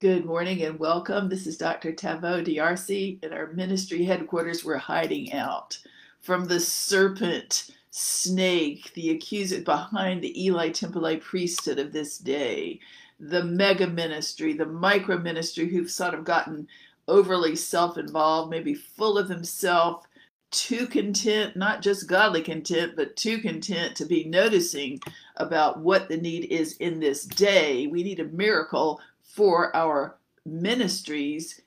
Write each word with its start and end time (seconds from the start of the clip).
Good 0.00 0.24
morning 0.24 0.62
and 0.62 0.78
welcome. 0.78 1.28
This 1.28 1.44
is 1.44 1.58
Dr. 1.58 1.92
Taveau 1.92 2.44
D'Arcy 2.44 3.18
at 3.20 3.32
our 3.32 3.48
ministry 3.48 4.04
headquarters. 4.04 4.64
We're 4.64 4.76
hiding 4.76 5.32
out 5.32 5.76
from 6.20 6.44
the 6.44 6.60
serpent, 6.60 7.72
snake, 7.90 8.94
the 8.94 9.10
accuser 9.10 9.60
behind 9.60 10.22
the 10.22 10.44
Eli 10.44 10.68
Tempelite 10.68 11.20
priesthood 11.20 11.80
of 11.80 11.92
this 11.92 12.16
day, 12.16 12.78
the 13.18 13.42
mega 13.42 13.88
ministry, 13.88 14.52
the 14.52 14.66
micro 14.66 15.18
ministry 15.18 15.68
who've 15.68 15.90
sort 15.90 16.14
of 16.14 16.22
gotten 16.22 16.68
overly 17.08 17.56
self 17.56 17.98
involved, 17.98 18.52
maybe 18.52 18.74
full 18.74 19.18
of 19.18 19.28
himself, 19.28 20.06
too 20.52 20.86
content, 20.86 21.56
not 21.56 21.82
just 21.82 22.08
godly 22.08 22.42
content, 22.42 22.94
but 22.94 23.16
too 23.16 23.38
content 23.38 23.96
to 23.96 24.04
be 24.04 24.22
noticing 24.22 25.00
about 25.38 25.80
what 25.80 26.08
the 26.08 26.16
need 26.16 26.44
is 26.52 26.76
in 26.76 27.00
this 27.00 27.24
day. 27.24 27.88
We 27.88 28.04
need 28.04 28.20
a 28.20 28.24
miracle 28.24 29.00
for 29.28 29.74
our 29.76 30.16
ministries 30.44 31.60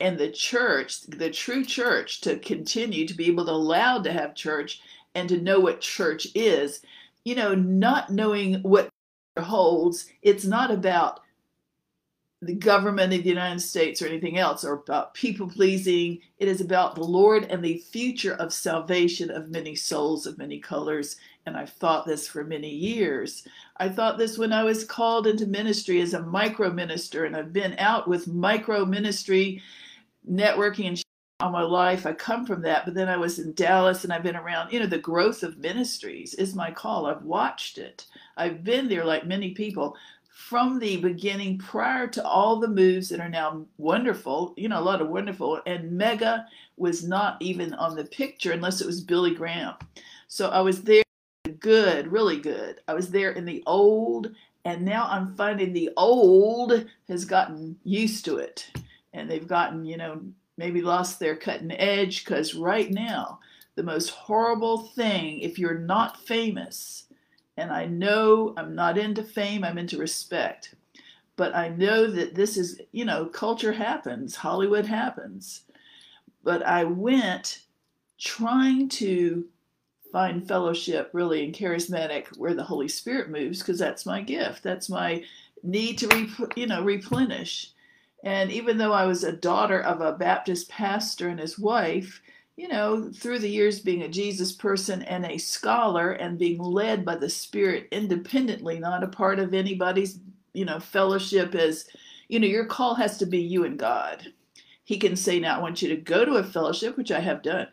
and 0.00 0.16
the 0.16 0.30
church, 0.30 1.02
the 1.02 1.30
true 1.30 1.64
church, 1.64 2.20
to 2.22 2.38
continue 2.38 3.06
to 3.06 3.14
be 3.14 3.26
able 3.26 3.44
to 3.44 3.52
allow 3.52 4.00
to 4.00 4.12
have 4.12 4.34
church 4.34 4.80
and 5.14 5.28
to 5.28 5.40
know 5.40 5.60
what 5.60 5.80
church 5.80 6.28
is. 6.34 6.80
You 7.24 7.34
know, 7.34 7.54
not 7.54 8.10
knowing 8.10 8.62
what 8.62 8.88
holds, 9.38 10.06
it's 10.22 10.44
not 10.44 10.70
about 10.70 11.20
the 12.40 12.54
government 12.54 13.12
of 13.12 13.24
the 13.24 13.28
United 13.28 13.60
States 13.60 14.00
or 14.00 14.06
anything 14.06 14.38
else 14.38 14.64
or 14.64 14.74
about 14.74 15.14
people 15.14 15.48
pleasing. 15.48 16.20
It 16.38 16.46
is 16.46 16.60
about 16.60 16.94
the 16.94 17.02
Lord 17.02 17.44
and 17.50 17.64
the 17.64 17.78
future 17.78 18.34
of 18.34 18.52
salvation 18.52 19.30
of 19.30 19.50
many 19.50 19.74
souls 19.74 20.24
of 20.24 20.38
many 20.38 20.60
colors 20.60 21.16
and 21.48 21.56
I've 21.56 21.70
thought 21.70 22.06
this 22.06 22.28
for 22.28 22.44
many 22.44 22.70
years. 22.70 23.46
I 23.78 23.88
thought 23.88 24.18
this 24.18 24.38
when 24.38 24.52
I 24.52 24.62
was 24.62 24.84
called 24.84 25.26
into 25.26 25.46
ministry 25.46 26.00
as 26.00 26.14
a 26.14 26.22
micro 26.22 26.70
minister, 26.70 27.24
and 27.24 27.36
I've 27.36 27.52
been 27.52 27.74
out 27.78 28.06
with 28.06 28.28
micro 28.28 28.84
ministry 28.84 29.60
networking 30.30 30.88
and 30.88 31.02
all 31.40 31.50
my 31.50 31.62
life. 31.62 32.04
I 32.04 32.12
come 32.12 32.44
from 32.44 32.62
that, 32.62 32.84
but 32.84 32.94
then 32.94 33.08
I 33.08 33.16
was 33.16 33.38
in 33.38 33.54
Dallas 33.54 34.04
and 34.04 34.12
I've 34.12 34.24
been 34.24 34.36
around, 34.36 34.72
you 34.72 34.80
know, 34.80 34.86
the 34.86 34.98
growth 34.98 35.42
of 35.42 35.58
ministries 35.58 36.34
is 36.34 36.54
my 36.54 36.70
call. 36.70 37.06
I've 37.06 37.22
watched 37.22 37.78
it. 37.78 38.06
I've 38.36 38.64
been 38.64 38.88
there 38.88 39.04
like 39.04 39.26
many 39.26 39.52
people 39.52 39.96
from 40.32 40.78
the 40.78 40.96
beginning 40.96 41.58
prior 41.58 42.06
to 42.08 42.24
all 42.24 42.58
the 42.58 42.68
moves 42.68 43.08
that 43.08 43.20
are 43.20 43.28
now 43.28 43.64
wonderful, 43.76 44.54
you 44.56 44.68
know, 44.68 44.78
a 44.78 44.82
lot 44.82 45.00
of 45.00 45.08
wonderful. 45.08 45.60
And 45.66 45.92
Mega 45.92 46.46
was 46.76 47.06
not 47.06 47.36
even 47.40 47.74
on 47.74 47.94
the 47.94 48.04
picture 48.04 48.52
unless 48.52 48.80
it 48.80 48.86
was 48.86 49.00
Billy 49.00 49.34
Graham. 49.34 49.74
So 50.26 50.48
I 50.50 50.60
was 50.60 50.82
there 50.82 51.02
good, 51.60 52.10
really 52.12 52.38
good. 52.38 52.80
I 52.88 52.94
was 52.94 53.10
there 53.10 53.32
in 53.32 53.44
the 53.44 53.62
old, 53.66 54.34
and 54.64 54.82
now 54.82 55.06
I'm 55.08 55.34
finding 55.34 55.72
the 55.72 55.90
old 55.96 56.86
has 57.08 57.24
gotten 57.24 57.76
used 57.84 58.24
to 58.26 58.38
it. 58.38 58.70
And 59.12 59.30
they've 59.30 59.46
gotten, 59.46 59.84
you 59.84 59.96
know, 59.96 60.20
maybe 60.56 60.82
lost 60.82 61.18
their 61.18 61.36
cutting 61.36 61.72
edge 61.72 62.24
because 62.24 62.54
right 62.54 62.90
now, 62.90 63.40
the 63.76 63.82
most 63.82 64.10
horrible 64.10 64.78
thing, 64.78 65.40
if 65.40 65.58
you're 65.58 65.78
not 65.78 66.20
famous, 66.26 67.04
and 67.56 67.70
I 67.70 67.86
know 67.86 68.54
I'm 68.56 68.74
not 68.74 68.98
into 68.98 69.22
fame, 69.22 69.64
I'm 69.64 69.78
into 69.78 69.98
respect, 69.98 70.74
but 71.36 71.54
I 71.54 71.68
know 71.68 72.10
that 72.10 72.34
this 72.34 72.56
is, 72.56 72.80
you 72.92 73.04
know, 73.04 73.26
culture 73.26 73.72
happens, 73.72 74.34
Hollywood 74.34 74.86
happens. 74.86 75.62
But 76.42 76.64
I 76.66 76.84
went 76.84 77.62
trying 78.18 78.88
to 78.88 79.44
find 80.12 80.46
fellowship 80.46 81.10
really 81.12 81.44
in 81.44 81.52
charismatic 81.52 82.26
where 82.36 82.54
the 82.54 82.64
Holy 82.64 82.88
Spirit 82.88 83.30
moves 83.30 83.58
because 83.60 83.78
that's 83.78 84.06
my 84.06 84.20
gift. 84.22 84.62
That's 84.62 84.88
my 84.88 85.22
need 85.62 85.98
to 85.98 86.08
re, 86.08 86.28
you 86.56 86.66
know 86.66 86.82
replenish. 86.82 87.70
And 88.24 88.50
even 88.50 88.78
though 88.78 88.92
I 88.92 89.06
was 89.06 89.22
a 89.22 89.32
daughter 89.32 89.80
of 89.80 90.00
a 90.00 90.12
Baptist 90.12 90.68
pastor 90.68 91.28
and 91.28 91.38
his 91.38 91.58
wife, 91.58 92.20
you 92.56 92.66
know, 92.66 93.12
through 93.12 93.38
the 93.38 93.48
years 93.48 93.78
being 93.78 94.02
a 94.02 94.08
Jesus 94.08 94.50
person 94.50 95.02
and 95.02 95.24
a 95.24 95.38
scholar 95.38 96.12
and 96.12 96.38
being 96.38 96.58
led 96.58 97.04
by 97.04 97.14
the 97.14 97.30
Spirit 97.30 97.86
independently, 97.92 98.80
not 98.80 99.04
a 99.04 99.08
part 99.08 99.38
of 99.38 99.54
anybody's, 99.54 100.18
you 100.54 100.64
know, 100.64 100.80
fellowship 100.80 101.54
as, 101.54 101.86
you 102.26 102.40
know, 102.40 102.48
your 102.48 102.64
call 102.64 102.96
has 102.96 103.16
to 103.18 103.26
be 103.26 103.38
you 103.38 103.64
and 103.64 103.78
God. 103.78 104.32
He 104.82 104.98
can 104.98 105.14
say, 105.14 105.38
now 105.38 105.58
I 105.58 105.62
want 105.62 105.82
you 105.82 105.88
to 105.90 105.96
go 105.96 106.24
to 106.24 106.36
a 106.36 106.42
fellowship, 106.42 106.96
which 106.96 107.12
I 107.12 107.20
have 107.20 107.42
done 107.42 107.68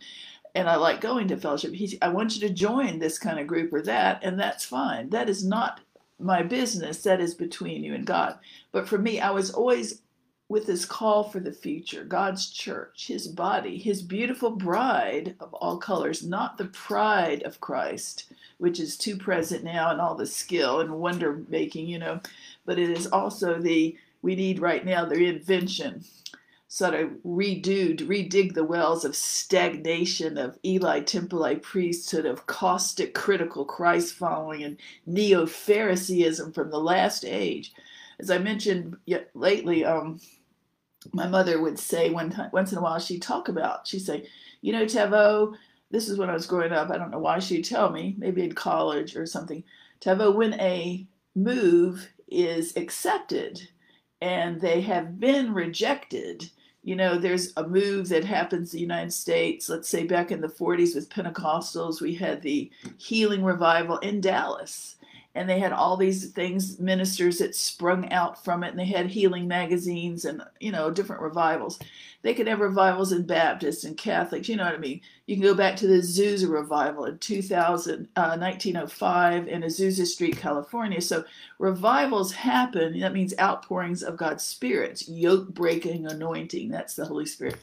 and 0.56 0.70
I 0.70 0.78
like 0.78 1.02
going 1.02 1.28
to 1.28 1.38
fellowship. 1.38 1.74
He, 1.74 1.98
I 2.02 2.08
want 2.08 2.36
you 2.36 2.48
to 2.48 2.54
join 2.54 2.98
this 2.98 3.20
kind 3.20 3.40
of 3.40 3.46
group 3.48 3.74
or 3.74 3.82
that, 3.84 4.24
and 4.24 4.40
that's 4.40 4.66
fine. 4.66 5.10
That 5.10 5.30
is 5.30 5.46
not 5.46 5.82
my 6.18 6.42
business. 6.42 7.04
That 7.04 7.20
is 7.20 7.36
between 7.36 7.84
you 7.84 7.94
and 7.94 8.06
God. 8.06 8.40
But 8.72 8.88
for 8.88 8.98
me, 8.98 9.20
I 9.20 9.32
was 9.32 9.52
always 9.52 10.02
with 10.48 10.68
this 10.68 10.86
call 10.86 11.24
for 11.24 11.40
the 11.40 11.52
future 11.52 12.04
God's 12.04 12.50
church, 12.52 13.08
his 13.08 13.28
body, 13.28 13.78
his 13.78 14.02
beautiful 14.02 14.52
bride 14.52 15.36
of 15.40 15.54
all 15.56 15.78
colors, 15.78 16.24
not 16.24 16.58
the 16.58 16.66
pride 16.66 17.42
of 17.44 17.60
Christ, 17.60 18.32
which 18.60 18.80
is 18.80 18.96
too 18.96 19.18
present 19.18 19.64
now 19.64 19.90
and 19.90 20.00
all 20.00 20.16
the 20.16 20.28
skill 20.28 20.82
and 20.82 21.00
wonder 21.00 21.42
making, 21.50 21.88
you 21.88 21.98
know, 21.98 22.22
but 22.66 22.78
it 22.78 22.92
is 22.92 23.08
also 23.08 23.60
the, 23.60 23.98
we 24.22 24.36
need 24.36 24.60
right 24.60 24.86
now 24.86 25.04
the 25.04 25.26
invention 25.26 26.04
sort 26.75 26.94
of 26.94 27.09
redo, 27.25 27.97
redig 28.02 28.53
the 28.53 28.66
wells 28.66 29.06
of 29.06 29.16
stagnation 29.16 30.38
of 30.38 30.59
Eli 30.66 31.00
Tempelite 31.00 31.62
priesthood, 31.62 32.25
of 32.25 32.47
caustic, 32.47 33.13
critical 33.13 33.63
Christ 33.63 34.16
following, 34.16 34.62
and 34.62 34.78
neo 35.06 35.46
Phariseeism 35.46 36.52
from 36.52 36.69
the 36.69 36.78
last 36.78 37.24
age. 37.24 37.72
As 38.19 38.30
I 38.30 38.40
mentioned 38.40 38.97
lately, 39.34 39.85
um, 39.85 40.19
my 41.14 41.25
mother 41.25 41.62
would 41.62 41.80
say 41.80 42.09
one 42.09 42.30
time, 42.30 42.50
once 42.52 42.74
in 42.74 42.78
a 42.78 42.81
while, 42.81 43.00
she'd 43.00 43.22
talk 43.22 43.47
about, 43.47 43.88
she'd 43.88 44.00
say, 44.00 44.28
You 44.59 44.74
know, 44.74 44.84
Taveau, 44.84 45.56
this 45.91 46.09
is 46.09 46.18
when 46.18 46.30
I 46.30 46.34
was 46.34 46.46
growing 46.46 46.74
up. 46.74 46.90
I 46.90 46.97
don't 46.97 47.12
know 47.12 47.19
why 47.19 47.40
she'd 47.40 47.64
tell 47.64 47.90
me, 47.90 48.16
maybe 48.18 48.44
in 48.44 48.52
college 48.52 49.16
or 49.16 49.25
something. 49.25 49.64
Taveau, 50.02 50.35
when 50.35 50.59
a 50.59 51.08
move 51.35 52.12
is 52.28 52.75
accepted 52.75 53.62
and 54.19 54.59
they 54.59 54.81
have 54.81 55.22
been 55.22 55.53
rejected, 55.53 56.52
you 56.85 56.96
know, 56.96 57.18
there's 57.18 57.51
a 57.57 57.68
move 57.68 58.09
that 58.09 58.23
happens 58.23 58.72
in 58.72 58.78
the 58.78 58.81
United 58.81 59.12
States. 59.12 59.68
Let's 59.68 59.90
say 59.90 60.06
back 60.06 60.31
in 60.31 60.40
the 60.40 60.47
40s 60.47 60.94
with 60.94 61.09
Pentecostals, 61.09 62.00
we 62.00 62.13
had 62.13 62.44
the 62.44 62.69
healing 62.97 63.44
revival 63.44 63.97
in 63.97 64.22
Dallas 64.22 64.96
and 65.35 65.50
they 65.50 65.59
had 65.59 65.73
all 65.73 65.97
these 65.97 66.31
things 66.31 66.79
ministers 66.79 67.40
that 67.40 67.56
sprung 67.56 68.12
out 68.12 68.44
from 68.44 68.63
it 68.63 68.69
and 68.69 68.79
they 68.79 68.85
had 68.85 69.07
healing 69.07 69.47
magazines 69.47 70.23
and 70.23 70.41
you 70.59 70.72
know 70.72 70.90
different 70.90 71.22
revivals. 71.22 71.78
They 72.22 72.34
could 72.34 72.47
have 72.47 72.62
revivals 72.62 73.12
in 73.12 73.28
baptists 73.28 73.84
and 73.84 73.97
catholics 73.97 74.47
you 74.47 74.56
know 74.56 74.63
what 74.63 74.73
i 74.73 74.79
mean? 74.79 75.01
You 75.28 75.35
can 75.35 75.44
go 75.44 75.53
back 75.53 75.75
to 75.78 75.88
the 75.88 75.96
azusa 75.96 76.50
revival 76.50 77.06
in 77.06 77.18
2000 77.19 78.07
uh, 78.16 78.38
1905 78.38 79.47
in 79.47 79.62
azusa 79.62 80.06
street 80.06 80.38
california. 80.38 81.01
So 81.01 81.25
revivals 81.59 82.31
happen 82.31 83.00
that 83.00 83.13
means 83.13 83.34
outpourings 83.38 84.02
of 84.02 84.17
god's 84.17 84.44
spirit 84.44 85.07
yoke 85.07 85.50
breaking 85.50 86.07
anointing 86.07 86.69
that's 86.69 86.96
the 86.96 87.06
holy 87.06 87.25
spirit. 87.25 87.57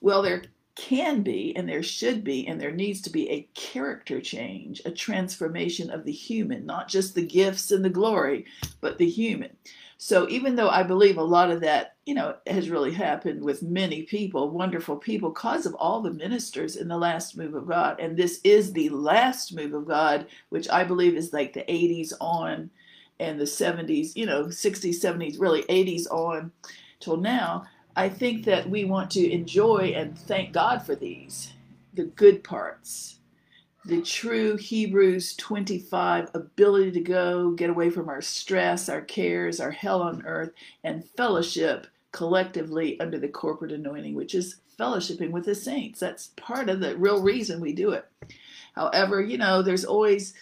Well 0.00 0.22
there 0.22 0.44
can 0.76 1.22
be 1.22 1.56
and 1.56 1.68
there 1.68 1.82
should 1.82 2.22
be 2.22 2.46
and 2.46 2.60
there 2.60 2.70
needs 2.70 3.00
to 3.00 3.10
be 3.10 3.28
a 3.30 3.48
character 3.54 4.20
change, 4.20 4.80
a 4.84 4.90
transformation 4.90 5.90
of 5.90 6.04
the 6.04 6.12
human, 6.12 6.64
not 6.66 6.86
just 6.86 7.14
the 7.14 7.26
gifts 7.26 7.70
and 7.72 7.84
the 7.84 7.90
glory, 7.90 8.44
but 8.80 8.98
the 8.98 9.08
human. 9.08 9.56
So 9.98 10.28
even 10.28 10.54
though 10.54 10.68
I 10.68 10.82
believe 10.82 11.16
a 11.16 11.24
lot 11.24 11.50
of 11.50 11.62
that, 11.62 11.96
you 12.04 12.14
know, 12.14 12.36
has 12.46 12.68
really 12.68 12.92
happened 12.92 13.42
with 13.42 13.62
many 13.62 14.02
people, 14.02 14.50
wonderful 14.50 14.96
people, 14.96 15.30
because 15.30 15.64
of 15.64 15.74
all 15.76 16.02
the 16.02 16.12
ministers 16.12 16.76
in 16.76 16.88
the 16.88 16.98
last 16.98 17.36
move 17.36 17.54
of 17.54 17.66
God, 17.66 17.98
and 17.98 18.14
this 18.14 18.40
is 18.44 18.72
the 18.72 18.90
last 18.90 19.54
move 19.54 19.72
of 19.72 19.88
God, 19.88 20.26
which 20.50 20.68
I 20.68 20.84
believe 20.84 21.14
is 21.16 21.32
like 21.32 21.54
the 21.54 21.64
80s 21.64 22.12
on 22.20 22.70
and 23.18 23.40
the 23.40 23.44
70s, 23.44 24.14
you 24.14 24.26
know, 24.26 24.44
60s, 24.44 25.02
70s, 25.02 25.40
really 25.40 25.62
80s 25.62 26.06
on 26.10 26.52
till 27.00 27.16
now 27.16 27.64
I 27.96 28.10
think 28.10 28.44
that 28.44 28.68
we 28.68 28.84
want 28.84 29.10
to 29.12 29.32
enjoy 29.32 29.94
and 29.96 30.18
thank 30.18 30.52
God 30.52 30.84
for 30.84 30.94
these, 30.94 31.54
the 31.94 32.04
good 32.04 32.44
parts, 32.44 33.20
the 33.86 34.02
true 34.02 34.56
Hebrews 34.56 35.34
25 35.36 36.28
ability 36.34 36.90
to 36.92 37.00
go, 37.00 37.52
get 37.52 37.70
away 37.70 37.88
from 37.88 38.10
our 38.10 38.20
stress, 38.20 38.90
our 38.90 39.00
cares, 39.00 39.60
our 39.60 39.70
hell 39.70 40.02
on 40.02 40.26
earth, 40.26 40.52
and 40.84 41.08
fellowship 41.16 41.86
collectively 42.12 43.00
under 43.00 43.18
the 43.18 43.28
corporate 43.28 43.72
anointing, 43.72 44.14
which 44.14 44.34
is 44.34 44.60
fellowshipping 44.78 45.30
with 45.30 45.46
the 45.46 45.54
saints. 45.54 45.98
That's 45.98 46.32
part 46.36 46.68
of 46.68 46.80
the 46.80 46.98
real 46.98 47.22
reason 47.22 47.62
we 47.62 47.72
do 47.72 47.92
it. 47.92 48.04
However, 48.74 49.22
you 49.22 49.38
know, 49.38 49.62
there's 49.62 49.86
always 49.86 50.34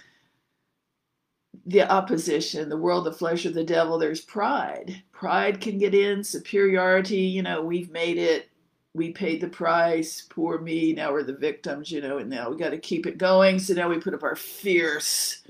the 1.67 1.83
opposition, 1.83 2.69
the 2.69 2.77
world, 2.77 3.05
the 3.05 3.13
flesh 3.13 3.47
of 3.47 3.55
the 3.55 3.65
devil, 3.65 3.97
there's 3.97 4.21
pride. 4.21 5.03
Pride 5.25 5.59
can 5.59 5.79
get 5.79 5.95
in, 5.95 6.23
superiority, 6.23 7.17
you 7.17 7.43
know, 7.43 7.63
we've 7.63 7.91
made 7.91 8.19
it, 8.19 8.51
we 8.93 9.11
paid 9.11 9.41
the 9.41 9.49
price, 9.49 10.21
poor 10.21 10.59
me, 10.59 10.93
now 10.93 11.13
we're 11.13 11.23
the 11.23 11.33
victims, 11.33 11.91
you 11.91 12.03
know, 12.03 12.19
and 12.19 12.29
now 12.29 12.51
we 12.51 12.59
got 12.59 12.73
to 12.73 12.79
keep 12.79 13.07
it 13.07 13.17
going. 13.17 13.59
So 13.59 13.73
now 13.73 13.89
we 13.89 13.99
put 13.99 14.13
up 14.13 14.23
our 14.23 14.37
fierce 14.37 15.41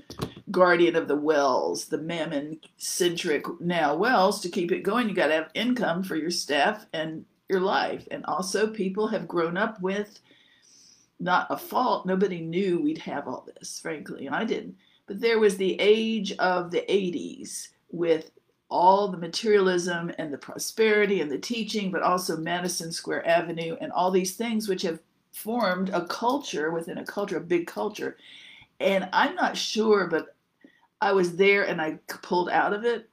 guardian 0.49 0.95
of 0.95 1.09
the 1.09 1.17
wells, 1.17 1.87
the 1.87 1.97
mammon 1.97 2.61
centric 2.77 3.43
now 3.59 3.97
wells. 3.97 4.39
To 4.43 4.49
keep 4.49 4.71
it 4.71 4.83
going, 4.83 5.09
you 5.09 5.13
got 5.13 5.27
to 5.27 5.33
have 5.33 5.51
income 5.55 6.03
for 6.03 6.15
your 6.15 6.31
staff 6.31 6.85
and 6.93 7.25
your 7.49 7.59
life. 7.59 8.07
And 8.11 8.23
also, 8.27 8.67
people 8.67 9.09
have 9.09 9.27
grown 9.27 9.57
up 9.57 9.81
with 9.81 10.21
not 11.19 11.47
a 11.49 11.57
fault. 11.57 12.05
Nobody 12.05 12.39
knew 12.39 12.79
we'd 12.79 12.99
have 12.99 13.27
all 13.27 13.45
this, 13.57 13.77
frankly. 13.81 14.29
I 14.29 14.45
didn't. 14.45 14.77
But 15.05 15.19
there 15.19 15.39
was 15.39 15.57
the 15.57 15.75
age 15.81 16.31
of 16.37 16.71
the 16.71 16.85
80s 16.87 17.71
with 17.91 18.31
all 18.69 19.07
the 19.07 19.17
materialism 19.17 20.11
and 20.17 20.33
the 20.33 20.37
prosperity 20.37 21.21
and 21.21 21.31
the 21.31 21.37
teaching, 21.37 21.91
but 21.91 22.01
also 22.01 22.37
Madison 22.37 22.91
Square 22.91 23.27
Avenue 23.27 23.77
and 23.79 23.91
all 23.91 24.11
these 24.11 24.35
things 24.35 24.67
which 24.67 24.81
have 24.81 24.99
formed 25.31 25.89
a 25.89 26.05
culture 26.07 26.71
within 26.71 26.97
a 26.97 27.05
culture, 27.05 27.37
a 27.37 27.41
big 27.41 27.67
culture. 27.67 28.17
And 28.79 29.07
I'm 29.13 29.35
not 29.35 29.55
sure, 29.55 30.07
but 30.07 30.35
I 31.01 31.11
was 31.11 31.35
there 31.35 31.63
and 31.63 31.81
I 31.81 31.99
pulled 32.07 32.49
out 32.49 32.73
of 32.73 32.85
it. 32.85 33.09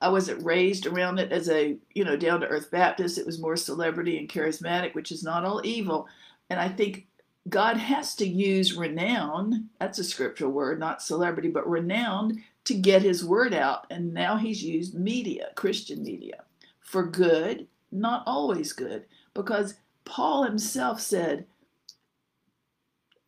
I 0.00 0.08
wasn't 0.08 0.44
raised 0.44 0.86
around 0.86 1.18
it 1.18 1.32
as 1.32 1.48
a, 1.48 1.76
you 1.94 2.04
know, 2.04 2.16
down 2.16 2.40
to 2.40 2.46
earth 2.46 2.70
Baptist. 2.70 3.18
It 3.18 3.26
was 3.26 3.40
more 3.40 3.56
celebrity 3.56 4.18
and 4.18 4.28
charismatic, 4.28 4.94
which 4.94 5.12
is 5.12 5.22
not 5.22 5.44
all 5.44 5.60
evil. 5.64 6.08
And 6.50 6.60
I 6.60 6.68
think 6.68 7.06
God 7.48 7.76
has 7.76 8.14
to 8.16 8.26
use 8.26 8.76
renown, 8.76 9.68
that's 9.78 9.98
a 9.98 10.04
scriptural 10.04 10.50
word, 10.50 10.78
not 10.78 11.02
celebrity, 11.02 11.48
but 11.48 11.68
renown 11.68 12.42
to 12.64 12.74
get 12.74 13.02
his 13.02 13.24
word 13.24 13.52
out. 13.52 13.86
And 13.90 14.14
now 14.14 14.36
he's 14.36 14.62
used 14.62 14.94
media, 14.94 15.48
Christian 15.54 16.02
media, 16.02 16.44
for 16.80 17.04
good, 17.06 17.66
not 17.92 18.22
always 18.26 18.72
good, 18.72 19.04
because 19.34 19.74
Paul 20.04 20.44
himself 20.44 21.00
said, 21.00 21.46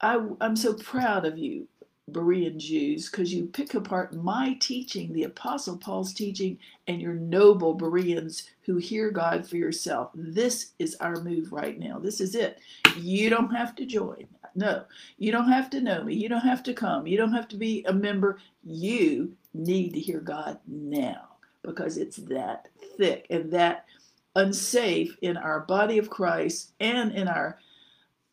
I, 0.00 0.18
am 0.40 0.56
so 0.56 0.74
proud 0.74 1.24
of 1.26 1.38
you, 1.38 1.68
Berean 2.11 2.56
Jews, 2.56 3.11
because 3.11 3.35
you 3.35 3.47
pick 3.47 3.75
apart 3.75 4.14
my 4.14 4.56
teaching, 4.61 5.12
the 5.12 5.25
Apostle 5.25 5.76
Paul's 5.76 6.14
teaching, 6.14 6.58
and 6.87 7.00
your 7.03 7.14
noble 7.14 7.75
Bereans 7.75 8.44
who 8.62 8.76
hear 8.76 9.11
God 9.11 9.49
for 9.49 9.56
yourself. 9.56 10.11
This 10.14 10.73
is 10.79 10.94
our 11.00 11.20
move 11.20 11.53
right 11.53 11.79
now. 11.79 11.99
This 11.99 12.20
is 12.20 12.35
it. 12.37 12.61
You 12.97 13.29
don't 13.29 13.55
have 13.55 13.75
to 13.76 13.87
join. 13.87 14.26
No, 14.55 14.85
you 15.19 15.32
don't 15.32 15.50
have 15.50 15.69
to 15.70 15.81
know 15.81 16.05
me. 16.05 16.14
You 16.14 16.29
don't 16.29 16.41
have 16.41 16.62
to 16.64 16.75
come. 16.75 17.06
You 17.06 17.17
don't 17.17 17.32
have 17.32 17.49
to 17.49 17.56
be 17.56 17.85
a 17.85 17.93
member. 17.93 18.38
You 18.64 19.37
need 19.52 19.93
to 19.94 20.00
hear 20.00 20.20
God 20.20 20.59
now 20.67 21.29
because 21.62 21.99
it's 21.99 22.17
that 22.17 22.69
thick 22.97 23.26
and 23.31 23.52
that 23.52 23.85
unsafe 24.37 25.17
in 25.23 25.37
our 25.37 25.61
body 25.61 25.99
of 25.99 26.09
Christ 26.09 26.73
and 26.79 27.12
in 27.12 27.26
our 27.26 27.59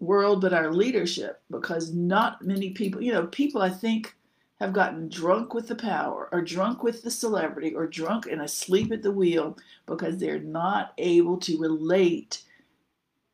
world, 0.03 0.41
but 0.41 0.53
our 0.53 0.71
leadership, 0.71 1.41
because 1.49 1.93
not 1.93 2.41
many 2.41 2.71
people, 2.71 3.01
you 3.01 3.11
know, 3.11 3.27
people 3.27 3.61
I 3.61 3.69
think 3.69 4.15
have 4.59 4.73
gotten 4.73 5.09
drunk 5.09 5.53
with 5.53 5.67
the 5.67 5.75
power 5.75 6.29
or 6.31 6.41
drunk 6.41 6.83
with 6.83 7.01
the 7.01 7.11
celebrity 7.11 7.73
or 7.75 7.87
drunk 7.87 8.27
and 8.27 8.41
asleep 8.41 8.91
at 8.91 9.01
the 9.01 9.11
wheel 9.11 9.57
because 9.85 10.17
they're 10.17 10.39
not 10.39 10.93
able 10.97 11.37
to 11.37 11.59
relate 11.59 12.43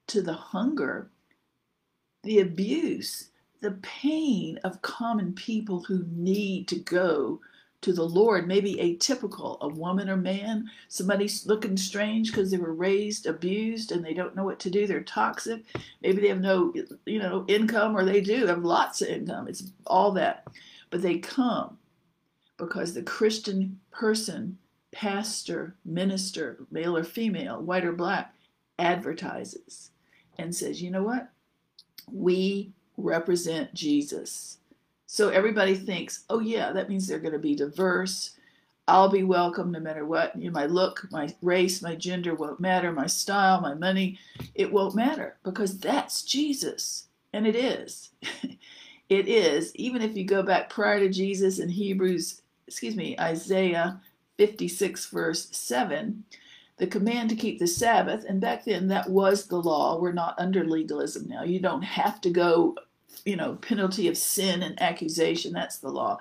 to 0.07 0.21
the 0.21 0.33
hunger, 0.33 1.10
the 2.24 2.39
abuse, 2.39 3.30
the 3.62 3.71
pain 3.83 4.57
of 4.63 4.81
common 4.81 5.33
people 5.33 5.81
who 5.81 6.06
need 6.12 6.68
to 6.68 6.80
go 6.80 7.39
to 7.81 7.93
the 7.93 8.03
Lord, 8.03 8.47
maybe 8.47 8.75
atypical, 8.75 9.57
a 9.61 9.67
woman 9.67 10.09
or 10.09 10.17
man, 10.17 10.69
somebody's 10.89 11.45
looking 11.45 11.77
strange 11.77 12.31
because 12.31 12.51
they 12.51 12.57
were 12.57 12.73
raised 12.73 13.25
abused 13.25 13.91
and 13.91 14.03
they 14.03 14.13
don't 14.13 14.35
know 14.35 14.43
what 14.43 14.59
to 14.59 14.69
do. 14.69 14.85
They're 14.85 15.01
toxic. 15.01 15.63
Maybe 16.01 16.21
they 16.21 16.27
have 16.27 16.41
no, 16.41 16.73
you 17.05 17.19
know, 17.19 17.45
income 17.47 17.95
or 17.95 18.03
they 18.03 18.21
do 18.21 18.45
have 18.47 18.63
lots 18.65 19.01
of 19.01 19.07
income. 19.07 19.47
It's 19.47 19.71
all 19.87 20.11
that. 20.13 20.45
But 20.89 21.01
they 21.01 21.19
come 21.19 21.77
because 22.57 22.93
the 22.93 23.03
Christian 23.03 23.79
person, 23.91 24.57
pastor, 24.91 25.75
minister, 25.85 26.65
male 26.71 26.97
or 26.97 27.03
female, 27.05 27.61
white 27.61 27.85
or 27.85 27.93
black, 27.93 28.33
advertises 28.77 29.91
and 30.37 30.53
says, 30.55 30.81
you 30.81 30.91
know 30.91 31.03
what? 31.03 31.29
We 32.11 32.73
represent 32.97 33.73
Jesus 33.73 34.58
so 35.11 35.29
everybody 35.29 35.73
thinks, 35.73 36.23
oh, 36.29 36.39
yeah, 36.39 36.71
that 36.71 36.88
means 36.88 37.07
they're 37.07 37.17
going 37.17 37.33
to 37.33 37.39
be 37.39 37.56
diverse. 37.56 38.38
I'll 38.88 39.09
be 39.09 39.23
welcome 39.23 39.71
no 39.71 39.79
matter 39.79 40.06
what. 40.06 40.35
You 40.35 40.51
know, 40.51 40.53
my 40.53 40.67
look, 40.67 41.07
my 41.09 41.33
race, 41.41 41.81
my 41.81 41.95
gender 41.95 42.35
won't 42.35 42.59
matter. 42.59 42.91
My 42.91 43.07
style, 43.07 43.59
my 43.59 43.73
money, 43.73 44.19
it 44.53 44.71
won't 44.71 44.94
matter 44.94 45.38
because 45.44 45.79
that's 45.79 46.21
Jesus. 46.21 47.07
And 47.33 47.47
it 47.47 47.56
is. 47.56 48.11
it 49.09 49.27
is. 49.27 49.75
Even 49.77 50.03
if 50.03 50.15
you 50.15 50.25
go 50.25 50.44
back 50.44 50.69
prior 50.69 51.00
to 51.00 51.09
Jesus 51.09 51.57
in 51.57 51.69
Hebrews, 51.69 52.44
excuse 52.67 52.95
me, 52.95 53.17
Isaiah 53.19 54.00
56, 54.38 55.07
verse 55.07 55.47
7, 55.50 56.23
the 56.77 56.85
command 56.85 57.31
to 57.31 57.35
keep 57.35 57.57
the 57.57 57.65
Sabbath, 57.65 58.25
and 58.29 58.39
back 58.39 58.63
then 58.63 58.88
that 58.89 59.09
was 59.09 59.47
the 59.47 59.57
law. 59.57 60.00
We're 60.00 60.11
not 60.11 60.38
under 60.38 60.63
legalism 60.65 61.27
now. 61.27 61.41
You 61.44 61.59
don't 61.59 61.81
have 61.81 62.21
to 62.21 62.29
go 62.29 62.75
you 63.25 63.35
know, 63.35 63.56
penalty 63.56 64.07
of 64.07 64.17
sin 64.17 64.63
and 64.63 64.81
accusation. 64.81 65.53
That's 65.53 65.79
the 65.79 65.89
law, 65.89 66.19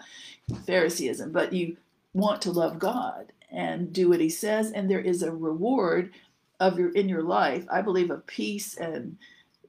Phariseeism. 0.67 1.33
But 1.33 1.53
you 1.53 1.77
want 2.13 2.43
to 2.43 2.53
love 2.53 2.79
God 2.79 3.33
and 3.51 3.93
do 3.93 4.09
what 4.09 4.21
He 4.21 4.29
says, 4.29 4.73
and 4.73 4.91
there 4.91 5.01
is 5.01 5.23
a 5.23 5.33
reward 5.33 6.13
of 6.61 6.79
your 6.79 6.91
in 6.93 7.09
your 7.09 7.23
life. 7.23 7.65
I 7.71 7.83
believe 7.83 8.11
of 8.11 8.27
peace 8.27 8.77
and 8.77 9.17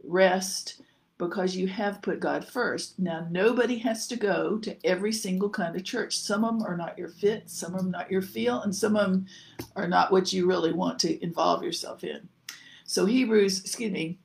rest 0.03 0.81
because 1.19 1.55
you 1.55 1.67
have 1.67 2.01
put 2.01 2.21
God 2.21 2.45
first. 2.45 2.97
Now, 2.97 3.27
nobody 3.29 3.77
has 3.79 4.07
to 4.07 4.15
go 4.15 4.57
to 4.59 4.77
every 4.85 5.11
single 5.11 5.49
kind 5.49 5.75
of 5.75 5.83
church. 5.83 6.17
Some 6.17 6.45
of 6.45 6.57
them 6.57 6.67
are 6.67 6.77
not 6.77 6.97
your 6.97 7.09
fit, 7.09 7.49
some 7.49 7.75
of 7.75 7.81
them 7.81 7.91
not 7.91 8.09
your 8.09 8.21
feel, 8.21 8.61
and 8.61 8.73
some 8.73 8.95
of 8.95 9.11
them 9.11 9.27
are 9.75 9.87
not 9.87 10.11
what 10.11 10.31
you 10.31 10.47
really 10.47 10.71
want 10.71 10.97
to 10.99 11.21
involve 11.21 11.61
yourself 11.61 12.05
in. 12.05 12.27
So 12.85 13.05
Hebrews, 13.05 13.59
excuse 13.59 13.91
me, 13.91 14.17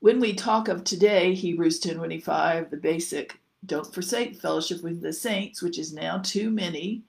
when 0.00 0.18
we 0.18 0.34
talk 0.34 0.68
of 0.68 0.84
today, 0.84 1.34
Hebrews 1.34 1.80
10:25, 1.80 2.70
the 2.70 2.76
basic 2.76 3.38
don't 3.66 3.92
forsake 3.92 4.40
fellowship 4.40 4.82
with 4.82 5.00
the 5.00 5.12
saints, 5.12 5.62
which 5.62 5.78
is 5.78 5.92
now 5.92 6.18
too 6.18 6.50
many. 6.50 7.02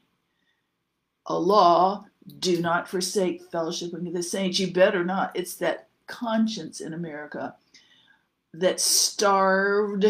A 1.27 1.37
law, 1.37 2.05
do 2.39 2.61
not 2.61 2.89
forsake 2.89 3.43
fellowship 3.51 3.93
with 3.93 4.13
the 4.13 4.23
saints. 4.23 4.59
You 4.59 4.71
better 4.71 5.03
not. 5.03 5.35
It's 5.35 5.55
that 5.55 5.87
conscience 6.07 6.81
in 6.81 6.93
America 6.93 7.55
that 8.53 8.81
starved 8.81 10.05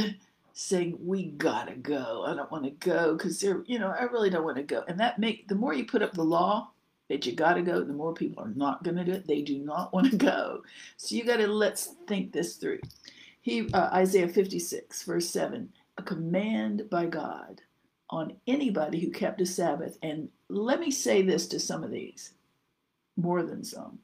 saying 0.54 0.98
we 1.04 1.26
gotta 1.26 1.76
go 1.76 2.24
i 2.28 2.34
don't 2.36 2.52
want 2.52 2.64
to 2.64 2.72
go 2.72 3.16
because 3.16 3.40
they're 3.40 3.64
you 3.68 3.80
know 3.80 3.94
i 4.00 4.04
really 4.04 4.30
don't 4.30 4.44
want 4.44 4.58
to 4.58 4.64
go 4.64 4.84
and 4.88 5.00
that 5.00 5.18
make 5.18 5.48
the 5.48 5.56
more 5.56 5.74
you 5.74 5.86
put 5.86 6.02
up 6.02 6.14
the 6.14 6.24
law 6.24 6.70
that 7.12 7.26
you 7.26 7.34
got 7.34 7.56
to 7.56 7.62
go, 7.62 7.84
the 7.84 7.92
more 7.92 8.14
people 8.14 8.42
are 8.42 8.54
not 8.56 8.84
going 8.84 8.96
to 8.96 9.04
do 9.04 9.12
it. 9.12 9.28
They 9.28 9.42
do 9.42 9.60
not 9.60 9.94
want 9.94 10.10
to 10.10 10.16
go. 10.16 10.64
So 10.96 11.14
you 11.14 11.26
got 11.26 11.38
to 11.38 11.48
let's 11.48 11.96
think 12.08 12.32
this 12.32 12.56
through. 12.56 12.80
He 13.42 13.70
uh, 13.74 13.90
Isaiah 13.94 14.30
56 14.30 15.04
verse 15.04 15.30
7, 15.30 15.70
a 15.98 16.04
command 16.04 16.90
by 16.90 17.08
God 17.08 17.62
on 18.10 18.38
anybody 18.48 19.00
who 19.00 19.12
kept 19.12 19.42
a 19.42 19.46
Sabbath. 19.46 19.98
And 20.02 20.30
let 20.48 20.80
me 20.80 20.90
say 20.90 21.22
this 21.22 21.48
to 21.48 21.60
some 21.60 21.84
of 21.84 21.92
these, 21.92 22.32
more 23.18 23.44
than 23.44 23.64
some. 23.66 24.00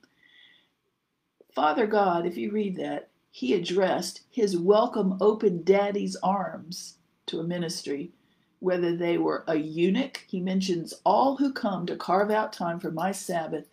Father 1.55 1.87
God, 1.87 2.25
if 2.25 2.35
you 2.35 2.51
read 2.51 2.75
that, 2.75 3.09
he 3.31 3.53
addressed 3.53 4.21
his 4.31 4.57
welcome 4.57 5.17
open 5.21 5.63
daddy's 5.63 6.17
arms 6.17 6.97
to 7.27 7.39
a 7.39 7.43
ministry 7.43 8.11
whether 8.59 8.95
they 8.95 9.17
were 9.17 9.43
a 9.47 9.55
eunuch. 9.55 10.23
He 10.27 10.39
mentions 10.39 10.93
all 11.03 11.37
who 11.37 11.53
come 11.53 11.85
to 11.85 11.95
carve 11.95 12.31
out 12.31 12.53
time 12.53 12.79
for 12.79 12.91
my 12.91 13.11
Sabbath 13.11 13.65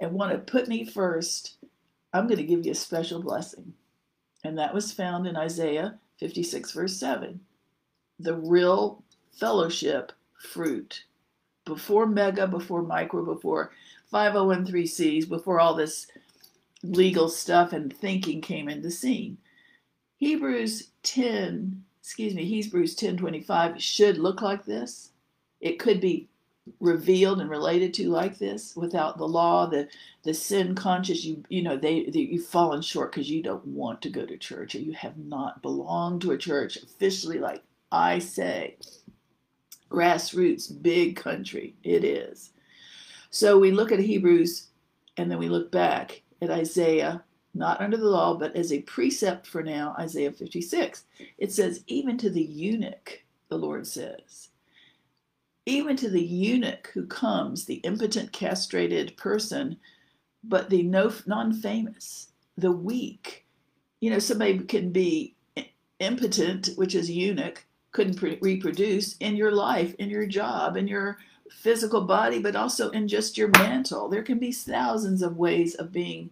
and 0.00 0.12
want 0.12 0.32
to 0.32 0.38
put 0.38 0.68
me 0.68 0.84
first. 0.84 1.56
I'm 2.12 2.26
going 2.26 2.38
to 2.38 2.44
give 2.44 2.66
you 2.66 2.72
a 2.72 2.76
special 2.76 3.22
blessing. 3.22 3.74
And 4.44 4.58
that 4.58 4.74
was 4.74 4.92
found 4.92 5.26
in 5.26 5.36
Isaiah 5.36 5.98
56, 6.18 6.72
verse 6.72 6.96
7. 6.96 7.40
The 8.18 8.36
real 8.36 9.02
fellowship 9.32 10.12
fruit. 10.38 11.04
Before 11.64 12.06
mega, 12.06 12.46
before 12.46 12.82
micro, 12.82 13.24
before 13.24 13.70
5013Cs, 14.12 15.28
before 15.28 15.60
all 15.60 15.74
this 15.74 16.08
legal 16.82 17.28
stuff 17.28 17.72
and 17.72 17.92
thinking 17.92 18.40
came 18.40 18.68
into 18.68 18.90
scene. 18.90 19.38
Hebrews 20.16 20.90
10 21.04 21.84
excuse 22.02 22.34
me, 22.34 22.44
Hebrews 22.44 22.96
10:25 22.96 23.78
should 23.78 24.18
look 24.18 24.42
like 24.42 24.64
this. 24.64 25.12
It 25.60 25.78
could 25.78 26.00
be 26.00 26.28
revealed 26.80 27.40
and 27.40 27.50
related 27.50 27.92
to 27.94 28.08
like 28.08 28.38
this 28.38 28.76
without 28.76 29.18
the 29.18 29.26
law 29.26 29.66
the 29.66 29.88
the 30.22 30.32
sin 30.32 30.76
conscious 30.76 31.24
you 31.24 31.42
you 31.48 31.60
know 31.60 31.76
they, 31.76 32.04
they 32.04 32.20
you've 32.20 32.46
fallen 32.46 32.80
short 32.80 33.10
because 33.10 33.28
you 33.28 33.42
don't 33.42 33.66
want 33.66 34.00
to 34.00 34.08
go 34.08 34.24
to 34.24 34.36
church 34.36 34.76
or 34.76 34.78
you 34.78 34.92
have 34.92 35.16
not 35.18 35.60
belonged 35.60 36.20
to 36.20 36.30
a 36.30 36.38
church 36.38 36.76
officially 36.76 37.40
like 37.40 37.64
i 37.90 38.16
say 38.16 38.76
grassroots 39.90 40.70
big 40.82 41.16
country 41.16 41.74
it 41.82 42.04
is 42.04 42.50
so 43.30 43.58
we 43.58 43.72
look 43.72 43.90
at 43.90 43.98
hebrews 43.98 44.68
and 45.16 45.28
then 45.28 45.38
we 45.38 45.48
look 45.48 45.72
back 45.72 46.22
at 46.40 46.50
isaiah 46.50 47.24
not 47.54 47.80
under 47.80 47.96
the 47.96 48.08
law, 48.08 48.34
but 48.34 48.56
as 48.56 48.72
a 48.72 48.82
precept 48.82 49.46
for 49.46 49.62
now, 49.62 49.94
Isaiah 49.98 50.32
56. 50.32 51.04
It 51.38 51.52
says, 51.52 51.84
even 51.86 52.16
to 52.18 52.30
the 52.30 52.42
eunuch, 52.42 53.22
the 53.48 53.58
Lord 53.58 53.86
says, 53.86 54.48
even 55.66 55.96
to 55.96 56.08
the 56.08 56.22
eunuch 56.22 56.90
who 56.94 57.06
comes, 57.06 57.64
the 57.64 57.76
impotent, 57.76 58.32
castrated 58.32 59.16
person, 59.16 59.76
but 60.42 60.70
the 60.70 60.82
no, 60.82 61.12
non 61.26 61.52
famous, 61.52 62.28
the 62.56 62.72
weak. 62.72 63.44
You 64.00 64.10
know, 64.10 64.18
somebody 64.18 64.58
can 64.60 64.90
be 64.90 65.36
impotent, 66.00 66.70
which 66.74 66.94
is 66.94 67.10
eunuch, 67.10 67.64
couldn't 67.92 68.16
pre- 68.16 68.38
reproduce 68.40 69.16
in 69.18 69.36
your 69.36 69.52
life, 69.52 69.94
in 69.96 70.08
your 70.08 70.26
job, 70.26 70.76
in 70.76 70.88
your 70.88 71.18
physical 71.50 72.00
body, 72.02 72.40
but 72.40 72.56
also 72.56 72.90
in 72.90 73.06
just 73.06 73.38
your 73.38 73.48
mental. 73.48 74.08
There 74.08 74.22
can 74.22 74.38
be 74.38 74.52
thousands 74.52 75.22
of 75.22 75.36
ways 75.36 75.74
of 75.76 75.92
being 75.92 76.30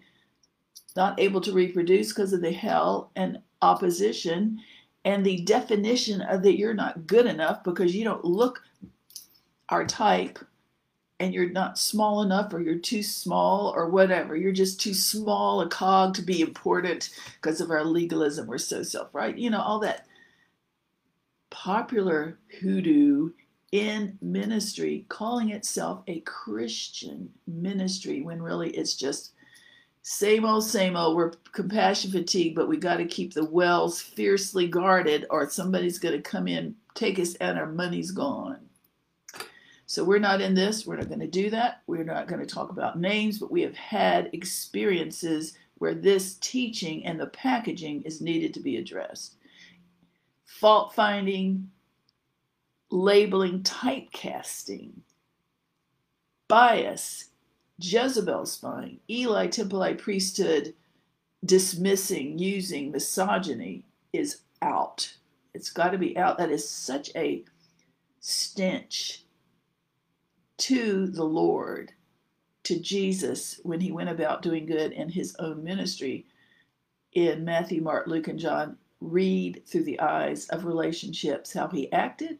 not 0.96 1.18
able 1.20 1.40
to 1.40 1.52
reproduce 1.52 2.08
because 2.08 2.32
of 2.32 2.40
the 2.40 2.52
hell 2.52 3.10
and 3.16 3.40
opposition 3.62 4.60
and 5.04 5.24
the 5.24 5.40
definition 5.42 6.20
of 6.22 6.42
that 6.42 6.58
you're 6.58 6.74
not 6.74 7.06
good 7.06 7.26
enough 7.26 7.64
because 7.64 7.94
you 7.94 8.04
don't 8.04 8.24
look 8.24 8.62
our 9.68 9.86
type 9.86 10.38
and 11.20 11.34
you're 11.34 11.50
not 11.50 11.78
small 11.78 12.22
enough 12.22 12.52
or 12.52 12.60
you're 12.60 12.78
too 12.78 13.02
small 13.02 13.72
or 13.76 13.88
whatever. 13.88 14.36
You're 14.36 14.52
just 14.52 14.80
too 14.80 14.94
small 14.94 15.60
a 15.60 15.68
cog 15.68 16.14
to 16.14 16.22
be 16.22 16.40
important 16.40 17.10
because 17.34 17.60
of 17.60 17.70
our 17.70 17.84
legalism 17.84 18.46
we're 18.46 18.58
so 18.58 18.82
self 18.82 19.14
right? 19.14 19.36
You 19.36 19.50
know 19.50 19.60
all 19.60 19.78
that 19.80 20.06
popular 21.50 22.38
hoodoo 22.60 23.30
in 23.72 24.18
ministry 24.20 25.04
calling 25.08 25.50
itself 25.50 26.02
a 26.08 26.20
christian 26.20 27.28
ministry 27.46 28.20
when 28.20 28.42
really 28.42 28.70
it's 28.70 28.94
just 28.94 29.32
same 30.02 30.44
old 30.44 30.64
same 30.64 30.96
old 30.96 31.16
we're 31.16 31.32
compassion 31.52 32.10
fatigue 32.10 32.54
but 32.54 32.68
we 32.68 32.76
got 32.76 32.96
to 32.96 33.04
keep 33.04 33.34
the 33.34 33.44
wells 33.44 34.00
fiercely 34.00 34.66
guarded 34.66 35.26
or 35.30 35.48
somebody's 35.48 35.98
going 35.98 36.14
to 36.14 36.22
come 36.22 36.48
in 36.48 36.74
take 36.94 37.18
us 37.18 37.34
and 37.36 37.58
our 37.58 37.66
money's 37.66 38.10
gone 38.10 38.58
so 39.90 40.04
we're 40.04 40.20
not 40.20 40.40
in 40.40 40.54
this. 40.54 40.86
We're 40.86 40.98
not 40.98 41.08
going 41.08 41.18
to 41.18 41.26
do 41.26 41.50
that. 41.50 41.82
We're 41.88 42.04
not 42.04 42.28
going 42.28 42.40
to 42.40 42.46
talk 42.46 42.70
about 42.70 43.00
names, 43.00 43.40
but 43.40 43.50
we 43.50 43.60
have 43.62 43.74
had 43.74 44.30
experiences 44.32 45.54
where 45.78 45.94
this 45.94 46.34
teaching 46.36 47.04
and 47.04 47.18
the 47.18 47.26
packaging 47.26 48.02
is 48.02 48.20
needed 48.20 48.54
to 48.54 48.60
be 48.60 48.76
addressed. 48.76 49.34
Fault 50.44 50.94
finding, 50.94 51.68
labeling, 52.92 53.64
typecasting, 53.64 54.92
bias, 56.46 57.29
Jezebel 57.80 58.46
spying, 58.46 59.00
Eli 59.08 59.48
Templeite 59.48 59.98
priesthood 59.98 60.74
dismissing, 61.44 62.38
using 62.38 62.90
misogyny 62.90 63.84
is 64.12 64.42
out. 64.62 65.14
It's 65.54 65.70
got 65.70 65.90
to 65.90 65.98
be 65.98 66.16
out. 66.16 66.38
That 66.38 66.50
is 66.50 66.68
such 66.68 67.10
a 67.16 67.44
stench 68.20 69.24
to 70.58 71.06
the 71.06 71.24
Lord, 71.24 71.92
to 72.64 72.78
Jesus, 72.78 73.58
when 73.62 73.80
he 73.80 73.90
went 73.90 74.10
about 74.10 74.42
doing 74.42 74.66
good 74.66 74.92
in 74.92 75.08
his 75.08 75.34
own 75.38 75.64
ministry 75.64 76.26
in 77.12 77.44
Matthew, 77.44 77.80
Mark, 77.80 78.06
Luke, 78.06 78.28
and 78.28 78.38
John, 78.38 78.76
read 79.00 79.62
through 79.66 79.84
the 79.84 80.00
eyes 80.00 80.46
of 80.48 80.66
relationships 80.66 81.54
how 81.54 81.68
he 81.68 81.90
acted 81.90 82.38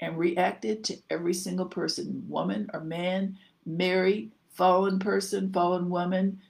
and 0.00 0.18
reacted 0.18 0.82
to 0.84 0.98
every 1.08 1.32
single 1.32 1.66
person, 1.66 2.24
woman 2.28 2.68
or 2.74 2.80
man, 2.80 3.38
married, 3.64 4.32
fallen 4.52 4.98
person, 4.98 5.52
fallen 5.52 5.90
woman, 5.90 6.40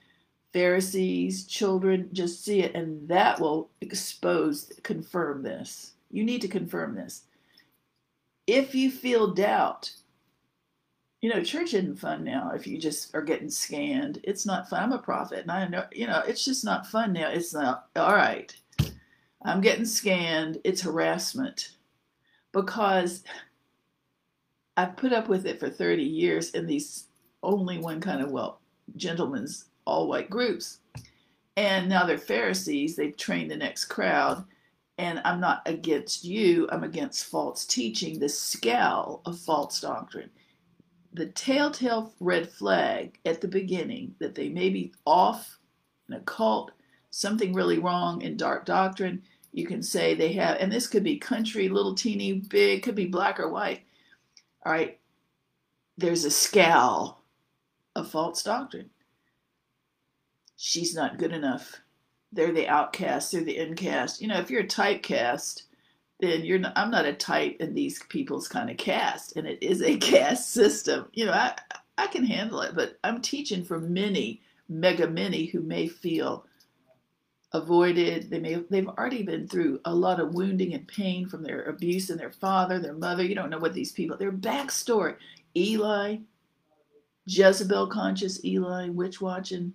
Pharisees, 0.53 1.45
children, 1.45 2.09
just 2.13 2.45
see 2.45 2.61
it, 2.61 2.75
and 2.75 3.07
that 3.09 3.39
will 3.39 3.69
expose, 3.81 4.71
confirm 4.83 5.41
this. 5.41 5.93
You 6.11 6.23
need 6.23 6.41
to 6.41 6.47
confirm 6.47 6.93
this. 6.93 7.23
If 8.45 8.75
you 8.75 8.91
feel 8.91 9.33
doubt, 9.33 9.91
you 11.21 11.29
know, 11.29 11.41
church 11.41 11.73
isn't 11.73 11.95
fun 11.95 12.23
now 12.23 12.51
if 12.53 12.67
you 12.67 12.77
just 12.77 13.15
are 13.15 13.21
getting 13.21 13.49
scanned. 13.49 14.19
It's 14.23 14.45
not 14.45 14.69
fun. 14.69 14.83
I'm 14.83 14.91
a 14.91 14.97
prophet 14.97 15.39
and 15.39 15.51
I 15.51 15.65
know, 15.67 15.85
you 15.91 16.05
know, 16.05 16.21
it's 16.27 16.43
just 16.43 16.65
not 16.65 16.85
fun 16.85 17.13
now. 17.13 17.29
It's 17.29 17.53
not, 17.53 17.87
all 17.95 18.13
right, 18.13 18.53
I'm 19.41 19.61
getting 19.61 19.85
scanned. 19.85 20.59
It's 20.65 20.81
harassment 20.81 21.71
because 22.51 23.23
I've 24.75 24.97
put 24.97 25.13
up 25.13 25.29
with 25.29 25.45
it 25.45 25.59
for 25.59 25.69
30 25.69 26.03
years 26.03 26.51
in 26.51 26.67
these 26.67 27.05
only 27.43 27.77
one 27.77 28.01
kind 28.01 28.21
of, 28.21 28.31
well, 28.31 28.61
gentlemen's 28.95 29.65
all 29.85 30.07
white 30.07 30.29
groups. 30.29 30.79
And 31.55 31.87
now 31.87 32.05
they're 32.05 32.17
Pharisees. 32.17 32.95
They've 32.95 33.15
trained 33.15 33.51
the 33.51 33.57
next 33.57 33.85
crowd. 33.85 34.43
And 34.97 35.21
I'm 35.25 35.39
not 35.39 35.61
against 35.65 36.23
you, 36.23 36.67
I'm 36.71 36.83
against 36.83 37.25
false 37.25 37.65
teaching, 37.65 38.19
the 38.19 38.29
scowl 38.29 39.21
of 39.25 39.39
false 39.39 39.81
doctrine 39.81 40.29
the 41.13 41.27
telltale 41.27 42.11
red 42.19 42.49
flag 42.49 43.19
at 43.25 43.39
the 43.39 43.47
beginning 43.47 44.15
that 44.19 44.35
they 44.35 44.49
may 44.49 44.69
be 44.69 44.91
off 45.05 45.59
in 46.09 46.15
a 46.15 46.19
cult, 46.21 46.71
something 47.11 47.53
really 47.53 47.77
wrong 47.77 48.21
in 48.21 48.35
dark 48.35 48.65
doctrine. 48.65 49.21
You 49.51 49.67
can 49.67 49.83
say 49.83 50.15
they 50.15 50.33
have, 50.33 50.57
and 50.59 50.71
this 50.71 50.87
could 50.87 51.03
be 51.03 51.17
country, 51.17 51.69
little 51.69 51.93
teeny, 51.93 52.33
big, 52.33 52.81
could 52.81 52.95
be 52.95 53.05
black 53.05 53.39
or 53.39 53.47
white. 53.47 53.81
All 54.65 54.71
right, 54.71 54.99
there's 55.97 56.25
a 56.25 56.31
scowl 56.31 57.22
of 57.95 58.09
false 58.09 58.43
doctrine. 58.43 58.89
She's 60.57 60.95
not 60.95 61.17
good 61.17 61.33
enough. 61.33 61.81
They're 62.31 62.51
the 62.51 62.67
outcast, 62.67 63.31
they're 63.31 63.43
the 63.43 63.57
incast. 63.57 64.21
You 64.21 64.27
know, 64.27 64.39
if 64.39 64.49
you're 64.49 64.61
a 64.61 64.67
typecast, 64.67 65.63
then 66.19 66.45
you're 66.45 66.59
not, 66.59 66.73
I'm 66.75 66.89
not 66.89 67.05
a 67.05 67.13
type 67.13 67.57
in 67.59 67.73
these 67.73 68.01
people's 68.09 68.47
kind 68.47 68.69
of 68.69 68.77
cast, 68.77 69.35
and 69.35 69.45
it 69.47 69.61
is 69.61 69.81
a 69.81 69.97
caste 69.97 70.51
system. 70.51 71.07
You 71.13 71.25
know, 71.25 71.33
I 71.33 71.55
I 71.97 72.07
can 72.07 72.25
handle 72.25 72.61
it, 72.61 72.75
but 72.75 72.97
I'm 73.03 73.21
teaching 73.21 73.63
for 73.63 73.79
many 73.79 74.41
mega 74.69 75.07
many 75.07 75.45
who 75.45 75.61
may 75.61 75.87
feel 75.87 76.45
avoided. 77.51 78.29
They 78.29 78.39
may 78.39 78.55
they've 78.55 78.87
already 78.87 79.23
been 79.23 79.47
through 79.47 79.79
a 79.85 79.93
lot 79.93 80.19
of 80.19 80.33
wounding 80.33 80.73
and 80.73 80.87
pain 80.87 81.27
from 81.27 81.43
their 81.43 81.63
abuse 81.63 82.09
and 82.09 82.19
their 82.19 82.31
father, 82.31 82.79
their 82.79 82.93
mother. 82.93 83.23
You 83.23 83.35
don't 83.35 83.49
know 83.49 83.59
what 83.59 83.73
these 83.73 83.91
people 83.91 84.17
their 84.17 84.31
backstory. 84.31 85.15
Eli, 85.55 86.17
Jezebel 87.25 87.87
conscious 87.87 88.43
Eli, 88.43 88.89
witch 88.89 89.21
watching, 89.21 89.73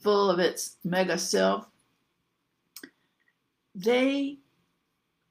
full 0.00 0.30
of 0.30 0.38
its 0.38 0.76
mega 0.84 1.18
self. 1.18 1.66
They 3.74 4.38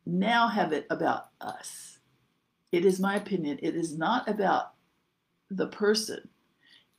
now 0.05 0.47
have 0.47 0.73
it 0.73 0.85
about 0.89 1.29
us. 1.39 1.99
It 2.71 2.85
is 2.85 2.99
my 2.99 3.15
opinion, 3.15 3.59
it 3.61 3.75
is 3.75 3.97
not 3.97 4.27
about 4.27 4.73
the 5.49 5.67
person. 5.67 6.27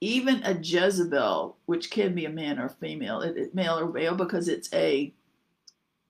Even 0.01 0.43
a 0.45 0.55
Jezebel, 0.55 1.57
which 1.67 1.91
can 1.91 2.15
be 2.15 2.27
a 2.27 2.31
man 2.31 2.59
or 2.59 2.69
female, 2.69 3.21
it, 3.21 3.55
male 3.55 3.79
or 3.79 3.91
male, 3.91 4.15
because 4.15 4.49
it's 4.49 4.73
a 4.73 5.13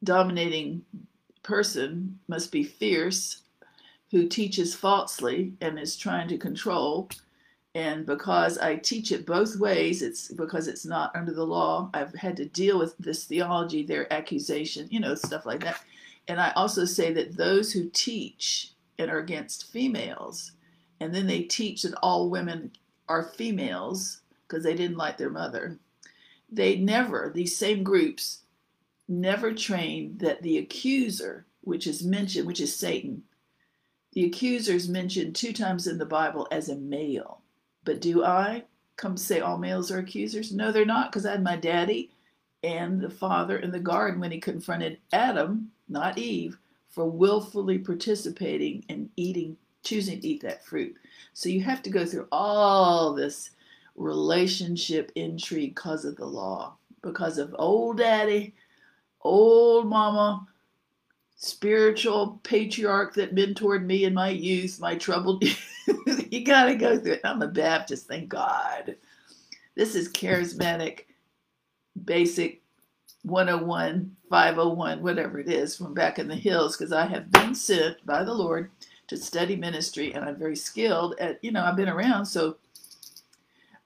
dominating 0.02 0.84
person, 1.42 2.18
must 2.28 2.52
be 2.52 2.62
fierce, 2.62 3.42
who 4.10 4.28
teaches 4.28 4.74
falsely 4.74 5.52
and 5.60 5.78
is 5.78 5.96
trying 5.96 6.28
to 6.28 6.38
control. 6.38 7.08
And 7.74 8.06
because 8.06 8.56
I 8.58 8.76
teach 8.76 9.10
it 9.10 9.26
both 9.26 9.56
ways, 9.56 10.00
it's 10.00 10.30
because 10.30 10.68
it's 10.68 10.86
not 10.86 11.14
under 11.16 11.32
the 11.32 11.44
law. 11.44 11.90
I've 11.92 12.14
had 12.14 12.36
to 12.36 12.44
deal 12.44 12.78
with 12.78 12.96
this 12.98 13.24
theology, 13.24 13.82
their 13.82 14.12
accusation, 14.12 14.86
you 14.90 15.00
know, 15.00 15.16
stuff 15.16 15.44
like 15.44 15.64
that. 15.64 15.80
And 16.28 16.40
I 16.40 16.52
also 16.52 16.84
say 16.84 17.12
that 17.12 17.36
those 17.36 17.72
who 17.72 17.90
teach 17.90 18.72
and 18.98 19.10
are 19.10 19.18
against 19.18 19.72
females, 19.72 20.52
and 21.00 21.12
then 21.12 21.26
they 21.26 21.42
teach 21.42 21.82
that 21.82 21.98
all 22.00 22.30
women 22.30 22.70
are 23.08 23.24
females 23.24 24.20
because 24.46 24.62
they 24.62 24.74
didn't 24.74 24.96
like 24.96 25.18
their 25.18 25.30
mother, 25.30 25.78
they 26.50 26.76
never, 26.76 27.32
these 27.34 27.56
same 27.56 27.82
groups, 27.82 28.42
never 29.08 29.52
train 29.52 30.16
that 30.18 30.42
the 30.42 30.58
accuser, 30.58 31.44
which 31.62 31.88
is 31.88 32.04
mentioned, 32.04 32.46
which 32.46 32.60
is 32.60 32.74
Satan, 32.74 33.24
the 34.12 34.24
accuser 34.24 34.72
is 34.72 34.88
mentioned 34.88 35.34
two 35.34 35.52
times 35.52 35.88
in 35.88 35.98
the 35.98 36.06
Bible 36.06 36.46
as 36.52 36.68
a 36.68 36.76
male. 36.76 37.40
But 37.84 38.00
do 38.00 38.24
I 38.24 38.64
come 38.96 39.16
say 39.16 39.40
all 39.40 39.58
males 39.58 39.90
are 39.90 39.98
accusers? 39.98 40.52
No, 40.52 40.72
they're 40.72 40.84
not, 40.84 41.10
because 41.10 41.26
I 41.26 41.32
had 41.32 41.42
my 41.42 41.56
daddy 41.56 42.10
and 42.62 43.00
the 43.00 43.10
father 43.10 43.58
in 43.58 43.70
the 43.70 43.80
garden 43.80 44.20
when 44.20 44.30
he 44.30 44.40
confronted 44.40 44.98
Adam 45.12 45.70
not 45.88 46.18
Eve, 46.18 46.58
for 46.88 47.10
willfully 47.10 47.78
participating 47.78 48.84
in 48.88 49.10
eating, 49.16 49.56
choosing 49.82 50.20
to 50.20 50.28
eat 50.28 50.42
that 50.42 50.64
fruit. 50.64 50.96
So 51.32 51.48
you 51.48 51.62
have 51.62 51.82
to 51.82 51.90
go 51.90 52.06
through 52.06 52.28
all 52.32 53.12
this 53.12 53.50
relationship 53.96 55.12
intrigue 55.14 55.74
because 55.74 56.04
of 56.04 56.16
the 56.16 56.24
law, 56.24 56.76
because 57.02 57.38
of 57.38 57.54
old 57.58 57.98
daddy, 57.98 58.54
old 59.22 59.88
mama, 59.88 60.46
spiritual 61.36 62.40
patriarch 62.42 63.14
that 63.14 63.34
mentored 63.34 63.84
me 63.84 64.04
in 64.04 64.14
my 64.14 64.30
youth, 64.30 64.80
my 64.80 64.94
troubled 64.96 65.44
you 66.30 66.44
got 66.44 66.64
to 66.64 66.74
go 66.74 66.98
through 66.98 67.12
it. 67.12 67.20
I'm 67.24 67.42
a 67.42 67.48
Baptist, 67.48 68.06
thank 68.06 68.28
God. 68.28 68.96
This 69.74 69.94
is 69.94 70.12
charismatic, 70.12 71.06
basic 72.04 72.62
101, 73.22 74.16
501, 74.30 75.02
whatever 75.02 75.38
it 75.38 75.48
is 75.48 75.76
from 75.76 75.94
back 75.94 76.18
in 76.18 76.28
the 76.28 76.36
hills, 76.36 76.76
because 76.76 76.92
I 76.92 77.06
have 77.06 77.30
been 77.30 77.54
sent 77.54 78.04
by 78.06 78.22
the 78.22 78.34
Lord 78.34 78.70
to 79.08 79.16
study 79.16 79.56
ministry, 79.56 80.14
and 80.14 80.24
I'm 80.24 80.36
very 80.36 80.56
skilled 80.56 81.16
at, 81.18 81.42
you 81.42 81.50
know, 81.50 81.64
I've 81.64 81.76
been 81.76 81.88
around, 81.88 82.26
so 82.26 82.56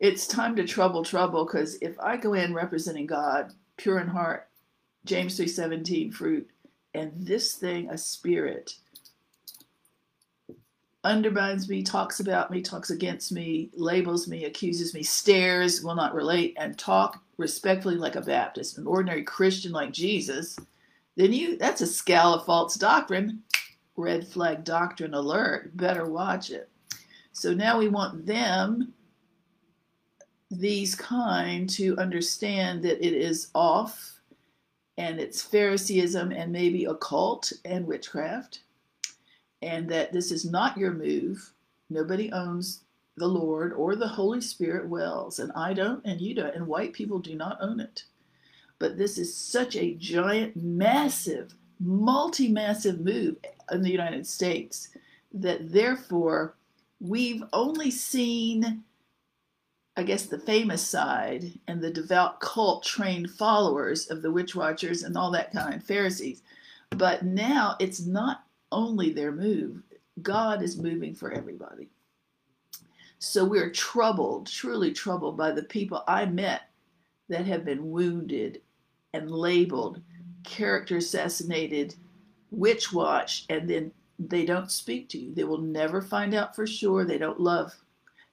it's 0.00 0.26
time 0.26 0.54
to 0.56 0.66
trouble 0.66 1.04
trouble 1.04 1.44
because 1.44 1.76
if 1.80 1.98
I 1.98 2.16
go 2.16 2.34
in 2.34 2.54
representing 2.54 3.06
God, 3.06 3.52
pure 3.76 3.98
in 3.98 4.08
heart, 4.08 4.48
James 5.04 5.38
3:17 5.38 6.12
fruit, 6.12 6.48
and 6.98 7.12
this 7.16 7.54
thing 7.54 7.88
a 7.90 7.98
spirit 7.98 8.74
undermines 11.04 11.68
me, 11.68 11.82
talks 11.82 12.20
about 12.20 12.50
me, 12.50 12.60
talks 12.60 12.90
against 12.90 13.30
me, 13.32 13.70
labels 13.74 14.26
me, 14.26 14.44
accuses 14.44 14.94
me, 14.94 15.02
stares, 15.02 15.82
will 15.82 15.94
not 15.94 16.14
relate, 16.14 16.54
and 16.58 16.76
talk 16.76 17.22
respectfully 17.36 17.94
like 17.94 18.16
a 18.16 18.20
Baptist, 18.20 18.78
an 18.78 18.86
ordinary 18.86 19.22
Christian 19.22 19.72
like 19.72 19.92
Jesus, 19.92 20.58
then 21.16 21.32
you 21.32 21.56
that's 21.56 21.80
a 21.80 21.86
scale 21.86 22.34
of 22.34 22.44
false 22.44 22.74
doctrine. 22.74 23.42
Red 23.96 24.26
flag 24.26 24.62
doctrine 24.62 25.14
alert. 25.14 25.76
Better 25.76 26.08
watch 26.08 26.50
it. 26.50 26.68
So 27.32 27.52
now 27.52 27.78
we 27.78 27.88
want 27.88 28.24
them 28.24 28.92
these 30.50 30.94
kind 30.94 31.68
to 31.70 31.96
understand 31.98 32.82
that 32.84 33.04
it 33.04 33.12
is 33.12 33.50
off 33.54 34.17
and 34.98 35.20
it's 35.20 35.40
Phariseeism 35.40 36.32
and 36.32 36.52
maybe 36.52 36.84
occult 36.84 37.52
and 37.64 37.86
witchcraft, 37.86 38.60
and 39.62 39.88
that 39.88 40.12
this 40.12 40.32
is 40.32 40.44
not 40.44 40.76
your 40.76 40.92
move. 40.92 41.52
Nobody 41.88 42.32
owns 42.32 42.82
the 43.16 43.28
Lord 43.28 43.72
or 43.72 43.94
the 43.94 44.08
Holy 44.08 44.40
Spirit 44.40 44.88
wells, 44.88 45.38
and 45.38 45.52
I 45.52 45.72
don't, 45.72 46.04
and 46.04 46.20
you 46.20 46.34
don't, 46.34 46.54
and 46.54 46.66
white 46.66 46.92
people 46.92 47.20
do 47.20 47.36
not 47.36 47.58
own 47.60 47.78
it. 47.78 48.04
But 48.80 48.98
this 48.98 49.18
is 49.18 49.34
such 49.34 49.76
a 49.76 49.94
giant, 49.94 50.56
massive, 50.56 51.54
multi 51.78 52.48
massive 52.48 53.00
move 53.00 53.36
in 53.70 53.82
the 53.82 53.90
United 53.90 54.26
States 54.26 54.88
that 55.32 55.70
therefore 55.70 56.56
we've 57.00 57.44
only 57.52 57.92
seen 57.92 58.82
I 59.98 60.04
guess, 60.04 60.26
the 60.26 60.38
famous 60.38 60.88
side 60.88 61.58
and 61.66 61.82
the 61.82 61.90
devout 61.90 62.38
cult 62.38 62.84
trained 62.84 63.32
followers 63.32 64.08
of 64.08 64.22
the 64.22 64.30
witch 64.30 64.54
watchers 64.54 65.02
and 65.02 65.16
all 65.16 65.32
that 65.32 65.50
kind 65.50 65.74
of 65.74 65.82
Pharisees. 65.82 66.42
But 66.90 67.24
now 67.24 67.74
it's 67.80 68.06
not 68.06 68.44
only 68.70 69.12
their 69.12 69.32
move, 69.32 69.82
God 70.22 70.62
is 70.62 70.80
moving 70.80 71.16
for 71.16 71.32
everybody. 71.32 71.88
So 73.18 73.44
we're 73.44 73.70
troubled, 73.70 74.46
truly 74.46 74.92
troubled 74.92 75.36
by 75.36 75.50
the 75.50 75.64
people 75.64 76.04
I 76.06 76.26
met 76.26 76.70
that 77.28 77.46
have 77.46 77.64
been 77.64 77.90
wounded 77.90 78.62
and 79.14 79.28
labeled, 79.28 80.00
character 80.44 80.98
assassinated, 80.98 81.96
witch 82.52 82.92
watch, 82.92 83.46
and 83.50 83.68
then 83.68 83.90
they 84.20 84.44
don't 84.44 84.70
speak 84.70 85.08
to 85.08 85.18
you. 85.18 85.34
They 85.34 85.42
will 85.42 85.58
never 85.58 86.00
find 86.00 86.34
out 86.34 86.54
for 86.54 86.68
sure. 86.68 87.04
They 87.04 87.18
don't 87.18 87.40
love, 87.40 87.74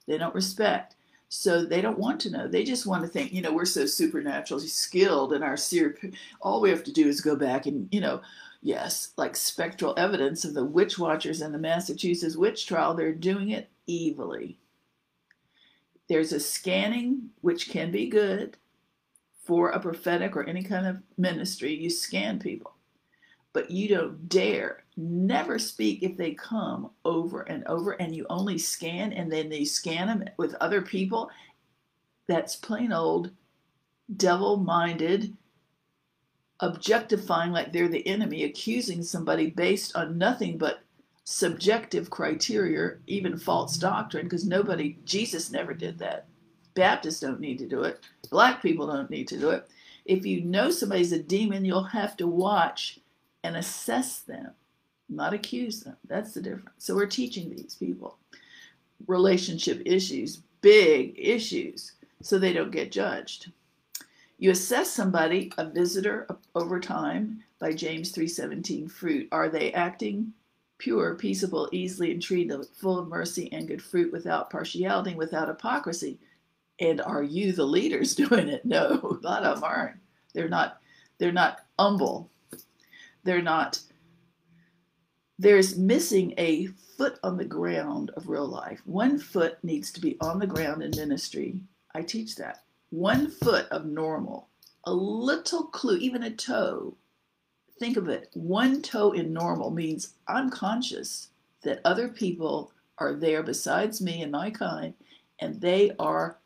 they 0.06 0.16
don't 0.16 0.32
respect. 0.32 0.95
So 1.28 1.64
they 1.64 1.80
don't 1.80 1.98
want 1.98 2.20
to 2.20 2.30
know. 2.30 2.46
They 2.46 2.62
just 2.62 2.86
want 2.86 3.02
to 3.02 3.08
think, 3.08 3.32
you 3.32 3.42
know, 3.42 3.52
we're 3.52 3.64
so 3.64 3.84
supernaturally 3.84 4.68
skilled 4.68 5.32
in 5.32 5.42
our 5.42 5.56
seer. 5.56 5.98
All 6.40 6.60
we 6.60 6.70
have 6.70 6.84
to 6.84 6.92
do 6.92 7.08
is 7.08 7.20
go 7.20 7.34
back 7.34 7.66
and, 7.66 7.88
you 7.90 8.00
know, 8.00 8.22
yes, 8.62 9.12
like 9.16 9.36
spectral 9.36 9.94
evidence 9.96 10.44
of 10.44 10.54
the 10.54 10.64
witch 10.64 10.98
watchers 10.98 11.40
and 11.40 11.52
the 11.52 11.58
Massachusetts 11.58 12.36
witch 12.36 12.66
trial, 12.66 12.94
they're 12.94 13.12
doing 13.12 13.50
it 13.50 13.68
evilly. 13.88 14.58
There's 16.08 16.32
a 16.32 16.38
scanning, 16.38 17.30
which 17.40 17.70
can 17.70 17.90
be 17.90 18.08
good 18.08 18.56
for 19.42 19.70
a 19.70 19.80
prophetic 19.80 20.36
or 20.36 20.44
any 20.44 20.62
kind 20.62 20.86
of 20.86 20.98
ministry. 21.16 21.74
You 21.74 21.90
scan 21.90 22.38
people 22.38 22.76
but 23.56 23.70
you 23.70 23.88
don't 23.88 24.28
dare 24.28 24.84
never 24.96 25.58
speak 25.58 26.02
if 26.02 26.16
they 26.16 26.32
come 26.32 26.90
over 27.04 27.42
and 27.42 27.64
over 27.66 27.92
and 27.92 28.14
you 28.14 28.26
only 28.30 28.56
scan 28.56 29.12
and 29.12 29.30
then 29.30 29.48
they 29.48 29.64
scan 29.64 30.06
them 30.06 30.24
with 30.38 30.54
other 30.54 30.80
people 30.80 31.30
that's 32.26 32.56
plain 32.56 32.92
old 32.92 33.30
devil 34.16 34.56
minded 34.56 35.36
objectifying 36.60 37.52
like 37.52 37.72
they're 37.72 37.88
the 37.88 38.06
enemy 38.06 38.44
accusing 38.44 39.02
somebody 39.02 39.50
based 39.50 39.94
on 39.94 40.16
nothing 40.16 40.56
but 40.56 40.80
subjective 41.24 42.08
criteria 42.08 42.92
even 43.06 43.36
false 43.36 43.76
doctrine 43.76 44.24
because 44.24 44.46
nobody 44.46 44.96
jesus 45.04 45.50
never 45.50 45.74
did 45.74 45.98
that. 45.98 46.26
Baptists 46.74 47.20
don't 47.20 47.40
need 47.40 47.58
to 47.58 47.66
do 47.66 47.82
it. 47.82 48.00
Black 48.30 48.62
people 48.62 48.86
don't 48.86 49.10
need 49.10 49.26
to 49.28 49.38
do 49.38 49.50
it. 49.50 49.68
If 50.04 50.24
you 50.24 50.42
know 50.42 50.70
somebody's 50.70 51.12
a 51.12 51.22
demon 51.22 51.64
you'll 51.64 51.82
have 51.82 52.16
to 52.18 52.26
watch 52.26 53.00
and 53.42 53.56
assess 53.56 54.20
them, 54.20 54.52
not 55.08 55.34
accuse 55.34 55.80
them. 55.80 55.96
That's 56.06 56.34
the 56.34 56.42
difference. 56.42 56.70
So 56.78 56.94
we're 56.94 57.06
teaching 57.06 57.50
these 57.50 57.74
people 57.74 58.18
relationship 59.06 59.82
issues, 59.84 60.42
big 60.62 61.14
issues, 61.18 61.92
so 62.22 62.38
they 62.38 62.52
don't 62.52 62.70
get 62.70 62.90
judged. 62.90 63.52
You 64.38 64.50
assess 64.50 64.90
somebody, 64.90 65.52
a 65.58 65.68
visitor 65.68 66.26
over 66.54 66.80
time 66.80 67.42
by 67.58 67.72
James 67.72 68.12
3:17 68.12 68.88
fruit. 68.90 69.28
Are 69.32 69.48
they 69.48 69.72
acting 69.72 70.32
pure, 70.78 71.14
peaceable, 71.14 71.68
easily 71.72 72.10
entreated, 72.10 72.66
full 72.74 72.98
of 72.98 73.08
mercy 73.08 73.50
and 73.52 73.68
good 73.68 73.82
fruit 73.82 74.12
without 74.12 74.50
partiality, 74.50 75.14
without 75.14 75.48
hypocrisy? 75.48 76.18
And 76.80 77.00
are 77.00 77.22
you 77.22 77.52
the 77.52 77.66
leaders 77.66 78.14
doing 78.24 78.48
it? 78.48 78.64
No, 78.64 79.00
a 79.22 79.26
lot 79.26 79.44
of 79.44 79.60
them 79.60 79.64
aren't. 79.64 79.96
They're 80.34 80.48
not 80.48 80.80
they're 81.18 81.32
not 81.32 81.60
humble 81.78 82.30
they're 83.26 83.42
not 83.42 83.78
there's 85.38 85.76
missing 85.76 86.32
a 86.38 86.66
foot 86.96 87.18
on 87.22 87.36
the 87.36 87.44
ground 87.44 88.10
of 88.16 88.28
real 88.28 88.46
life. 88.46 88.80
One 88.86 89.18
foot 89.18 89.58
needs 89.62 89.92
to 89.92 90.00
be 90.00 90.16
on 90.20 90.38
the 90.38 90.46
ground 90.46 90.82
in 90.82 90.90
ministry. 90.92 91.60
I 91.94 92.02
teach 92.02 92.36
that. 92.36 92.62
One 92.90 93.30
foot 93.30 93.66
of 93.70 93.84
normal, 93.84 94.48
a 94.84 94.92
little 94.92 95.64
clue, 95.64 95.98
even 95.98 96.22
a 96.22 96.30
toe. 96.30 96.96
Think 97.78 97.96
of 97.98 98.08
it. 98.08 98.30
One 98.32 98.80
toe 98.80 99.12
in 99.12 99.32
normal 99.32 99.70
means 99.70 100.14
I'm 100.26 100.48
conscious 100.48 101.28
that 101.62 101.80
other 101.84 102.08
people 102.08 102.72
are 102.98 103.12
there 103.12 103.42
besides 103.42 104.00
me 104.00 104.22
and 104.22 104.32
my 104.32 104.50
kind, 104.50 104.94
and 105.40 105.60
they 105.60 105.92
are 105.98 106.38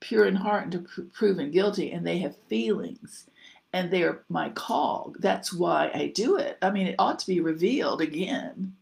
pure 0.00 0.26
in 0.26 0.36
heart 0.36 0.72
and 0.72 1.12
proven 1.12 1.50
guilty, 1.50 1.90
and 1.90 2.06
they 2.06 2.18
have 2.18 2.36
feelings 2.48 3.26
and 3.72 3.90
they're 3.90 4.22
my 4.28 4.50
cog. 4.50 5.18
That's 5.20 5.52
why 5.52 5.90
I 5.94 6.12
do 6.14 6.36
it. 6.36 6.58
I 6.62 6.70
mean, 6.70 6.86
it 6.86 6.96
ought 6.98 7.18
to 7.20 7.26
be 7.26 7.40
revealed 7.40 8.00
again. 8.00 8.74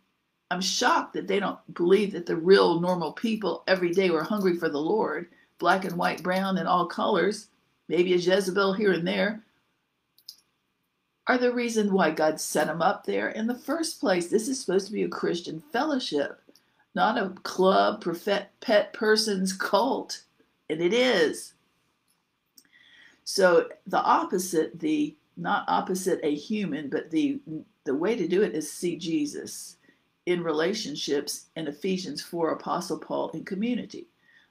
I'm 0.51 0.61
shocked 0.61 1.15
that 1.15 1.27
they 1.27 1.41
don't 1.41 1.59
believe 1.75 2.13
that 2.13 2.27
the 2.27 2.37
real 2.37 2.81
normal 2.81 3.13
people 3.13 3.65
every 3.67 3.93
day 3.93 4.11
were 4.11 4.23
hungry 4.23 4.57
for 4.57 4.69
the 4.69 4.81
Lord, 4.81 5.27
black 5.59 5.85
and 5.85 5.97
white, 5.97 6.23
brown, 6.23 6.59
and 6.59 6.69
all 6.69 6.87
colors, 6.87 7.49
maybe 7.89 8.15
a 8.15 8.17
Jezebel 8.17 8.75
here 8.75 8.93
and 8.93 9.07
there, 9.07 9.43
are 11.27 11.39
the 11.39 11.53
reason 11.53 11.93
why 11.93 12.13
God 12.13 12.41
set 12.41 12.69
them 12.69 12.81
up 12.81 13.05
there 13.05 13.31
in 13.31 13.49
the 13.49 13.55
first 13.57 13.99
place. 13.99 14.29
This 14.29 14.47
is 14.47 14.61
supposed 14.61 14.87
to 14.87 14.93
be 14.93 15.03
a 15.03 15.09
Christian 15.09 15.61
fellowship, 15.73 16.41
not 16.95 17.19
a 17.19 17.31
club, 17.43 18.05
pet 18.61 18.93
person's 18.93 19.53
cult. 19.53 20.23
And 20.71 20.81
it 20.81 20.93
is. 20.93 21.55
So 23.27 23.69
the 23.89 24.01
opposite, 24.01 24.79
the 24.79 25.17
not 25.37 25.65
opposite 25.67 26.21
a 26.23 26.35
human, 26.35 26.89
but 26.89 27.11
the 27.11 27.41
the 27.85 27.95
way 27.95 28.15
to 28.15 28.29
do 28.29 28.43
it 28.43 28.55
is 28.55 28.73
see 28.73 28.97
Jesus 28.97 29.77
in 30.27 30.43
relationships 30.43 31.47
in 31.57 31.67
Ephesians 31.67 32.23
4, 32.23 32.53
Apostle 32.53 32.99
Paul 32.99 33.31
in 33.31 33.45
community. 33.45 34.07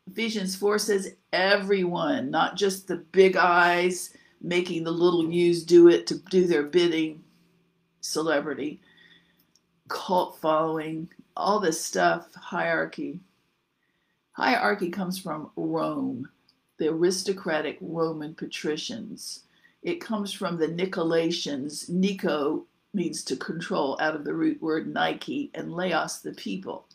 Ephesians 0.07 0.57
4 0.57 0.77
says 0.77 1.15
everyone, 1.31 2.29
not 2.29 2.57
just 2.57 2.87
the 2.87 2.97
big 2.97 3.37
eyes 3.37 4.13
making 4.41 4.83
the 4.83 4.91
little 4.91 5.31
U's 5.31 5.63
do 5.63 5.87
it 5.87 6.05
to 6.07 6.15
do 6.29 6.45
their 6.45 6.63
bidding, 6.63 7.23
celebrity, 8.01 8.81
cult 9.87 10.37
following, 10.39 11.09
all 11.35 11.59
this 11.59 11.83
stuff, 11.83 12.33
hierarchy. 12.35 13.21
Hierarchy 14.33 14.89
comes 14.89 15.17
from 15.17 15.49
Rome 15.55 16.29
the 16.77 16.89
aristocratic 16.89 17.77
Roman 17.81 18.35
patricians. 18.35 19.41
It 19.83 20.01
comes 20.01 20.33
from 20.33 20.57
the 20.57 20.67
Nicolaitans. 20.67 21.89
Nico 21.89 22.65
means 22.93 23.23
to 23.23 23.35
control 23.35 23.97
out 24.01 24.15
of 24.15 24.23
the 24.23 24.33
root 24.33 24.61
word 24.61 24.91
Nike, 24.91 25.51
and 25.53 25.73
Laos, 25.73 26.19
the 26.19 26.33
people. 26.33 26.85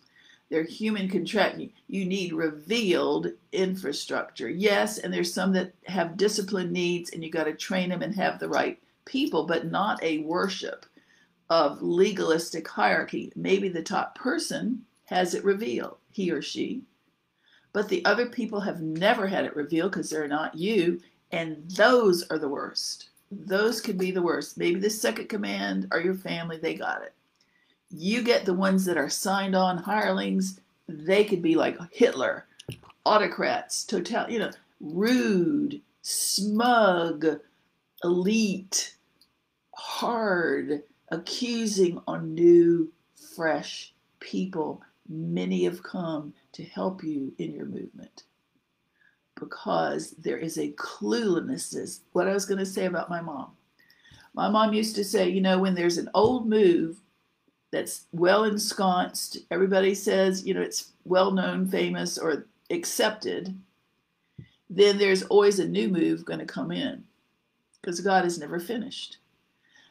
They're 0.49 0.65
human 0.65 1.09
contracting. 1.09 1.73
You 1.87 2.05
need 2.05 2.33
revealed 2.33 3.29
infrastructure. 3.53 4.49
Yes, 4.49 4.99
and 4.99 5.15
there's 5.15 5.33
some 5.33 5.53
that 5.53 5.73
have 5.87 6.17
discipline 6.17 6.73
needs, 6.73 7.11
and 7.11 7.23
you 7.23 7.31
got 7.31 7.45
to 7.45 7.55
train 7.55 7.91
them 7.91 8.03
and 8.03 8.15
have 8.17 8.41
the 8.41 8.49
right 8.49 8.79
people, 9.05 9.47
but 9.47 9.71
not 9.71 10.03
a 10.03 10.19
worship 10.19 10.87
of 11.49 11.83
legalistic 11.83 12.67
hierarchy. 12.67 13.33
Maybe 13.37 13.69
the 13.69 13.83
top 13.83 14.17
person 14.17 14.85
has 15.07 15.35
it 15.35 15.45
revealed, 15.45 15.99
he 16.11 16.31
or 16.31 16.43
she, 16.43 16.83
but 17.73 17.89
the 17.89 18.05
other 18.05 18.27
people 18.27 18.61
have 18.61 18.81
never 18.81 19.27
had 19.27 19.45
it 19.45 19.57
revealed 19.57 19.93
because 19.93 20.11
they're 20.11 20.29
not 20.29 20.57
you, 20.57 21.01
and 21.33 21.71
those 21.71 22.27
are 22.29 22.39
the 22.39 22.49
worst. 22.49 23.11
Those 23.31 23.81
could 23.81 23.97
be 23.97 24.11
the 24.11 24.23
worst. 24.23 24.59
Maybe 24.59 24.81
the 24.81 24.91
second 24.91 25.29
command 25.29 25.87
or 25.93 26.01
your 26.01 26.15
family, 26.15 26.59
they 26.59 26.75
got 26.75 27.03
it. 27.03 27.15
You 27.91 28.23
get 28.23 28.45
the 28.45 28.55
ones 28.55 28.85
that 28.85 28.97
are 28.97 29.09
signed 29.09 29.55
on 29.55 29.79
hirelings, 29.79 30.61
they 30.89 31.25
could 31.25 31.43
be 31.43 31.55
like 31.55 31.79
Hitler, 31.93 32.47
autocrats, 33.05 33.85
total, 33.85 34.29
you 34.29 34.39
know, 34.41 34.51
rude, 34.81 35.81
smug, 36.03 37.27
elite, 38.03 38.97
hard, 39.75 40.83
accusing 41.11 42.01
on 42.07 42.35
new, 42.35 42.91
fresh 43.37 43.93
people. 44.19 44.83
Many 45.13 45.65
have 45.65 45.83
come 45.83 46.33
to 46.53 46.63
help 46.63 47.03
you 47.03 47.33
in 47.39 47.53
your 47.53 47.67
movement 47.67 48.23
because 49.35 50.13
there 50.13 50.39
is 50.39 50.57
a 50.57 50.71
cluelessness. 50.73 52.01
What 52.13 52.29
I 52.29 52.33
was 52.33 52.47
going 52.47 52.59
to 52.59 52.67
say 52.67 52.87
about 52.87 53.11
my 53.11 53.21
mom. 53.21 53.51
My 54.35 54.49
mom 54.49 54.73
used 54.73 54.95
to 54.95 55.05
say, 55.05 55.29
you 55.29 55.41
know, 55.41 55.59
when 55.59 55.75
there's 55.75 55.99
an 55.99 56.11
old 56.15 56.49
move 56.49 57.01
that's 57.73 58.07
well 58.13 58.45
ensconced, 58.45 59.39
everybody 59.51 59.95
says, 59.95 60.47
you 60.47 60.55
know, 60.55 60.61
it's 60.63 60.93
well 61.05 61.33
known, 61.33 61.67
famous, 61.67 62.17
or 62.17 62.47
accepted, 62.71 63.59
then 64.69 64.97
there's 64.99 65.25
always 65.25 65.59
a 65.59 65.67
new 65.67 65.89
move 65.89 66.25
going 66.25 66.39
to 66.39 66.47
come 66.47 66.71
in 66.71 67.03
because 67.81 68.01
God 68.01 68.25
is 68.25 68.39
never 68.39 68.61
finished. 68.61 69.17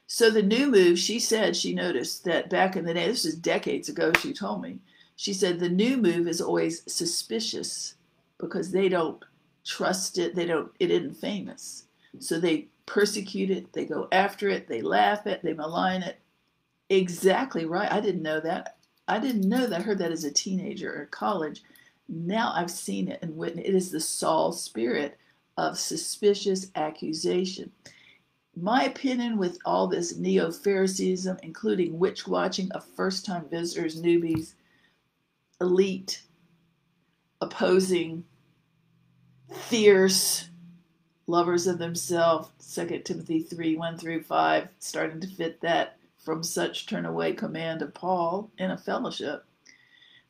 So 0.08 0.30
the 0.30 0.42
new 0.42 0.72
move, 0.72 0.98
she 0.98 1.20
said, 1.20 1.56
she 1.56 1.76
noticed 1.76 2.24
that 2.24 2.50
back 2.50 2.76
in 2.76 2.86
the 2.86 2.94
day, 2.94 3.08
this 3.08 3.26
is 3.26 3.36
decades 3.36 3.90
ago, 3.90 4.12
she 4.20 4.34
told 4.34 4.62
me, 4.62 4.80
she 5.20 5.34
said 5.34 5.60
the 5.60 5.68
new 5.68 5.98
move 5.98 6.30
is 6.30 6.40
always 6.40 6.82
suspicious 6.90 7.96
because 8.38 8.72
they 8.72 8.88
don't 8.88 9.22
trust 9.66 10.18
it, 10.18 10.34
they 10.34 10.46
don't, 10.46 10.72
it 10.80 10.92
isn't 10.92 11.18
famous. 11.18 11.88
So 12.20 12.40
they 12.40 12.70
persecute 12.86 13.50
it, 13.50 13.74
they 13.74 13.84
go 13.84 14.08
after 14.14 14.48
it, 14.48 14.70
they 14.70 14.82
laugh 14.82 15.28
at, 15.28 15.44
they 15.44 15.52
malign 15.52 16.04
it. 16.04 16.22
Exactly 16.90 17.66
right. 17.66 17.92
I 17.92 18.00
didn't 18.00 18.22
know 18.22 18.40
that. 18.40 18.78
I 19.10 19.20
didn't 19.20 19.50
know 19.50 19.68
that. 19.68 19.82
I 19.82 19.84
heard 19.84 19.98
that 19.98 20.14
as 20.14 20.24
a 20.24 20.32
teenager 20.32 20.90
or 20.90 21.08
college. 21.08 21.64
Now 22.08 22.54
I've 22.56 22.72
seen 22.72 23.10
it 23.10 23.20
and 23.22 23.36
witnessed 23.36 23.68
it 23.68 23.76
is 23.76 23.92
the 23.92 24.00
Saul 24.00 24.54
spirit 24.54 25.18
of 25.58 25.78
suspicious 25.78 26.72
accusation. 26.76 27.74
My 28.56 28.86
opinion 28.86 29.38
with 29.38 29.60
all 29.66 29.86
this 29.86 30.16
neo 30.16 30.50
Phariseeism, 30.50 31.40
including 31.44 32.00
witch 32.00 32.26
watching 32.26 32.72
of 32.72 32.86
first 32.96 33.26
time 33.26 33.50
visitors, 33.50 34.02
newbies, 34.02 34.54
elite, 35.62 36.24
opposing, 37.42 38.24
fierce, 39.54 40.50
lovers 41.28 41.68
of 41.68 41.78
themselves, 41.78 42.50
2 42.76 43.00
Timothy 43.00 43.42
3 43.44 43.76
1 43.76 43.98
through 43.98 44.24
5, 44.24 44.70
starting 44.80 45.20
to 45.22 45.28
fit 45.28 45.62
that 45.62 45.98
from 46.18 46.44
such 46.44 46.86
turn 46.86 47.06
away 47.06 47.34
command 47.34 47.82
of 47.82 47.94
Paul 47.94 48.52
in 48.58 48.72
a 48.72 48.78
fellowship. 48.78 49.46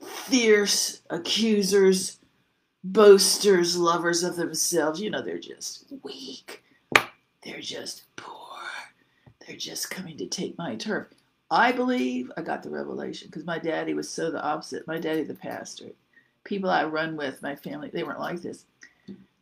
Fierce 0.01 1.01
accusers, 1.09 2.19
boasters, 2.83 3.75
lovers 3.75 4.23
of 4.23 4.35
themselves. 4.35 5.01
You 5.01 5.09
know, 5.09 5.21
they're 5.21 5.39
just 5.39 5.91
weak. 6.03 6.63
They're 7.43 7.59
just 7.59 8.03
poor. 8.15 8.37
They're 9.45 9.57
just 9.57 9.89
coming 9.89 10.17
to 10.17 10.27
take 10.27 10.57
my 10.57 10.75
turf. 10.75 11.07
I 11.51 11.71
believe 11.71 12.31
I 12.37 12.41
got 12.41 12.63
the 12.63 12.69
revelation 12.69 13.27
because 13.27 13.45
my 13.45 13.57
daddy 13.57 13.93
was 13.93 14.09
so 14.09 14.29
the 14.29 14.41
opposite. 14.41 14.87
My 14.87 14.99
daddy, 14.99 15.23
the 15.23 15.33
pastor. 15.33 15.89
People 16.43 16.69
I 16.69 16.85
run 16.85 17.15
with, 17.15 17.41
my 17.41 17.55
family, 17.55 17.89
they 17.91 18.03
weren't 18.03 18.19
like 18.19 18.41
this. 18.41 18.65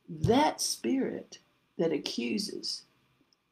That 0.10 0.62
spirit 0.62 1.40
that 1.78 1.92
accuses, 1.92 2.84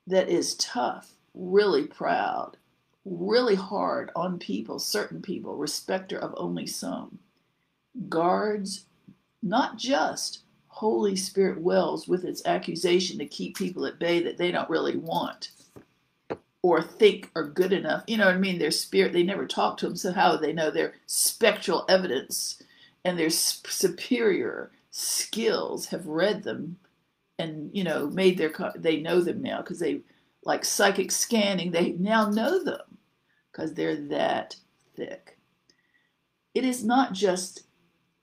that 0.07 0.29
is 0.29 0.55
tough, 0.55 1.13
really 1.33 1.85
proud, 1.85 2.57
really 3.03 3.55
hard 3.55 4.11
on 4.15 4.39
people, 4.39 4.79
certain 4.79 5.21
people, 5.21 5.55
respecter 5.55 6.17
of 6.17 6.33
only 6.37 6.65
some, 6.65 7.19
guards 8.09 8.85
not 9.41 9.77
just 9.77 10.39
Holy 10.67 11.15
Spirit 11.15 11.61
wells 11.61 12.07
with 12.07 12.25
its 12.25 12.45
accusation 12.45 13.17
to 13.19 13.25
keep 13.25 13.55
people 13.55 13.85
at 13.85 13.99
bay 13.99 14.21
that 14.23 14.37
they 14.37 14.51
don't 14.51 14.69
really 14.69 14.97
want 14.97 15.51
or 16.65 16.81
think 16.81 17.29
are 17.35 17.43
good 17.43 17.71
enough. 17.71 18.03
You 18.07 18.17
know 18.17 18.25
what 18.25 18.33
I 18.33 18.39
mean? 18.39 18.57
Their 18.57 18.71
spirit, 18.71 19.13
they 19.13 19.21
never 19.21 19.45
talk 19.45 19.77
to 19.77 19.87
them, 19.87 19.95
so 19.95 20.11
how 20.11 20.35
they 20.35 20.51
know 20.51 20.71
their 20.71 20.95
spectral 21.05 21.85
evidence 21.87 22.63
and 23.03 23.19
their 23.19 23.29
superior 23.29 24.71
skills 24.89 25.85
have 25.85 26.07
read 26.07 26.41
them 26.41 26.75
and, 27.37 27.69
you 27.71 27.83
know, 27.83 28.09
made 28.09 28.39
their, 28.39 28.51
they 28.77 28.99
know 28.99 29.21
them 29.21 29.43
now 29.43 29.57
because 29.61 29.77
they, 29.77 30.01
like 30.43 30.65
psychic 30.65 31.11
scanning, 31.11 31.69
they 31.69 31.91
now 31.91 32.31
know 32.31 32.63
them 32.63 32.97
because 33.51 33.75
they're 33.75 33.97
that 34.07 34.55
thick. 34.95 35.37
It 36.55 36.65
is 36.65 36.83
not 36.83 37.13
just 37.13 37.61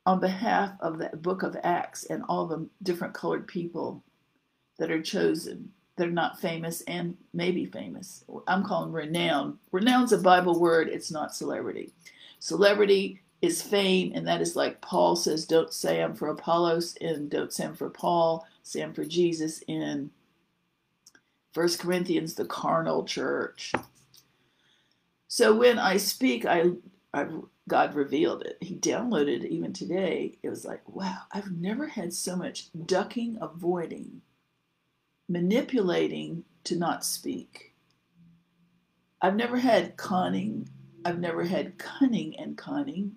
on 0.05 0.18
behalf 0.18 0.72
of 0.81 0.98
the 0.98 1.16
book 1.16 1.44
of 1.44 1.57
Acts 1.62 2.07
and 2.07 2.24
all 2.28 2.48
the 2.48 2.68
different 2.83 3.14
colored 3.14 3.46
people 3.46 4.02
that 4.81 4.90
are 4.90 5.00
chosen. 5.00 5.70
They're 6.02 6.10
not 6.10 6.40
famous 6.40 6.80
and 6.88 7.16
maybe 7.32 7.64
famous. 7.64 8.24
I'm 8.48 8.64
calling 8.64 8.90
renown. 8.90 9.60
Renown's 9.70 10.12
a 10.12 10.18
Bible 10.18 10.58
word, 10.58 10.88
it's 10.88 11.12
not 11.12 11.32
celebrity. 11.32 11.92
Celebrity 12.40 13.20
is 13.40 13.62
fame, 13.62 14.10
and 14.12 14.26
that 14.26 14.40
is 14.40 14.56
like 14.56 14.80
Paul 14.80 15.14
says, 15.14 15.46
don't 15.46 15.72
say 15.72 16.02
I'm 16.02 16.16
for 16.16 16.26
Apollos 16.26 16.96
and 17.00 17.30
don't 17.30 17.52
say 17.52 17.66
I'm 17.66 17.76
for 17.76 17.88
Paul, 17.88 18.44
say 18.64 18.82
I'm 18.82 18.92
for 18.92 19.04
Jesus 19.04 19.62
in 19.68 20.10
First 21.52 21.78
Corinthians, 21.78 22.34
the 22.34 22.46
carnal 22.46 23.04
church. 23.04 23.70
So 25.28 25.54
when 25.54 25.78
I 25.78 25.98
speak, 25.98 26.44
I, 26.44 26.64
I 27.14 27.28
God 27.68 27.94
revealed 27.94 28.42
it. 28.42 28.58
He 28.60 28.74
downloaded 28.74 29.44
it 29.44 29.50
even 29.52 29.72
today. 29.72 30.36
It 30.42 30.50
was 30.50 30.64
like, 30.64 30.82
wow, 30.88 31.18
I've 31.30 31.52
never 31.52 31.86
had 31.86 32.12
so 32.12 32.34
much 32.34 32.70
ducking, 32.86 33.38
avoiding, 33.40 34.22
manipulating 35.33 36.45
to 36.64 36.77
not 36.77 37.05
speak. 37.05 37.75
I've 39.23 39.35
never 39.35 39.57
had 39.57 39.97
conning. 39.97 40.68
I've 41.05 41.18
never 41.18 41.45
had 41.45 41.79
cunning 41.79 42.38
and 42.38 42.57
conning 42.57 43.12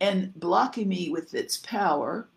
and 0.00 0.34
blocking 0.34 0.88
me 0.88 1.10
with 1.10 1.32
its 1.34 1.58
power, 1.58 2.28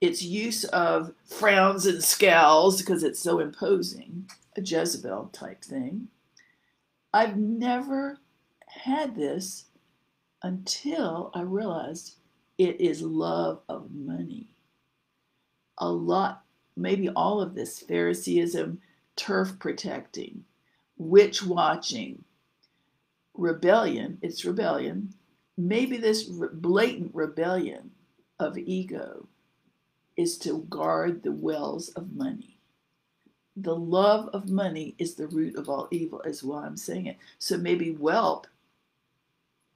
its 0.00 0.20
use 0.20 0.64
of 0.64 1.12
frowns 1.24 1.86
and 1.86 2.02
scowls 2.02 2.82
because 2.82 3.04
it's 3.04 3.20
so 3.20 3.38
imposing, 3.38 4.28
a 4.56 4.60
Jezebel 4.60 5.30
type 5.32 5.62
thing. 5.62 6.08
I've 7.14 7.36
never 7.36 8.18
had 8.66 9.14
this 9.14 9.66
until 10.42 11.30
I 11.34 11.42
realized 11.42 12.16
it 12.58 12.80
is 12.80 13.00
love 13.00 13.60
of 13.68 13.94
money. 13.94 14.48
A 15.78 15.88
lot, 15.88 16.45
maybe 16.76 17.08
all 17.10 17.40
of 17.40 17.54
this 17.54 17.80
Phariseeism, 17.80 18.78
turf 19.16 19.58
protecting, 19.58 20.44
witch 20.98 21.42
watching, 21.42 22.24
rebellion, 23.34 24.18
it's 24.22 24.44
rebellion. 24.44 25.14
Maybe 25.56 25.96
this 25.96 26.24
blatant 26.24 27.14
rebellion 27.14 27.90
of 28.38 28.58
ego 28.58 29.26
is 30.16 30.38
to 30.38 30.66
guard 30.68 31.22
the 31.22 31.32
wells 31.32 31.88
of 31.90 32.14
money. 32.14 32.58
The 33.56 33.74
love 33.74 34.28
of 34.34 34.50
money 34.50 34.94
is 34.98 35.14
the 35.14 35.28
root 35.28 35.56
of 35.56 35.68
all 35.70 35.88
evil, 35.90 36.20
is 36.22 36.44
why 36.44 36.66
I'm 36.66 36.76
saying 36.76 37.06
it. 37.06 37.16
So 37.38 37.56
maybe 37.56 37.92
whelp, 37.92 38.46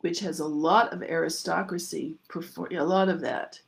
which 0.01 0.21
has 0.21 0.41
a 0.41 0.47
lot 0.47 0.93
of 0.93 1.03
aristocracy, 1.03 2.17
a 2.35 2.85
lot 2.85 3.09
of 3.09 3.21
that. 3.23 3.61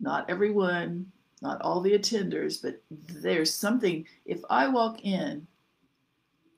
Not 0.00 0.28
everyone, 0.28 1.12
not 1.42 1.60
all 1.62 1.80
the 1.80 1.98
attenders, 1.98 2.60
but 2.62 2.82
there's 2.90 3.52
something. 3.52 4.06
If 4.24 4.40
I 4.50 4.68
walk 4.68 5.04
in 5.04 5.46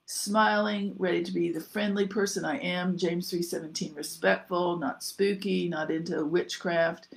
smiling, 0.06 0.94
ready 0.98 1.22
to 1.22 1.32
be 1.32 1.50
the 1.50 1.60
friendly 1.60 2.06
person 2.06 2.44
I 2.44 2.58
am, 2.58 2.96
James 2.96 3.30
3:17, 3.30 3.96
respectful, 3.96 4.76
not 4.76 5.02
spooky, 5.02 5.68
not 5.68 5.90
into 5.90 6.24
witchcraft, 6.24 7.08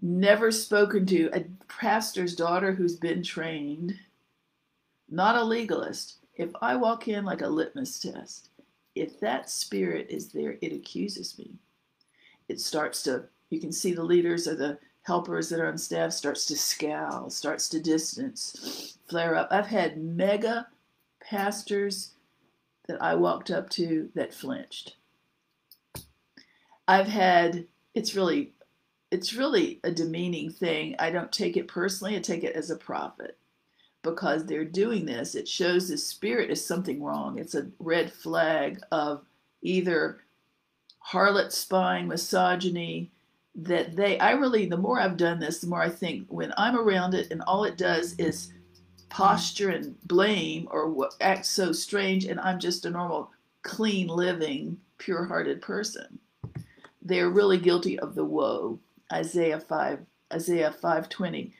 never 0.00 0.50
spoken 0.50 1.06
to 1.06 1.30
a 1.32 1.44
pastor's 1.68 2.34
daughter 2.34 2.72
who's 2.72 2.96
been 2.96 3.22
trained, 3.22 3.98
not 5.08 5.36
a 5.36 5.44
legalist. 5.44 6.16
If 6.34 6.50
I 6.62 6.76
walk 6.76 7.08
in 7.08 7.24
like 7.24 7.42
a 7.42 7.48
litmus 7.48 7.98
test, 7.98 8.50
if 8.94 9.20
that 9.20 9.50
spirit 9.50 10.06
is 10.08 10.28
there, 10.28 10.56
it 10.60 10.72
accuses 10.72 11.38
me. 11.38 11.52
It 12.48 12.60
starts 12.60 13.02
to, 13.04 13.24
you 13.50 13.60
can 13.60 13.72
see 13.72 13.92
the 13.92 14.02
leaders 14.02 14.48
or 14.48 14.54
the 14.54 14.78
helpers 15.08 15.48
that 15.48 15.58
are 15.58 15.68
on 15.68 15.78
staff 15.78 16.12
starts 16.12 16.44
to 16.44 16.54
scowl, 16.54 17.30
starts 17.30 17.66
to 17.70 17.80
distance, 17.80 18.98
flare 19.08 19.34
up. 19.34 19.48
I've 19.50 19.66
had 19.66 19.96
mega 19.96 20.68
pastors 21.18 22.12
that 22.86 23.02
I 23.02 23.14
walked 23.14 23.50
up 23.50 23.70
to 23.70 24.10
that 24.14 24.34
flinched. 24.34 24.96
I've 26.86 27.08
had, 27.08 27.66
it's 27.94 28.14
really, 28.14 28.52
it's 29.10 29.32
really 29.32 29.80
a 29.82 29.90
demeaning 29.90 30.50
thing. 30.50 30.94
I 30.98 31.10
don't 31.10 31.32
take 31.32 31.56
it 31.56 31.68
personally, 31.68 32.14
I 32.14 32.20
take 32.20 32.44
it 32.44 32.54
as 32.54 32.70
a 32.70 32.76
prophet 32.76 33.38
because 34.02 34.44
they're 34.44 34.64
doing 34.64 35.06
this, 35.06 35.34
it 35.34 35.48
shows 35.48 35.88
the 35.88 35.96
spirit 35.96 36.50
is 36.50 36.62
something 36.62 37.02
wrong. 37.02 37.38
It's 37.38 37.54
a 37.54 37.70
red 37.78 38.12
flag 38.12 38.80
of 38.92 39.24
either 39.62 40.20
harlot 41.10 41.50
spying, 41.50 42.08
misogyny, 42.08 43.10
that 43.54 43.96
they, 43.96 44.18
I 44.18 44.32
really, 44.32 44.66
the 44.66 44.76
more 44.76 45.00
I've 45.00 45.16
done 45.16 45.38
this, 45.40 45.60
the 45.60 45.66
more 45.66 45.82
I 45.82 45.88
think 45.88 46.26
when 46.28 46.52
I'm 46.56 46.76
around 46.76 47.14
it 47.14 47.30
and 47.30 47.42
all 47.42 47.64
it 47.64 47.76
does 47.76 48.14
is 48.18 48.52
posture 49.08 49.70
and 49.70 50.00
blame 50.02 50.68
or 50.70 51.08
act 51.20 51.46
so 51.46 51.72
strange, 51.72 52.24
and 52.24 52.38
I'm 52.40 52.60
just 52.60 52.84
a 52.84 52.90
normal, 52.90 53.30
clean 53.62 54.08
living, 54.08 54.78
pure 54.98 55.24
hearted 55.24 55.62
person. 55.62 56.18
They're 57.02 57.30
really 57.30 57.58
guilty 57.58 57.98
of 57.98 58.14
the 58.14 58.24
woe. 58.24 58.78
Isaiah 59.12 59.60
5, 59.60 60.00
Isaiah 60.32 60.72
520. 60.72 61.52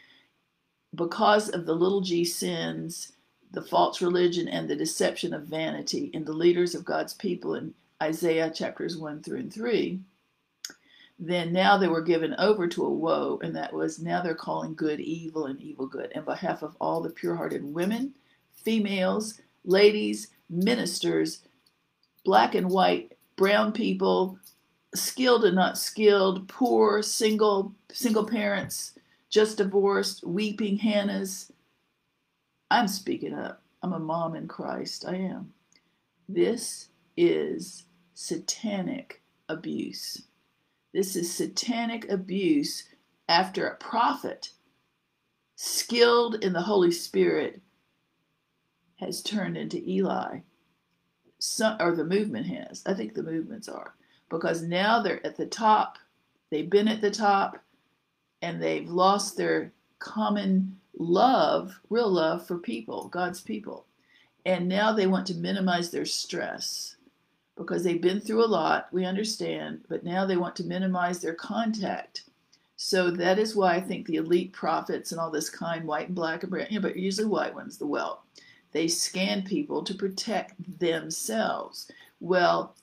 Because 0.95 1.49
of 1.49 1.67
the 1.67 1.75
little 1.75 2.01
g 2.01 2.25
sins, 2.25 3.13
the 3.53 3.63
false 3.63 4.03
religion, 4.03 4.47
and 4.49 4.69
the 4.69 4.77
deception 4.77 5.33
of 5.33 5.45
vanity 5.47 6.11
in 6.13 6.25
the 6.25 6.33
leaders 6.33 6.75
of 6.75 6.85
God's 6.85 7.15
people 7.15 7.55
in 7.55 7.75
Isaiah 8.03 8.51
chapters 8.51 8.97
1 8.97 9.23
through 9.23 9.39
and 9.39 9.53
3, 9.53 10.01
then 11.19 11.53
now 11.53 11.77
they 11.77 11.89
were 11.89 12.03
given 12.03 12.35
over 12.39 12.69
to 12.69 12.85
a 12.85 12.91
woe, 12.91 13.41
and 13.43 13.55
that 13.57 13.73
was 13.73 13.99
now 13.99 14.23
they're 14.23 14.35
calling 14.35 14.75
good 14.75 15.01
evil 15.01 15.47
and 15.47 15.61
evil 15.61 15.87
good. 15.87 16.13
And 16.15 16.25
behalf 16.25 16.63
of 16.63 16.77
all 16.81 17.01
the 17.01 17.11
pure 17.11 17.35
hearted 17.35 17.65
women, 17.65 18.15
females, 18.53 19.41
ladies, 19.65 20.29
ministers, 20.49 21.41
black 22.25 22.55
and 22.55 22.71
white, 22.71 23.17
brown 23.37 23.73
people, 23.73 24.39
skilled 24.95 25.45
and 25.45 25.57
not 25.57 25.77
skilled, 25.77 26.49
poor, 26.49 27.03
single, 27.03 27.75
single 27.93 28.25
parents, 28.25 28.95
just 29.29 29.59
divorced, 29.59 30.25
weeping 30.25 30.79
Hannahs. 30.79 31.51
I'm 32.71 32.87
speaking 32.87 33.35
up. 33.35 33.63
I'm 33.83 33.93
a 33.93 33.99
mom 33.99 34.37
in 34.37 34.49
Christ. 34.49 35.05
I 35.07 35.17
am. 35.17 35.53
This 36.29 36.89
is 37.17 37.85
satanic 38.15 39.23
abuse. 39.49 40.28
This 40.99 41.15
is 41.15 41.33
satanic 41.33 42.11
abuse 42.11 42.89
after 43.29 43.69
a 43.69 43.77
prophet 43.77 44.51
skilled 45.55 46.43
in 46.43 46.53
the 46.53 46.63
Holy 46.63 46.91
Spirit 46.91 47.63
has 48.97 49.23
turned 49.23 49.57
into 49.57 49.79
Eli. 49.89 50.41
Some, 51.39 51.77
or 51.79 51.95
the 51.95 52.05
movement 52.05 52.47
has. 52.47 52.83
I 52.85 52.95
think 52.95 53.15
the 53.15 53.23
movements 53.23 53.69
are. 53.69 53.95
Because 54.29 54.63
now 54.63 55.01
they're 55.01 55.25
at 55.25 55.37
the 55.37 55.47
top. 55.47 55.99
They've 56.51 56.69
been 56.69 56.89
at 56.89 57.01
the 57.01 57.13
top 57.13 57.63
and 58.43 58.61
they've 58.61 58.91
lost 58.91 59.37
their 59.37 59.73
common 60.01 60.81
love, 60.99 61.79
real 61.91 62.11
love 62.11 62.45
for 62.45 62.59
people, 62.59 63.07
God's 63.07 63.41
people. 63.41 63.87
And 64.45 64.69
now 64.69 64.93
they 64.93 65.07
want 65.07 65.29
to 65.29 65.35
minimize 65.35 65.93
their 65.93 66.07
stress 66.07 66.97
because 67.59 67.85
they've 67.85 68.01
been 68.01 68.21
through 68.21 68.45
a 68.45 68.47
lot, 68.47 68.89
we 68.93 69.05
understand, 69.05 69.85
but 69.89 70.05
now 70.05 70.25
they 70.25 70.37
want 70.37 70.57
to 70.57 70.65
minimize 70.65 71.21
their 71.21 71.35
contact. 71.35 72.25
So 72.77 73.11
that 73.11 73.39
is 73.39 73.57
why 73.57 73.75
I 73.75 73.81
think 73.81 74.07
the 74.07 74.17
elite 74.17 74.53
prophets 74.53 75.11
and 75.11 75.21
all 75.21 75.31
this 75.31 75.51
kind, 75.51 75.85
white 75.85 76.07
and 76.07 76.15
black 76.15 76.45
and 76.45 76.51
brown, 76.51 76.69
you 76.71 76.79
know, 76.79 76.89
but 76.89 76.97
usually 76.97 77.27
white 77.27 77.55
ones, 77.55 77.77
the 77.77 77.87
well, 77.87 78.25
they 78.73 78.87
scan 78.87 79.43
people 79.43 79.83
to 79.83 79.95
protect 79.95 80.55
themselves. 80.79 81.91
Well, 82.21 82.77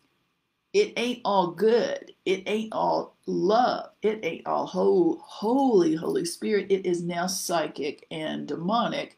it 0.73 0.91
ain't 0.97 1.21
all 1.23 1.51
good. 1.51 2.11
It 2.25 2.43
ain't 2.47 2.73
all 2.73 3.15
love. 3.25 3.91
It 4.01 4.19
ain't 4.23 4.45
all 4.45 4.65
whole, 4.65 5.21
holy, 5.23 5.95
Holy 5.95 6.25
Spirit. 6.25 6.67
It 6.69 6.85
is 6.85 7.01
now 7.01 7.27
psychic 7.27 8.05
and 8.11 8.45
demonic. 8.45 9.17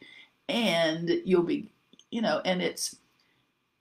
And 0.49 1.09
you'll 1.25 1.41
be, 1.41 1.71
you 2.11 2.21
know, 2.21 2.41
and 2.45 2.61
it's 2.61 2.97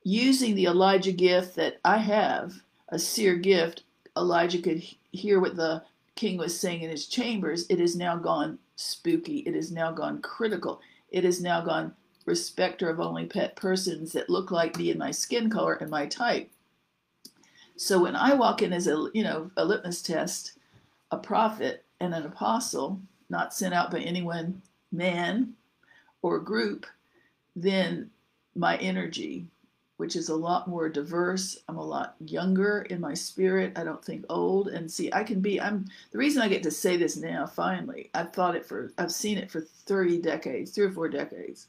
using 0.06 0.54
the 0.54 0.66
Elijah 0.66 1.10
gift 1.10 1.56
that 1.56 1.80
I 1.84 1.96
have, 1.96 2.54
a 2.90 2.98
seer 2.98 3.34
gift, 3.34 3.82
Elijah 4.16 4.62
could 4.62 4.80
hear 5.10 5.40
what 5.40 5.56
the 5.56 5.82
king 6.14 6.38
was 6.38 6.58
saying 6.58 6.82
in 6.82 6.90
his 6.90 7.08
chambers. 7.08 7.66
It 7.68 7.80
has 7.80 7.96
now 7.96 8.14
gone 8.14 8.60
spooky. 8.76 9.38
It 9.38 9.56
has 9.56 9.72
now 9.72 9.90
gone 9.90 10.22
critical. 10.22 10.80
It 11.10 11.24
has 11.24 11.42
now 11.42 11.60
gone 11.60 11.92
respecter 12.24 12.88
of 12.88 13.00
only 13.00 13.26
pet 13.26 13.56
persons 13.56 14.12
that 14.12 14.30
look 14.30 14.52
like 14.52 14.78
me 14.78 14.92
in 14.92 14.98
my 14.98 15.10
skin 15.10 15.50
color 15.50 15.74
and 15.74 15.90
my 15.90 16.06
type. 16.06 16.52
So 17.74 18.00
when 18.00 18.14
I 18.14 18.32
walk 18.32 18.62
in 18.62 18.72
as 18.72 18.86
a 18.86 19.08
you 19.12 19.24
know 19.24 19.50
a 19.56 19.64
litmus 19.64 20.02
test, 20.02 20.52
a 21.10 21.18
prophet 21.18 21.84
and 21.98 22.14
an 22.14 22.26
apostle, 22.26 23.00
not 23.28 23.52
sent 23.52 23.74
out 23.74 23.90
by 23.90 23.98
anyone, 23.98 24.62
man 24.92 25.54
or 26.22 26.38
group, 26.38 26.86
then 27.56 28.08
my 28.54 28.76
energy 28.76 29.48
which 29.96 30.16
is 30.16 30.28
a 30.28 30.34
lot 30.34 30.68
more 30.68 30.88
diverse. 30.88 31.58
I'm 31.68 31.78
a 31.78 31.84
lot 31.84 32.16
younger 32.20 32.82
in 32.90 33.00
my 33.00 33.14
spirit. 33.14 33.78
I 33.78 33.84
don't 33.84 34.04
think 34.04 34.24
old. 34.28 34.68
And 34.68 34.90
see, 34.90 35.10
I 35.12 35.24
can 35.24 35.40
be, 35.40 35.60
I'm, 35.60 35.86
the 36.10 36.18
reason 36.18 36.42
I 36.42 36.48
get 36.48 36.62
to 36.64 36.70
say 36.70 36.96
this 36.96 37.16
now, 37.16 37.46
finally, 37.46 38.10
I've 38.14 38.32
thought 38.32 38.56
it 38.56 38.66
for, 38.66 38.92
I've 38.98 39.12
seen 39.12 39.38
it 39.38 39.50
for 39.50 39.60
30 39.60 40.18
decades, 40.18 40.70
three 40.70 40.86
or 40.86 40.92
four 40.92 41.08
decades. 41.08 41.68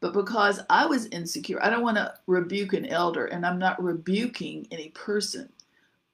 But 0.00 0.14
because 0.14 0.60
I 0.68 0.86
was 0.86 1.06
insecure, 1.06 1.62
I 1.62 1.70
don't 1.70 1.84
want 1.84 1.96
to 1.96 2.14
rebuke 2.26 2.72
an 2.72 2.86
elder, 2.86 3.26
and 3.26 3.46
I'm 3.46 3.58
not 3.58 3.82
rebuking 3.82 4.66
any 4.72 4.88
person 4.88 5.48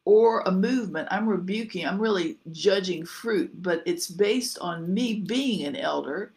or 0.05 0.41
a 0.41 0.51
movement. 0.51 1.09
I'm 1.11 1.29
rebuking, 1.29 1.87
I'm 1.87 2.01
really 2.01 2.39
judging 2.51 3.05
fruit, 3.05 3.63
but 3.63 3.83
it's 3.87 4.09
based 4.09 4.59
on 4.61 4.93
me 4.93 5.15
being 5.15 5.67
an 5.67 5.77
elder 5.77 6.33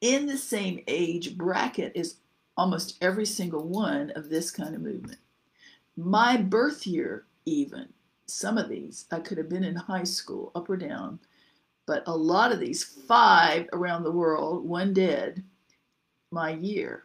in 0.00 0.26
the 0.26 0.36
same 0.36 0.82
age 0.86 1.36
bracket 1.36 1.96
as 1.96 2.16
almost 2.56 3.02
every 3.02 3.26
single 3.26 3.66
one 3.66 4.10
of 4.12 4.28
this 4.28 4.50
kind 4.50 4.74
of 4.74 4.80
movement. 4.80 5.18
My 5.96 6.36
birth 6.36 6.86
year, 6.86 7.26
even, 7.46 7.88
some 8.26 8.58
of 8.58 8.68
these, 8.68 9.06
I 9.10 9.20
could 9.20 9.38
have 9.38 9.48
been 9.48 9.64
in 9.64 9.76
high 9.76 10.04
school, 10.04 10.50
up 10.54 10.68
or 10.68 10.76
down, 10.76 11.18
but 11.86 12.02
a 12.06 12.16
lot 12.16 12.52
of 12.52 12.60
these, 12.60 12.84
five 12.84 13.68
around 13.72 14.02
the 14.02 14.12
world, 14.12 14.66
one 14.66 14.92
dead, 14.92 15.42
my 16.30 16.50
year. 16.50 17.04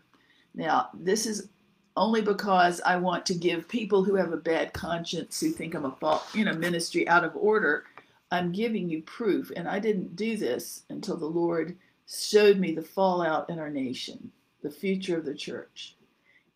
Now, 0.53 0.89
this 0.93 1.25
is 1.25 1.49
only 1.97 2.21
because 2.21 2.79
I 2.81 2.95
want 2.95 3.25
to 3.27 3.33
give 3.33 3.67
people 3.67 4.03
who 4.03 4.15
have 4.15 4.31
a 4.31 4.37
bad 4.37 4.73
conscience, 4.73 5.39
who 5.39 5.51
think 5.51 5.75
I'm 5.75 5.85
a 5.85 5.95
fault, 5.99 6.23
you 6.33 6.45
know, 6.45 6.53
ministry 6.53 7.07
out 7.07 7.25
of 7.25 7.35
order, 7.35 7.83
I'm 8.31 8.51
giving 8.51 8.89
you 8.89 9.01
proof. 9.03 9.51
And 9.55 9.67
I 9.67 9.79
didn't 9.79 10.15
do 10.15 10.37
this 10.37 10.83
until 10.89 11.17
the 11.17 11.25
Lord 11.25 11.77
showed 12.07 12.57
me 12.57 12.73
the 12.73 12.81
fallout 12.81 13.49
in 13.49 13.59
our 13.59 13.69
nation 13.69 14.31
the 14.61 14.71
future 14.71 15.17
of 15.17 15.25
the 15.25 15.35
church. 15.35 15.95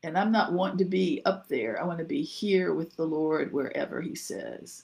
And 0.03 0.17
I'm 0.17 0.31
not 0.31 0.53
wanting 0.53 0.79
to 0.79 0.85
be 0.85 1.21
up 1.25 1.47
there. 1.47 1.81
I 1.81 1.85
want 1.85 1.99
to 1.99 2.05
be 2.05 2.21
here 2.21 2.73
with 2.73 2.95
the 2.95 3.05
Lord 3.05 3.53
wherever 3.53 4.01
He 4.01 4.15
says. 4.15 4.83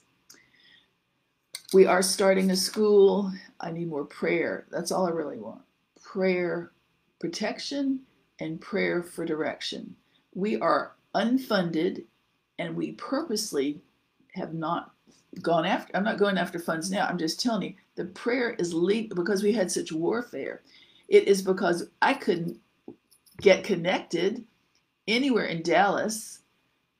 We 1.72 1.86
are 1.86 2.02
starting 2.02 2.50
a 2.50 2.56
school. 2.56 3.30
I 3.60 3.70
need 3.70 3.88
more 3.88 4.04
prayer. 4.04 4.66
That's 4.70 4.90
all 4.90 5.06
I 5.06 5.10
really 5.10 5.38
want 5.38 5.62
prayer, 6.02 6.72
protection, 7.20 8.00
and 8.40 8.60
prayer 8.60 9.02
for 9.02 9.24
direction. 9.24 9.94
We 10.34 10.58
are 10.58 10.96
unfunded 11.14 12.04
and 12.58 12.74
we 12.74 12.92
purposely 12.92 13.80
have 14.34 14.54
not 14.54 14.92
gone 15.42 15.64
after 15.64 15.96
I'm 15.96 16.04
not 16.04 16.18
going 16.18 16.38
after 16.38 16.58
funds 16.58 16.90
now. 16.90 17.06
I'm 17.06 17.18
just 17.18 17.40
telling 17.40 17.62
you 17.62 17.74
the 17.94 18.06
prayer 18.06 18.50
is 18.54 18.74
lead 18.74 19.14
because 19.14 19.42
we 19.42 19.52
had 19.52 19.70
such 19.70 19.92
warfare. 19.92 20.62
It 21.08 21.28
is 21.28 21.42
because 21.42 21.88
I 22.02 22.14
couldn't 22.14 22.58
get 23.40 23.64
connected 23.64 24.44
anywhere 25.08 25.46
in 25.46 25.62
Dallas. 25.62 26.40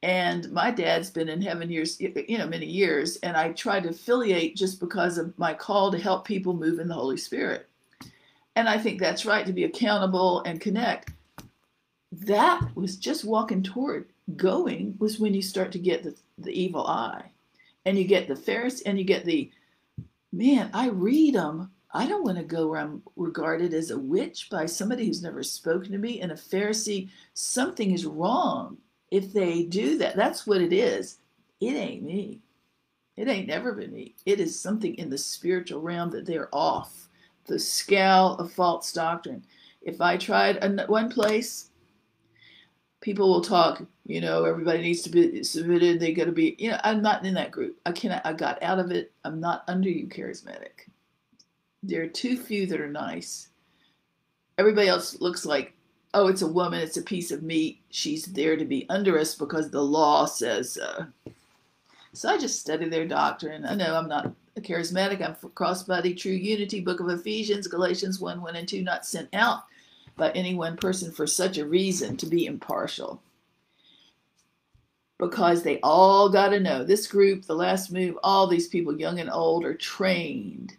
And 0.02 0.50
my 0.50 0.70
dad's 0.70 1.10
been 1.10 1.28
in 1.28 1.42
heaven 1.42 1.70
years, 1.70 2.00
you 2.00 2.38
know, 2.38 2.46
many 2.46 2.66
years. 2.66 3.16
And 3.16 3.36
I 3.36 3.52
tried 3.52 3.82
to 3.82 3.90
affiliate 3.90 4.56
just 4.56 4.80
because 4.80 5.18
of 5.18 5.38
my 5.38 5.52
call 5.52 5.90
to 5.92 5.98
help 5.98 6.24
people 6.24 6.54
move 6.54 6.78
in 6.78 6.88
the 6.88 6.94
Holy 6.94 7.18
Spirit. 7.18 7.68
And 8.56 8.68
I 8.68 8.78
think 8.78 8.98
that's 8.98 9.26
right 9.26 9.46
to 9.46 9.52
be 9.52 9.64
accountable 9.64 10.42
and 10.42 10.60
connect. 10.60 11.12
That 12.12 12.60
was 12.74 12.96
just 12.96 13.24
walking 13.24 13.62
toward 13.62 14.08
going 14.36 14.96
was 14.98 15.20
when 15.20 15.34
you 15.34 15.42
start 15.42 15.70
to 15.72 15.78
get 15.78 16.02
the, 16.02 16.14
the 16.38 16.50
evil 16.50 16.86
eye 16.86 17.30
and 17.84 17.98
you 17.98 18.04
get 18.04 18.26
the 18.26 18.34
Pharisee 18.34 18.82
and 18.86 18.98
you 18.98 19.04
get 19.04 19.24
the 19.24 19.50
man, 20.32 20.70
I 20.72 20.88
read 20.88 21.34
them 21.34 21.70
I 21.92 22.06
don't 22.06 22.22
want 22.22 22.38
to 22.38 22.44
go 22.44 22.68
where 22.68 22.80
I'm 22.80 23.02
regarded 23.16 23.74
as 23.74 23.90
a 23.90 23.98
witch 23.98 24.48
by 24.48 24.66
somebody 24.66 25.06
who's 25.06 25.22
never 25.22 25.42
spoken 25.42 25.90
to 25.92 25.98
me 25.98 26.20
and 26.20 26.30
a 26.30 26.36
Pharisee. 26.36 27.08
Something 27.34 27.90
is 27.90 28.06
wrong 28.06 28.78
if 29.10 29.32
they 29.32 29.64
do 29.64 29.98
that. 29.98 30.14
That's 30.14 30.46
what 30.46 30.60
it 30.60 30.72
is. 30.72 31.18
It 31.60 31.74
ain't 31.74 32.04
me. 32.04 32.40
It 33.16 33.28
ain't 33.28 33.48
never 33.48 33.72
been 33.72 33.92
me. 33.92 34.14
It 34.24 34.38
is 34.38 34.58
something 34.58 34.94
in 34.94 35.10
the 35.10 35.18
spiritual 35.18 35.80
realm 35.80 36.10
that 36.10 36.26
they're 36.26 36.48
off. 36.52 37.08
The 37.46 37.58
scale 37.58 38.36
of 38.36 38.52
false 38.52 38.92
doctrine. 38.92 39.44
If 39.82 40.00
I 40.00 40.16
tried 40.16 40.62
one 40.88 41.10
place, 41.10 41.70
people 43.00 43.28
will 43.28 43.40
talk. 43.40 43.82
You 44.06 44.20
know, 44.20 44.44
everybody 44.44 44.80
needs 44.80 45.02
to 45.02 45.10
be 45.10 45.42
submitted. 45.42 45.98
They 45.98 46.12
got 46.12 46.26
to 46.26 46.32
be. 46.32 46.54
You 46.58 46.70
know, 46.70 46.80
I'm 46.84 47.02
not 47.02 47.24
in 47.26 47.34
that 47.34 47.50
group. 47.50 47.80
I 47.84 47.92
cannot. 47.92 48.24
I 48.24 48.32
got 48.32 48.62
out 48.62 48.78
of 48.78 48.92
it. 48.92 49.12
I'm 49.24 49.40
not 49.40 49.64
under 49.66 49.88
you, 49.88 50.06
charismatic 50.06 50.89
there 51.82 52.02
are 52.02 52.08
too 52.08 52.36
few 52.36 52.66
that 52.66 52.80
are 52.80 52.90
nice. 52.90 53.48
Everybody 54.58 54.88
else 54.88 55.20
looks 55.20 55.46
like, 55.46 55.74
oh, 56.12 56.26
it's 56.26 56.42
a 56.42 56.46
woman, 56.46 56.80
it's 56.80 56.96
a 56.96 57.02
piece 57.02 57.30
of 57.30 57.42
meat. 57.42 57.80
She's 57.90 58.26
there 58.26 58.56
to 58.56 58.64
be 58.64 58.86
under 58.88 59.18
us 59.18 59.34
because 59.34 59.70
the 59.70 59.82
law 59.82 60.26
says 60.26 60.72
so. 60.72 61.06
So 62.12 62.28
I 62.28 62.38
just 62.38 62.60
study 62.60 62.88
their 62.88 63.06
doctrine. 63.06 63.64
I 63.64 63.74
know 63.74 63.94
I'm 63.94 64.08
not 64.08 64.32
a 64.56 64.60
charismatic. 64.60 65.24
I'm 65.24 65.36
crossbody, 65.50 66.16
true 66.16 66.32
unity, 66.32 66.80
book 66.80 67.00
of 67.00 67.08
Ephesians, 67.08 67.68
Galatians 67.68 68.20
1, 68.20 68.42
1 68.42 68.56
and 68.56 68.68
2, 68.68 68.82
not 68.82 69.06
sent 69.06 69.28
out 69.32 69.64
by 70.16 70.30
any 70.32 70.54
one 70.54 70.76
person 70.76 71.12
for 71.12 71.26
such 71.26 71.58
a 71.58 71.66
reason 71.66 72.16
to 72.16 72.26
be 72.26 72.46
impartial. 72.46 73.22
Because 75.18 75.62
they 75.62 75.78
all 75.82 76.28
got 76.28 76.48
to 76.48 76.60
know 76.60 76.82
this 76.82 77.06
group, 77.06 77.44
the 77.44 77.54
last 77.54 77.92
move, 77.92 78.18
all 78.22 78.46
these 78.46 78.68
people, 78.68 78.98
young 78.98 79.20
and 79.20 79.30
old, 79.30 79.64
are 79.64 79.74
trained. 79.74 80.76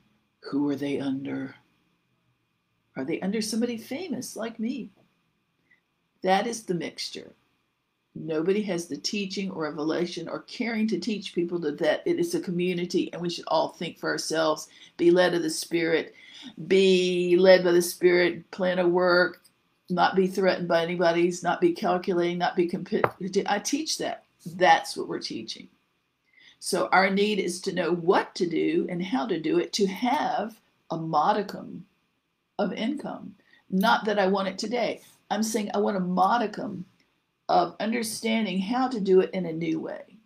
Who 0.49 0.69
are 0.69 0.75
they 0.75 0.99
under? 0.99 1.56
Are 2.97 3.06
they 3.06 3.21
under 3.21 3.41
somebody 3.41 3.77
famous 3.77 4.36
like 4.36 4.60
me? 4.60 4.89
That 6.23 6.47
is 6.47 6.63
the 6.63 6.73
mixture. 6.73 7.34
Nobody 8.13 8.62
has 8.63 8.88
the 8.88 8.97
teaching 8.97 9.49
or 9.51 9.63
revelation 9.63 10.27
or 10.27 10.41
caring 10.41 10.88
to 10.89 10.99
teach 10.99 11.34
people 11.34 11.60
that 11.60 12.04
it 12.06 12.19
is 12.19 12.36
a 12.36 12.41
community 12.41 13.12
and 13.13 13.21
we 13.21 13.30
should 13.30 13.45
all 13.47 13.69
think 13.69 13.97
for 13.97 14.10
ourselves, 14.10 14.67
be 14.97 15.12
led 15.12 15.34
of 15.34 15.43
the 15.43 15.49
Spirit, 15.49 16.13
be 16.67 17.38
led 17.38 17.63
by 17.63 17.71
the 17.71 17.82
Spirit, 17.82 18.49
plan 18.51 18.80
a 18.80 18.88
work, 18.88 19.41
not 19.89 20.15
be 20.15 20.27
threatened 20.27 20.67
by 20.67 20.84
anybody's, 20.84 21.41
not 21.41 21.62
be 21.62 21.71
calculating, 21.71 22.38
not 22.38 22.56
be 22.56 22.67
competitive. 22.67 23.45
I 23.47 23.60
teach 23.60 23.97
that. 23.99 24.25
That's 24.56 24.97
what 24.97 25.08
we're 25.08 25.19
teaching. 25.19 25.69
So 26.63 26.89
our 26.91 27.10
need 27.10 27.39
is 27.39 27.60
to 27.62 27.74
know 27.74 27.91
what 27.91 28.36
to 28.36 28.47
do 28.47 28.86
and 28.88 29.04
how 29.04 29.26
to 29.26 29.39
do 29.39 29.58
it 29.58 29.74
to 29.74 29.88
have 29.88 30.62
a 30.91 30.95
modicum 30.95 31.88
of 32.60 32.71
income. 32.71 33.34
Not 33.71 34.06
that 34.06 34.19
I 34.19 34.28
want 34.28 34.47
it 34.47 34.60
today. 34.60 35.02
I'm 35.32 35.41
saying 35.41 35.71
I 35.74 35.80
want 35.80 35.97
a 35.97 36.02
modicum 36.02 36.86
of 37.50 37.76
understanding 37.80 38.60
how 38.60 38.88
to 38.89 39.00
do 39.00 39.21
it 39.21 39.32
in 39.32 39.47
a 39.47 39.52
new 39.52 39.80
way. 39.80 40.19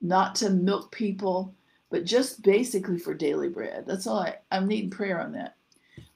Not 0.00 0.34
to 0.36 0.50
milk 0.50 0.90
people, 0.90 1.54
but 1.88 2.04
just 2.04 2.42
basically 2.42 2.98
for 2.98 3.14
daily 3.14 3.48
bread. 3.48 3.84
That's 3.86 4.08
all 4.08 4.18
I, 4.18 4.38
I'm 4.50 4.66
needing 4.66 4.90
prayer 4.90 5.20
on 5.20 5.30
that. 5.34 5.54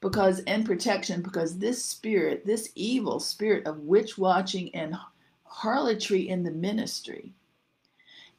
Because, 0.00 0.40
and 0.48 0.66
protection, 0.66 1.22
because 1.22 1.58
this 1.58 1.82
spirit, 1.84 2.44
this 2.44 2.72
evil 2.74 3.20
spirit 3.20 3.68
of 3.68 3.78
witch 3.82 4.18
watching 4.18 4.74
and 4.74 4.96
harlotry 5.44 6.28
in 6.28 6.42
the 6.42 6.50
ministry, 6.50 7.32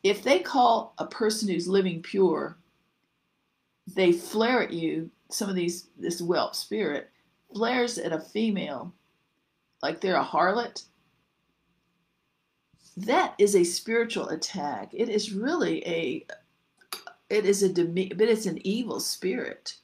if 0.10 0.24
they 0.24 0.40
call 0.40 0.94
a 0.98 1.06
person 1.06 1.50
who's 1.50 1.68
living 1.68 2.02
pure, 2.02 2.58
they 3.88 4.12
flare 4.12 4.62
at 4.62 4.74
you, 4.74 5.10
some 5.30 5.50
of 5.50 5.56
these, 5.56 5.88
this 5.98 6.20
whelp 6.20 6.56
spirit 6.56 7.10
flares 7.54 7.98
at 7.98 8.12
a 8.12 8.20
female 8.20 8.94
like 9.82 10.02
they're 10.02 10.16
a 10.16 10.24
harlot, 10.24 10.84
that 12.98 13.36
is 13.38 13.56
a 13.56 13.64
spiritual 13.64 14.30
attack. 14.30 14.90
It 14.94 15.10
is 15.10 15.32
really 15.32 15.86
a 15.88 16.26
it 17.30 17.46
is 17.46 17.62
a 17.62 17.70
but 17.70 18.30
it's 18.30 18.46
an 18.46 18.66
evil 18.66 19.00
spirit. 19.00 19.76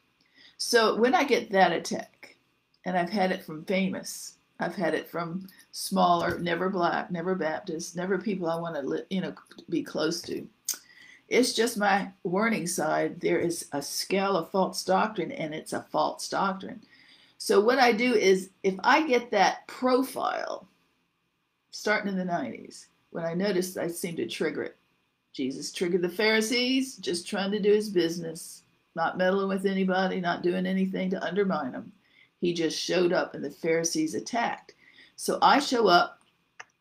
So 0.57 0.95
when 0.95 1.13
I 1.13 1.23
get 1.23 1.51
that 1.51 1.73
attack, 1.73 2.38
and 2.86 2.97
I've 2.97 3.09
had 3.09 3.31
it 3.31 3.43
from 3.43 3.65
famous, 3.65 4.38
I've 4.60 4.76
had 4.76 4.94
it 4.94 5.10
from 5.10 5.48
smaller, 5.72 6.39
never 6.39 6.70
black, 6.70 7.12
never 7.12 7.36
Baptist, 7.36 7.96
never 7.96 8.18
people 8.18 8.50
I 8.50 8.60
want 8.60 8.76
to 8.76 9.06
you 9.10 9.22
know 9.22 9.34
be 9.70 9.84
close 9.84 10.22
to. 10.24 10.48
It's 11.28 11.54
just 11.54 11.78
my 11.78 12.10
warning 12.24 12.68
side. 12.68 13.20
There 13.20 13.39
is 13.39 13.68
a 13.72 13.82
scale 13.82 14.38
of 14.38 14.52
false 14.52 14.84
doctrine, 14.84 15.32
and 15.32 15.54
it's 15.54 15.74
a 15.74 15.86
false 15.92 16.30
doctrine. 16.30 16.82
So 17.38 17.60
what 17.60 17.80
I 17.80 17.92
do 17.92 18.13
is 18.13 18.52
if 18.63 18.76
I 18.84 19.06
get 19.08 19.32
that 19.32 19.68
profile 19.68 20.68
starting 21.72 22.10
in 22.10 22.18
the 22.18 22.32
90s, 22.32 22.86
when 23.10 23.26
I 23.26 23.34
noticed 23.34 23.78
I 23.78 23.88
seemed 23.88 24.18
to 24.18 24.28
trigger 24.28 24.63
it. 24.63 24.78
Jesus 25.34 25.72
triggered 25.72 26.02
the 26.02 26.10
Pharisees, 26.10 26.98
just 26.98 27.28
trying 27.28 27.52
to 27.52 27.60
do 27.60 27.72
his 27.72 27.89
business, 27.89 28.63
not 28.96 29.18
meddling 29.18 29.48
with 29.48 29.66
anybody, 29.66 30.22
not 30.22 30.44
doing 30.44 30.66
anything 30.66 31.10
to 31.10 31.24
undermine 31.24 31.72
them. 31.72 31.92
He 32.43 32.53
just 32.53 32.77
showed 32.77 33.13
up 33.13 33.36
and 33.36 33.43
the 33.43 33.49
Pharisees 33.49 34.15
attacked. 34.15 34.73
So 35.15 35.39
I 35.41 35.60
show 35.60 35.88
up 35.88 36.19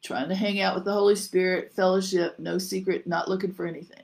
trying 0.03 0.29
to 0.29 0.35
hang 0.35 0.61
out 0.61 0.75
with 0.75 0.85
the 0.85 0.93
Holy 0.93 1.15
Spirit, 1.15 1.73
fellowship, 1.73 2.37
no 2.41 2.59
secret, 2.59 3.07
not 3.07 3.29
looking 3.29 3.53
for 3.53 3.65
anything. 3.65 4.03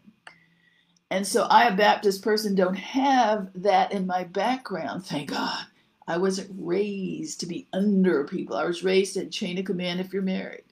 And 1.10 1.26
so 1.26 1.48
I, 1.50 1.64
a 1.64 1.76
Baptist 1.76 2.22
person, 2.22 2.54
don't 2.54 2.76
have 2.76 3.50
that 3.56 3.90
in 3.90 4.06
my 4.06 4.22
background, 4.22 5.04
thank 5.04 5.30
God. 5.30 5.64
I 6.06 6.16
wasn't 6.16 6.54
raised 6.56 7.40
to 7.40 7.46
be 7.46 7.66
under 7.72 8.22
people. 8.22 8.54
I 8.54 8.64
was 8.64 8.84
raised 8.84 9.16
at 9.16 9.32
chain 9.32 9.58
of 9.58 9.64
command 9.64 9.98
if 9.98 10.12
you're 10.12 10.22
married. 10.22 10.62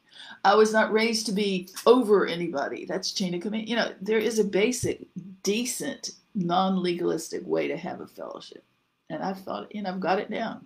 I 0.45 0.55
was 0.55 0.73
not 0.73 0.93
raised 0.93 1.27
to 1.27 1.33
be 1.33 1.69
over 1.87 2.27
anybody. 2.27 2.85
That's 2.85 3.11
chain 3.11 3.35
of 3.35 3.41
command. 3.41 3.69
You 3.69 3.75
know, 3.75 3.93
there 4.01 4.19
is 4.19 4.39
a 4.39 4.45
basic, 4.45 5.09
decent, 5.43 6.13
non 6.37 6.81
legalistic 6.81 7.45
way 7.45 7.67
to 7.67 7.77
have 7.77 8.01
a 8.01 8.07
fellowship. 8.07 8.63
And 9.11 9.25
I've 9.25 9.41
thought, 9.41 9.75
you 9.75 9.83
know, 9.83 9.91
I've 9.91 9.99
got 9.99 10.21
it 10.21 10.31
down. 10.31 10.65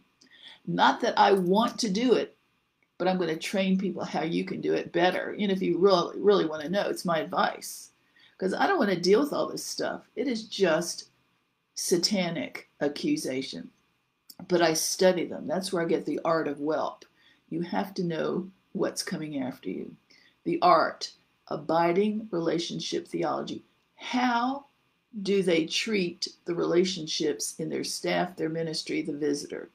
Not 0.66 1.00
that 1.00 1.18
I 1.18 1.32
want 1.32 1.78
to 1.80 1.90
do 1.90 2.14
it, 2.14 2.36
but 2.98 3.08
I'm 3.08 3.16
going 3.16 3.30
to 3.30 3.36
train 3.36 3.78
people 3.78 4.04
how 4.04 4.22
you 4.22 4.44
can 4.44 4.60
do 4.60 4.74
it 4.74 4.92
better. 4.92 5.34
Know, 5.36 5.46
if 5.46 5.62
you 5.62 5.78
really, 5.78 6.18
really 6.20 6.46
want 6.46 6.62
to 6.62 6.68
know, 6.68 6.88
it's 6.88 7.04
my 7.04 7.18
advice. 7.18 7.90
Because 8.38 8.54
I 8.54 8.66
don't 8.66 8.78
want 8.78 8.90
to 8.90 9.00
deal 9.00 9.20
with 9.20 9.32
all 9.32 9.48
this 9.48 9.64
stuff. 9.64 10.02
It 10.16 10.28
is 10.28 10.44
just 10.44 11.08
satanic 11.74 12.68
accusation 12.80 13.70
but 14.48 14.62
I 14.62 14.74
study 14.74 15.24
them. 15.24 15.46
That's 15.46 15.72
where 15.72 15.82
I 15.82 15.86
get 15.86 16.06
the 16.06 16.20
art 16.24 16.48
of 16.48 16.60
whelp. 16.60 17.04
You 17.48 17.62
have 17.62 17.94
to 17.94 18.04
know 18.04 18.50
what's 18.72 19.02
coming 19.02 19.42
after 19.42 19.68
you. 19.68 19.96
The 20.44 20.58
art, 20.62 21.12
abiding 21.48 22.28
relationship 22.30 23.08
theology. 23.08 23.64
How 23.96 24.66
do 25.22 25.42
they 25.42 25.66
treat 25.66 26.28
the 26.44 26.54
relationships 26.54 27.54
in 27.58 27.68
their 27.68 27.84
staff, 27.84 28.36
their 28.36 28.48
ministry, 28.48 29.02
the 29.02 29.12
visitor? 29.12 29.68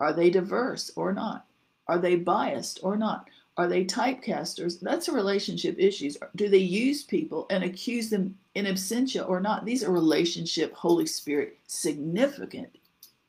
Are 0.00 0.12
they 0.12 0.30
diverse 0.30 0.90
or 0.96 1.12
not? 1.12 1.46
Are 1.86 1.98
they 1.98 2.16
biased 2.16 2.80
or 2.82 2.96
not? 2.96 3.28
Are 3.56 3.66
they 3.66 3.84
typecasters? 3.84 4.78
That's 4.80 5.08
a 5.08 5.12
relationship 5.12 5.74
issues. 5.78 6.16
Do 6.36 6.48
they 6.48 6.58
use 6.58 7.02
people 7.02 7.46
and 7.50 7.64
accuse 7.64 8.08
them 8.08 8.38
in 8.54 8.66
absentia 8.66 9.28
or 9.28 9.40
not? 9.40 9.64
These 9.64 9.82
are 9.82 9.90
relationship, 9.90 10.72
Holy 10.74 11.06
Spirit, 11.06 11.58
significant 11.66 12.68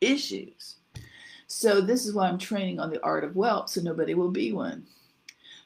issues. 0.01 0.75
So 1.47 1.81
this 1.81 2.05
is 2.05 2.13
why 2.13 2.27
I'm 2.27 2.37
training 2.37 2.79
on 2.79 2.91
the 2.91 3.03
art 3.03 3.23
of 3.23 3.33
whelp 3.33 3.69
so 3.69 3.81
nobody 3.81 4.13
will 4.13 4.29
be 4.29 4.53
one. 4.53 4.85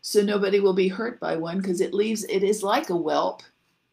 So 0.01 0.21
nobody 0.21 0.61
will 0.61 0.73
be 0.73 0.87
hurt 0.87 1.19
by 1.19 1.35
one 1.35 1.57
because 1.57 1.81
it 1.81 1.93
leaves 1.93 2.23
it 2.25 2.43
is 2.43 2.63
like 2.63 2.89
a 2.89 2.95
whelp. 2.95 3.43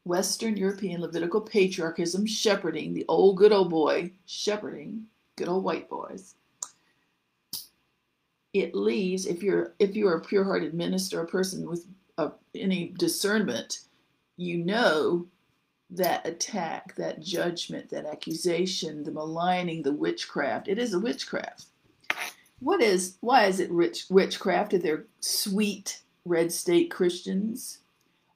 Western 0.04 0.56
European 0.56 1.02
Levitical 1.02 1.42
patriarchism 1.42 2.26
shepherding, 2.26 2.94
the 2.94 3.04
old 3.06 3.36
good 3.36 3.52
old 3.52 3.68
boy 3.68 4.10
shepherding, 4.24 5.04
good 5.36 5.46
old 5.46 5.62
white 5.62 5.90
boys. 5.90 6.36
It 8.52 8.74
leaves 8.74 9.26
if 9.26 9.42
you're 9.42 9.74
if 9.78 9.94
you're 9.94 10.16
a 10.16 10.20
pure-hearted 10.20 10.74
minister, 10.74 11.20
a 11.20 11.26
person 11.26 11.68
with 11.68 11.86
a, 12.18 12.32
any 12.54 12.94
discernment, 12.98 13.80
you 14.36 14.58
know 14.58 15.26
that 15.90 16.26
attack, 16.26 16.94
that 16.96 17.20
judgment, 17.20 17.90
that 17.90 18.06
accusation, 18.06 19.02
the 19.02 19.12
maligning, 19.12 19.82
the 19.82 19.92
witchcraft. 19.92 20.68
It 20.68 20.78
is 20.78 20.94
a 20.94 21.00
witchcraft. 21.00 21.66
What 22.60 22.82
is 22.82 23.16
why 23.20 23.46
is 23.46 23.60
it 23.60 23.70
rich 23.70 24.06
witchcraft? 24.10 24.74
Are 24.74 24.78
there 24.78 25.06
sweet 25.20 26.02
red 26.24 26.52
state 26.52 26.90
Christians 26.90 27.78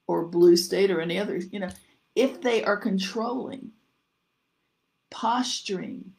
or 0.06 0.26
blue 0.26 0.56
state 0.56 0.90
or 0.90 1.00
any 1.00 1.18
other, 1.18 1.36
you 1.36 1.58
know, 1.58 1.70
if 2.14 2.40
they 2.40 2.62
are 2.64 2.76
controlling, 2.76 3.70
posturing, 5.10 6.12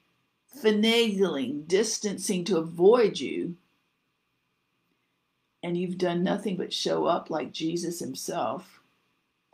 finagling, 0.62 1.68
distancing 1.68 2.44
to 2.46 2.58
avoid 2.58 3.20
you, 3.20 3.56
and 5.66 5.76
you've 5.76 5.98
done 5.98 6.22
nothing 6.22 6.58
but 6.58 6.72
show 6.72 7.06
up 7.06 7.32
like 7.32 7.52
Jesus 7.52 7.98
himself, 8.00 8.82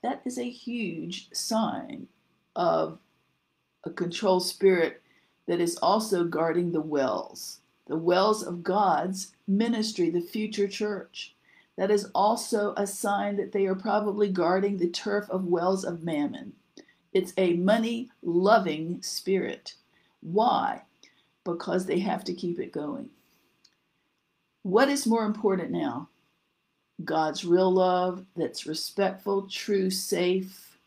that 0.04 0.22
is 0.26 0.38
a 0.38 0.50
huge 0.50 1.30
sign 1.32 2.06
of 2.54 3.00
a 3.86 3.92
controlled 3.92 4.46
spirit 4.46 5.02
that 5.48 5.62
is 5.62 5.78
also 5.78 6.26
guarding 6.26 6.74
the 6.74 6.82
wells, 6.82 7.60
the 7.88 7.96
wells 7.96 8.44
of 8.44 8.62
God's 8.62 9.32
ministry, 9.48 10.10
the 10.10 10.20
future 10.20 10.68
church. 10.68 11.34
That 11.78 11.90
is 11.90 12.10
also 12.14 12.74
a 12.76 12.86
sign 12.86 13.38
that 13.38 13.54
they 13.54 13.66
are 13.68 13.74
probably 13.74 14.28
guarding 14.28 14.78
the 14.78 14.90
turf 14.90 15.30
of 15.30 15.46
wells 15.46 15.86
of 15.86 16.04
mammon. 16.04 16.52
It's 17.14 17.32
a 17.38 17.54
money 17.54 18.12
loving 18.22 19.02
spirit. 19.02 19.76
Why? 20.20 20.82
Because 21.46 21.86
they 21.86 22.00
have 22.00 22.26
to 22.26 22.34
keep 22.34 22.60
it 22.60 22.74
going. 22.74 23.10
What 24.64 24.90
is 24.90 25.08
more 25.08 25.26
important 25.26 25.72
now? 25.72 26.10
God's 27.04 27.44
real 27.44 27.72
love 27.72 28.26
that's 28.36 28.68
respectful, 28.68 29.48
true, 29.50 29.90
safe? 29.90 30.78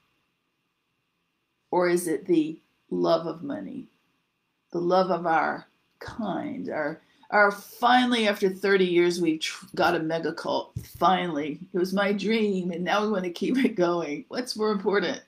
Or 1.70 1.89
is 1.89 2.07
it 2.07 2.27
the 2.27 2.59
love 2.91 3.27
of 3.27 3.43
money, 3.43 3.89
the 4.70 4.79
love 4.79 5.11
of 5.11 5.27
our 5.27 5.66
kind, 5.99 6.70
our, 6.70 7.01
Our 7.31 7.51
finally, 7.51 8.29
after 8.29 8.49
30 8.49 8.85
years, 8.85 9.20
we've 9.20 9.43
got 9.75 9.97
a 9.97 10.01
mega 10.01 10.33
cult. 10.33 10.72
Finally, 10.99 11.59
it 11.72 11.79
was 11.79 11.93
my 11.93 12.12
dream, 12.12 12.70
and 12.70 12.85
now 12.85 13.03
we 13.03 13.11
want 13.11 13.25
to 13.25 13.31
keep 13.31 13.59
it 13.59 13.75
going. 13.75 14.25
What's 14.29 14.57
more 14.57 14.70
important? 14.70 15.20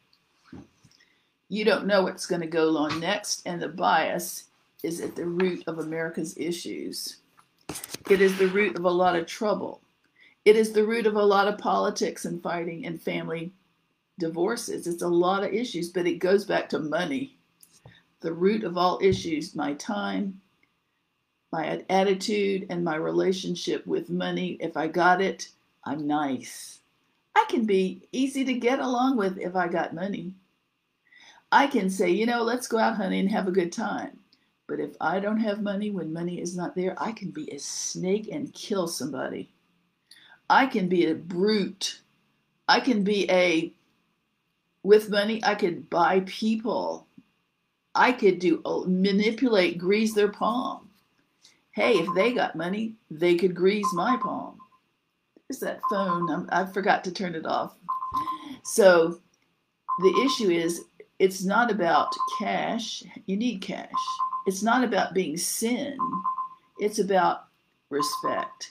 You 1.48 1.64
don't 1.64 1.86
know 1.86 2.02
what's 2.02 2.26
going 2.26 2.42
to 2.42 2.46
go 2.46 2.76
on 2.76 3.00
next, 3.00 3.42
and 3.46 3.60
the 3.60 3.68
bias 3.68 4.44
is 4.82 5.00
at 5.00 5.16
the 5.16 5.26
root 5.26 5.64
of 5.66 5.78
America's 5.78 6.36
issues. 6.36 7.16
It 8.08 8.20
is 8.20 8.38
the 8.38 8.46
root 8.46 8.76
of 8.76 8.84
a 8.84 8.90
lot 8.90 9.16
of 9.16 9.26
trouble. 9.26 9.82
It 10.44 10.54
is 10.54 10.72
the 10.72 10.86
root 10.86 11.06
of 11.06 11.16
a 11.16 11.22
lot 11.24 11.48
of 11.48 11.58
politics 11.58 12.24
and 12.24 12.40
fighting 12.40 12.86
and 12.86 13.02
family 13.02 13.52
divorces. 14.20 14.86
It's 14.86 15.02
a 15.02 15.08
lot 15.08 15.42
of 15.42 15.52
issues, 15.52 15.88
but 15.88 16.06
it 16.06 16.20
goes 16.20 16.44
back 16.44 16.68
to 16.68 16.78
money. 16.78 17.36
The 18.20 18.32
root 18.32 18.62
of 18.62 18.78
all 18.78 19.00
issues, 19.02 19.56
my 19.56 19.74
time, 19.74 20.40
my 21.50 21.82
attitude, 21.90 22.66
and 22.70 22.84
my 22.84 22.94
relationship 22.94 23.84
with 23.86 24.08
money. 24.08 24.56
If 24.60 24.76
I 24.76 24.86
got 24.86 25.20
it, 25.20 25.48
I'm 25.82 26.06
nice. 26.06 26.78
I 27.34 27.44
can 27.48 27.66
be 27.66 28.06
easy 28.12 28.44
to 28.44 28.54
get 28.54 28.78
along 28.78 29.16
with 29.16 29.36
if 29.38 29.56
I 29.56 29.66
got 29.66 29.94
money. 29.94 30.32
I 31.50 31.66
can 31.66 31.90
say, 31.90 32.10
you 32.10 32.26
know, 32.26 32.42
let's 32.42 32.68
go 32.68 32.78
out, 32.78 32.96
honey, 32.96 33.18
and 33.18 33.30
have 33.30 33.48
a 33.48 33.52
good 33.52 33.72
time. 33.72 34.18
But 34.68 34.80
if 34.80 34.96
I 35.00 35.20
don't 35.20 35.38
have 35.38 35.62
money 35.62 35.90
when 35.90 36.12
money 36.12 36.40
is 36.40 36.56
not 36.56 36.74
there, 36.74 36.94
I 36.98 37.12
can 37.12 37.30
be 37.30 37.50
a 37.52 37.58
snake 37.58 38.28
and 38.32 38.52
kill 38.52 38.88
somebody. 38.88 39.48
I 40.50 40.66
can 40.66 40.88
be 40.88 41.06
a 41.06 41.14
brute. 41.14 42.00
I 42.68 42.80
can 42.80 43.04
be 43.04 43.30
a, 43.30 43.72
with 44.82 45.08
money, 45.08 45.40
I 45.44 45.54
could 45.54 45.88
buy 45.88 46.20
people. 46.26 47.06
I 47.94 48.12
could 48.12 48.40
do, 48.40 48.60
uh, 48.64 48.82
manipulate, 48.86 49.78
grease 49.78 50.14
their 50.14 50.28
palm. 50.28 50.90
Hey, 51.70 51.92
if 51.94 52.08
they 52.14 52.32
got 52.32 52.56
money, 52.56 52.94
they 53.10 53.36
could 53.36 53.54
grease 53.54 53.92
my 53.92 54.16
palm. 54.16 54.58
There's 55.48 55.60
that 55.60 55.80
phone. 55.88 56.30
I'm, 56.30 56.48
I 56.50 56.64
forgot 56.66 57.04
to 57.04 57.12
turn 57.12 57.34
it 57.34 57.46
off. 57.46 57.76
So 58.64 59.20
the 60.00 60.22
issue 60.24 60.50
is, 60.50 60.84
it's 61.18 61.44
not 61.44 61.70
about 61.70 62.14
cash. 62.38 63.02
You 63.26 63.36
need 63.36 63.60
cash. 63.60 63.90
It's 64.46 64.62
not 64.62 64.84
about 64.84 65.12
being 65.12 65.36
sin. 65.36 65.98
It's 66.78 67.00
about 67.00 67.46
respect 67.90 68.70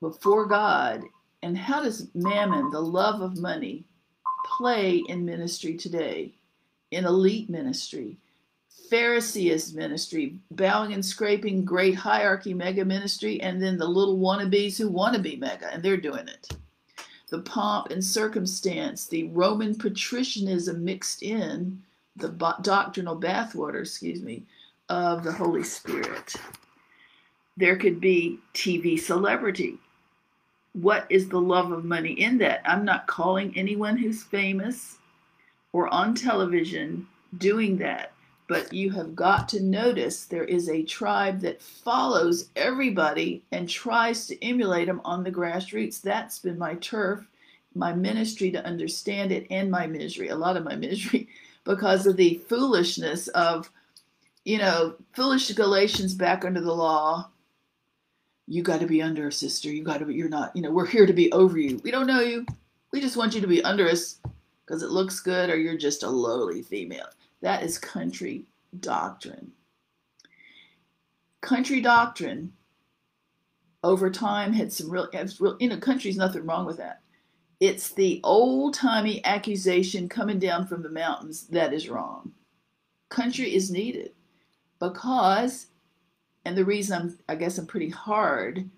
before 0.00 0.46
God. 0.46 1.04
And 1.42 1.56
how 1.56 1.82
does 1.82 2.08
mammon, 2.14 2.70
the 2.70 2.80
love 2.80 3.20
of 3.20 3.38
money, 3.38 3.84
play 4.44 5.02
in 5.08 5.24
ministry 5.24 5.76
today, 5.76 6.34
in 6.90 7.04
elite 7.04 7.48
ministry, 7.48 8.16
Phariseeist 8.90 9.74
ministry, 9.74 10.38
bowing 10.50 10.92
and 10.92 11.04
scraping, 11.04 11.64
great 11.64 11.94
hierarchy 11.94 12.54
mega 12.54 12.84
ministry, 12.84 13.40
and 13.40 13.62
then 13.62 13.76
the 13.76 13.86
little 13.86 14.18
wannabes 14.18 14.78
who 14.78 14.88
want 14.88 15.14
to 15.14 15.22
be 15.22 15.36
mega, 15.36 15.72
and 15.72 15.82
they're 15.82 15.96
doing 15.96 16.28
it. 16.28 16.48
The 17.28 17.40
pomp 17.40 17.90
and 17.90 18.04
circumstance, 18.04 19.06
the 19.06 19.24
Roman 19.28 19.74
patricianism 19.74 20.84
mixed 20.84 21.22
in, 21.22 21.82
the 22.16 22.28
doctrinal 22.62 23.20
bathwater, 23.20 23.80
excuse 23.80 24.22
me, 24.22 24.44
of 24.88 25.24
the 25.24 25.32
Holy 25.32 25.64
Spirit. 25.64 26.34
There 27.56 27.76
could 27.76 28.00
be 28.00 28.38
TV 28.54 28.98
celebrity, 28.98 29.78
what 30.76 31.06
is 31.08 31.28
the 31.28 31.40
love 31.40 31.72
of 31.72 31.84
money 31.84 32.12
in 32.12 32.36
that? 32.38 32.60
I'm 32.66 32.84
not 32.84 33.06
calling 33.06 33.56
anyone 33.56 33.96
who's 33.96 34.22
famous 34.22 34.98
or 35.72 35.88
on 35.88 36.14
television 36.14 37.06
doing 37.38 37.78
that, 37.78 38.12
but 38.46 38.72
you 38.74 38.90
have 38.90 39.16
got 39.16 39.48
to 39.50 39.60
notice 39.60 40.26
there 40.26 40.44
is 40.44 40.68
a 40.68 40.82
tribe 40.82 41.40
that 41.40 41.62
follows 41.62 42.50
everybody 42.56 43.42
and 43.52 43.68
tries 43.68 44.26
to 44.26 44.44
emulate 44.44 44.86
them 44.86 45.00
on 45.02 45.24
the 45.24 45.32
grassroots. 45.32 46.02
That's 46.02 46.40
been 46.40 46.58
my 46.58 46.74
turf, 46.74 47.26
my 47.74 47.94
ministry 47.94 48.50
to 48.50 48.64
understand 48.64 49.32
it, 49.32 49.46
and 49.50 49.70
my 49.70 49.86
misery, 49.86 50.28
a 50.28 50.36
lot 50.36 50.58
of 50.58 50.64
my 50.64 50.76
misery, 50.76 51.28
because 51.64 52.06
of 52.06 52.18
the 52.18 52.42
foolishness 52.48 53.28
of, 53.28 53.70
you 54.46 54.58
know, 54.58 54.94
foolish 55.14 55.52
Galatians 55.52 56.14
back 56.14 56.44
under 56.44 56.62
the 56.62 56.72
law 56.72 57.30
you 58.46 58.62
got 58.62 58.80
to 58.80 58.86
be 58.86 59.02
under 59.02 59.26
us, 59.26 59.36
sister. 59.36 59.70
You 59.70 59.82
got 59.82 59.98
to 59.98 60.04
be, 60.04 60.14
you're 60.14 60.28
not, 60.28 60.54
you 60.54 60.62
know, 60.62 60.70
we're 60.70 60.86
here 60.86 61.06
to 61.06 61.12
be 61.12 61.30
over 61.32 61.58
you. 61.58 61.80
We 61.82 61.90
don't 61.90 62.06
know 62.06 62.20
you. 62.20 62.46
We 62.92 63.00
just 63.00 63.16
want 63.16 63.34
you 63.34 63.40
to 63.40 63.46
be 63.46 63.62
under 63.64 63.88
us 63.88 64.20
because 64.64 64.82
it 64.82 64.90
looks 64.90 65.20
good 65.20 65.50
or 65.50 65.56
you're 65.56 65.76
just 65.76 66.04
a 66.04 66.08
lowly 66.08 66.62
female. 66.62 67.08
That 67.42 67.62
is 67.62 67.78
country 67.78 68.46
doctrine. 68.80 69.50
Country 71.40 71.80
doctrine 71.80 72.52
over 73.82 74.10
time 74.10 74.52
had 74.52 74.72
some 74.72 74.90
real, 74.90 75.08
real 75.40 75.56
you 75.60 75.68
know, 75.68 75.78
country's 75.78 76.16
nothing 76.16 76.46
wrong 76.46 76.66
with 76.66 76.76
that. 76.78 77.00
It's 77.58 77.90
the 77.90 78.20
old 78.22 78.74
timey 78.74 79.24
accusation 79.24 80.08
coming 80.08 80.38
down 80.38 80.66
from 80.66 80.82
the 80.82 80.90
mountains 80.90 81.46
that 81.48 81.72
is 81.72 81.88
wrong. 81.88 82.32
Country 83.08 83.54
is 83.54 83.70
needed 83.70 84.12
because 84.78 85.66
and 86.46 86.56
the 86.56 86.64
reason 86.64 86.96
I'm, 87.00 87.18
I 87.28 87.34
guess 87.34 87.58
I'm 87.58 87.66
pretty 87.66 87.88
hard 87.88 88.70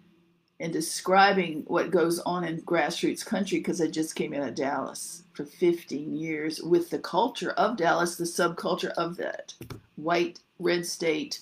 in 0.58 0.70
describing 0.70 1.64
what 1.66 1.90
goes 1.90 2.18
on 2.20 2.42
in 2.44 2.62
grassroots 2.62 3.24
country 3.24 3.58
because 3.58 3.82
I 3.82 3.88
just 3.88 4.16
came 4.16 4.32
out 4.32 4.48
of 4.48 4.54
Dallas 4.54 5.24
for 5.34 5.44
15 5.44 6.16
years 6.16 6.62
with 6.62 6.88
the 6.88 6.98
culture 6.98 7.50
of 7.52 7.76
Dallas, 7.76 8.16
the 8.16 8.24
subculture 8.24 8.92
of 8.96 9.18
that 9.18 9.52
white, 9.96 10.40
red 10.58 10.86
state, 10.86 11.40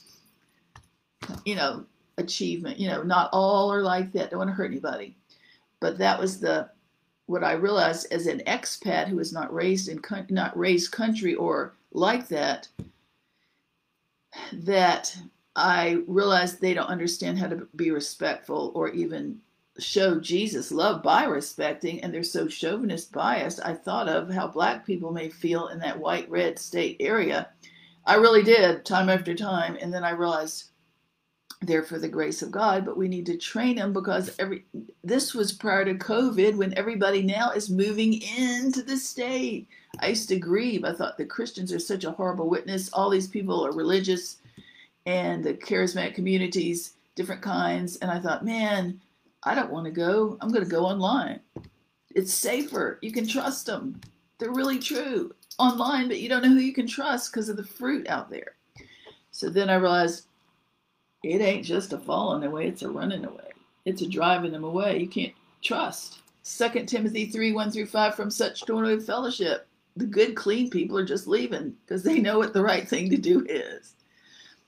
you 1.44 1.54
know, 1.54 1.86
achievement. 2.18 2.78
You 2.78 2.88
know, 2.88 3.04
not 3.04 3.30
all 3.32 3.72
are 3.72 3.82
like 3.82 4.10
that. 4.12 4.30
Don't 4.30 4.38
want 4.38 4.50
to 4.50 4.54
hurt 4.54 4.72
anybody. 4.72 5.16
But 5.78 5.96
that 5.98 6.18
was 6.18 6.40
the 6.40 6.70
what 7.26 7.44
I 7.44 7.52
realized 7.52 8.08
as 8.10 8.26
an 8.26 8.42
expat 8.48 9.06
who 9.06 9.16
was 9.16 9.32
not 9.32 9.54
raised 9.54 9.88
in 9.88 10.00
not 10.30 10.56
raised 10.58 10.90
country 10.90 11.34
or 11.36 11.74
like 11.92 12.26
that 12.28 12.68
that 14.52 15.16
I 15.54 16.02
realize 16.06 16.58
they 16.58 16.74
don't 16.74 16.86
understand 16.86 17.38
how 17.38 17.48
to 17.48 17.66
be 17.76 17.90
respectful 17.90 18.72
or 18.74 18.90
even 18.90 19.40
show 19.78 20.18
Jesus 20.20 20.72
love 20.72 21.02
by 21.02 21.24
respecting, 21.24 22.02
and 22.02 22.12
they're 22.12 22.22
so 22.22 22.48
chauvinist 22.48 23.12
biased. 23.12 23.60
I 23.64 23.74
thought 23.74 24.08
of 24.08 24.30
how 24.30 24.48
black 24.48 24.86
people 24.86 25.12
may 25.12 25.28
feel 25.28 25.68
in 25.68 25.78
that 25.80 25.98
white 25.98 26.30
red 26.30 26.58
state 26.58 26.96
area. 27.00 27.48
I 28.06 28.14
really 28.14 28.42
did, 28.42 28.84
time 28.84 29.08
after 29.08 29.34
time, 29.34 29.76
and 29.80 29.92
then 29.92 30.04
I 30.04 30.10
realized 30.10 30.70
they're 31.62 31.82
for 31.82 31.98
the 31.98 32.08
grace 32.08 32.42
of 32.42 32.50
God, 32.50 32.84
but 32.84 32.96
we 32.96 33.08
need 33.08 33.26
to 33.26 33.36
train 33.36 33.76
them 33.76 33.92
because 33.92 34.34
every 34.38 34.64
this 35.02 35.34
was 35.34 35.52
prior 35.52 35.84
to 35.84 35.94
COVID 35.94 36.56
when 36.56 36.76
everybody 36.76 37.22
now 37.22 37.50
is 37.50 37.70
moving 37.70 38.20
into 38.22 38.82
the 38.82 38.96
state. 38.96 39.66
I 40.00 40.08
used 40.08 40.28
to 40.28 40.38
grieve. 40.38 40.84
I 40.84 40.92
thought 40.92 41.16
the 41.16 41.24
Christians 41.24 41.72
are 41.72 41.78
such 41.78 42.04
a 42.04 42.10
horrible 42.10 42.50
witness. 42.50 42.90
All 42.92 43.08
these 43.08 43.28
people 43.28 43.64
are 43.64 43.72
religious 43.72 44.38
and 45.06 45.42
the 45.42 45.54
charismatic 45.54 46.14
communities, 46.14 46.94
different 47.14 47.40
kinds. 47.40 47.96
And 47.96 48.10
I 48.10 48.18
thought, 48.20 48.44
man, 48.44 49.00
I 49.44 49.54
don't 49.54 49.72
want 49.72 49.86
to 49.86 49.92
go. 49.92 50.36
I'm 50.40 50.50
going 50.50 50.64
to 50.64 50.70
go 50.70 50.84
online. 50.84 51.40
It's 52.14 52.34
safer. 52.34 52.98
You 53.00 53.12
can 53.12 53.26
trust 53.26 53.66
them. 53.66 54.00
They're 54.38 54.52
really 54.52 54.78
true 54.78 55.34
online, 55.58 56.08
but 56.08 56.20
you 56.20 56.28
don't 56.28 56.42
know 56.42 56.50
who 56.50 56.60
you 56.60 56.74
can 56.74 56.86
trust 56.86 57.32
because 57.32 57.48
of 57.48 57.56
the 57.56 57.64
fruit 57.64 58.06
out 58.08 58.28
there. 58.28 58.56
So 59.30 59.48
then 59.48 59.70
I 59.70 59.76
realized 59.76 60.26
it 61.26 61.40
ain't 61.40 61.64
just 61.64 61.92
a 61.92 61.98
falling 61.98 62.44
away, 62.44 62.68
it's 62.68 62.82
a 62.82 62.88
running 62.88 63.24
away. 63.24 63.50
It's 63.84 64.02
a 64.02 64.08
driving 64.08 64.52
them 64.52 64.64
away. 64.64 64.98
You 64.98 65.08
can't 65.08 65.34
trust. 65.62 66.20
2 66.44 66.84
Timothy 66.86 67.26
3 67.26 67.52
1 67.52 67.70
through 67.70 67.86
5 67.86 68.14
from 68.14 68.30
such 68.30 68.64
joy 68.66 69.00
fellowship. 69.00 69.66
The 69.96 70.06
good, 70.06 70.34
clean 70.34 70.70
people 70.70 70.98
are 70.98 71.04
just 71.04 71.26
leaving 71.26 71.74
because 71.84 72.02
they 72.02 72.18
know 72.20 72.38
what 72.38 72.52
the 72.52 72.62
right 72.62 72.86
thing 72.88 73.10
to 73.10 73.16
do 73.16 73.44
is. 73.48 73.94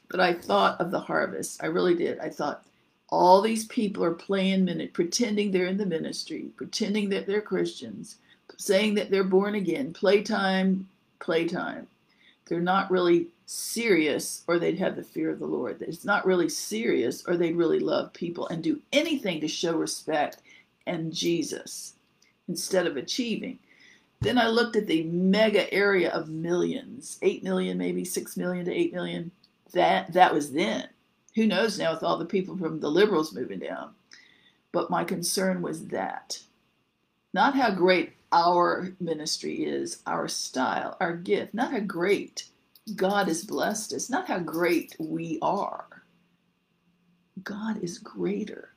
But 0.09 0.21
I 0.21 0.33
thought 0.33 0.81
of 0.81 0.91
the 0.91 1.01
harvest. 1.01 1.63
I 1.63 1.67
really 1.67 1.95
did. 1.95 2.19
I 2.19 2.31
thought 2.31 2.65
all 3.11 3.41
these 3.41 3.67
people 3.67 4.05
are 4.05 4.15
playing 4.15 4.65
minute, 4.65 4.93
pretending 4.93 5.51
they're 5.51 5.67
in 5.67 5.77
the 5.77 5.87
ministry, 5.87 6.51
pretending 6.57 7.09
that 7.11 7.27
they're 7.27 7.43
Christians, 7.43 8.17
saying 8.57 8.95
that 8.95 9.11
they're 9.11 9.25
born 9.25 9.55
again. 9.55 9.93
Playtime, 9.93 10.89
playtime. 11.21 11.87
They're 12.47 12.61
not 12.61 12.91
really 12.91 13.29
serious, 13.51 14.45
or 14.47 14.59
they'd 14.59 14.79
have 14.79 14.95
the 14.95 15.03
fear 15.03 15.31
of 15.31 15.39
the 15.39 15.47
Lord. 15.47 15.81
It's 15.81 16.05
not 16.05 16.27
really 16.27 16.51
serious, 16.51 17.25
or 17.27 17.37
they'd 17.37 17.57
really 17.57 17.81
love 17.81 18.13
people 18.13 18.47
and 18.49 18.63
do 18.63 18.83
anything 18.93 19.41
to 19.41 19.49
show 19.49 19.75
respect 19.77 20.43
and 20.87 21.13
Jesus 21.13 21.95
instead 22.47 22.87
of 22.87 22.97
achieving. 22.97 23.59
Then 24.21 24.37
I 24.37 24.49
looked 24.49 24.77
at 24.77 24.87
the 24.87 25.05
mega 25.05 25.73
area 25.73 26.11
of 26.11 26.29
millions, 26.29 27.19
8 27.23 27.43
million, 27.43 27.79
maybe 27.79 28.05
6 28.05 28.37
million 28.37 28.67
to 28.67 28.73
8 28.73 28.93
million 28.93 29.31
that 29.73 30.13
that 30.13 30.35
was 30.35 30.53
then. 30.53 30.89
Who 31.35 31.47
knows 31.47 31.79
now 31.79 31.93
with 31.93 32.03
all 32.03 32.19
the 32.19 32.25
people 32.25 32.57
from 32.57 32.81
the 32.81 32.91
liberals 32.91 33.35
moving 33.35 33.61
down. 33.61 33.95
But 34.73 34.91
my 34.91 35.05
concern 35.05 35.63
was 35.63 35.87
that. 35.87 36.41
Not 37.33 37.55
how 37.55 37.71
great 37.71 38.13
our 38.33 38.93
ministry 39.01 39.65
is, 39.65 40.03
our 40.07 40.29
style, 40.29 40.97
our 41.01 41.15
gift, 41.15 41.55
not 41.55 41.73
how 41.73 41.81
great 41.81 42.45
God 42.91 43.29
has 43.29 43.45
blessed 43.45 43.93
us, 43.93 44.11
not 44.11 44.29
how 44.29 44.39
great 44.39 44.97
we 44.99 45.39
are, 45.43 46.03
God 47.43 47.83
is 47.83 47.99
greater 47.99 48.71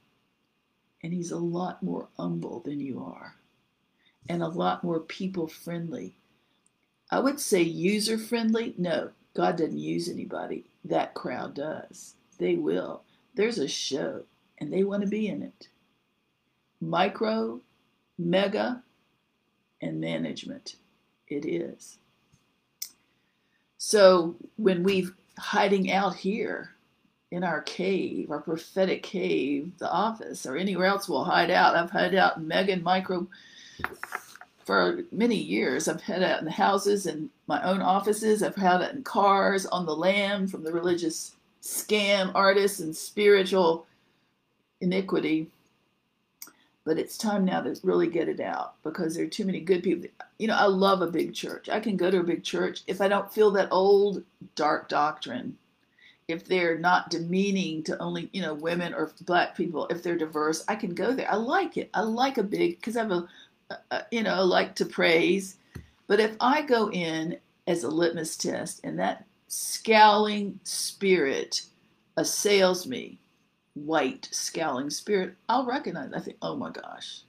and 1.03 1.13
he's 1.13 1.31
a 1.31 1.37
lot 1.37 1.81
more 1.81 2.07
humble 2.17 2.59
than 2.59 2.79
you 2.79 3.03
are 3.03 3.35
and 4.29 4.41
a 4.41 4.47
lot 4.47 4.83
more 4.83 4.99
people 4.99 5.47
friendly. 5.47 6.15
I 7.09 7.19
would 7.19 7.39
say 7.39 7.61
user 7.61 8.17
friendly. 8.17 8.75
No, 8.77 9.09
God 9.33 9.57
doesn't 9.57 9.77
use 9.77 10.07
anybody. 10.07 10.65
That 10.85 11.13
crowd 11.13 11.55
does. 11.55 12.15
They 12.37 12.55
will. 12.55 13.01
There's 13.35 13.57
a 13.57 13.67
show 13.67 14.23
and 14.59 14.71
they 14.71 14.83
want 14.83 15.01
to 15.03 15.09
be 15.09 15.27
in 15.27 15.41
it. 15.41 15.67
Micro, 16.79 17.61
mega, 18.17 18.83
and 19.81 19.99
management. 19.99 20.75
It 21.27 21.45
is. 21.45 21.97
So 23.83 24.35
when 24.57 24.83
we've 24.83 25.11
hiding 25.39 25.91
out 25.91 26.15
here 26.15 26.69
in 27.31 27.43
our 27.43 27.61
cave, 27.61 28.29
our 28.29 28.39
prophetic 28.39 29.01
cave, 29.01 29.71
the 29.79 29.91
office, 29.91 30.45
or 30.45 30.55
anywhere 30.55 30.85
else 30.85 31.09
we'll 31.09 31.23
hide 31.23 31.49
out. 31.49 31.75
I've 31.75 31.89
hid 31.89 32.13
out 32.13 32.37
in 32.37 32.47
mega 32.47 32.73
and 32.73 32.83
micro 32.83 33.27
for 34.63 35.01
many 35.11 35.35
years. 35.35 35.87
I've 35.87 36.03
hid 36.03 36.21
out 36.21 36.37
in 36.37 36.45
the 36.45 36.51
houses 36.51 37.07
and 37.07 37.31
my 37.47 37.59
own 37.63 37.81
offices. 37.81 38.43
I've 38.43 38.53
hid 38.53 38.65
out 38.65 38.93
in 38.93 39.01
cars, 39.01 39.65
on 39.65 39.87
the 39.87 39.95
land 39.95 40.51
from 40.51 40.63
the 40.63 40.71
religious 40.71 41.33
scam 41.63 42.31
artists 42.35 42.81
and 42.81 42.95
spiritual 42.95 43.87
iniquity. 44.79 45.47
But 46.83 46.97
it's 46.97 47.17
time 47.17 47.45
now 47.45 47.61
to 47.61 47.79
really 47.83 48.07
get 48.07 48.27
it 48.27 48.39
out 48.39 48.73
because 48.83 49.15
there 49.15 49.25
are 49.25 49.29
too 49.29 49.45
many 49.45 49.59
good 49.59 49.83
people. 49.83 50.09
You 50.39 50.47
know, 50.47 50.55
I 50.55 50.65
love 50.65 51.03
a 51.03 51.07
big 51.07 51.33
church. 51.33 51.69
I 51.69 51.79
can 51.79 51.95
go 51.95 52.09
to 52.09 52.21
a 52.21 52.23
big 52.23 52.43
church 52.43 52.81
if 52.87 53.01
I 53.01 53.07
don't 53.07 53.31
feel 53.31 53.51
that 53.51 53.69
old 53.71 54.23
dark 54.55 54.89
doctrine. 54.89 55.57
If 56.27 56.45
they're 56.45 56.79
not 56.79 57.09
demeaning 57.09 57.83
to 57.83 58.01
only, 58.01 58.29
you 58.33 58.41
know, 58.41 58.53
women 58.53 58.93
or 58.93 59.11
black 59.21 59.55
people, 59.55 59.85
if 59.87 60.01
they're 60.01 60.17
diverse, 60.17 60.63
I 60.67 60.75
can 60.75 60.95
go 60.95 61.13
there. 61.13 61.29
I 61.29 61.35
like 61.35 61.77
it. 61.77 61.89
I 61.93 62.01
like 62.01 62.37
a 62.37 62.43
big, 62.43 62.77
because 62.77 62.97
I 62.97 63.01
have 63.03 63.11
a, 63.11 63.27
a, 63.91 64.05
you 64.11 64.23
know, 64.23 64.43
like 64.43 64.75
to 64.75 64.85
praise. 64.85 65.57
But 66.07 66.19
if 66.19 66.35
I 66.39 66.61
go 66.61 66.89
in 66.89 67.37
as 67.67 67.83
a 67.83 67.89
litmus 67.89 68.37
test 68.37 68.81
and 68.83 68.97
that 68.97 69.25
scowling 69.47 70.59
spirit 70.63 71.63
assails 72.17 72.87
me, 72.87 73.19
white 73.73 74.27
scowling 74.31 74.89
spirit, 74.89 75.35
I'll 75.47 75.65
recognize. 75.65 76.13
I 76.13 76.19
think, 76.19 76.37
oh 76.41 76.55
my 76.55 76.71
gosh. 76.71 77.21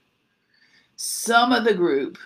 Some 0.95 1.51
of 1.51 1.63
the 1.63 1.73
group 1.73 2.17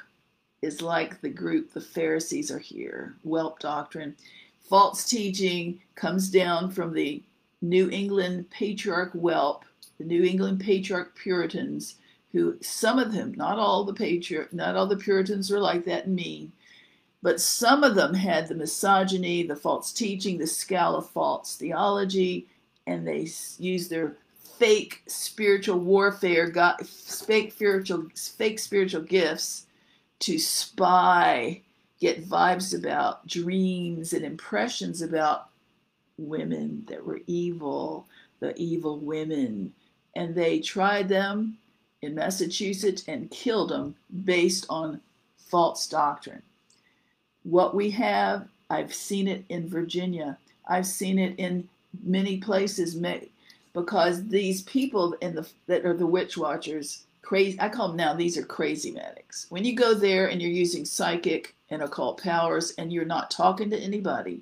is 0.61 0.81
like 0.81 1.21
the 1.21 1.29
group 1.29 1.71
the 1.71 1.81
Pharisees 1.81 2.51
are 2.51 2.59
here. 2.59 3.15
Whelp 3.23 3.59
doctrine, 3.59 4.15
false 4.59 5.05
teaching 5.05 5.81
comes 5.95 6.29
down 6.29 6.71
from 6.71 6.93
the 6.93 7.23
New 7.61 7.89
England 7.89 8.49
patriarch 8.49 9.13
Whelp, 9.13 9.65
the 9.97 10.03
New 10.03 10.23
England 10.23 10.59
patriarch 10.59 11.15
Puritans, 11.15 11.95
who 12.31 12.57
some 12.61 12.99
of 12.99 13.13
them, 13.13 13.33
not 13.35 13.57
all 13.57 13.83
the 13.83 13.93
patriarch, 13.93 14.53
not 14.53 14.75
all 14.75 14.87
the 14.87 14.97
Puritans 14.97 15.49
were 15.49 15.59
like 15.59 15.85
that 15.85 16.05
and 16.05 16.15
mean, 16.15 16.51
but 17.21 17.41
some 17.41 17.83
of 17.83 17.95
them 17.95 18.13
had 18.13 18.47
the 18.47 18.55
misogyny, 18.55 19.43
the 19.43 19.55
false 19.55 19.91
teaching, 19.91 20.37
the 20.37 20.45
scowl 20.45 20.95
of 20.95 21.09
false 21.09 21.55
theology, 21.55 22.47
and 22.87 23.05
they 23.05 23.27
use 23.59 23.87
their 23.87 24.15
fake 24.57 25.03
spiritual 25.05 25.77
warfare, 25.77 26.49
got 26.49 26.83
fake 26.87 27.51
spiritual, 27.51 28.07
fake 28.15 28.57
spiritual 28.57 29.03
gifts 29.03 29.67
to 30.19 30.39
spy, 30.39 31.61
get 31.99 32.27
vibes 32.27 32.75
about 32.75 33.27
dreams 33.27 34.13
and 34.13 34.25
impressions 34.25 35.01
about 35.01 35.49
women 36.17 36.83
that 36.87 37.05
were 37.05 37.19
evil, 37.27 38.07
the 38.39 38.55
evil 38.57 38.97
women, 38.97 39.71
and 40.15 40.33
they 40.33 40.59
tried 40.59 41.07
them 41.09 41.57
in 42.01 42.15
Massachusetts 42.15 43.03
and 43.07 43.29
killed 43.29 43.69
them 43.69 43.95
based 44.23 44.65
on 44.69 45.01
false 45.37 45.87
doctrine. 45.87 46.41
What 47.43 47.75
we 47.75 47.91
have, 47.91 48.47
I've 48.69 48.93
seen 48.93 49.27
it 49.27 49.45
in 49.49 49.69
Virginia. 49.69 50.37
I've 50.67 50.87
seen 50.87 51.19
it 51.19 51.35
in 51.37 51.69
many 52.03 52.37
places 52.37 52.95
may, 52.95 53.29
because 53.73 54.27
these 54.27 54.63
people 54.63 55.13
in 55.21 55.35
the 55.35 55.47
that 55.67 55.85
are 55.85 55.95
the 55.95 56.05
witch 56.05 56.37
watchers 56.37 57.03
crazy 57.21 57.59
i 57.59 57.67
call 57.67 57.89
them 57.89 57.97
now 57.97 58.13
these 58.13 58.37
are 58.37 58.43
crazy 58.43 58.91
medics 58.91 59.47
when 59.49 59.65
you 59.65 59.75
go 59.75 59.93
there 59.93 60.27
and 60.27 60.41
you're 60.41 60.49
using 60.49 60.85
psychic 60.85 61.53
and 61.69 61.81
occult 61.81 62.21
powers 62.21 62.73
and 62.77 62.91
you're 62.91 63.05
not 63.05 63.29
talking 63.29 63.69
to 63.69 63.77
anybody 63.77 64.41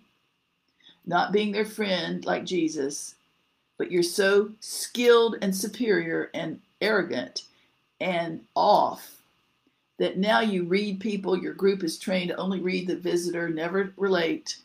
not 1.06 1.32
being 1.32 1.52
their 1.52 1.66
friend 1.66 2.26
like 2.26 2.46
jesus 2.46 3.16
but 3.78 3.92
you're 3.92 4.04
so 4.04 4.50
skilled 4.60 5.36
and 5.42 5.56
superior 5.56 6.30
and 6.34 6.60
arrogant 6.82 7.44
and 8.00 8.40
off 8.56 9.16
that 9.98 10.18
now 10.18 10.42
you 10.42 10.64
read 10.64 11.00
people 11.00 11.38
your 11.38 11.54
group 11.54 11.84
is 11.84 11.98
trained 11.98 12.30
to 12.30 12.36
only 12.38 12.60
read 12.60 12.88
the 12.88 12.96
visitor 12.96 13.50
never 13.50 13.94
relate. 13.98 14.58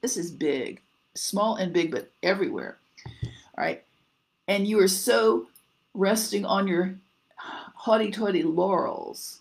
This 0.00 0.16
is 0.16 0.30
big 0.30 0.80
small 1.14 1.56
and 1.56 1.72
big, 1.72 1.90
but 1.90 2.10
everywhere. 2.22 2.78
All 3.06 3.64
right. 3.64 3.82
And 4.48 4.66
you 4.66 4.80
are 4.80 4.88
so 4.88 5.46
resting 5.94 6.44
on 6.44 6.66
your 6.68 6.94
haughty 7.36 8.10
taughty 8.10 8.42
laurels 8.42 9.40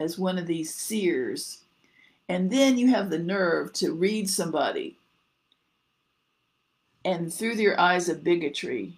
as 0.00 0.18
one 0.18 0.38
of 0.38 0.46
these 0.46 0.74
seers. 0.74 1.62
And 2.28 2.50
then 2.50 2.78
you 2.78 2.88
have 2.88 3.10
the 3.10 3.18
nerve 3.18 3.72
to 3.74 3.92
read 3.92 4.28
somebody 4.28 4.96
and 7.04 7.32
through 7.32 7.56
their 7.56 7.78
eyes 7.80 8.08
of 8.08 8.24
bigotry, 8.24 8.92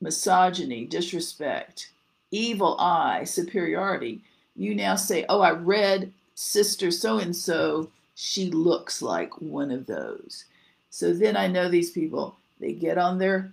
misogyny, 0.00 0.86
disrespect, 0.86 1.90
evil 2.30 2.76
eye, 2.78 3.24
superiority, 3.24 4.20
you 4.56 4.74
now 4.74 4.96
say, 4.96 5.24
Oh, 5.28 5.40
I 5.40 5.50
read 5.52 6.12
Sister 6.34 6.90
so 6.90 7.18
and 7.18 7.34
so. 7.34 7.90
She 8.14 8.50
looks 8.50 9.02
like 9.02 9.40
one 9.40 9.70
of 9.70 9.86
those. 9.86 10.44
So 10.90 11.12
then 11.12 11.36
I 11.36 11.46
know 11.46 11.68
these 11.68 11.90
people, 11.90 12.36
they 12.60 12.72
get 12.72 12.98
on 12.98 13.18
their 13.18 13.52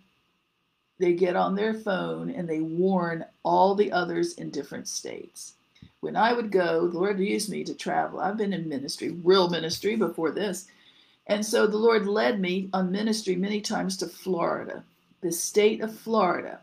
they 0.98 1.14
get 1.14 1.36
on 1.36 1.56
their 1.56 1.74
phone 1.74 2.30
and 2.30 2.48
they 2.48 2.62
warn 2.62 3.26
all 3.44 3.76
the 3.76 3.92
others 3.92 4.34
in 4.36 4.50
different 4.50 4.88
states. 4.88 5.56
When 6.00 6.16
I 6.16 6.32
would 6.32 6.52
go, 6.52 6.88
the 6.88 6.98
Lord 6.98 7.20
used 7.20 7.50
me 7.50 7.64
to 7.66 7.74
travel. 7.74 8.20
I've 8.20 8.38
been 8.38 8.54
in 8.54 8.70
ministry, 8.70 9.10
real 9.10 9.50
ministry 9.50 9.96
before 9.98 10.32
this. 10.32 10.68
And 11.28 11.46
so 11.46 11.68
the 11.68 11.78
Lord 11.78 12.08
led 12.08 12.40
me 12.40 12.70
on 12.72 12.92
ministry 12.92 13.36
many 13.36 13.60
times 13.60 13.98
to 13.98 14.08
Florida, 14.08 14.84
the 15.22 15.32
state 15.32 15.82
of 15.82 15.98
Florida, 15.98 16.62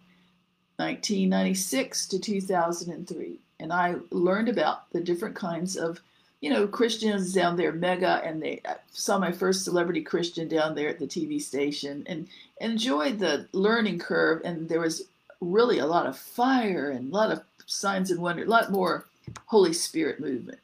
1996 0.77 2.07
to 2.07 2.19
2003. 2.19 3.39
And 3.61 3.73
I 3.73 3.97
learned 4.11 4.49
about 4.49 4.91
the 4.93 5.01
different 5.01 5.35
kinds 5.35 5.77
of 5.77 6.01
you 6.43 6.51
know, 6.51 6.67
Christians 6.67 7.33
down 7.33 7.57
there, 7.57 7.73
mega, 7.73 8.21
and 8.25 8.43
they 8.43 8.61
saw 8.91 9.17
my 9.17 9.31
first 9.31 9.65
celebrity 9.65 10.03
Christian 10.03 10.49
down 10.49 10.75
there 10.75 10.89
at 10.89 10.99
the 10.99 11.07
TV 11.07 11.41
station 11.41 12.03
and 12.07 12.27
enjoyed 12.61 13.21
the 13.21 13.47
learning 13.53 14.01
curve. 14.01 14.43
And 14.45 14.69
there 14.69 14.81
was 14.81 15.05
really 15.41 15.79
a 15.79 15.87
lot 15.87 16.07
of 16.07 16.19
fire 16.19 16.91
and 16.91 17.11
a 17.11 17.15
lot 17.15 17.31
of 17.31 17.43
signs 17.67 18.11
and 18.11 18.21
wonder, 18.21 18.43
a 18.43 18.49
lot 18.49 18.73
more 18.73 19.07
Holy 19.47 19.73
Spirit 19.73 20.19
movement. 20.19 20.59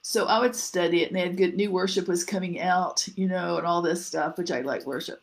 So 0.00 0.26
I 0.26 0.38
would 0.38 0.54
study 0.54 1.02
it, 1.02 1.08
and 1.08 1.16
they 1.16 1.22
had 1.22 1.36
good 1.36 1.56
new 1.56 1.72
worship 1.72 2.06
was 2.06 2.24
coming 2.24 2.60
out, 2.60 3.06
you 3.16 3.26
know, 3.26 3.58
and 3.58 3.66
all 3.66 3.82
this 3.82 4.06
stuff, 4.06 4.38
which 4.38 4.52
I 4.52 4.60
like 4.60 4.86
worship. 4.86 5.20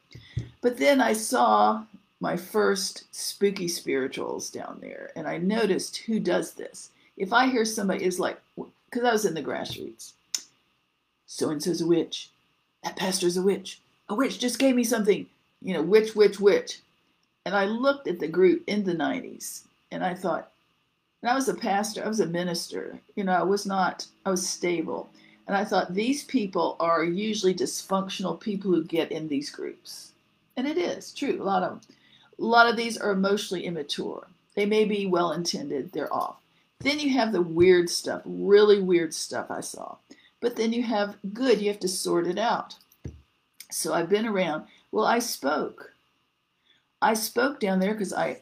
But 0.60 0.78
then 0.78 1.00
I 1.00 1.14
saw 1.14 1.86
my 2.20 2.36
first 2.36 3.06
spooky 3.16 3.70
spirituals 3.70 4.50
down 4.50 4.80
there, 4.82 5.12
and 5.16 5.26
I 5.26 5.38
noticed 5.38 5.96
who 5.96 6.20
does 6.20 6.52
this. 6.56 6.90
If 7.16 7.32
I 7.32 7.48
hear 7.48 7.64
somebody 7.64 8.04
is 8.04 8.20
like, 8.20 8.42
because 8.94 9.10
I 9.10 9.12
was 9.12 9.26
in 9.26 9.34
the 9.34 9.42
grassroots. 9.42 10.14
So 11.26 11.50
and 11.50 11.62
so's 11.64 11.82
a 11.82 11.88
witch. 11.88 12.30
That 12.84 12.96
pastor's 12.96 13.38
a 13.38 13.42
witch. 13.42 13.82
A 14.10 14.14
witch 14.14 14.38
just 14.38 14.60
gave 14.60 14.76
me 14.76 14.84
something. 14.84 15.26
You 15.64 15.74
know, 15.74 15.82
witch, 15.82 16.16
witch, 16.16 16.40
witch. 16.40 16.80
And 17.46 17.56
I 17.56 17.66
looked 17.66 18.08
at 18.08 18.20
the 18.20 18.28
group 18.28 18.64
in 18.68 18.84
the 18.84 18.94
90s 18.94 19.64
and 19.92 20.06
I 20.06 20.14
thought, 20.14 20.52
and 21.22 21.32
I 21.32 21.34
was 21.34 21.50
a 21.50 21.56
pastor, 21.56 22.06
I 22.06 22.08
was 22.08 22.20
a 22.20 22.28
minister. 22.28 23.00
You 23.16 23.24
know, 23.24 23.32
I 23.32 23.42
was 23.42 23.66
not, 23.66 24.06
I 24.28 24.30
was 24.30 24.48
stable. 24.48 25.10
And 25.48 25.58
I 25.58 25.66
thought, 25.66 25.94
these 25.94 26.24
people 26.26 26.76
are 26.80 27.04
usually 27.04 27.56
dysfunctional 27.56 28.40
people 28.40 28.72
who 28.72 28.84
get 28.84 29.12
in 29.12 29.28
these 29.28 29.50
groups. 29.50 30.12
And 30.56 30.68
it 30.68 30.78
is 30.78 31.12
true. 31.12 31.42
A 31.42 31.44
lot 31.44 31.64
of 31.64 31.72
them. 31.72 31.82
A 32.40 32.44
lot 32.44 32.70
of 32.70 32.78
these 32.78 32.98
are 32.98 33.12
emotionally 33.12 33.66
immature. 33.66 34.28
They 34.56 34.66
may 34.68 34.86
be 34.86 35.08
well 35.08 35.32
intended, 35.32 35.92
they're 35.92 36.14
off. 36.14 36.43
Then 36.84 37.00
you 37.00 37.12
have 37.12 37.32
the 37.32 37.42
weird 37.42 37.90
stuff, 37.90 38.22
really 38.26 38.82
weird 38.82 39.14
stuff 39.14 39.50
I 39.50 39.62
saw. 39.62 39.98
But 40.42 40.58
then 40.58 40.74
you 40.74 40.84
have 40.84 41.18
good, 41.34 41.62
you 41.62 41.70
have 41.70 41.80
to 41.80 41.88
sort 41.88 42.28
it 42.28 42.38
out. 42.38 42.76
So 43.72 43.94
I've 43.94 44.10
been 44.10 44.26
around. 44.26 44.66
Well, 44.92 45.06
I 45.06 45.20
spoke. 45.20 45.94
I 47.02 47.14
spoke 47.14 47.60
down 47.60 47.80
there 47.80 47.94
because 47.94 48.14
I, 48.14 48.42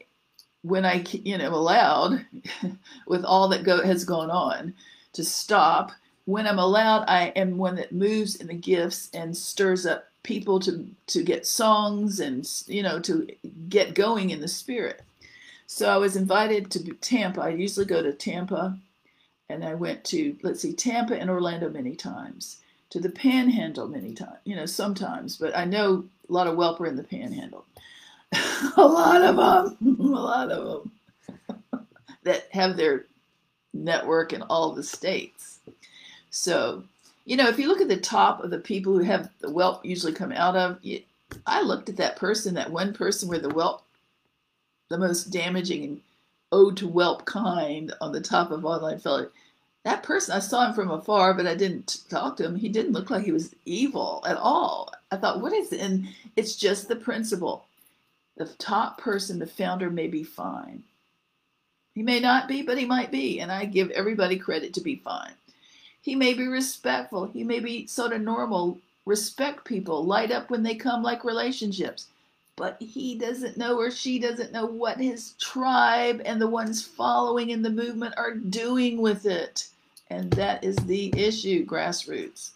when 0.64 0.86
I, 0.86 1.04
you 1.12 1.38
know, 1.38 1.54
allowed, 1.54 2.26
with 3.08 3.24
all 3.24 3.48
that 3.50 3.64
go, 3.64 3.84
has 3.84 4.04
gone 4.04 4.32
on, 4.32 4.74
to 5.14 5.24
stop. 5.24 5.92
When 6.26 6.48
I'm 6.48 6.60
allowed, 6.60 7.06
I 7.08 7.28
am 7.36 7.58
one 7.58 7.76
that 7.76 7.92
moves 7.92 8.36
in 8.36 8.48
the 8.48 8.54
gifts 8.54 9.10
and 9.14 9.38
stirs 9.38 9.86
up 9.86 10.06
people 10.24 10.60
to 10.60 10.88
to 11.08 11.24
get 11.24 11.48
songs 11.48 12.20
and 12.20 12.48
you 12.68 12.84
know 12.84 13.00
to 13.00 13.28
get 13.70 13.96
going 13.96 14.30
in 14.30 14.39
the 14.39 14.48
spirit. 14.48 15.02
So 15.74 15.88
I 15.88 15.95
was 15.95 16.17
invited 16.17 16.69
to 16.72 16.84
Tampa. 16.95 17.43
I 17.43 17.49
usually 17.51 17.86
go 17.86 18.03
to 18.03 18.11
Tampa, 18.11 18.78
and 19.47 19.63
I 19.63 19.74
went 19.74 20.03
to 20.05 20.36
let's 20.43 20.59
see 20.59 20.74
Tampa 20.74 21.15
and 21.17 21.30
Orlando 21.30 21.69
many 21.69 21.95
times. 21.95 22.57
To 22.89 22.99
the 22.99 23.09
Panhandle 23.09 23.88
many 23.88 24.13
times, 24.13 24.39
you 24.43 24.53
know 24.53 24.65
sometimes, 24.65 25.38
but 25.38 25.57
I 25.57 25.63
know 25.63 26.03
a 26.28 26.34
lot 26.34 26.47
of 26.47 26.57
Welper 26.57 26.88
in 26.88 26.97
the 26.97 27.05
Panhandle. 27.05 27.65
a 28.34 28.86
lot 28.86 29.22
of 29.22 29.38
them, 29.38 29.97
a 29.97 30.03
lot 30.03 30.51
of 30.51 30.84
them 31.39 31.88
that 32.24 32.49
have 32.51 32.76
their 32.76 33.05
network 33.74 34.34
in 34.34 34.41
all 34.41 34.74
the 34.74 34.84
states. 34.84 35.61
So 36.32 36.84
you 37.24 37.38
know, 37.38 37.47
if 37.47 37.57
you 37.57 37.69
look 37.69 37.80
at 37.80 37.88
the 37.88 37.95
top 37.95 38.43
of 38.43 38.49
the 38.49 38.59
people 38.59 38.91
who 38.91 39.05
have 39.05 39.30
the 39.39 39.49
whelp 39.49 39.86
usually 39.86 40.11
come 40.11 40.34
out 40.34 40.57
of, 40.57 40.80
I 41.47 41.61
looked 41.61 41.88
at 41.88 41.95
that 41.95 42.17
person, 42.17 42.55
that 42.55 42.72
one 42.72 42.93
person 42.93 43.30
where 43.30 43.39
the 43.39 43.51
whelp, 43.51 43.84
the 44.92 44.98
most 44.98 45.26
damaging 45.32 45.84
and 45.84 46.02
ode 46.52 46.78
to 46.78 46.88
whelp 46.88 47.26
kind 47.26 47.94
on 48.02 48.12
the 48.12 48.22
top 48.22 48.52
of 48.52 48.66
online 48.66 49.00
fellow. 49.00 49.30
That 49.84 50.04
person, 50.04 50.36
I 50.36 50.39
saw 50.39 50.68
him 50.68 50.74
from 50.74 50.92
afar, 50.92 51.34
but 51.34 51.48
I 51.48 51.56
didn't 51.56 52.02
talk 52.10 52.38
to 52.38 52.46
him. 52.46 52.56
He 52.56 52.70
didn't 52.70 52.92
look 52.92 53.10
like 53.10 53.24
he 53.24 53.32
was 53.32 53.56
evil 53.66 54.24
at 54.28 54.38
all. 54.38 54.94
I 55.12 55.18
thought, 55.18 55.42
what 55.42 55.54
is 55.54 55.74
it? 55.74 55.82
And 55.82 56.08
it's 56.36 56.56
just 56.56 56.88
the 56.88 56.96
principle. 56.96 57.66
The 58.38 58.46
top 58.60 59.00
person, 59.00 59.39
the 59.39 59.48
founder, 59.48 59.89
may 59.89 60.08
be 60.08 60.24
fine. 60.24 60.84
He 61.96 62.04
may 62.04 62.20
not 62.20 62.48
be, 62.48 62.62
but 62.62 62.78
he 62.78 62.86
might 62.86 63.12
be. 63.12 63.39
And 63.39 63.52
I 63.52 63.66
give 63.66 63.89
everybody 63.92 64.38
credit 64.38 64.74
to 64.76 64.82
be 64.82 64.96
fine. 64.98 65.34
He 66.02 66.16
may 66.16 66.34
be 66.34 66.48
respectful. 66.48 67.26
He 67.26 67.44
may 67.44 67.60
be 67.60 67.88
sort 67.88 68.14
of 68.14 68.22
normal, 68.22 68.78
respect 69.06 69.66
people, 69.66 70.06
light 70.06 70.32
up 70.32 70.50
when 70.50 70.64
they 70.64 70.76
come 70.76 71.04
like 71.04 71.24
relationships. 71.24 72.08
But 72.62 72.80
he 72.80 73.16
doesn't 73.16 73.57
know 73.57 73.76
or 73.80 73.89
she 73.89 74.20
doesn't 74.20 74.51
know 74.51 74.68
what 74.68 74.99
his 74.99 75.34
tribe 75.39 76.22
and 76.26 76.39
the 76.39 76.47
ones 76.47 76.84
following 76.84 77.49
in 77.49 77.64
the 77.64 77.72
movement 77.72 78.14
are 78.18 78.36
doing 78.36 79.01
with 79.01 79.26
it. 79.26 79.70
And 80.12 80.30
that 80.34 80.64
is 80.64 80.76
the 80.76 81.12
issue, 81.18 81.66
grassroots. 81.66 82.51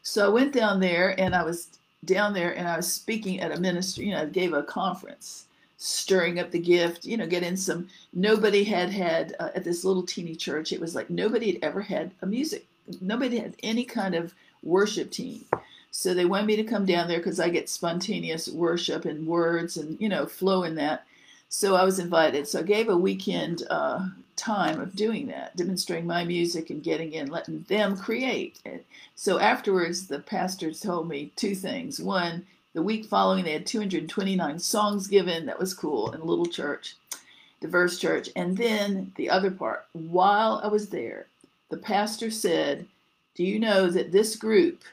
So 0.00 0.24
I 0.24 0.30
went 0.30 0.54
down 0.54 0.80
there 0.80 1.20
and 1.20 1.34
I 1.34 1.42
was 1.42 1.68
down 2.06 2.32
there 2.32 2.56
and 2.56 2.66
I 2.66 2.78
was 2.78 2.90
speaking 2.90 3.40
at 3.40 3.52
a 3.52 3.60
ministry, 3.60 4.06
you 4.06 4.12
know, 4.12 4.22
I 4.22 4.24
gave 4.24 4.54
a 4.54 4.62
conference 4.62 5.44
stirring 5.76 6.38
up 6.38 6.50
the 6.50 6.60
gift, 6.60 7.04
you 7.04 7.18
know, 7.18 7.26
getting 7.26 7.58
some. 7.58 7.88
Nobody 8.14 8.64
had 8.64 8.88
had 8.88 9.36
uh, 9.38 9.50
at 9.54 9.64
this 9.64 9.84
little 9.84 10.02
teeny 10.02 10.34
church. 10.34 10.72
It 10.72 10.80
was 10.80 10.94
like 10.94 11.10
nobody 11.10 11.52
had 11.52 11.62
ever 11.62 11.82
had 11.82 12.12
a 12.22 12.26
music. 12.26 12.64
Nobody 13.02 13.38
had 13.38 13.54
any 13.62 13.84
kind 13.84 14.14
of 14.14 14.32
worship 14.62 15.10
team. 15.10 15.44
So 15.90 16.14
they 16.14 16.24
wanted 16.24 16.46
me 16.46 16.56
to 16.56 16.64
come 16.64 16.86
down 16.86 17.08
there 17.08 17.18
because 17.18 17.40
I 17.40 17.48
get 17.48 17.68
spontaneous 17.68 18.48
worship 18.48 19.04
and 19.04 19.26
words 19.26 19.76
and 19.76 20.00
you 20.00 20.08
know 20.08 20.26
flow 20.26 20.62
in 20.62 20.74
that. 20.76 21.06
So 21.48 21.74
I 21.74 21.84
was 21.84 21.98
invited. 21.98 22.46
So 22.46 22.60
I 22.60 22.62
gave 22.62 22.88
a 22.88 22.96
weekend 22.96 23.64
uh, 23.70 24.06
time 24.36 24.80
of 24.80 24.96
doing 24.96 25.26
that, 25.26 25.54
demonstrating 25.56 26.06
my 26.06 26.24
music 26.24 26.70
and 26.70 26.82
getting 26.82 27.12
in, 27.12 27.28
letting 27.28 27.62
them 27.68 27.96
create. 27.96 28.58
So 29.14 29.38
afterwards, 29.38 30.06
the 30.06 30.20
pastor 30.20 30.72
told 30.72 31.08
me 31.08 31.32
two 31.36 31.54
things. 31.54 32.00
One, 32.00 32.46
the 32.72 32.82
week 32.82 33.04
following, 33.04 33.44
they 33.44 33.52
had 33.52 33.66
229 33.66 34.58
songs 34.60 35.08
given. 35.08 35.44
That 35.46 35.58
was 35.58 35.74
cool 35.74 36.12
in 36.12 36.20
a 36.20 36.24
little 36.24 36.46
church, 36.46 36.96
diverse 37.60 37.98
church. 37.98 38.30
And 38.36 38.56
then 38.56 39.12
the 39.16 39.28
other 39.28 39.50
part, 39.50 39.86
while 39.92 40.60
I 40.62 40.68
was 40.68 40.88
there, 40.88 41.26
the 41.68 41.76
pastor 41.76 42.30
said, 42.30 42.86
Do 43.34 43.44
you 43.44 43.58
know 43.58 43.90
that 43.90 44.12
this 44.12 44.36
group, 44.36 44.84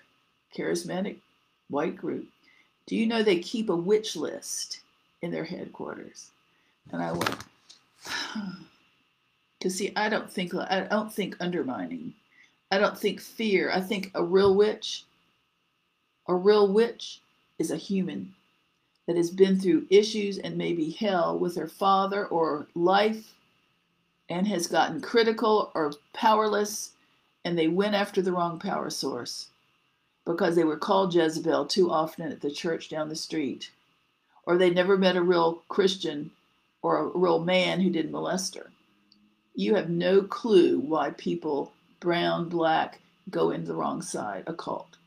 charismatic 0.56 1.18
white 1.70 1.96
group, 1.96 2.28
do 2.86 2.96
you 2.96 3.06
know 3.06 3.24
they 3.24 3.40
keep 3.40 3.70
a 3.70 3.76
witch 3.76 4.16
list 4.16 4.82
in 5.22 5.32
their 5.32 5.44
headquarters? 5.44 6.32
And 6.92 7.02
I 7.02 7.12
went, 7.12 7.38
because 9.60 9.76
see, 9.76 9.92
I 9.96 10.10
don't 10.10 10.32
think 10.32 10.54
I 10.56 10.88
don't 10.90 11.12
think 11.12 11.36
undermining. 11.40 12.14
I 12.72 12.78
don't 12.78 12.98
think 12.98 13.22
fear. 13.22 13.72
I 13.72 13.82
think 13.82 14.12
a 14.14 14.24
real 14.24 14.56
witch, 14.56 15.06
a 16.28 16.36
real 16.36 16.72
witch 16.72 17.22
is 17.60 17.72
a 17.72 17.78
human 17.78 18.34
that 19.08 19.18
has 19.18 19.32
been 19.32 19.60
through 19.60 19.88
issues 19.90 20.38
and 20.38 20.58
maybe 20.58 20.92
hell 20.92 21.40
with 21.40 21.56
her 21.56 21.68
father 21.68 22.26
or 22.28 22.68
life 22.76 23.34
and 24.30 24.48
has 24.48 24.68
gotten 24.68 25.02
critical 25.02 25.72
or 25.74 25.94
powerless 26.14 26.92
and 27.46 27.58
they 27.58 27.70
went 27.70 27.96
after 27.96 28.22
the 28.22 28.34
wrong 28.34 28.60
power 28.60 28.90
source 28.90 29.48
because 30.28 30.56
they 30.56 30.64
were 30.64 30.78
called 30.78 31.16
Jezebel 31.16 31.66
too 31.66 31.90
often 31.90 32.32
at 32.32 32.42
the 32.42 32.52
church 32.52 32.90
down 32.90 33.10
the 33.10 33.16
street 33.16 33.72
or 34.46 34.58
they 34.58 34.70
never 34.70 34.98
met 34.98 35.16
a 35.16 35.22
real 35.22 35.64
Christian 35.68 36.32
or 36.82 36.98
a 36.98 37.18
real 37.18 37.40
man 37.40 37.82
who 37.82 37.90
didn't 37.90 38.12
molest 38.12 38.56
her. 38.56 38.72
You 39.56 39.76
have 39.76 39.90
no 39.90 40.22
clue 40.22 40.80
why 40.80 41.12
people, 41.12 41.74
brown, 42.00 42.48
black, 42.48 43.02
go 43.30 43.52
into 43.52 43.68
the 43.68 43.76
wrong 43.76 44.02
side, 44.02 44.44
a 44.48 44.54
cult. 44.54 44.98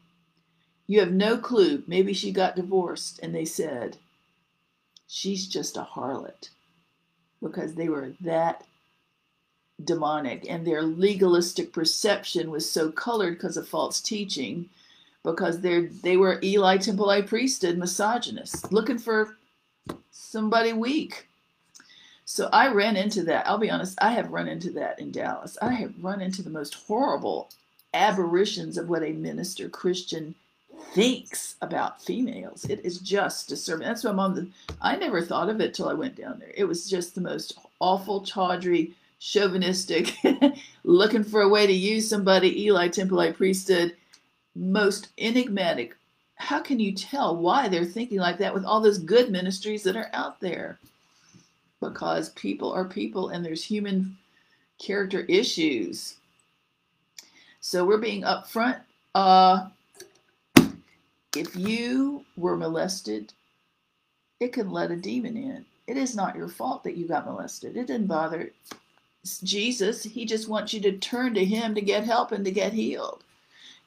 You 0.86 1.00
have 1.00 1.12
no 1.12 1.38
clue. 1.38 1.84
Maybe 1.86 2.12
she 2.12 2.32
got 2.32 2.56
divorced 2.56 3.20
and 3.22 3.34
they 3.34 3.44
said, 3.44 3.96
she's 5.06 5.46
just 5.46 5.76
a 5.76 5.88
harlot 5.94 6.50
because 7.40 7.74
they 7.74 7.88
were 7.88 8.12
that 8.20 8.64
demonic 9.82 10.44
and 10.50 10.66
their 10.66 10.82
legalistic 10.82 11.72
perception 11.72 12.50
was 12.50 12.70
so 12.70 12.90
colored 12.92 13.38
because 13.38 13.56
of 13.56 13.66
false 13.66 14.00
teaching 14.00 14.68
because 15.24 15.60
they 15.60 15.86
they 16.02 16.16
were 16.16 16.40
Eli 16.42 16.78
Temple 16.78 17.08
High 17.08 17.22
priesthood 17.22 17.76
misogynists 17.76 18.70
looking 18.72 18.98
for 18.98 19.36
somebody 20.10 20.72
weak. 20.72 21.28
So 22.24 22.48
I 22.52 22.68
ran 22.68 22.96
into 22.96 23.24
that. 23.24 23.46
I'll 23.46 23.58
be 23.58 23.70
honest, 23.70 23.98
I 24.00 24.12
have 24.12 24.30
run 24.30 24.46
into 24.46 24.70
that 24.72 25.00
in 25.00 25.10
Dallas. 25.10 25.58
I 25.60 25.72
have 25.72 25.92
run 26.00 26.20
into 26.20 26.42
the 26.42 26.50
most 26.50 26.74
horrible 26.74 27.50
aberrations 27.92 28.78
of 28.78 28.88
what 28.88 29.02
a 29.02 29.12
minister 29.12 29.68
Christian 29.68 30.34
thinks 30.92 31.56
about 31.60 32.02
females. 32.02 32.64
It 32.64 32.84
is 32.84 32.98
just 32.98 33.48
disturbing. 33.48 33.86
That's 33.86 34.04
why 34.04 34.10
I'm 34.10 34.20
on 34.20 34.34
the. 34.34 34.48
I 34.80 34.96
never 34.96 35.22
thought 35.22 35.48
of 35.48 35.60
it 35.60 35.74
till 35.74 35.88
I 35.88 35.94
went 35.94 36.16
down 36.16 36.38
there. 36.38 36.52
It 36.54 36.64
was 36.64 36.88
just 36.88 37.14
the 37.14 37.20
most 37.20 37.58
awful, 37.80 38.20
tawdry, 38.20 38.94
chauvinistic, 39.18 40.14
looking 40.84 41.24
for 41.24 41.42
a 41.42 41.48
way 41.48 41.66
to 41.66 41.72
use 41.72 42.08
somebody. 42.08 42.64
Eli 42.64 42.88
Temple 42.88 43.32
priesthood, 43.32 43.96
most 44.54 45.08
enigmatic. 45.18 45.96
How 46.36 46.60
can 46.60 46.80
you 46.80 46.92
tell 46.92 47.36
why 47.36 47.68
they're 47.68 47.84
thinking 47.84 48.18
like 48.18 48.38
that 48.38 48.54
with 48.54 48.64
all 48.64 48.80
those 48.80 48.98
good 48.98 49.30
ministries 49.30 49.82
that 49.84 49.96
are 49.96 50.10
out 50.12 50.40
there? 50.40 50.78
Because 51.80 52.30
people 52.30 52.72
are 52.72 52.84
people, 52.84 53.30
and 53.30 53.44
there's 53.44 53.64
human 53.64 54.16
character 54.78 55.20
issues. 55.28 56.16
So 57.60 57.84
we're 57.84 57.98
being 57.98 58.22
upfront. 58.22 58.80
Uh, 59.14 59.68
if 61.36 61.54
you 61.54 62.24
were 62.36 62.56
molested, 62.56 63.32
it 64.40 64.52
can 64.52 64.70
let 64.70 64.90
a 64.90 64.96
demon 64.96 65.36
in. 65.36 65.64
It 65.86 65.96
is 65.96 66.16
not 66.16 66.36
your 66.36 66.48
fault 66.48 66.84
that 66.84 66.96
you 66.96 67.06
got 67.06 67.26
molested. 67.26 67.76
It 67.76 67.86
didn't 67.86 68.06
bother 68.06 68.50
Jesus. 69.42 70.02
He 70.02 70.24
just 70.24 70.48
wants 70.48 70.72
you 70.72 70.80
to 70.80 70.98
turn 70.98 71.34
to 71.34 71.44
Him 71.44 71.74
to 71.74 71.80
get 71.80 72.04
help 72.04 72.32
and 72.32 72.44
to 72.44 72.50
get 72.50 72.72
healed. 72.72 73.22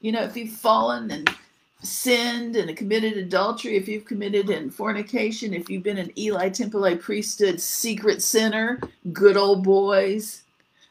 You 0.04 0.12
know, 0.12 0.22
if 0.22 0.36
you've 0.36 0.50
fallen 0.50 1.10
and 1.10 1.34
sinned 1.82 2.56
and 2.56 2.76
committed 2.76 3.16
adultery, 3.16 3.78
if 3.78 3.88
you've 3.88 4.04
committed 4.04 4.50
in 4.50 4.70
fornication, 4.70 5.54
if 5.54 5.70
you've 5.70 5.82
been 5.82 5.96
an 5.96 6.12
Eli 6.18 6.50
Temple 6.50 6.94
priesthood 6.98 7.58
secret 7.58 8.20
sinner, 8.20 8.78
good 9.14 9.38
old 9.38 9.64
boys, 9.64 10.42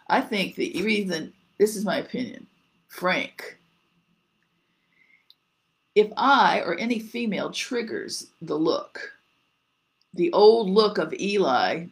I 0.08 0.20
think 0.20 0.56
the 0.56 0.82
reason, 0.82 1.32
this 1.60 1.76
is 1.76 1.86
my 1.86 1.98
opinion, 1.98 2.48
Frank, 2.88 3.60
if 5.94 6.12
I 6.18 6.62
or 6.62 6.76
any 6.80 6.98
female 6.98 7.52
triggers 7.52 8.32
the 8.42 8.56
look, 8.56 9.12
the 10.16 10.34
old 10.34 10.72
look 10.72 10.98
of 10.98 11.14
Eli, 11.14 11.86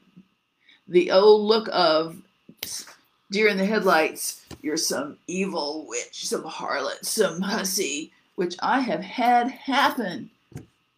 the 0.88 1.12
old 1.12 1.44
look 1.44 1.70
of 1.72 2.20
deer 3.32 3.48
in 3.48 3.58
the 3.58 3.66
headlights, 3.66 4.46
you're 4.62 4.78
some 4.78 5.18
evil 5.28 5.86
witch, 5.88 6.28
some 6.28 6.44
harlot, 6.44 7.04
some 7.04 7.42
hussy, 7.42 8.12
which 8.36 8.56
I 8.62 8.82
have 8.82 9.02
had 9.02 9.50
happen. 9.50 10.30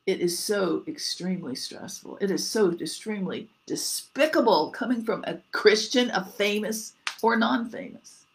It 0.05 0.19
is 0.19 0.38
so 0.38 0.84
extremely 0.86 1.55
stressful. 1.55 2.17
It 2.19 2.29
is 2.29 2.45
so 2.45 2.71
extremely 2.71 3.47
despicable 3.65 4.71
coming 4.71 5.03
from 5.03 5.23
a 5.25 5.39
Christian, 5.53 6.09
a 6.09 6.25
famous 6.25 6.93
or 7.21 7.38
non 7.38 7.69
famous. 7.69 8.25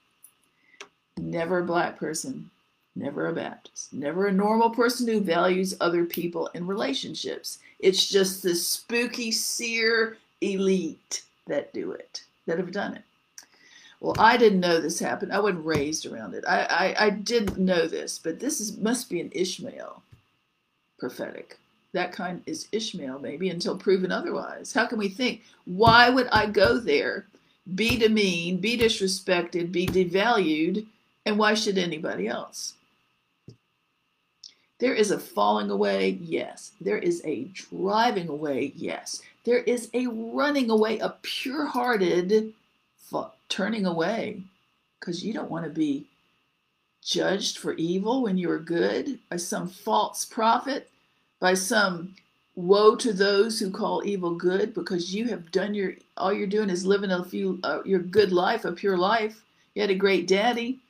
Never 1.18 1.58
a 1.58 1.66
black 1.66 1.98
person 1.98 2.50
never 2.98 3.28
a 3.28 3.32
Baptist, 3.32 3.92
never 3.92 4.26
a 4.26 4.32
normal 4.32 4.70
person 4.70 5.06
who 5.06 5.20
values 5.20 5.76
other 5.80 6.04
people 6.04 6.50
and 6.54 6.68
relationships. 6.68 7.58
It's 7.78 8.08
just 8.08 8.42
the 8.42 8.54
spooky 8.54 9.30
seer 9.30 10.18
elite 10.40 11.22
that 11.46 11.72
do 11.72 11.92
it, 11.92 12.24
that 12.46 12.58
have 12.58 12.72
done 12.72 12.94
it. 12.94 13.02
Well, 14.00 14.14
I 14.18 14.36
didn't 14.36 14.60
know 14.60 14.80
this 14.80 14.98
happened. 14.98 15.32
I 15.32 15.40
wasn't 15.40 15.66
raised 15.66 16.06
around 16.06 16.34
it. 16.34 16.44
I, 16.46 16.94
I, 16.98 17.06
I 17.06 17.10
didn't 17.10 17.58
know 17.58 17.86
this, 17.86 18.18
but 18.18 18.38
this 18.38 18.60
is 18.60 18.76
must 18.76 19.10
be 19.10 19.20
an 19.20 19.30
Ishmael 19.32 20.02
prophetic. 20.98 21.58
That 21.92 22.12
kind 22.12 22.42
is 22.46 22.68
Ishmael, 22.70 23.18
maybe, 23.18 23.48
until 23.48 23.76
proven 23.76 24.12
otherwise. 24.12 24.72
How 24.72 24.86
can 24.86 24.98
we 24.98 25.08
think? 25.08 25.42
Why 25.64 26.10
would 26.10 26.28
I 26.30 26.46
go 26.46 26.78
there, 26.78 27.26
be 27.74 27.96
demeaned, 27.96 28.60
be 28.60 28.78
disrespected, 28.78 29.72
be 29.72 29.86
devalued, 29.86 30.86
and 31.24 31.38
why 31.38 31.54
should 31.54 31.78
anybody 31.78 32.28
else? 32.28 32.74
There 34.78 34.94
is 34.94 35.10
a 35.10 35.18
falling 35.18 35.70
away, 35.70 36.18
yes. 36.22 36.72
There 36.80 36.98
is 36.98 37.20
a 37.24 37.44
driving 37.52 38.28
away, 38.28 38.72
yes. 38.76 39.22
There 39.44 39.58
is 39.58 39.88
a 39.92 40.06
running 40.06 40.70
away, 40.70 40.98
a 40.98 41.16
pure 41.22 41.66
hearted 41.66 42.52
turning 43.48 43.86
away 43.86 44.42
because 44.98 45.24
you 45.24 45.32
don't 45.32 45.50
want 45.50 45.64
to 45.64 45.70
be 45.70 46.06
judged 47.02 47.58
for 47.58 47.74
evil 47.74 48.22
when 48.22 48.36
you 48.36 48.50
are 48.50 48.58
good 48.58 49.18
by 49.30 49.36
some 49.36 49.68
false 49.68 50.24
prophet, 50.24 50.90
by 51.40 51.54
some 51.54 52.14
woe 52.54 52.96
to 52.96 53.12
those 53.12 53.60
who 53.60 53.70
call 53.70 54.02
evil 54.04 54.34
good 54.34 54.74
because 54.74 55.14
you 55.14 55.28
have 55.28 55.52
done 55.52 55.72
your 55.74 55.94
all 56.16 56.32
you're 56.32 56.46
doing 56.46 56.68
is 56.68 56.84
living 56.84 57.12
a 57.12 57.24
few 57.24 57.60
uh, 57.62 57.78
your 57.84 58.00
good 58.00 58.32
life 58.32 58.64
a 58.64 58.72
pure 58.72 58.98
life. 58.98 59.42
You 59.74 59.82
had 59.82 59.90
a 59.90 59.94
great 59.94 60.26
daddy. 60.26 60.80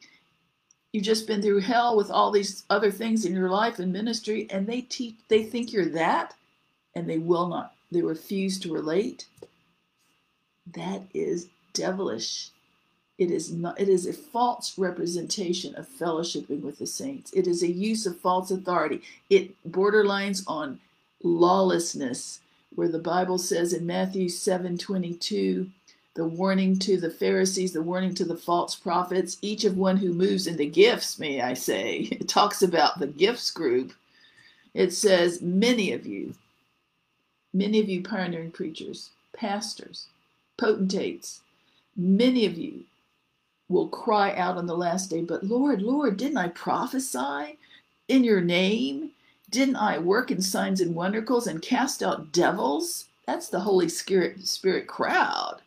You've 0.92 1.04
just 1.04 1.26
been 1.26 1.42
through 1.42 1.60
hell 1.60 1.94
with 1.94 2.10
all 2.10 2.30
these 2.30 2.64
other 2.70 2.90
things 2.90 3.26
in 3.26 3.34
your 3.34 3.50
life 3.50 3.78
and 3.78 3.92
ministry 3.92 4.46
and 4.50 4.66
they 4.66 4.80
teach 4.80 5.16
they 5.28 5.44
think 5.44 5.72
you're 5.72 5.90
that 5.90 6.34
and 6.94 7.08
they 7.08 7.18
will 7.18 7.46
not 7.46 7.74
they 7.92 8.00
refuse 8.00 8.58
to 8.60 8.72
relate. 8.72 9.26
That 10.74 11.02
is 11.12 11.48
devilish 11.78 12.50
it 13.18 13.30
is 13.30 13.52
not 13.52 13.78
it 13.80 13.88
is 13.88 14.06
a 14.06 14.12
false 14.12 14.78
representation 14.78 15.74
of 15.74 15.88
fellowshipping 15.88 16.62
with 16.62 16.78
the 16.78 16.86
saints 16.86 17.32
it 17.32 17.46
is 17.46 17.62
a 17.62 17.70
use 17.70 18.06
of 18.06 18.18
false 18.18 18.50
authority 18.50 19.00
it 19.30 19.54
borderlines 19.70 20.42
on 20.46 20.78
lawlessness 21.22 22.40
where 22.74 22.88
the 22.88 22.98
bible 22.98 23.38
says 23.38 23.72
in 23.72 23.86
matthew 23.86 24.28
7 24.28 24.78
22 24.78 25.70
the 26.18 26.26
warning 26.26 26.76
to 26.80 26.96
the 27.00 27.10
Pharisees, 27.10 27.72
the 27.72 27.80
warning 27.80 28.12
to 28.14 28.24
the 28.24 28.36
false 28.36 28.74
prophets, 28.74 29.38
each 29.40 29.64
of 29.64 29.76
one 29.76 29.98
who 29.98 30.12
moves 30.12 30.48
in 30.48 30.56
the 30.56 30.66
gifts, 30.66 31.16
may 31.20 31.40
I 31.40 31.54
say. 31.54 32.08
It 32.10 32.28
talks 32.28 32.60
about 32.60 32.98
the 32.98 33.06
gifts 33.06 33.52
group. 33.52 33.92
It 34.74 34.92
says, 34.92 35.40
Many 35.40 35.92
of 35.92 36.06
you, 36.06 36.34
many 37.54 37.78
of 37.78 37.88
you 37.88 38.02
pioneering 38.02 38.50
preachers, 38.50 39.10
pastors, 39.32 40.08
potentates, 40.56 41.42
many 41.98 42.46
of 42.46 42.56
you 42.56 42.84
will 43.68 43.88
cry 43.88 44.34
out 44.34 44.56
on 44.56 44.66
the 44.66 44.76
last 44.76 45.10
day, 45.10 45.20
But 45.22 45.44
Lord, 45.44 45.82
Lord, 45.82 46.16
didn't 46.16 46.38
I 46.38 46.48
prophesy 46.48 47.58
in 48.08 48.24
your 48.24 48.40
name? 48.40 49.10
Didn't 49.50 49.76
I 49.76 49.98
work 49.98 50.30
in 50.30 50.40
signs 50.40 50.80
and 50.80 50.94
wonders 50.94 51.46
and 51.46 51.60
cast 51.60 52.02
out 52.02 52.32
devils? 52.32 53.06
That's 53.26 53.48
the 53.48 53.60
Holy 53.60 53.88
Spirit, 53.88 54.46
Spirit 54.46 54.86
crowd. 54.86 55.60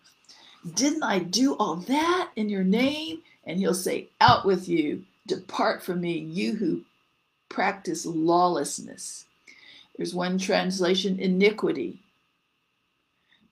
Didn't 0.73 1.03
I 1.03 1.19
do 1.19 1.55
all 1.55 1.75
that 1.75 2.31
in 2.35 2.49
your 2.49 2.63
name? 2.63 3.21
And 3.45 3.59
he'll 3.59 3.73
say, 3.73 4.09
Out 4.19 4.45
with 4.45 4.67
you, 4.69 5.03
depart 5.27 5.83
from 5.83 6.01
me, 6.01 6.17
you 6.17 6.55
who 6.55 6.81
practice 7.49 8.05
lawlessness. 8.05 9.25
There's 9.97 10.15
one 10.15 10.37
translation, 10.37 11.19
iniquity. 11.19 11.99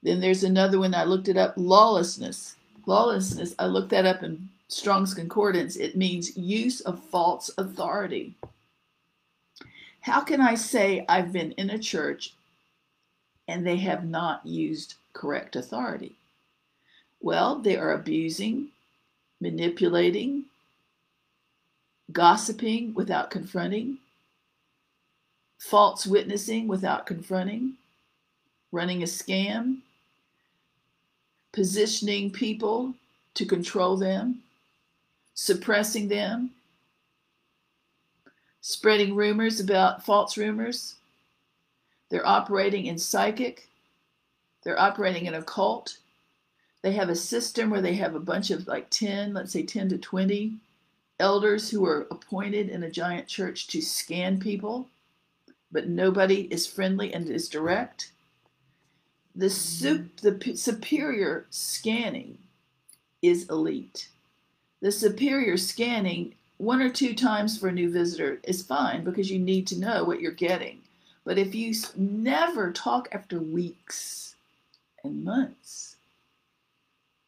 Then 0.01 0.21
there's 0.21 0.43
another 0.43 0.79
one, 0.79 0.95
I 0.95 1.03
looked 1.03 1.27
it 1.27 1.37
up, 1.37 1.53
lawlessness. 1.57 2.55
Lawlessness, 2.85 3.55
I 3.59 3.65
looked 3.65 3.89
that 3.89 4.05
up 4.05 4.23
in 4.23 4.49
Strong's 4.67 5.13
Concordance. 5.13 5.75
It 5.75 5.97
means 5.97 6.37
use 6.37 6.81
of 6.81 7.03
false 7.03 7.49
authority. 7.57 8.35
How 10.01 10.21
can 10.21 10.41
I 10.41 10.55
say 10.55 11.05
I've 11.09 11.33
been 11.33 11.51
in 11.53 11.69
a 11.69 11.79
church 11.79 12.33
and 13.47 13.65
they 13.65 13.77
have 13.77 14.05
not 14.05 14.45
used 14.45 14.95
correct 15.13 15.55
authority? 15.55 16.15
Well, 17.21 17.59
they 17.59 17.75
are 17.77 17.93
abusing, 17.93 18.69
manipulating, 19.41 20.45
gossiping 22.11 22.93
without 22.93 23.29
confronting, 23.29 23.97
false 25.59 26.07
witnessing 26.07 26.67
without 26.67 27.05
confronting, 27.05 27.73
running 28.71 29.03
a 29.03 29.05
scam, 29.05 29.79
positioning 31.51 32.31
people 32.31 32.93
to 33.33 33.45
control 33.45 33.97
them, 33.97 34.39
suppressing 35.33 36.07
them, 36.07 36.51
spreading 38.61 39.15
rumors 39.15 39.59
about 39.59 40.05
false 40.05 40.37
rumors. 40.37 40.95
They're 42.09 42.27
operating 42.27 42.87
in 42.87 42.97
psychic, 42.97 43.67
they're 44.63 44.79
operating 44.79 45.25
in 45.25 45.35
occult, 45.35 45.97
they 46.81 46.93
have 46.93 47.09
a 47.09 47.15
system 47.15 47.69
where 47.69 47.81
they 47.81 47.95
have 47.95 48.15
a 48.15 48.19
bunch 48.19 48.51
of 48.51 48.67
like 48.67 48.89
10, 48.89 49.33
let's 49.33 49.51
say 49.51 49.63
10 49.63 49.89
to 49.89 49.97
20 49.97 50.57
elders 51.19 51.69
who 51.69 51.85
are 51.85 52.07
appointed 52.11 52.69
in 52.69 52.83
a 52.83 52.91
giant 52.91 53.27
church 53.27 53.67
to 53.67 53.81
scan 53.81 54.39
people, 54.39 54.87
but 55.71 55.87
nobody 55.87 56.47
is 56.51 56.65
friendly 56.65 57.13
and 57.13 57.29
is 57.29 57.49
direct. 57.49 58.11
The, 59.39 59.49
sup- 59.49 60.17
the 60.17 60.57
superior 60.57 61.45
scanning 61.49 62.39
is 63.21 63.47
elite. 63.47 64.09
The 64.81 64.91
superior 64.91 65.55
scanning 65.55 66.35
one 66.57 66.81
or 66.81 66.89
two 66.89 67.15
times 67.15 67.57
for 67.57 67.69
a 67.69 67.71
new 67.71 67.89
visitor 67.89 68.41
is 68.43 68.61
fine 68.61 69.05
because 69.05 69.31
you 69.31 69.39
need 69.39 69.65
to 69.67 69.79
know 69.79 70.03
what 70.03 70.19
you're 70.19 70.33
getting. 70.33 70.79
But 71.23 71.37
if 71.37 71.55
you 71.55 71.73
never 71.95 72.73
talk 72.73 73.07
after 73.13 73.39
weeks 73.39 74.35
and 75.05 75.23
months, 75.23 75.95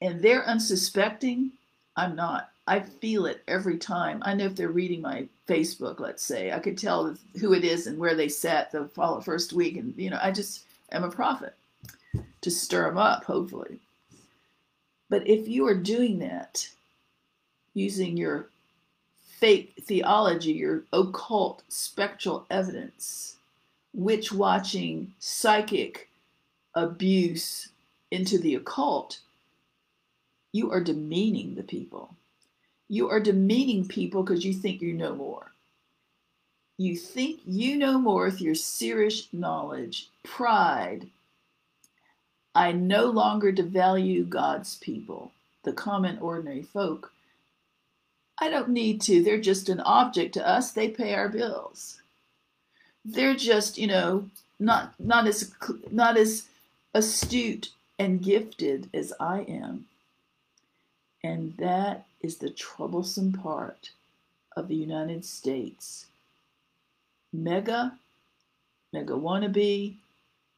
and 0.02 0.22
they're 0.22 0.46
unsuspecting, 0.46 1.52
I'm 1.96 2.18
not. 2.18 2.50
I 2.68 2.82
feel 2.82 3.26
it 3.26 3.42
every 3.48 3.78
time. 3.78 4.22
I 4.24 4.34
know 4.34 4.48
if 4.48 4.58
they're 4.58 4.68
reading 4.68 5.02
my 5.02 5.30
Facebook, 5.48 6.02
let's 6.02 6.24
say, 6.24 6.52
I 6.52 6.60
could 6.60 6.78
tell 6.78 7.16
who 7.40 7.54
it 7.54 7.64
is 7.64 7.88
and 7.88 7.98
where 7.98 8.16
they 8.16 8.28
sat 8.28 8.70
the 8.70 8.90
first 9.24 9.54
week, 9.54 9.78
and 9.78 9.94
you 9.96 10.10
know, 10.10 10.20
I 10.22 10.32
just 10.32 10.66
am 10.92 11.06
a 11.06 11.10
prophet 11.10 11.56
to 12.42 12.52
stir 12.52 12.88
them 12.88 12.98
up, 12.98 13.24
hopefully. 13.26 13.80
But 15.10 15.28
if 15.28 15.48
you 15.48 15.68
are 15.68 15.76
doing 15.76 16.20
that 16.20 16.70
using 17.74 18.18
your 18.18 18.48
fake 19.24 19.74
theology, 19.82 20.54
your 20.54 20.84
occult 20.94 21.64
spectral 21.68 22.46
evidence, 22.50 23.38
witch 23.94 24.32
watching, 24.32 25.14
psychic 25.20 26.10
abuse 26.76 27.70
into 28.12 28.38
the 28.38 28.56
occult, 28.56 29.20
you 30.54 30.72
are 30.72 30.82
demeaning 30.82 31.56
the 31.56 31.64
people. 31.64 32.16
You 32.90 33.10
are 33.10 33.20
demeaning 33.20 33.88
people 33.88 34.24
because 34.24 34.46
you 34.46 34.54
think 34.54 34.82
you 34.82 34.94
know 34.94 35.16
more. 35.16 35.52
You 36.78 36.98
think 36.98 37.42
you 37.46 37.78
know 37.78 38.00
more 38.00 38.26
with 38.26 38.42
your 38.42 38.56
serious 38.56 39.28
knowledge, 39.32 40.10
pride. 40.24 41.08
I 42.54 42.72
no 42.72 43.06
longer 43.06 43.52
devalue 43.52 44.28
God's 44.28 44.76
people, 44.78 45.32
the 45.64 45.74
common, 45.74 46.20
ordinary 46.20 46.64
folk. 46.64 47.14
I 48.40 48.50
don't 48.50 48.70
need 48.70 49.02
to. 49.02 49.24
They're 49.24 49.40
just 49.40 49.70
an 49.70 49.80
object 49.82 50.34
to 50.34 50.48
us. 50.48 50.72
They 50.72 50.90
pay 50.90 51.14
our 51.14 51.30
bills. 51.30 52.02
They're 53.06 53.36
just, 53.36 53.78
you 53.78 53.88
know, 53.88 54.30
not 54.60 54.94
not 55.00 55.28
as 55.28 55.54
not 55.92 56.18
as 56.18 56.48
astute 56.94 57.70
and 57.98 58.22
gifted 58.22 58.90
as 58.94 59.14
I 59.20 59.42
am. 59.42 59.86
And 61.24 61.56
that 61.58 62.06
is 62.22 62.38
the 62.38 62.50
troublesome 62.50 63.34
part 63.34 63.92
of 64.58 64.68
the 64.68 64.76
United 64.76 65.24
States. 65.24 66.08
Mega, 67.32 67.94
mega 68.92 69.14
wannabe, 69.14 69.96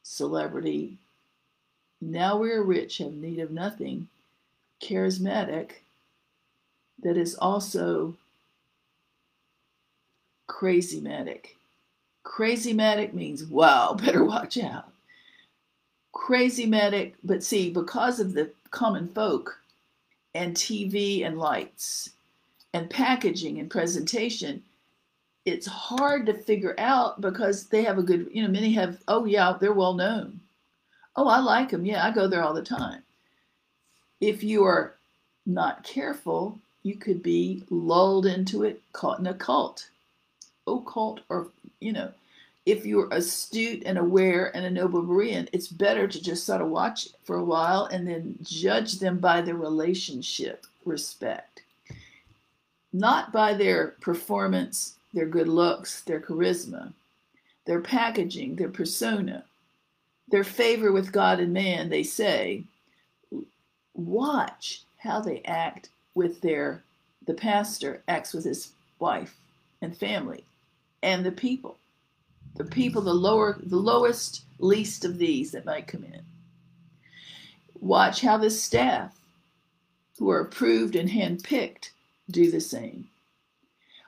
celebrity, 0.04 0.98
now 2.12 2.38
we're 2.38 2.64
rich, 2.64 2.97
have 2.99 3.14
need 3.14 3.39
of 3.39 3.51
nothing, 3.51 4.08
charismatic, 4.82 5.72
that 7.01 7.18
is 7.18 7.36
also 7.36 8.16
crazymatic. 10.49 11.47
Crazymatic 12.26 13.14
means, 13.14 13.45
wow, 13.45 13.93
better 14.04 14.24
watch 14.24 14.58
out. 14.58 14.89
Crazymatic, 16.14 17.14
but 17.24 17.43
see, 17.43 17.70
because 17.70 18.20
of 18.20 18.34
the 18.34 18.51
common 18.72 19.08
folk, 19.10 19.60
and 20.36 20.56
TV 20.56 21.26
and 21.26 21.38
lights 21.38 22.12
and 22.74 22.89
packaging 22.89 23.60
and 23.60 23.70
presentation, 23.70 24.64
it's 25.45 25.68
hard 25.68 26.26
to 26.26 26.34
figure 26.34 26.76
out 26.78 27.22
because 27.22 27.68
they 27.68 27.84
have 27.84 27.97
a 27.97 28.04
good, 28.04 28.30
you 28.32 28.41
know, 28.41 28.49
many 28.49 28.72
have, 28.74 28.97
oh, 29.08 29.26
yeah, 29.26 29.56
they're 29.60 29.74
well 29.74 29.93
known. 29.93 30.39
Oh, 31.16 31.28
I 31.28 31.39
like 31.39 31.70
them. 31.70 31.86
Yeah, 31.86 32.05
I 32.05 32.11
go 32.11 32.28
there 32.28 32.43
all 32.43 32.53
the 32.53 32.64
time. 32.64 33.03
If 34.20 34.43
you 34.43 34.64
are 34.64 34.95
not 35.45 35.84
careful, 35.84 36.59
you 36.84 36.95
could 36.95 37.22
be 37.22 37.64
lulled 37.70 38.26
into 38.26 38.64
it, 38.64 38.82
caught 38.93 39.20
in 39.20 39.28
a 39.28 39.34
cult, 39.34 39.89
occult, 40.68 41.22
or, 41.30 41.47
you 41.80 41.93
know, 41.93 42.11
if 42.66 42.86
you're 42.86 43.09
astute 43.11 43.84
and 43.86 43.97
aware 43.97 44.55
and 44.55 44.66
a 44.66 44.70
noble 44.70 45.03
Berean, 45.03 45.49
it's 45.51 45.68
better 45.68 46.07
to 46.07 46.24
just 46.24 46.45
sort 46.45 46.61
of 46.61 46.70
watch 46.70 47.09
for 47.26 47.36
a 47.36 47.43
while 47.43 47.86
and 47.86 48.07
then 48.07 48.38
judge 48.41 48.99
them 48.99 49.20
by 49.20 49.41
their 49.41 49.55
relationship 49.55 50.66
respect, 50.86 51.64
not 52.93 53.34
by 53.34 53.53
their 53.53 53.95
performance, 53.99 54.95
their 55.14 55.26
good 55.26 55.49
looks, 55.49 56.01
their 56.01 56.22
charisma, 56.22 56.93
their 57.66 57.82
packaging, 57.82 58.55
their 58.55 58.70
persona, 58.70 59.43
their 60.34 60.44
favor 60.44 60.92
with 60.92 61.12
God 61.12 61.40
and 61.40 61.54
man, 61.54 61.90
they 61.90 62.02
say. 62.02 62.64
Watch 63.94 64.82
how 64.98 65.20
they 65.22 65.44
act 65.46 65.90
with 66.16 66.42
their, 66.42 66.82
the 67.28 67.36
pastor 67.36 68.02
acts 68.08 68.34
with 68.34 68.44
his 68.44 68.72
wife 68.98 69.36
and 69.84 69.96
family 69.96 70.44
and 71.04 71.24
the 71.24 71.32
people 71.32 71.78
the 72.56 72.64
people, 72.64 73.04
the 73.04 73.14
lower, 73.14 73.60
the 73.64 73.78
lowest, 73.78 74.44
least 74.58 75.06
of 75.06 75.20
these 75.20 75.52
that 75.52 75.66
might 75.66 75.88
come 75.88 76.04
in. 76.04 76.22
Watch 77.80 78.22
how 78.22 78.38
the 78.38 78.50
staff, 78.50 79.16
who 80.18 80.32
are 80.32 80.40
approved 80.42 80.96
and 80.96 81.10
handpicked, 81.10 81.92
do 82.32 82.50
the 82.50 82.62
same. 82.62 83.08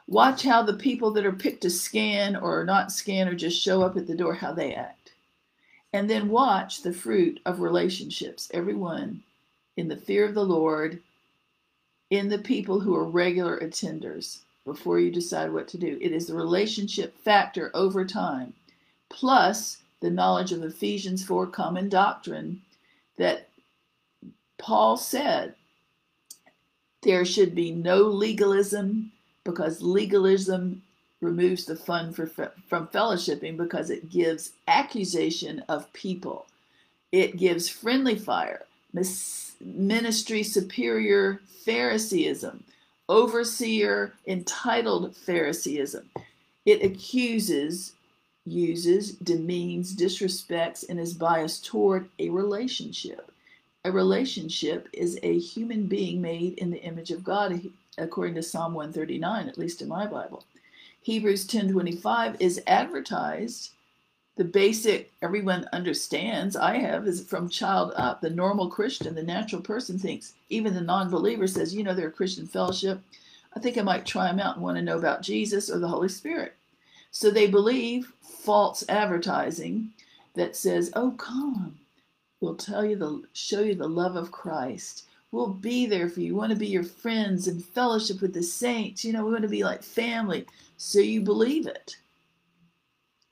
Watch 0.07 0.41
how 0.43 0.63
the 0.63 0.73
people 0.73 1.11
that 1.11 1.25
are 1.25 1.31
picked 1.31 1.61
to 1.61 1.69
scan 1.69 2.35
or 2.35 2.65
not 2.65 2.91
scan 2.91 3.27
or 3.27 3.35
just 3.35 3.61
show 3.61 3.83
up 3.83 3.95
at 3.95 4.07
the 4.07 4.15
door, 4.15 4.33
how 4.33 4.53
they 4.53 4.73
act. 4.73 5.04
And 5.95 6.09
then 6.09 6.27
watch 6.27 6.81
the 6.81 6.91
fruit 6.91 7.39
of 7.45 7.61
relationships, 7.61 8.51
everyone 8.53 9.23
in 9.77 9.87
the 9.87 9.95
fear 9.95 10.25
of 10.25 10.33
the 10.33 10.43
Lord, 10.43 11.01
in 12.09 12.27
the 12.27 12.37
people 12.37 12.81
who 12.81 12.93
are 12.93 13.05
regular 13.05 13.57
attenders 13.59 14.39
before 14.65 14.99
you 14.99 15.09
decide 15.09 15.53
what 15.53 15.69
to 15.69 15.77
do. 15.77 15.97
It 16.01 16.11
is 16.11 16.27
the 16.27 16.33
relationship 16.33 17.17
factor 17.19 17.71
over 17.73 18.03
time, 18.03 18.51
plus 19.07 19.83
the 20.01 20.09
knowledge 20.09 20.51
of 20.51 20.63
Ephesians 20.63 21.23
4 21.23 21.47
common 21.47 21.87
doctrine 21.87 22.61
that 23.15 23.47
Paul 24.57 24.97
said 24.97 25.55
there 27.03 27.23
should 27.23 27.55
be 27.55 27.71
no 27.71 28.01
legalism 28.01 29.13
because 29.45 29.81
legalism 29.81 30.81
removes 31.25 31.65
the 31.65 31.75
fun 31.75 32.13
for, 32.13 32.27
from 32.27 32.87
fellowshipping 32.87 33.57
because 33.57 33.89
it 33.89 34.09
gives 34.09 34.53
accusation 34.67 35.63
of 35.67 35.91
people. 35.93 36.45
It 37.11 37.37
gives 37.37 37.69
friendly 37.69 38.17
fire, 38.17 38.65
ministry 39.59 40.43
superior 40.43 41.41
Phariseeism 41.65 42.63
overseer, 43.07 44.13
entitled 44.25 45.15
Phariseeism. 45.15 46.09
It 46.65 46.83
accuses, 46.83 47.93
uses, 48.45 49.11
demeans, 49.13 49.95
disrespects, 49.95 50.87
and 50.87 50.99
is 50.99 51.13
biased 51.13 51.65
toward 51.65 52.09
a 52.19 52.29
relationship. 52.29 53.31
A 53.83 53.91
relationship 53.91 54.89
is 54.93 55.19
a 55.21 55.37
human 55.37 55.85
being 55.85 56.21
made 56.21 56.57
in 56.57 56.71
the 56.71 56.81
image 56.81 57.11
of 57.11 57.23
God, 57.23 57.61
according 57.99 58.35
to 58.35 58.43
Psalm 58.43 58.73
139, 58.73 59.47
at 59.47 59.57
least 59.57 59.81
in 59.81 59.87
my 59.87 60.07
Bible. 60.07 60.43
Hebrews 61.05 61.45
10:25 61.45 62.35
is 62.39 62.63
advertised. 62.65 63.73
The 64.37 64.43
basic 64.43 65.13
everyone 65.21 65.69
understands 65.71 66.55
i 66.55 66.79
have 66.79 67.07
is 67.07 67.23
from 67.23 67.47
child 67.47 67.93
up 67.95 68.21
the 68.21 68.31
normal 68.31 68.71
christian 68.71 69.13
the 69.13 69.21
natural 69.21 69.61
person 69.61 69.99
thinks 69.99 70.33
even 70.49 70.73
the 70.73 70.81
non-believer 70.81 71.45
says 71.45 71.75
you 71.75 71.83
know 71.83 71.93
they're 71.93 72.07
a 72.07 72.11
christian 72.11 72.47
fellowship. 72.47 73.01
I 73.55 73.59
think 73.59 73.77
i 73.77 73.83
might 73.83 74.07
try 74.07 74.25
them 74.25 74.39
out 74.39 74.55
and 74.55 74.63
want 74.63 74.77
to 74.77 74.81
know 74.81 74.97
about 74.97 75.21
jesus 75.21 75.69
or 75.69 75.77
the 75.77 75.89
holy 75.89 76.09
spirit. 76.09 76.55
So 77.11 77.29
they 77.29 77.45
believe 77.45 78.11
false 78.21 78.83
advertising 78.89 79.91
that 80.33 80.55
says 80.55 80.91
oh 80.95 81.11
come 81.11 81.77
we'll 82.41 82.55
tell 82.55 82.83
you 82.83 82.95
the 82.95 83.21
show 83.33 83.59
you 83.59 83.75
the 83.75 83.87
love 83.87 84.15
of 84.15 84.31
christ 84.31 85.03
we'll 85.31 85.47
be 85.47 85.85
there 85.85 86.09
for 86.09 86.21
you 86.21 86.33
we 86.33 86.39
want 86.39 86.51
to 86.51 86.57
be 86.57 86.67
your 86.67 86.83
friends 86.83 87.47
and 87.47 87.63
fellowship 87.63 88.21
with 88.21 88.33
the 88.33 88.43
saints 88.43 89.03
you 89.03 89.11
know 89.11 89.25
we 89.25 89.31
want 89.31 89.43
to 89.43 89.49
be 89.49 89.63
like 89.63 89.83
family 89.83 90.45
so 90.77 90.99
you 90.99 91.21
believe 91.21 91.67
it 91.67 91.97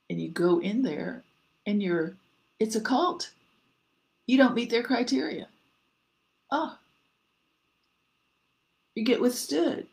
and 0.10 0.22
you 0.22 0.30
go 0.30 0.60
in 0.60 0.82
there 0.82 1.24
and 1.66 1.82
you're 1.82 2.16
it's 2.60 2.78
a 2.78 2.82
cult. 2.82 3.32
You 4.26 4.38
don't 4.38 4.56
meet 4.56 4.70
their 4.70 4.84
criteria. 4.84 5.48
Oh. 6.50 6.78
You 8.96 9.04
get 9.04 9.20
withstood. 9.20 9.88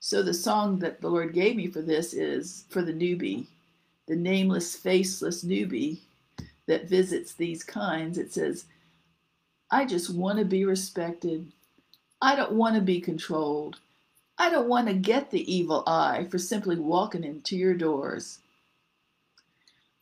So 0.00 0.22
the 0.22 0.34
song 0.34 0.78
that 0.80 1.00
the 1.00 1.08
Lord 1.08 1.32
gave 1.32 1.56
me 1.56 1.68
for 1.68 1.80
this 1.80 2.12
is 2.12 2.64
for 2.68 2.82
the 2.82 2.92
newbie, 2.92 3.46
the 4.08 4.16
nameless, 4.16 4.76
faceless 4.76 5.42
newbie 5.42 6.00
that 6.66 6.88
visits 6.88 7.32
these 7.32 7.62
kinds. 7.62 8.18
It 8.18 8.32
says, 8.32 8.66
I 9.72 9.86
just 9.86 10.14
want 10.14 10.38
to 10.38 10.44
be 10.44 10.64
respected. 10.64 11.50
I 12.20 12.36
don't 12.36 12.52
want 12.52 12.76
to 12.76 12.80
be 12.80 13.00
controlled. 13.00 13.78
I 14.38 14.50
don't 14.50 14.68
want 14.68 14.86
to 14.86 14.94
get 14.94 15.30
the 15.30 15.52
evil 15.52 15.82
eye 15.88 16.28
for 16.30 16.38
simply 16.38 16.76
walking 16.78 17.24
into 17.24 17.56
your 17.56 17.74
doors 17.74 18.38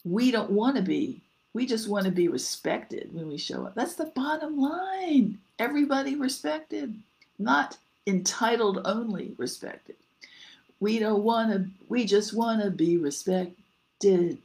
we 0.05 0.31
don't 0.31 0.51
want 0.51 0.77
to 0.77 0.83
be. 0.83 1.21
We 1.53 1.67
just 1.67 1.89
want 1.89 2.05
to 2.07 2.13
be 2.13 2.29
respected 2.29 3.11
when 3.13 3.29
we 3.29 3.37
show 3.37 3.67
up. 3.67 3.75
That's 3.75 3.97
the 3.97 4.13
bottom 4.15 4.61
line. 4.61 5.39
Everybody 5.59 6.15
respected, 6.15 6.95
not 7.39 7.77
entitled 8.07 8.83
only 8.85 9.35
respected. 9.37 9.97
We 10.79 10.99
don't 10.99 11.23
want 11.23 11.51
to, 11.51 11.67
we 11.89 12.07
just 12.07 12.33
want 12.33 12.63
to 12.63 12.71
be 12.71 12.97
respected. 12.97 14.39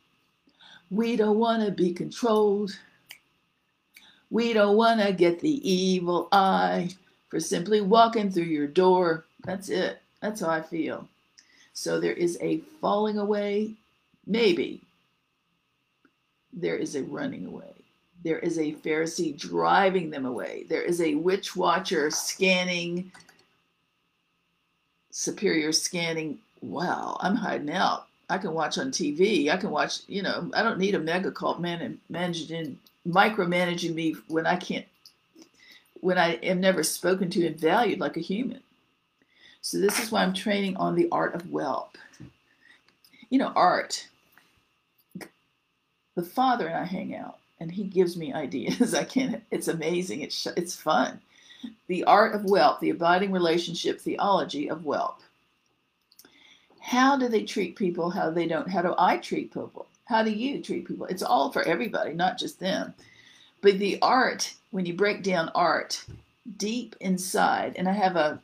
We 0.89 1.15
don't 1.15 1.39
want 1.39 1.63
to 1.63 1.71
be 1.71 1.93
controlled. 1.93 2.77
We 4.35 4.51
don't 4.51 4.75
want 4.75 4.99
to 4.99 5.13
get 5.13 5.39
the 5.39 5.71
evil 5.71 6.27
eye 6.29 6.89
for 7.29 7.39
simply 7.39 7.79
walking 7.79 8.29
through 8.29 8.43
your 8.43 8.67
door. 8.67 9.23
That's 9.45 9.69
it. 9.69 10.01
That's 10.19 10.41
how 10.41 10.49
I 10.49 10.61
feel. 10.61 11.07
So 11.71 12.01
there 12.01 12.11
is 12.11 12.37
a 12.41 12.57
falling 12.81 13.17
away, 13.17 13.75
maybe, 14.27 14.81
there 16.51 16.75
is 16.75 16.97
a 16.97 17.03
running 17.03 17.45
away. 17.45 17.71
There 18.25 18.39
is 18.39 18.59
a 18.59 18.73
Pharisee 18.73 19.39
driving 19.39 20.09
them 20.09 20.25
away. 20.25 20.65
There 20.67 20.83
is 20.83 20.99
a 20.99 21.15
witch 21.15 21.55
watcher 21.55 22.11
scanning, 22.11 23.13
superior 25.11 25.71
scanning. 25.71 26.39
Wow, 26.61 27.15
I'm 27.21 27.37
hiding 27.37 27.71
out. 27.71 28.07
I 28.29 28.37
can 28.37 28.53
watch 28.53 28.77
on 28.79 28.91
TV. 28.91 29.49
I 29.49 29.55
can 29.55 29.71
watch, 29.71 30.01
you 30.09 30.23
know, 30.23 30.51
I 30.53 30.61
don't 30.61 30.79
need 30.79 30.95
a 30.95 30.99
mega 30.99 31.31
cult 31.31 31.61
man 31.61 31.81
and 31.81 31.99
managing, 32.09 32.77
micromanaging 33.07 33.93
me 33.93 34.15
when 34.27 34.45
I 34.45 34.55
can't, 34.55 34.85
when 36.01 36.17
I 36.17 36.33
am 36.35 36.59
never 36.59 36.83
spoken 36.83 37.29
to 37.31 37.45
and 37.45 37.59
valued 37.59 37.99
like 37.99 38.17
a 38.17 38.21
human. 38.21 38.61
So 39.61 39.79
this 39.79 39.99
is 39.99 40.11
why 40.11 40.21
I'm 40.21 40.33
training 40.33 40.77
on 40.77 40.95
the 40.95 41.07
art 41.11 41.33
of 41.33 41.49
whelp. 41.49 41.97
You 43.29 43.39
know, 43.39 43.51
art 43.55 44.07
the 46.15 46.23
father 46.23 46.67
and 46.67 46.77
I 46.77 46.85
hang 46.85 47.15
out, 47.15 47.37
and 47.59 47.71
he 47.71 47.83
gives 47.83 48.17
me 48.17 48.33
ideas. 48.33 48.93
I 48.95 49.03
can't. 49.03 49.43
It's 49.51 49.67
amazing. 49.67 50.21
It's 50.21 50.47
it's 50.57 50.75
fun. 50.75 51.21
The 51.87 52.03
art 52.05 52.35
of 52.35 52.43
whelp, 52.43 52.79
the 52.79 52.91
abiding 52.91 53.31
relationship 53.31 53.99
theology 53.99 54.69
of 54.69 54.83
whelp. 54.83 55.19
How 56.79 57.17
do 57.17 57.27
they 57.27 57.43
treat 57.43 57.75
people? 57.75 58.09
How 58.09 58.29
they 58.29 58.47
don't? 58.47 58.69
How 58.69 58.81
do 58.81 58.95
I 58.97 59.17
treat 59.17 59.53
people? 59.53 59.87
How 60.05 60.23
do 60.23 60.31
you 60.31 60.61
treat 60.61 60.87
people? 60.87 61.07
It's 61.07 61.23
all 61.23 61.51
for 61.51 61.63
everybody, 61.63 62.13
not 62.13 62.37
just 62.37 62.59
them. 62.59 62.93
But 63.61 63.79
the 63.79 63.99
art, 64.01 64.53
when 64.71 64.85
you 64.85 64.93
break 64.93 65.23
down 65.23 65.49
art 65.55 66.05
deep 66.57 66.95
inside, 66.99 67.75
and 67.75 67.89
I 67.89 67.93
have 67.93 68.15
a 68.15 68.39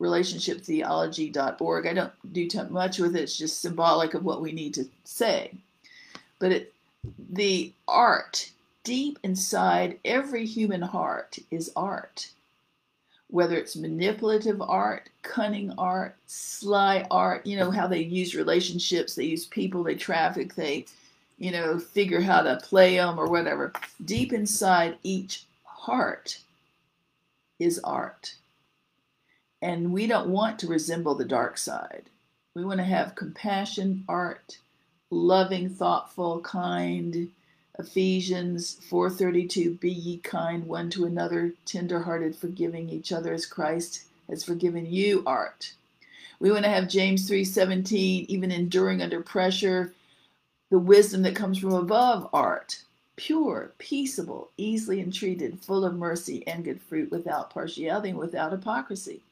relationshiptheology.org. 0.00 1.86
I 1.86 1.92
don't 1.92 2.32
do 2.32 2.48
too 2.48 2.64
much 2.68 2.98
with 2.98 3.16
it. 3.16 3.22
It's 3.22 3.36
just 3.36 3.60
symbolic 3.60 4.14
of 4.14 4.24
what 4.24 4.40
we 4.40 4.52
need 4.52 4.74
to 4.74 4.88
say. 5.04 5.52
But 6.38 6.52
it 6.52 6.72
the 7.30 7.72
art 7.86 8.50
deep 8.84 9.18
inside 9.22 9.98
every 10.04 10.46
human 10.46 10.82
heart 10.82 11.38
is 11.50 11.70
art. 11.76 12.30
Whether 13.30 13.56
it's 13.56 13.76
manipulative 13.76 14.60
art, 14.62 15.10
cunning 15.22 15.72
art, 15.76 16.16
sly 16.26 17.06
art, 17.10 17.46
you 17.46 17.56
know, 17.56 17.70
how 17.70 17.86
they 17.86 18.00
use 18.00 18.34
relationships, 18.34 19.14
they 19.14 19.24
use 19.24 19.44
people, 19.46 19.82
they 19.82 19.94
traffic, 19.94 20.54
they, 20.54 20.86
you 21.38 21.50
know, 21.50 21.78
figure 21.78 22.20
how 22.20 22.42
to 22.42 22.60
play 22.62 22.96
them 22.96 23.18
or 23.18 23.26
whatever. 23.26 23.72
Deep 24.04 24.32
inside 24.32 24.96
each 25.02 25.44
heart 25.64 26.38
is 27.58 27.78
art. 27.80 28.34
And 29.60 29.92
we 29.92 30.06
don't 30.06 30.28
want 30.28 30.58
to 30.60 30.68
resemble 30.68 31.14
the 31.14 31.24
dark 31.24 31.58
side. 31.58 32.04
We 32.54 32.64
want 32.64 32.78
to 32.78 32.84
have 32.84 33.14
compassion, 33.14 34.04
art, 34.08 34.58
loving, 35.10 35.68
thoughtful, 35.68 36.40
kind, 36.40 37.28
Ephesians 37.80 38.80
4:32 38.90 39.78
Be 39.78 39.92
ye 39.92 40.18
kind 40.18 40.66
one 40.66 40.90
to 40.90 41.04
another, 41.04 41.54
tenderhearted, 41.64 42.34
forgiving 42.34 42.90
each 42.90 43.12
other 43.12 43.32
as 43.32 43.46
Christ 43.46 44.02
has 44.28 44.42
forgiven 44.42 44.84
you 44.84 45.22
art. 45.24 45.74
We 46.40 46.50
want 46.50 46.64
to 46.64 46.70
have 46.70 46.88
James 46.88 47.28
3:17 47.28 48.26
even 48.28 48.50
enduring 48.50 49.00
under 49.00 49.22
pressure, 49.22 49.94
the 50.70 50.78
wisdom 50.80 51.22
that 51.22 51.36
comes 51.36 51.58
from 51.58 51.72
above 51.72 52.28
art. 52.32 52.82
Pure, 53.14 53.74
peaceable, 53.78 54.50
easily 54.56 55.00
entreated, 55.00 55.60
full 55.60 55.84
of 55.84 55.94
mercy 55.94 56.44
and 56.48 56.64
good 56.64 56.82
fruit, 56.82 57.12
without 57.12 57.50
partiality 57.50 58.08
and 58.08 58.18
without 58.18 58.50
hypocrisy. 58.50 59.22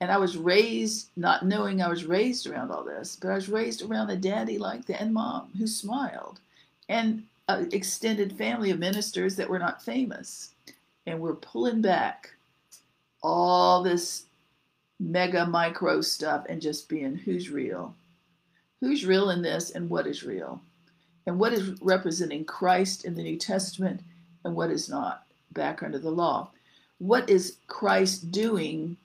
And 0.00 0.10
I 0.10 0.16
was 0.16 0.36
raised, 0.36 1.10
not 1.16 1.46
knowing 1.46 1.80
I 1.80 1.88
was 1.88 2.04
raised 2.04 2.48
around 2.48 2.72
all 2.72 2.82
this, 2.82 3.14
but 3.14 3.30
I 3.30 3.34
was 3.34 3.48
raised 3.48 3.82
around 3.82 4.10
a 4.10 4.16
daddy 4.16 4.58
like 4.58 4.86
that 4.86 5.00
and 5.00 5.14
mom 5.14 5.50
who 5.56 5.68
smiled. 5.68 6.40
And 6.88 7.28
extended 7.72 8.36
family 8.36 8.70
of 8.70 8.78
ministers 8.78 9.36
that 9.36 9.48
were 9.48 9.58
not 9.58 9.82
famous. 9.82 10.54
And 11.06 11.20
we're 11.20 11.34
pulling 11.34 11.80
back 11.80 12.30
all 13.22 13.82
this 13.82 14.26
mega 14.98 15.46
micro 15.46 16.00
stuff 16.00 16.44
and 16.48 16.60
just 16.60 16.88
being 16.88 17.16
who's 17.16 17.50
real. 17.50 17.94
Who's 18.80 19.06
real 19.06 19.30
in 19.30 19.42
this 19.42 19.70
and 19.70 19.90
what 19.90 20.06
is 20.06 20.22
real? 20.22 20.60
And 21.26 21.38
what 21.38 21.52
is 21.52 21.80
representing 21.80 22.44
Christ 22.44 23.04
in 23.04 23.14
the 23.14 23.22
New 23.22 23.36
Testament 23.36 24.00
and 24.44 24.54
what 24.54 24.70
is 24.70 24.88
not 24.88 25.26
back 25.52 25.82
under 25.82 25.98
the 25.98 26.10
law? 26.10 26.50
What 26.98 27.28
is 27.28 27.56
Christ 27.66 28.30
doing? 28.30 28.96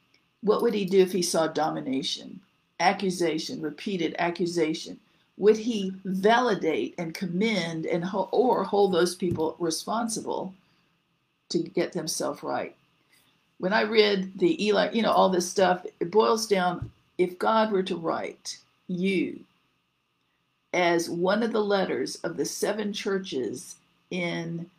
What 0.42 0.62
would 0.62 0.74
he 0.74 0.86
do 0.86 1.00
if 1.00 1.12
he 1.12 1.22
saw 1.22 1.48
domination, 1.48 2.42
accusation, 2.80 3.62
repeated 3.62 4.16
accusation? 4.20 5.00
Would 5.38 5.58
he 5.58 5.94
validate 6.06 6.96
and 6.98 7.14
commend 7.14 7.86
and 7.86 8.06
or 8.32 8.64
hold 8.64 8.94
those 8.94 9.16
people 9.16 9.56
responsible 9.60 10.54
to 11.50 11.60
get 11.60 11.94
themselves 11.94 12.44
right? 12.44 12.76
When 13.58 13.74
i 13.74 13.82
read 13.82 14.38
the 14.38 14.66
eli 14.66 14.92
you 14.92 15.02
know 15.02 15.12
all 15.12 15.30
this 15.30 15.50
stuff 15.50 15.86
it 16.00 16.12
boils 16.12 16.46
down 16.46 16.92
if 17.18 17.40
god 17.40 17.72
were 17.72 17.84
to 17.84 17.96
write 17.96 18.60
you 18.88 19.40
as 20.74 21.10
one 21.10 21.42
of 21.42 21.54
the 21.54 21.64
letters 21.64 22.16
of 22.18 22.36
the 22.36 22.46
seven 22.46 22.92
churches 22.92 23.78
in 24.12 24.70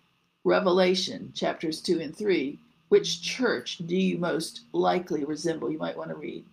revelation 0.45 1.33
chapters 1.35 1.81
2 1.81 2.01
and 2.01 2.15
3 2.15 2.59
which 2.89 3.21
church 3.21 3.79
do 3.79 3.97
you 3.97 4.19
most 4.19 4.63
likely 4.73 5.25
resemble? 5.25 5.71
You 5.71 5.79
might 5.79 5.97
want 5.97 6.11
to 6.11 6.17
read. 6.17 6.45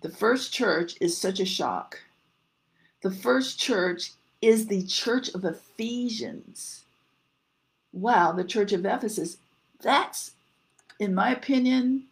The 0.00 0.08
first 0.08 0.52
church 0.52 0.94
is 1.00 1.16
such 1.16 1.38
a 1.38 1.44
shock 1.44 2.00
the 3.02 3.10
first 3.10 3.58
church 3.58 4.12
is 4.40 4.66
the 4.66 4.84
church 4.84 5.28
of 5.34 5.44
Ephesians. 5.44 6.84
Wow, 7.92 8.32
the 8.32 8.44
church 8.44 8.72
of 8.72 8.86
Ephesus. 8.86 9.36
That's, 9.80 10.32
in 10.98 11.14
my 11.14 11.32
opinion, 11.32 12.04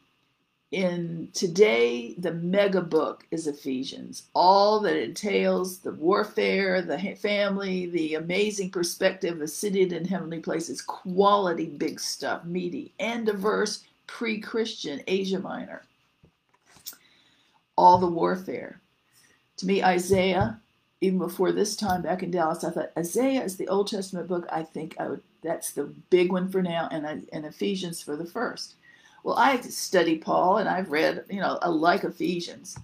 in 0.72 1.28
today, 1.32 2.14
the 2.18 2.32
mega 2.32 2.80
book 2.80 3.26
is 3.32 3.49
Ephesians. 3.49 4.24
All 4.34 4.78
that 4.80 5.03
entails 5.03 5.78
the 5.78 5.93
warfare, 5.93 6.82
the 6.82 7.16
family, 7.16 7.86
the 7.86 8.14
amazing 8.14 8.70
perspective 8.70 9.41
of 9.41 9.51
seated 9.51 9.93
in 9.93 10.05
heavenly 10.05 10.38
places, 10.38 10.80
quality 10.80 11.66
big 11.66 11.99
stuff, 11.99 12.45
meaty 12.45 12.93
and 13.01 13.26
diverse, 13.26 13.84
pre 14.07 14.41
Christian 14.41 15.03
Asia 15.09 15.41
Minor. 15.41 15.82
All 17.76 17.99
the 17.99 18.07
warfare. 18.07 18.80
To 19.57 19.66
me, 19.66 19.82
Isaiah 19.82 20.61
even 21.01 21.18
before 21.18 21.53
this 21.53 21.76
time 21.76 22.03
back 22.03 22.22
in 22.22 22.30
Dallas, 22.30 22.64
I 22.64 22.70
thought 22.70 22.92
Isaiah 22.98 23.42
is 23.42 23.57
the 23.57 23.68
Old 23.68 23.88
Testament 23.88 24.28
book. 24.28 24.46
I 24.53 24.62
think 24.62 24.96
I 24.98 25.09
would, 25.09 25.22
that's 25.42 25.72
the 25.72 25.84
big 26.11 26.30
one 26.30 26.51
for 26.51 26.62
now, 26.62 26.88
and, 26.90 27.07
I, 27.07 27.20
and 27.32 27.46
Ephesians 27.46 28.03
for 28.03 28.16
the 28.16 28.26
first. 28.26 28.74
Well, 29.22 29.36
I 29.36 29.61
studied 29.61 30.22
Paul 30.22 30.59
and 30.59 30.68
I've 30.68 30.90
read, 30.90 31.24
you 31.30 31.40
know, 31.40 31.59
I 31.62 31.68
like 31.68 32.05
Ephesians. 32.05 32.76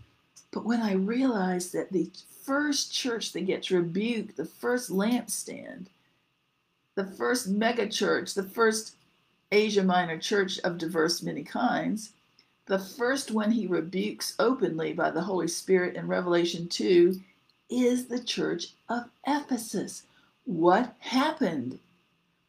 But 0.51 0.65
when 0.65 0.83
I 0.83 0.93
realized 0.93 1.73
that 1.73 1.93
the 1.93 2.11
first 2.43 2.93
church 2.93 3.33
that 3.33 3.47
gets 3.47 3.71
rebuked, 3.71 4.37
the 4.37 4.45
first 4.45 4.91
lampstand, 4.91 5.87
the 6.95 7.07
first 7.07 7.49
mega 7.49 7.89
church, 7.89 8.35
the 8.35 8.43
first 8.43 8.97
Asia 9.53 9.83
Minor 9.83 10.19
church 10.19 10.59
of 10.61 10.79
diverse 10.79 11.23
many 11.23 11.43
kinds, 11.43 12.13
the 12.67 12.79
first 12.79 13.31
one 13.31 13.51
he 13.51 13.67
rebukes 13.67 14.35
openly 14.39 14.93
by 14.93 15.11
the 15.11 15.21
Holy 15.21 15.49
Spirit 15.49 15.95
in 15.95 16.07
Revelation 16.07 16.69
2 16.69 17.21
is 17.69 18.07
the 18.07 18.23
church 18.23 18.69
of 18.89 19.05
Ephesus. 19.27 20.05
What 20.45 20.95
happened? 21.01 21.79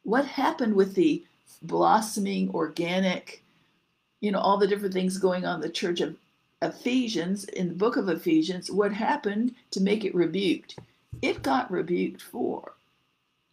What 0.04 0.26
happened 0.26 0.74
with 0.74 0.94
the 0.94 1.24
blossoming, 1.62 2.50
organic, 2.54 3.42
you 4.20 4.30
know, 4.30 4.38
all 4.38 4.58
the 4.58 4.66
different 4.66 4.94
things 4.94 5.18
going 5.18 5.44
on 5.44 5.60
the 5.60 5.68
church 5.68 6.00
of 6.00 6.16
Ephesians, 6.62 7.44
in 7.44 7.68
the 7.68 7.74
book 7.74 7.96
of 7.96 8.08
Ephesians? 8.08 8.70
What 8.70 8.92
happened 8.92 9.54
to 9.72 9.80
make 9.80 10.04
it 10.04 10.14
rebuked? 10.14 10.78
It 11.22 11.42
got 11.42 11.70
rebuked 11.70 12.22
for 12.22 12.72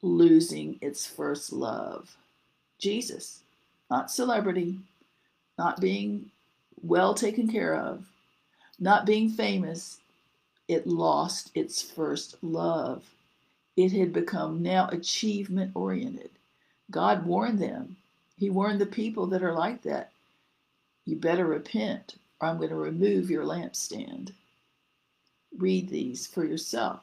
losing 0.02 0.78
its 0.82 1.08
first 1.08 1.52
love. 1.52 2.16
Jesus, 2.78 3.42
not 3.90 4.12
celebrity, 4.12 4.80
not 5.58 5.82
being 5.82 6.30
well 6.84 7.14
taken 7.14 7.48
care 7.50 7.76
of, 7.76 8.06
not 8.80 9.06
being 9.06 9.30
famous, 9.30 10.00
it 10.68 10.88
lost 10.88 11.52
its 11.54 11.82
first 11.82 12.38
love. 12.42 13.04
It 13.78 13.92
had 13.92 14.14
become 14.14 14.64
now 14.64 14.88
achievement 14.90 15.72
oriented. 15.76 16.32
God 16.92 17.26
warned 17.26 17.60
them. 17.60 17.98
He 18.38 18.50
warned 18.50 18.80
the 18.80 18.86
people 18.86 19.28
that 19.28 19.44
are 19.44 19.54
like 19.54 19.82
that. 19.84 20.12
You 21.06 21.18
better 21.18 21.46
repent, 21.46 22.16
or 22.40 22.48
I'm 22.48 22.58
going 22.58 22.70
to 22.70 22.76
remove 22.76 23.30
your 23.30 23.44
lampstand. 23.44 24.32
Read 25.58 25.90
these 25.90 26.26
for 26.26 26.44
yourself. 26.44 27.02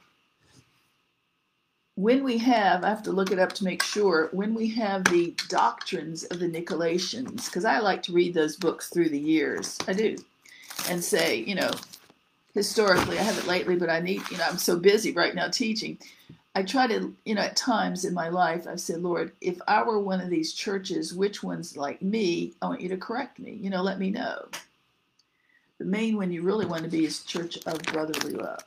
When 1.94 2.24
we 2.24 2.38
have, 2.38 2.84
I 2.84 2.88
have 2.88 3.02
to 3.04 3.12
look 3.12 3.30
it 3.30 3.38
up 3.38 3.52
to 3.54 3.64
make 3.64 3.82
sure, 3.82 4.30
when 4.32 4.54
we 4.54 4.68
have 4.70 5.04
the 5.04 5.34
doctrines 5.48 6.24
of 6.24 6.38
the 6.38 6.48
Nicolaitans, 6.48 7.46
because 7.46 7.66
I 7.66 7.80
like 7.80 8.02
to 8.04 8.12
read 8.12 8.32
those 8.32 8.56
books 8.56 8.88
through 8.88 9.10
the 9.10 9.20
years, 9.20 9.78
I 9.86 9.92
do, 9.92 10.16
and 10.88 11.04
say, 11.04 11.36
you 11.36 11.54
know, 11.54 11.70
historically. 12.54 13.18
I 13.18 13.22
haven't 13.22 13.46
lately, 13.46 13.76
but 13.76 13.90
I 13.90 14.00
need, 14.00 14.22
you 14.30 14.36
know, 14.36 14.46
I'm 14.48 14.58
so 14.58 14.78
busy 14.78 15.12
right 15.12 15.34
now 15.34 15.48
teaching. 15.48 15.98
I 16.54 16.62
try 16.62 16.86
to, 16.86 17.14
you 17.24 17.34
know, 17.34 17.40
at 17.40 17.56
times 17.56 18.04
in 18.04 18.12
my 18.12 18.28
life, 18.28 18.66
I've 18.68 18.80
said, 18.80 19.02
Lord, 19.02 19.32
if 19.40 19.58
I 19.66 19.82
were 19.82 19.98
one 19.98 20.20
of 20.20 20.28
these 20.28 20.52
churches, 20.52 21.14
which 21.14 21.42
one's 21.42 21.76
like 21.76 22.02
me? 22.02 22.52
I 22.60 22.66
want 22.66 22.82
you 22.82 22.90
to 22.90 22.96
correct 22.98 23.38
me. 23.38 23.52
You 23.52 23.70
know, 23.70 23.82
let 23.82 23.98
me 23.98 24.10
know. 24.10 24.48
The 25.78 25.84
main 25.86 26.16
one 26.16 26.30
you 26.30 26.42
really 26.42 26.66
want 26.66 26.82
to 26.84 26.90
be 26.90 27.06
is 27.06 27.24
Church 27.24 27.58
of 27.66 27.82
Brotherly 27.84 28.34
Love. 28.34 28.62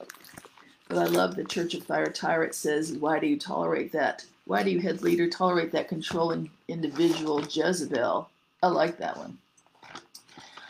But 0.90 0.98
I 0.98 1.06
love 1.06 1.36
the 1.36 1.46
Church 1.46 1.76
of 1.76 1.84
Thyatira. 1.84 2.48
It 2.48 2.56
says, 2.56 2.94
Why 2.94 3.20
do 3.20 3.28
you 3.28 3.40
tolerate 3.40 3.92
that? 3.92 4.26
Why 4.46 4.64
do 4.64 4.72
you, 4.72 4.80
head 4.80 5.02
leader, 5.02 5.30
tolerate 5.30 5.72
that 5.72 5.88
controlling 5.88 6.50
individual 6.68 7.44
Jezebel? 7.44 8.30
I 8.62 8.68
like 8.68 8.98
that 8.98 9.18
one. 9.18 9.38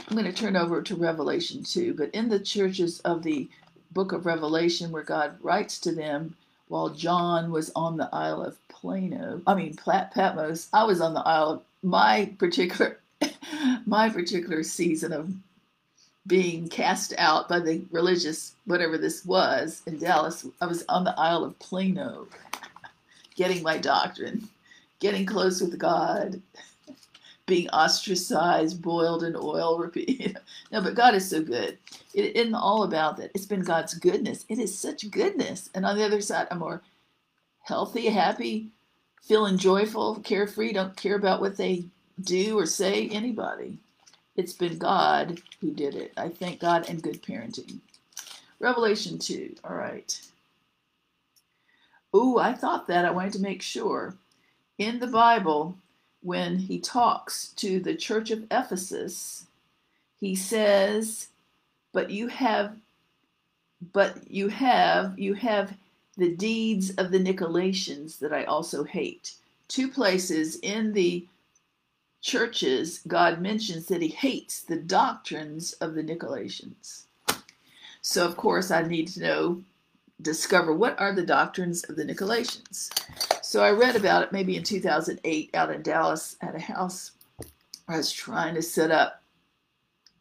I'm 0.07 0.15
going 0.15 0.31
to 0.31 0.33
turn 0.33 0.55
over 0.55 0.81
to 0.83 0.95
Revelation 0.95 1.63
2. 1.63 1.95
But 1.95 2.11
in 2.11 2.29
the 2.29 2.39
churches 2.39 2.99
of 3.01 3.23
the 3.23 3.49
book 3.91 4.11
of 4.11 4.25
Revelation, 4.25 4.91
where 4.91 5.03
God 5.03 5.37
writes 5.41 5.79
to 5.79 5.91
them 5.91 6.35
while 6.67 6.89
John 6.89 7.51
was 7.51 7.71
on 7.75 7.97
the 7.97 8.09
Isle 8.13 8.43
of 8.43 8.67
Plano, 8.67 9.41
I 9.47 9.55
mean 9.55 9.75
Patmos, 9.75 10.67
I 10.73 10.83
was 10.83 11.01
on 11.01 11.13
the 11.13 11.21
Isle 11.21 11.49
of 11.49 11.61
my 11.81 12.33
particular 12.37 12.99
my 13.85 14.09
particular 14.09 14.63
season 14.63 15.13
of 15.13 15.31
being 16.27 16.67
cast 16.69 17.13
out 17.17 17.47
by 17.47 17.59
the 17.59 17.83
religious 17.91 18.55
whatever 18.65 18.97
this 18.97 19.25
was 19.25 19.81
in 19.85 19.97
Dallas. 19.97 20.45
I 20.61 20.67
was 20.67 20.83
on 20.89 21.03
the 21.03 21.17
Isle 21.19 21.45
of 21.45 21.57
Plano, 21.59 22.27
getting 23.35 23.63
my 23.63 23.77
doctrine, 23.77 24.49
getting 24.99 25.25
close 25.25 25.61
with 25.61 25.77
God 25.79 26.41
being 27.45 27.69
ostracized, 27.69 28.81
boiled 28.81 29.23
in 29.23 29.35
oil. 29.35 29.77
Repeat. 29.85 30.37
no, 30.71 30.81
but 30.81 30.95
God 30.95 31.15
is 31.15 31.29
so 31.29 31.41
good. 31.41 31.77
It 32.13 32.35
isn't 32.35 32.55
all 32.55 32.83
about 32.83 33.17
that. 33.17 33.31
It's 33.33 33.45
been 33.45 33.61
God's 33.61 33.93
goodness. 33.95 34.45
It 34.49 34.59
is 34.59 34.77
such 34.77 35.09
goodness. 35.11 35.69
And 35.75 35.85
on 35.85 35.97
the 35.97 36.05
other 36.05 36.21
side, 36.21 36.47
I'm 36.49 36.59
more 36.59 36.81
healthy, 37.61 38.07
happy, 38.07 38.71
feeling 39.21 39.57
joyful, 39.57 40.19
carefree, 40.19 40.73
don't 40.73 40.95
care 40.95 41.15
about 41.15 41.41
what 41.41 41.57
they 41.57 41.85
do 42.23 42.57
or 42.57 42.65
say, 42.65 43.09
anybody. 43.09 43.77
It's 44.35 44.53
been 44.53 44.77
God 44.77 45.41
who 45.61 45.71
did 45.71 45.95
it. 45.95 46.13
I 46.17 46.29
thank 46.29 46.59
God 46.59 46.89
and 46.89 47.01
good 47.01 47.21
parenting. 47.23 47.79
Revelation 48.59 49.17
2. 49.17 49.55
All 49.63 49.75
right. 49.75 50.19
Ooh, 52.15 52.37
I 52.37 52.53
thought 52.53 52.87
that. 52.87 53.05
I 53.05 53.11
wanted 53.11 53.33
to 53.33 53.39
make 53.39 53.61
sure. 53.61 54.15
In 54.77 54.99
the 54.99 55.07
Bible, 55.07 55.77
when 56.26 56.57
he 56.57 56.80
talks 56.80 57.49
to 57.49 57.80
the 57.80 57.95
church 57.95 58.32
of 58.32 58.45
Ephesus, 58.49 59.45
he 60.19 60.36
says, 60.36 61.28
But 61.93 62.09
you 62.09 62.28
have, 62.28 62.76
but 63.93 64.30
you 64.30 64.47
have, 64.47 65.17
you 65.19 65.36
have 65.36 65.78
the 66.17 66.36
deeds 66.36 66.89
of 66.95 67.11
the 67.11 67.19
Nicolaitans 67.19 68.17
that 68.19 68.34
I 68.34 68.45
also 68.45 68.84
hate. 68.84 69.36
Two 69.67 69.88
places 69.88 70.57
in 70.61 70.93
the 70.93 71.28
churches, 72.21 73.01
God 73.07 73.39
mentions 73.39 73.86
that 73.88 74.01
he 74.01 74.07
hates 74.07 74.63
the 74.63 74.78
doctrines 74.78 75.73
of 75.73 75.93
the 75.93 76.03
Nicolaitans. 76.03 77.03
So, 78.01 78.26
of 78.26 78.36
course, 78.36 78.71
I 78.71 78.82
need 78.82 79.09
to 79.09 79.19
know, 79.19 79.63
discover 80.22 80.74
what 80.74 80.99
are 80.99 81.13
the 81.13 81.26
doctrines 81.26 81.84
of 81.86 81.95
the 81.95 82.05
Nicolaitans. 82.05 82.89
So, 83.43 83.63
I 83.63 83.72
read 83.72 83.95
about 83.95 84.24
it 84.24 84.32
maybe 84.32 84.55
in 84.55 84.63
2008 84.63 85.51
out 85.53 85.72
in 85.72 85.82
Dallas 85.82 86.36
at 86.41 86.55
a 86.55 86.59
house 86.59 87.11
I 87.88 87.97
was 87.97 88.11
trying 88.11 88.55
to 88.55 88.61
set 88.61 88.89
up 88.89 89.22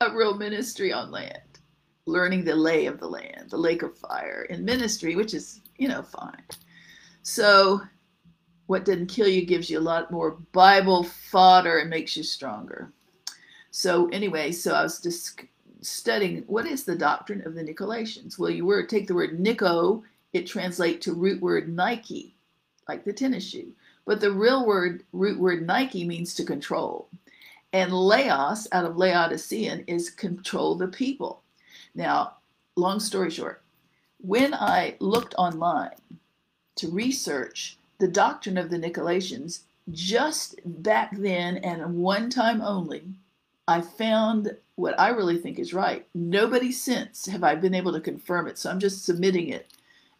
a 0.00 0.14
real 0.14 0.36
ministry 0.36 0.92
on 0.92 1.10
land, 1.10 1.60
learning 2.04 2.44
the 2.44 2.54
lay 2.54 2.86
of 2.86 3.00
the 3.00 3.08
land, 3.08 3.50
the 3.50 3.56
lake 3.56 3.82
of 3.82 3.96
fire 3.96 4.46
in 4.50 4.64
ministry, 4.64 5.16
which 5.16 5.32
is, 5.32 5.62
you 5.78 5.88
know, 5.88 6.02
fine. 6.02 6.42
So, 7.22 7.80
what 8.66 8.84
doesn't 8.84 9.06
kill 9.06 9.28
you 9.28 9.46
gives 9.46 9.70
you 9.70 9.78
a 9.78 9.80
lot 9.80 10.10
more 10.10 10.32
Bible 10.52 11.04
fodder 11.04 11.78
and 11.78 11.88
makes 11.88 12.16
you 12.16 12.22
stronger. 12.22 12.92
So, 13.70 14.08
anyway, 14.08 14.52
so 14.52 14.74
I 14.74 14.82
was 14.82 15.00
just 15.00 15.40
studying 15.84 16.42
what 16.46 16.66
is 16.66 16.84
the 16.84 16.96
doctrine 16.96 17.46
of 17.46 17.54
the 17.54 17.62
Nicolaitans. 17.62 18.38
Well, 18.38 18.50
you 18.50 18.64
were 18.64 18.84
take 18.84 19.06
the 19.06 19.14
word 19.14 19.38
Nico, 19.38 20.02
it 20.32 20.46
translates 20.46 21.04
to 21.04 21.14
root 21.14 21.40
word 21.40 21.68
Nike, 21.74 22.34
like 22.88 23.04
the 23.04 23.12
tennis 23.12 23.48
shoe. 23.48 23.72
But 24.04 24.20
the 24.20 24.32
real 24.32 24.66
word 24.66 25.04
root 25.12 25.38
word 25.38 25.66
Nike 25.66 26.04
means 26.04 26.34
to 26.34 26.44
control. 26.44 27.08
And 27.72 27.92
Laos, 27.92 28.68
out 28.72 28.84
of 28.84 28.96
Laodicean, 28.96 29.84
is 29.86 30.10
control 30.10 30.74
the 30.74 30.88
people. 30.88 31.42
Now, 31.94 32.34
long 32.76 33.00
story 33.00 33.30
short, 33.30 33.62
when 34.20 34.54
I 34.54 34.96
looked 35.00 35.34
online 35.36 35.90
to 36.76 36.88
research 36.90 37.78
the 37.98 38.08
doctrine 38.08 38.58
of 38.58 38.70
the 38.70 38.78
Nicolaitans, 38.78 39.60
just 39.90 40.60
back 40.64 41.16
then 41.16 41.58
and 41.58 41.96
one 41.96 42.30
time 42.30 42.62
only, 42.62 43.04
I 43.66 43.80
found 43.80 44.56
what 44.76 44.98
I 44.98 45.10
really 45.10 45.38
think 45.38 45.58
is 45.58 45.74
right. 45.74 46.06
Nobody 46.14 46.72
since 46.72 47.26
have 47.26 47.44
I 47.44 47.54
been 47.54 47.74
able 47.74 47.92
to 47.92 48.00
confirm 48.00 48.48
it, 48.48 48.58
so 48.58 48.70
I'm 48.70 48.80
just 48.80 49.04
submitting 49.04 49.48
it 49.48 49.68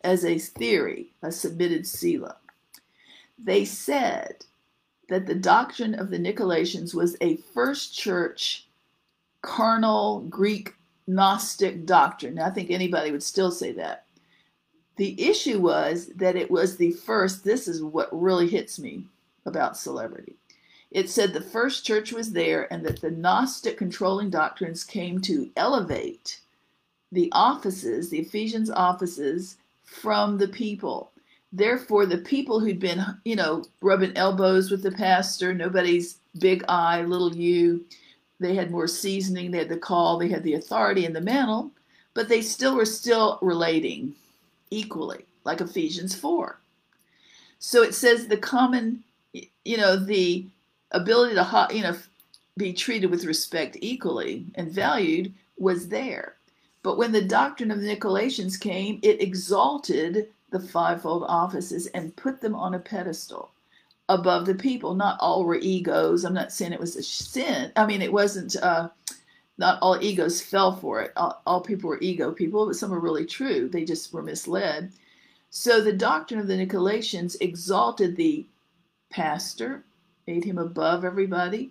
as 0.02 0.24
a 0.24 0.38
theory, 0.38 1.12
a 1.22 1.32
submitted 1.32 1.86
Selah. 1.86 2.36
They 3.42 3.64
said 3.64 4.44
that 5.08 5.26
the 5.26 5.34
doctrine 5.34 5.94
of 5.94 6.10
the 6.10 6.18
Nicolaitans 6.18 6.94
was 6.94 7.16
a 7.20 7.36
first 7.36 7.94
church, 7.94 8.66
carnal, 9.42 10.20
Greek, 10.28 10.74
Gnostic 11.06 11.84
doctrine. 11.84 12.36
Now, 12.36 12.46
I 12.46 12.50
think 12.50 12.70
anybody 12.70 13.10
would 13.10 13.22
still 13.22 13.50
say 13.50 13.72
that. 13.72 14.06
The 14.96 15.20
issue 15.20 15.58
was 15.58 16.06
that 16.16 16.36
it 16.36 16.50
was 16.50 16.76
the 16.76 16.92
first, 16.92 17.44
this 17.44 17.66
is 17.66 17.82
what 17.82 18.08
really 18.12 18.48
hits 18.48 18.78
me 18.78 19.04
about 19.44 19.76
celebrity. 19.76 20.36
It 20.94 21.10
said 21.10 21.32
the 21.32 21.40
first 21.40 21.84
church 21.84 22.12
was 22.12 22.30
there 22.30 22.72
and 22.72 22.86
that 22.86 23.00
the 23.00 23.10
Gnostic 23.10 23.76
controlling 23.76 24.30
doctrines 24.30 24.84
came 24.84 25.20
to 25.22 25.50
elevate 25.56 26.40
the 27.10 27.30
offices, 27.32 28.08
the 28.08 28.20
Ephesians 28.20 28.70
offices, 28.70 29.56
from 29.82 30.38
the 30.38 30.46
people. 30.46 31.10
Therefore, 31.52 32.06
the 32.06 32.18
people 32.18 32.60
who'd 32.60 32.78
been, 32.78 33.04
you 33.24 33.34
know, 33.34 33.64
rubbing 33.80 34.16
elbows 34.16 34.70
with 34.70 34.84
the 34.84 34.92
pastor, 34.92 35.52
nobody's 35.52 36.18
big 36.38 36.64
I, 36.68 37.02
little 37.02 37.34
u, 37.34 37.84
they 38.38 38.54
had 38.54 38.70
more 38.70 38.86
seasoning, 38.86 39.50
they 39.50 39.58
had 39.58 39.68
the 39.68 39.76
call, 39.76 40.16
they 40.16 40.28
had 40.28 40.44
the 40.44 40.54
authority 40.54 41.06
and 41.06 41.14
the 41.14 41.20
mantle, 41.20 41.72
but 42.14 42.28
they 42.28 42.40
still 42.40 42.76
were 42.76 42.84
still 42.84 43.40
relating 43.42 44.14
equally, 44.70 45.24
like 45.42 45.60
Ephesians 45.60 46.14
4. 46.14 46.60
So 47.58 47.82
it 47.82 47.94
says 47.94 48.28
the 48.28 48.36
common, 48.36 49.02
you 49.64 49.76
know, 49.76 49.96
the 49.96 50.46
ability 50.94 51.34
to, 51.34 51.68
you 51.72 51.82
know, 51.82 51.96
be 52.56 52.72
treated 52.72 53.10
with 53.10 53.24
respect 53.24 53.76
equally 53.80 54.46
and 54.54 54.70
valued 54.70 55.32
was 55.58 55.88
there. 55.88 56.36
But 56.82 56.98
when 56.98 57.12
the 57.12 57.22
doctrine 57.22 57.70
of 57.70 57.80
the 57.80 57.96
Nicolaitans 57.96 58.60
came, 58.60 59.00
it 59.02 59.20
exalted 59.20 60.28
the 60.50 60.60
fivefold 60.60 61.24
offices 61.26 61.86
and 61.88 62.14
put 62.16 62.40
them 62.40 62.54
on 62.54 62.74
a 62.74 62.78
pedestal 62.78 63.50
above 64.08 64.46
the 64.46 64.54
people. 64.54 64.94
Not 64.94 65.18
all 65.20 65.44
were 65.44 65.56
egos. 65.56 66.24
I'm 66.24 66.34
not 66.34 66.52
saying 66.52 66.72
it 66.72 66.80
was 66.80 66.96
a 66.96 67.02
sin. 67.02 67.72
I 67.76 67.86
mean, 67.86 68.02
it 68.02 68.12
wasn't. 68.12 68.56
Uh, 68.56 68.88
not 69.56 69.78
all 69.80 70.02
egos 70.02 70.40
fell 70.40 70.76
for 70.76 71.00
it. 71.00 71.12
All, 71.16 71.40
all, 71.46 71.60
people 71.60 71.88
were 71.88 72.00
ego 72.00 72.32
people, 72.32 72.66
but 72.66 72.76
some 72.76 72.90
were 72.90 73.00
really 73.00 73.24
true. 73.24 73.68
They 73.68 73.84
just 73.84 74.12
were 74.12 74.22
misled. 74.22 74.92
So 75.50 75.80
the 75.80 75.92
doctrine 75.92 76.40
of 76.40 76.48
the 76.48 76.54
Nicolaitans 76.54 77.36
exalted 77.40 78.16
the 78.16 78.46
pastor, 79.10 79.84
made 80.26 80.44
him 80.44 80.58
above 80.58 81.04
everybody 81.04 81.70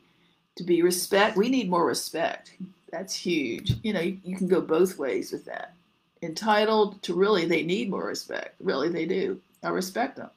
to 0.56 0.64
be 0.64 0.82
respect. 0.82 1.38
We 1.38 1.50
need 1.50 1.70
more 1.70 1.86
respect. 1.86 2.54
That's 2.92 3.16
huge. 3.16 3.74
You 3.84 3.94
know, 3.94 4.02
you, 4.02 4.20
you 4.24 4.38
can 4.38 4.48
go 4.48 4.62
both 4.62 4.98
ways 4.98 5.32
with 5.32 5.46
that. 5.46 5.74
Entitled 6.22 7.02
to 7.04 7.14
really, 7.14 7.46
they 7.46 7.64
need 7.64 7.90
more 7.90 8.06
respect. 8.06 8.56
Really, 8.60 8.90
they 8.90 9.06
do. 9.06 9.42
I 9.64 9.70
respect 9.70 10.18
them. 10.18 10.30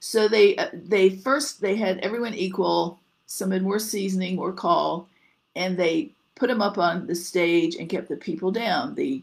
So 0.00 0.28
they 0.28 0.56
uh, 0.56 0.68
they 0.72 1.10
first 1.10 1.60
they 1.60 1.76
had 1.76 1.98
everyone 1.98 2.34
equal. 2.34 2.98
Some 3.26 3.52
had 3.52 3.62
more 3.62 3.78
seasoning, 3.78 4.36
more 4.36 4.52
call 4.52 5.08
and 5.54 5.76
they 5.76 6.12
put 6.34 6.50
him 6.50 6.62
up 6.62 6.78
on 6.78 7.06
the 7.06 7.14
stage 7.14 7.76
and 7.76 7.88
kept 7.88 8.08
the 8.08 8.16
people 8.16 8.50
down. 8.50 8.94
The 8.94 9.22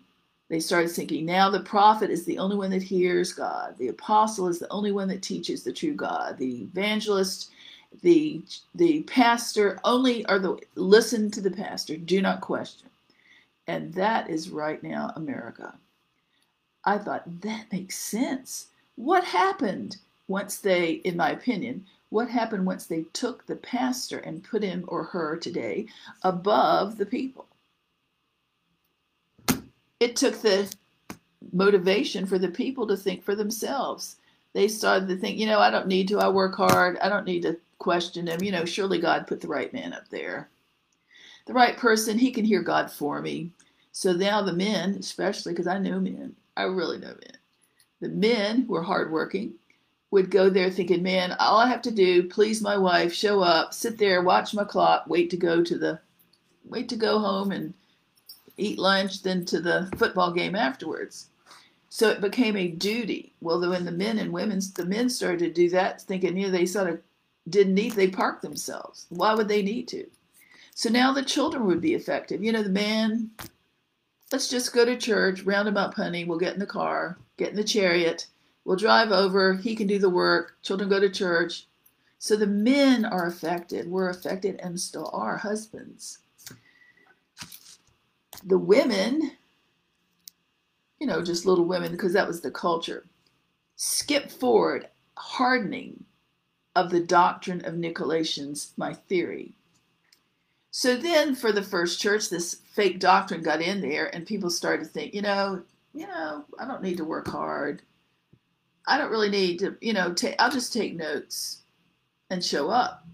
they 0.50 0.60
started 0.60 0.90
thinking 0.92 1.26
now 1.26 1.50
the 1.50 1.60
prophet 1.62 2.10
is 2.10 2.26
the 2.26 2.40
only 2.40 2.58
one 2.58 2.72
that 2.72 2.82
hears 2.82 3.34
God. 3.34 3.78
The 3.78 3.90
apostle 3.90 4.48
is 4.48 4.58
the 4.60 4.72
only 4.72 4.92
one 4.92 5.08
that 5.10 5.22
teaches 5.22 5.64
the 5.64 5.72
true 5.72 5.94
God. 5.94 6.38
The 6.38 6.64
evangelist, 6.64 7.52
the 8.02 8.42
the 8.74 9.04
pastor 9.04 9.80
only 9.84 10.26
are 10.26 10.40
the 10.40 10.58
listen 10.76 11.30
to 11.32 11.42
the 11.42 11.52
pastor. 11.52 11.98
Do 11.98 12.22
not 12.22 12.42
question. 12.42 12.90
And 13.68 13.94
that 13.94 14.30
is 14.30 14.50
right 14.50 14.82
now 14.82 15.14
America. 15.16 15.76
I 16.84 16.98
thought 16.98 17.42
that 17.42 17.72
makes 17.72 17.98
sense. 17.98 18.68
What 18.96 19.24
happened 19.24 19.98
once 20.28 20.58
they, 20.58 20.94
in 21.04 21.16
my 21.16 21.32
opinion, 21.32 21.86
what 22.10 22.28
happened 22.28 22.66
once 22.66 22.88
they 22.88 23.04
took 23.14 23.46
the 23.46 23.58
pastor 23.58 24.18
and 24.20 24.44
put 24.44 24.64
him 24.64 24.86
or 24.88 25.04
her 25.04 25.38
today 25.38 25.86
above 26.24 26.98
the 26.98 27.06
people? 27.06 27.46
It 30.00 30.16
took 30.16 30.42
the 30.42 30.74
motivation 31.52 32.26
for 32.26 32.40
the 32.40 32.50
people 32.50 32.88
to 32.88 32.98
think 32.98 33.24
for 33.24 33.36
themselves. 33.36 34.18
They 34.54 34.68
started 34.68 35.08
to 35.10 35.18
think, 35.18 35.38
you 35.38 35.46
know, 35.46 35.60
I 35.60 35.70
don't 35.70 35.88
need 35.88 36.08
to. 36.10 36.20
I 36.20 36.30
work 36.30 36.56
hard. 36.56 36.98
I 37.00 37.10
don't 37.10 37.26
need 37.26 37.44
to 37.44 37.58
question 37.78 38.28
him. 38.28 38.42
You 38.42 38.52
know, 38.52 38.66
surely 38.66 39.00
God 39.00 39.28
put 39.28 39.42
the 39.42 39.48
right 39.48 39.72
man 39.74 39.94
up 39.94 40.10
there. 40.10 40.50
The 41.46 41.54
right 41.54 41.78
person, 41.78 42.18
he 42.18 42.32
can 42.32 42.46
hear 42.46 42.62
God 42.62 42.92
for 42.92 43.22
me. 43.22 43.52
So 43.92 44.14
now 44.14 44.42
the 44.42 44.54
men, 44.54 44.96
especially 45.00 45.54
because 45.54 45.68
I 45.68 45.80
know 45.80 46.00
men, 46.00 46.36
I 46.56 46.64
really 46.64 46.98
know 46.98 47.08
men. 47.08 47.38
The 48.02 48.10
men 48.10 48.62
who 48.64 48.76
are 48.76 48.84
hardworking, 48.84 49.54
would 50.12 50.32
go 50.32 50.50
there 50.50 50.72
thinking, 50.72 51.04
man, 51.04 51.36
all 51.40 51.58
I 51.58 51.68
have 51.68 51.82
to 51.84 51.92
do, 51.92 52.24
please 52.24 52.62
my 52.62 52.78
wife, 52.78 53.14
show 53.14 53.42
up, 53.42 53.74
sit 53.74 53.98
there, 53.98 54.24
watch 54.24 54.54
my 54.54 54.64
clock, 54.64 55.04
wait 55.08 55.30
to 55.30 55.38
go 55.38 55.64
to 55.64 55.78
the, 55.78 56.00
wait 56.66 56.90
to 56.90 56.96
go 56.96 57.20
home 57.20 57.52
and 57.52 57.74
eat 58.60 58.80
lunch, 58.80 59.24
then 59.24 59.46
to 59.46 59.60
the 59.60 59.92
football 59.98 60.32
game 60.32 60.56
afterwards. 60.56 61.30
So 61.90 62.10
it 62.10 62.22
became 62.22 62.56
a 62.56 62.68
duty. 62.68 63.34
Well, 63.42 63.60
when 63.68 63.86
the 63.86 63.92
men 63.92 64.20
and 64.20 64.32
women, 64.32 64.62
the 64.76 64.86
men 64.86 65.10
started 65.10 65.40
to 65.40 65.52
do 65.52 65.70
that, 65.70 66.02
thinking, 66.02 66.38
you 66.38 66.48
know, 66.48 66.52
they 66.52 66.66
sort 66.66 66.90
of 66.90 67.02
didn't 67.50 67.74
need, 67.74 67.94
they 67.94 68.10
parked 68.10 68.42
themselves. 68.42 69.08
Why 69.10 69.34
would 69.34 69.48
they 69.48 69.64
need 69.64 69.88
to? 69.90 70.06
So 70.76 70.90
now 70.90 71.12
the 71.12 71.24
children 71.24 71.66
would 71.66 71.82
be 71.82 71.96
effective. 71.96 72.44
You 72.44 72.52
know, 72.52 72.64
the 72.64 72.70
man, 72.70 73.32
let's 74.32 74.50
just 74.50 74.74
go 74.74 74.86
to 74.86 74.96
church, 74.96 75.44
round 75.44 75.68
him 75.68 75.78
up, 75.78 75.96
honey. 75.96 76.26
We'll 76.26 76.38
get 76.38 76.54
in 76.54 76.60
the 76.60 76.66
car, 76.66 77.18
get 77.38 77.50
in 77.50 77.56
the 77.56 77.64
chariot 77.64 78.28
We'll 78.70 78.78
drive 78.78 79.12
over. 79.12 79.56
He 79.56 79.76
can 79.76 79.88
do 79.88 79.98
the 79.98 80.12
work. 80.12 80.58
Children 80.62 80.90
go 80.90 81.00
to 81.00 81.10
church. 81.10 81.68
So 82.20 82.36
the 82.36 82.46
men 82.46 83.04
are 83.04 83.26
affected. 83.26 83.90
We're 83.90 84.10
affected 84.10 84.60
and 84.62 84.80
still 84.80 85.10
are 85.12 85.38
husbands. 85.38 86.20
The 88.44 88.58
women, 88.58 89.32
you 91.00 91.08
know, 91.08 91.24
just 91.24 91.46
little 91.46 91.66
women, 91.66 91.92
because 91.92 92.14
that 92.14 92.28
was 92.28 92.42
the 92.42 92.52
culture, 92.52 93.06
skip 93.76 94.32
forward, 94.32 94.88
hardening 95.18 96.06
of 96.76 96.90
the 96.90 97.02
doctrine 97.02 97.64
of 97.66 97.76
Nicolaitans, 97.76 98.72
my 98.78 98.94
theory. 98.94 99.54
So 100.72 100.96
then, 100.96 101.36
for 101.36 101.52
the 101.52 101.64
first 101.64 102.00
church, 102.00 102.30
this 102.30 102.56
fake 102.74 103.00
doctrine 103.00 103.42
got 103.42 103.62
in 103.62 103.82
there, 103.82 104.14
and 104.16 104.26
people 104.26 104.50
started 104.50 104.84
to 104.84 104.90
think, 104.90 105.14
you 105.14 105.22
know, 105.22 105.64
you 105.94 106.08
know, 106.08 106.46
I 106.60 106.66
don't 106.66 106.84
need 106.84 106.98
to 106.98 107.06
work 107.06 107.28
hard. 107.28 107.82
I 108.88 108.98
don't 108.98 109.12
really 109.12 109.30
need 109.30 109.60
to, 109.60 109.76
you 109.82 109.94
know, 109.94 110.14
take, 110.14 110.36
I'll 110.40 110.52
just 110.52 110.72
take 110.72 110.96
notes 110.96 111.64
and 112.30 112.44
show 112.44 112.70
up. 112.70 113.06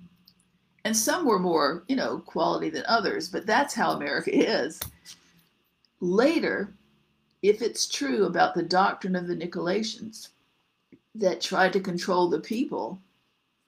And 0.84 0.96
some 0.96 1.26
were 1.26 1.40
more, 1.40 1.84
you 1.88 1.96
know, 1.96 2.20
quality 2.20 2.70
than 2.70 2.84
others, 2.88 3.30
but 3.30 3.46
that's 3.46 3.74
how 3.74 3.92
America 3.92 4.30
is. 4.34 4.80
Later, 6.06 6.72
if 7.42 7.64
it's 7.64 7.88
true 7.88 8.26
about 8.26 8.54
the 8.54 8.62
doctrine 8.62 9.16
of 9.16 9.26
the 9.26 9.36
Nicolaitans 9.36 10.30
that 11.16 11.42
tried 11.42 11.74
to 11.74 11.80
control 11.80 12.30
the 12.30 12.40
people, 12.40 13.02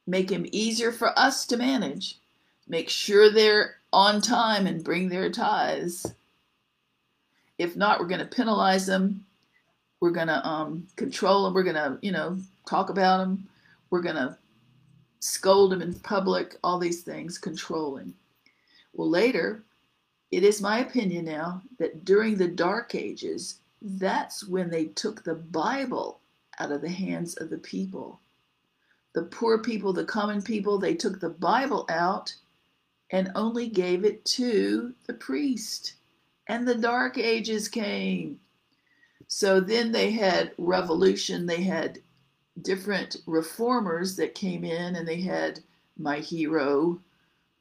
make 0.05 0.29
him 0.29 0.45
easier 0.51 0.91
for 0.91 1.17
us 1.17 1.47
to 1.47 1.57
manage, 1.57 2.19
make 2.67 2.89
sure 2.89 3.31
they're 3.31 3.77
on 3.91 4.21
time 4.21 4.67
and 4.67 4.83
bring 4.83 5.09
their 5.09 5.31
tithes. 5.31 6.13
If 7.57 7.75
not, 7.75 7.99
we're 7.99 8.05
going 8.05 8.19
to 8.19 8.27
penalize 8.27 8.85
them. 8.85 9.25
We're 9.99 10.11
going 10.11 10.27
to 10.27 10.47
um, 10.47 10.85
control 10.95 11.43
them. 11.43 11.55
We're 11.55 11.63
going 11.63 11.75
to, 11.75 11.97
you 12.03 12.11
know, 12.11 12.37
talk 12.69 12.91
about 12.91 13.17
them. 13.17 13.47
We're 13.89 14.03
going 14.03 14.15
to 14.15 14.37
scold 15.21 15.71
them 15.71 15.81
in 15.81 15.95
public, 16.01 16.55
all 16.63 16.77
these 16.77 17.01
things, 17.01 17.39
controlling. 17.39 18.13
Well, 18.93 19.09
later, 19.09 19.63
it 20.31 20.43
is 20.43 20.61
my 20.61 20.79
opinion 20.79 21.25
now 21.25 21.61
that 21.79 22.03
during 22.03 22.35
the 22.35 22.47
Dark 22.47 22.95
Ages, 22.95 23.61
that's 23.81 24.47
when 24.47 24.69
they 24.69 24.85
took 24.85 25.23
the 25.23 25.35
Bible 25.35 26.19
out 26.59 26.71
of 26.71 26.81
the 26.81 26.89
hands 26.89 27.35
of 27.37 27.49
the 27.49 27.57
people. 27.57 28.19
The 29.13 29.23
poor 29.23 29.59
people, 29.59 29.93
the 29.93 30.05
common 30.05 30.41
people, 30.41 30.77
they 30.77 30.95
took 30.95 31.19
the 31.19 31.29
Bible 31.29 31.85
out 31.89 32.33
and 33.11 33.31
only 33.35 33.69
gave 33.69 34.03
it 34.03 34.23
to 34.25 34.93
the 35.05 35.13
priest. 35.13 35.95
And 36.47 36.67
the 36.67 36.75
Dark 36.75 37.17
Ages 37.17 37.67
came. 37.67 38.39
So 39.27 39.59
then 39.59 39.91
they 39.91 40.11
had 40.11 40.53
revolution, 40.57 41.45
they 41.45 41.63
had 41.63 41.99
different 42.61 43.17
reformers 43.25 44.15
that 44.17 44.35
came 44.35 44.63
in, 44.63 44.95
and 44.95 45.07
they 45.07 45.21
had 45.21 45.59
my 45.97 46.19
hero, 46.19 46.99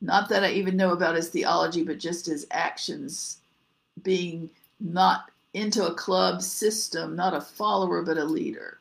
not 0.01 0.29
that 0.29 0.45
I 0.45 0.51
even 0.53 0.77
know 0.77 0.93
about 0.93 1.17
his 1.17 1.29
theology, 1.29 1.83
but 1.83 1.99
just 1.99 2.27
his 2.27 2.47
actions 2.51 3.39
being 4.03 4.51
not 4.79 5.31
into 5.55 5.87
a 5.87 5.95
club 5.95 6.43
system, 6.43 7.17
not 7.17 7.35
a 7.35 7.41
follower, 7.41 8.03
but 8.03 8.19
a 8.19 8.25
leader, 8.25 8.81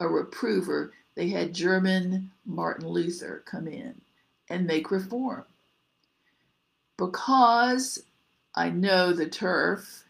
a 0.00 0.06
reprover. 0.08 0.92
They 1.14 1.28
had 1.28 1.54
German 1.54 2.30
Martin 2.44 2.86
Luther 2.86 3.42
come 3.46 3.66
in 3.66 3.98
and 4.50 4.66
make 4.66 4.90
reform. 4.90 5.44
Because 6.98 8.02
I 8.54 8.70
know 8.70 9.12
the 9.12 9.28
turf, 9.28 10.04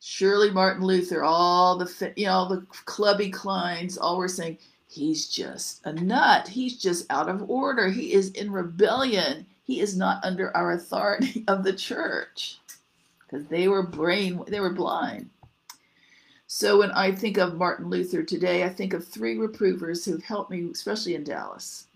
surely 0.00 0.50
Martin 0.50 0.84
Luther, 0.84 1.24
all 1.24 1.78
the 1.78 2.12
you 2.16 2.26
know 2.26 2.48
the 2.48 2.66
clubby 2.84 3.30
Kleins, 3.30 3.98
all 3.98 4.18
were 4.18 4.28
saying 4.28 4.58
he's 4.88 5.28
just 5.28 5.84
a 5.84 5.92
nut. 5.92 6.48
He's 6.48 6.80
just 6.80 7.10
out 7.10 7.28
of 7.28 7.48
order. 7.50 7.88
He 7.88 8.12
is 8.12 8.30
in 8.30 8.52
rebellion. 8.52 9.46
He 9.64 9.80
is 9.80 9.96
not 9.96 10.24
under 10.24 10.54
our 10.56 10.72
authority 10.72 11.44
of 11.48 11.64
the 11.64 11.72
church 11.72 12.58
because 13.20 13.46
they 13.46 13.68
were 13.68 13.82
brain 13.82 14.42
they 14.46 14.60
were 14.60 14.72
blind. 14.72 15.30
So 16.46 16.78
when 16.78 16.92
I 16.92 17.10
think 17.10 17.36
of 17.36 17.56
Martin 17.56 17.90
Luther 17.90 18.22
today, 18.22 18.62
I 18.62 18.68
think 18.68 18.92
of 18.92 19.06
three 19.06 19.36
reprovers 19.36 20.04
who've 20.04 20.22
helped 20.22 20.52
me, 20.52 20.70
especially 20.70 21.16
in 21.16 21.24
Dallas. 21.24 21.88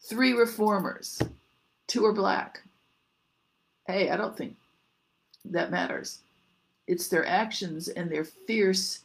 Three 0.00 0.32
reformers. 0.32 1.20
Two 1.86 2.06
are 2.06 2.14
black. 2.14 2.62
Hey, 3.86 4.08
I 4.08 4.16
don't 4.16 4.34
think 4.36 4.56
that 5.44 5.70
matters. 5.70 6.20
It's 6.86 7.08
their 7.08 7.26
actions 7.26 7.88
and 7.88 8.10
their 8.10 8.24
fierce, 8.24 9.00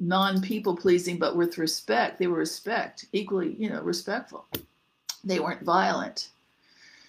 non 0.00 0.40
people 0.40 0.76
pleasing, 0.76 1.18
but 1.18 1.36
with 1.36 1.58
respect. 1.58 2.18
They 2.18 2.26
were 2.26 2.38
respect, 2.38 3.06
equally, 3.12 3.54
you 3.58 3.70
know, 3.70 3.80
respectful. 3.82 4.46
They 5.22 5.40
weren't 5.40 5.62
violent. 5.62 6.30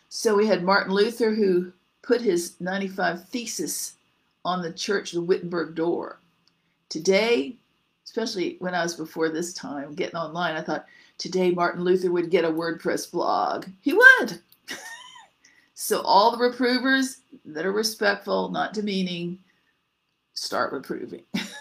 So 0.10 0.36
we 0.36 0.48
had 0.48 0.64
Martin 0.64 0.94
Luther, 0.94 1.34
who 1.34 1.72
put 2.02 2.22
his 2.22 2.60
95 2.62 3.28
thesis 3.28 3.94
on 4.45 4.62
the 4.62 4.72
church, 4.72 5.12
the 5.12 5.22
Wittenberg 5.22 5.76
door. 5.76 6.20
Today, 6.90 7.56
especially 8.06 8.57
when 8.60 8.76
I 8.76 8.84
was 8.84 8.94
before 8.94 9.30
this 9.30 9.53
time 9.53 9.94
getting 9.94 10.16
online, 10.16 10.56
I 10.56 10.62
thought 10.62 10.86
today 11.18 11.52
Martin 11.52 11.84
Luther 11.84 12.12
would 12.12 12.30
get 12.30 12.45
a 12.45 12.49
WordPress 12.49 13.12
blog. 13.12 13.66
He 13.82 13.94
would. 13.94 14.40
so 15.74 16.02
all 16.02 16.32
the 16.32 16.49
reprovers 16.49 17.18
that 17.44 17.66
are 17.66 17.74
respectful, 17.74 18.49
not 18.49 18.74
demeaning, 18.74 19.40
start 20.34 20.72
reproving. 20.72 21.24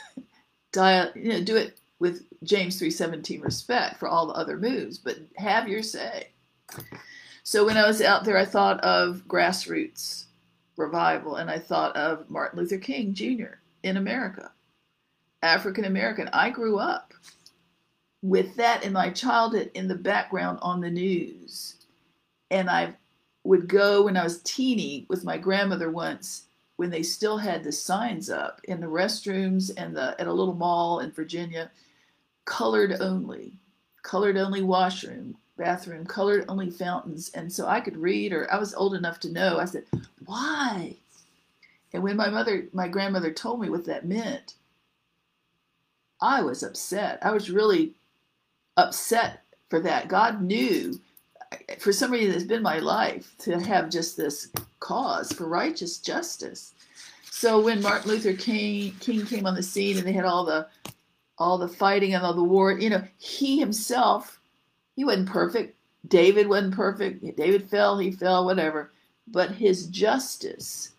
Dial, 0.75 1.11
you 1.15 1.33
know, 1.33 1.41
do 1.41 1.57
it 1.57 1.79
with 2.01 2.27
James 2.43 2.79
3:17 2.79 3.41
respect 3.41 3.99
for 3.99 4.09
all 4.09 4.27
the 4.27 4.35
other 4.35 4.59
moves, 4.59 4.99
but 4.99 5.17
have 5.37 5.69
your 5.69 5.83
say. 5.83 6.29
So 7.45 7.65
when 7.65 7.77
I 7.77 7.87
was 7.87 8.03
out 8.03 8.25
there, 8.25 8.37
I 8.37 8.45
thought 8.45 8.81
of 8.81 9.23
grassroots 9.29 10.25
revival, 10.77 11.37
and 11.37 11.49
I 11.49 11.59
thought 11.59 11.97
of 11.97 12.29
Martin 12.29 12.59
Luther 12.59 12.79
King 12.79 13.15
Jr. 13.15 13.61
in 13.85 13.97
America, 13.97 14.51
African 15.43 15.85
American. 15.85 16.29
I 16.33 16.51
grew 16.51 16.79
up 16.79 17.15
with 18.23 18.57
that 18.57 18.83
in 18.83 18.93
my 18.93 19.11
childhood 19.11 19.71
in 19.75 19.87
the 19.87 19.95
background 19.95 20.59
on 20.61 20.81
the 20.81 20.91
news. 20.91 21.77
And 22.51 22.69
I 22.69 22.95
would 23.45 23.69
go 23.69 24.03
when 24.03 24.17
I 24.17 24.25
was 24.25 24.43
teeny 24.43 25.07
with 25.09 25.25
my 25.25 25.39
grandmother 25.39 25.91
once 25.91 26.49
when 26.77 26.91
they 26.91 27.03
still 27.03 27.39
had 27.39 27.63
the 27.63 27.73
signs 27.73 28.31
up 28.31 28.61
in 28.65 28.81
the 28.81 28.87
restrooms 28.87 29.71
and 29.77 29.97
the 29.97 30.21
at 30.21 30.27
a 30.27 30.33
little 30.33 30.55
mall 30.55 31.01
in 31.01 31.13
Virginia, 31.13 31.71
colored 32.45 33.01
only, 33.01 33.53
colored 34.03 34.37
only 34.37 34.63
washroom, 34.63 35.37
bathroom, 35.57 36.05
colored 36.05 36.45
only 36.49 36.71
fountains. 36.71 37.31
And 37.35 37.53
so 37.53 37.67
I 37.67 37.81
could 37.81 37.97
read, 37.97 38.33
or 38.33 38.53
I 38.53 38.59
was 38.59 38.75
old 38.75 38.95
enough 38.95 39.21
to 39.21 39.33
know. 39.33 39.59
I 39.59 39.67
said, 39.67 39.85
why? 40.25 40.97
And 41.93 42.03
when 42.03 42.17
my 42.17 42.29
mother, 42.29 42.67
my 42.73 42.89
grandmother 42.89 43.33
told 43.33 43.61
me 43.61 43.71
what 43.71 43.85
that 43.87 44.05
meant, 44.05 44.55
I 46.21 46.43
was 46.43 46.63
upset. 46.63 47.19
I 47.23 47.31
was 47.31 47.51
really 47.51 47.95
upset 48.77 49.43
for 49.71 49.79
that. 49.81 50.09
God 50.09 50.43
knew 50.43 51.01
for 51.78 51.93
some 51.93 52.10
reason, 52.10 52.35
it's 52.35 52.44
been 52.44 52.62
my 52.62 52.78
life 52.78 53.35
to 53.39 53.60
have 53.60 53.90
just 53.90 54.16
this 54.16 54.51
cause 54.81 55.32
for 55.32 55.47
righteous 55.47 55.98
justice. 55.98 56.74
So 57.31 57.60
when 57.60 57.82
Martin 57.82 58.10
Luther 58.10 58.35
King, 58.35 58.94
King 59.01 59.26
came 59.26 59.47
on 59.47 59.55
the 59.55 59.62
scene 59.62 59.98
and 59.98 60.06
they 60.06 60.12
had 60.12 60.24
all 60.24 60.44
the 60.44 60.66
all 61.36 61.59
the 61.59 61.68
fighting 61.68 62.14
and 62.14 62.24
all 62.24 62.35
the 62.35 62.44
war, 62.44 62.78
you 62.78 62.89
know, 62.89 63.02
he 63.18 63.59
himself, 63.59 64.39
he 64.94 65.05
wasn't 65.05 65.28
perfect. 65.28 65.76
David 66.06 66.47
wasn't 66.48 66.74
perfect. 66.74 67.36
David 67.36 67.68
fell, 67.68 67.98
he 67.98 68.12
fell, 68.12 68.44
whatever 68.44 68.93
but 69.28 69.51
his 69.51 69.86
justice 69.86 70.93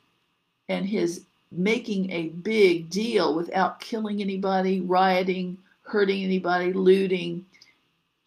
and 0.70 0.86
his 0.86 1.26
making 1.52 2.12
a 2.12 2.30
big 2.30 2.90
deal 2.90 3.36
without 3.36 3.80
killing 3.80 4.22
anybody, 4.22 4.82
rioting, 4.82 5.58
hurting 5.84 6.24
anybody, 6.24 6.74
looting, 6.74 7.46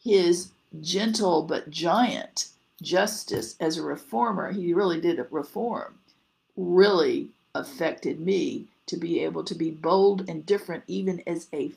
his 0.03 0.51
gentle 0.81 1.43
but 1.43 1.71
giant 1.71 2.49
justice 2.83 3.57
as 3.61 3.77
a 3.77 3.83
reformer, 3.83 4.53
he 4.53 4.73
really 4.73 5.01
did 5.01 5.25
reform, 5.31 5.99
really 6.57 7.31
affected 7.55 8.21
me 8.21 8.67
to 8.87 8.97
be 8.97 9.21
able 9.21 9.45
to 9.45 9.55
be 9.55 9.71
bold 9.71 10.29
and 10.29 10.47
different, 10.47 10.85
even 10.87 11.23
as 11.27 11.49
a 11.53 11.71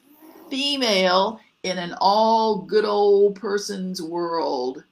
female 0.50 1.40
in 1.64 1.78
an 1.78 1.96
all 2.00 2.60
good 2.60 2.86
old 2.86 3.36
person's 3.36 4.02
world. 4.02 4.84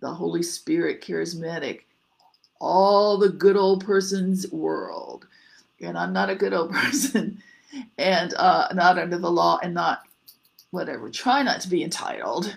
The 0.00 0.12
Holy 0.12 0.42
Spirit, 0.42 1.00
charismatic, 1.00 1.82
all 2.60 3.18
the 3.18 3.30
good 3.30 3.56
old 3.56 3.84
person's 3.84 4.50
world. 4.50 5.26
And 5.80 5.96
I'm 5.96 6.12
not 6.12 6.30
a 6.30 6.34
good 6.34 6.52
old 6.52 6.72
person 6.72 7.42
and 7.98 8.34
uh, 8.34 8.68
not 8.74 8.98
under 8.98 9.18
the 9.18 9.30
law 9.30 9.58
and 9.62 9.74
not 9.74 10.02
whatever. 10.70 11.10
Try 11.10 11.42
not 11.42 11.60
to 11.62 11.68
be 11.68 11.82
entitled. 11.82 12.56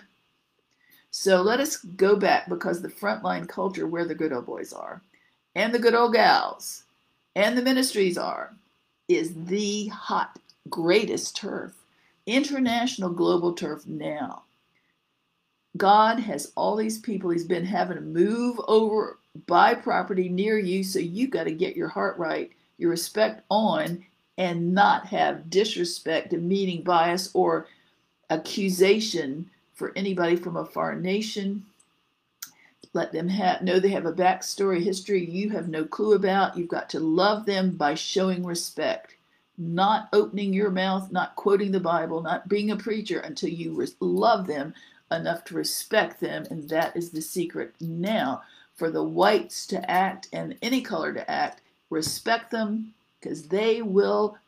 So 1.10 1.42
let 1.42 1.60
us 1.60 1.78
go 1.78 2.16
back 2.16 2.48
because 2.48 2.80
the 2.80 2.88
frontline 2.88 3.48
culture 3.48 3.86
where 3.86 4.04
the 4.04 4.14
good 4.14 4.32
old 4.32 4.46
boys 4.46 4.72
are 4.72 5.02
and 5.54 5.72
the 5.72 5.78
good 5.78 5.94
old 5.94 6.12
gals 6.12 6.84
and 7.34 7.56
the 7.56 7.62
ministries 7.62 8.18
are 8.18 8.54
is 9.08 9.32
the 9.46 9.88
hot, 9.88 10.38
greatest 10.68 11.36
turf, 11.36 11.74
international 12.26 13.10
global 13.10 13.54
turf 13.54 13.86
now. 13.86 14.42
God 15.76 16.18
has 16.20 16.52
all 16.56 16.76
these 16.76 16.98
people 16.98 17.30
he's 17.30 17.44
been 17.44 17.64
having 17.64 17.96
to 17.96 18.02
move 18.02 18.60
over 18.68 19.18
buy 19.46 19.74
property 19.74 20.28
near 20.28 20.58
you, 20.58 20.82
so 20.82 20.98
you 20.98 21.28
got 21.28 21.44
to 21.44 21.52
get 21.52 21.76
your 21.76 21.88
heart 21.88 22.18
right, 22.18 22.50
your 22.78 22.90
respect 22.90 23.42
on, 23.50 24.04
and 24.36 24.74
not 24.74 25.06
have 25.06 25.50
disrespect, 25.50 26.30
demeaning 26.30 26.82
bias, 26.82 27.30
or 27.34 27.66
accusation 28.30 29.48
for 29.78 29.92
anybody 29.94 30.34
from 30.34 30.56
a 30.56 30.64
foreign 30.64 31.00
nation. 31.00 31.64
Let 32.92 33.12
them 33.12 33.28
have, 33.28 33.62
know 33.62 33.78
they 33.78 33.90
have 33.90 34.06
a 34.06 34.12
backstory, 34.12 34.82
history 34.82 35.24
you 35.24 35.50
have 35.50 35.68
no 35.68 35.84
clue 35.84 36.14
about. 36.14 36.56
You've 36.58 36.68
got 36.68 36.90
to 36.90 37.00
love 37.00 37.46
them 37.46 37.76
by 37.76 37.94
showing 37.94 38.44
respect, 38.44 39.14
not 39.56 40.08
opening 40.12 40.52
your 40.52 40.70
mouth, 40.70 41.12
not 41.12 41.36
quoting 41.36 41.70
the 41.70 41.80
Bible, 41.80 42.22
not 42.22 42.48
being 42.48 42.72
a 42.72 42.76
preacher 42.76 43.20
until 43.20 43.50
you 43.50 43.86
love 44.00 44.46
them 44.48 44.74
enough 45.12 45.44
to 45.44 45.54
respect 45.54 46.20
them. 46.20 46.44
And 46.50 46.68
that 46.70 46.96
is 46.96 47.10
the 47.10 47.22
secret 47.22 47.74
now 47.80 48.42
for 48.74 48.90
the 48.90 49.04
whites 49.04 49.66
to 49.68 49.90
act 49.90 50.28
and 50.32 50.56
any 50.60 50.80
color 50.80 51.12
to 51.12 51.30
act, 51.30 51.60
respect 51.90 52.50
them, 52.50 52.94
because 53.20 53.48
they 53.48 53.82
will 53.82 54.38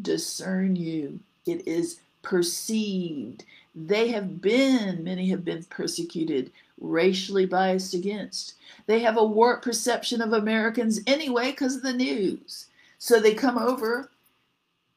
discern 0.00 0.76
you. 0.76 1.20
It 1.46 1.66
is 1.66 2.00
perceived. 2.22 3.44
They 3.74 4.08
have 4.08 4.40
been, 4.40 5.02
many 5.02 5.28
have 5.30 5.44
been 5.44 5.64
persecuted, 5.64 6.52
racially 6.80 7.46
biased 7.46 7.94
against. 7.94 8.54
They 8.86 9.00
have 9.00 9.16
a 9.16 9.24
warped 9.24 9.64
perception 9.64 10.20
of 10.20 10.32
Americans 10.32 11.00
anyway 11.06 11.52
because 11.52 11.76
of 11.76 11.82
the 11.82 11.92
news. 11.92 12.66
So 12.98 13.18
they 13.18 13.34
come 13.34 13.58
over 13.58 14.10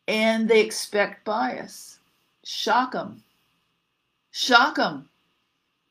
and 0.07 0.47
they 0.47 0.61
expect 0.61 1.25
bias. 1.25 1.99
Shock 2.43 2.91
them. 2.91 3.23
Shock 4.31 4.75
them. 4.75 5.07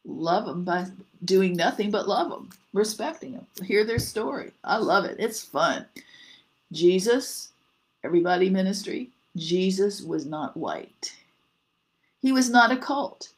Love 0.04 0.44
them 0.46 0.64
by 0.64 0.86
doing 1.24 1.54
nothing 1.54 1.90
but 1.90 2.08
love 2.08 2.30
them, 2.30 2.50
respecting 2.72 3.32
them, 3.32 3.46
hear 3.64 3.84
their 3.84 3.98
story. 3.98 4.52
I 4.62 4.76
love 4.76 5.04
it. 5.04 5.16
It's 5.18 5.42
fun. 5.42 5.86
Jesus, 6.72 7.52
everybody 8.02 8.50
ministry, 8.50 9.10
Jesus 9.36 10.02
was 10.02 10.26
not 10.26 10.56
white. 10.56 11.14
He 12.24 12.32
was 12.32 12.48
not 12.48 12.72
a 12.72 12.78
cult. 12.78 13.34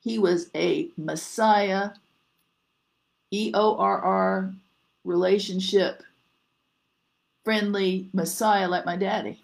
He 0.00 0.18
was 0.18 0.50
a 0.52 0.90
Messiah, 0.96 1.90
E 3.30 3.52
O 3.54 3.76
R 3.76 4.00
R 4.00 4.54
relationship, 5.04 6.02
friendly 7.44 8.08
Messiah 8.12 8.66
like 8.66 8.84
my 8.84 8.96
daddy. 8.96 9.40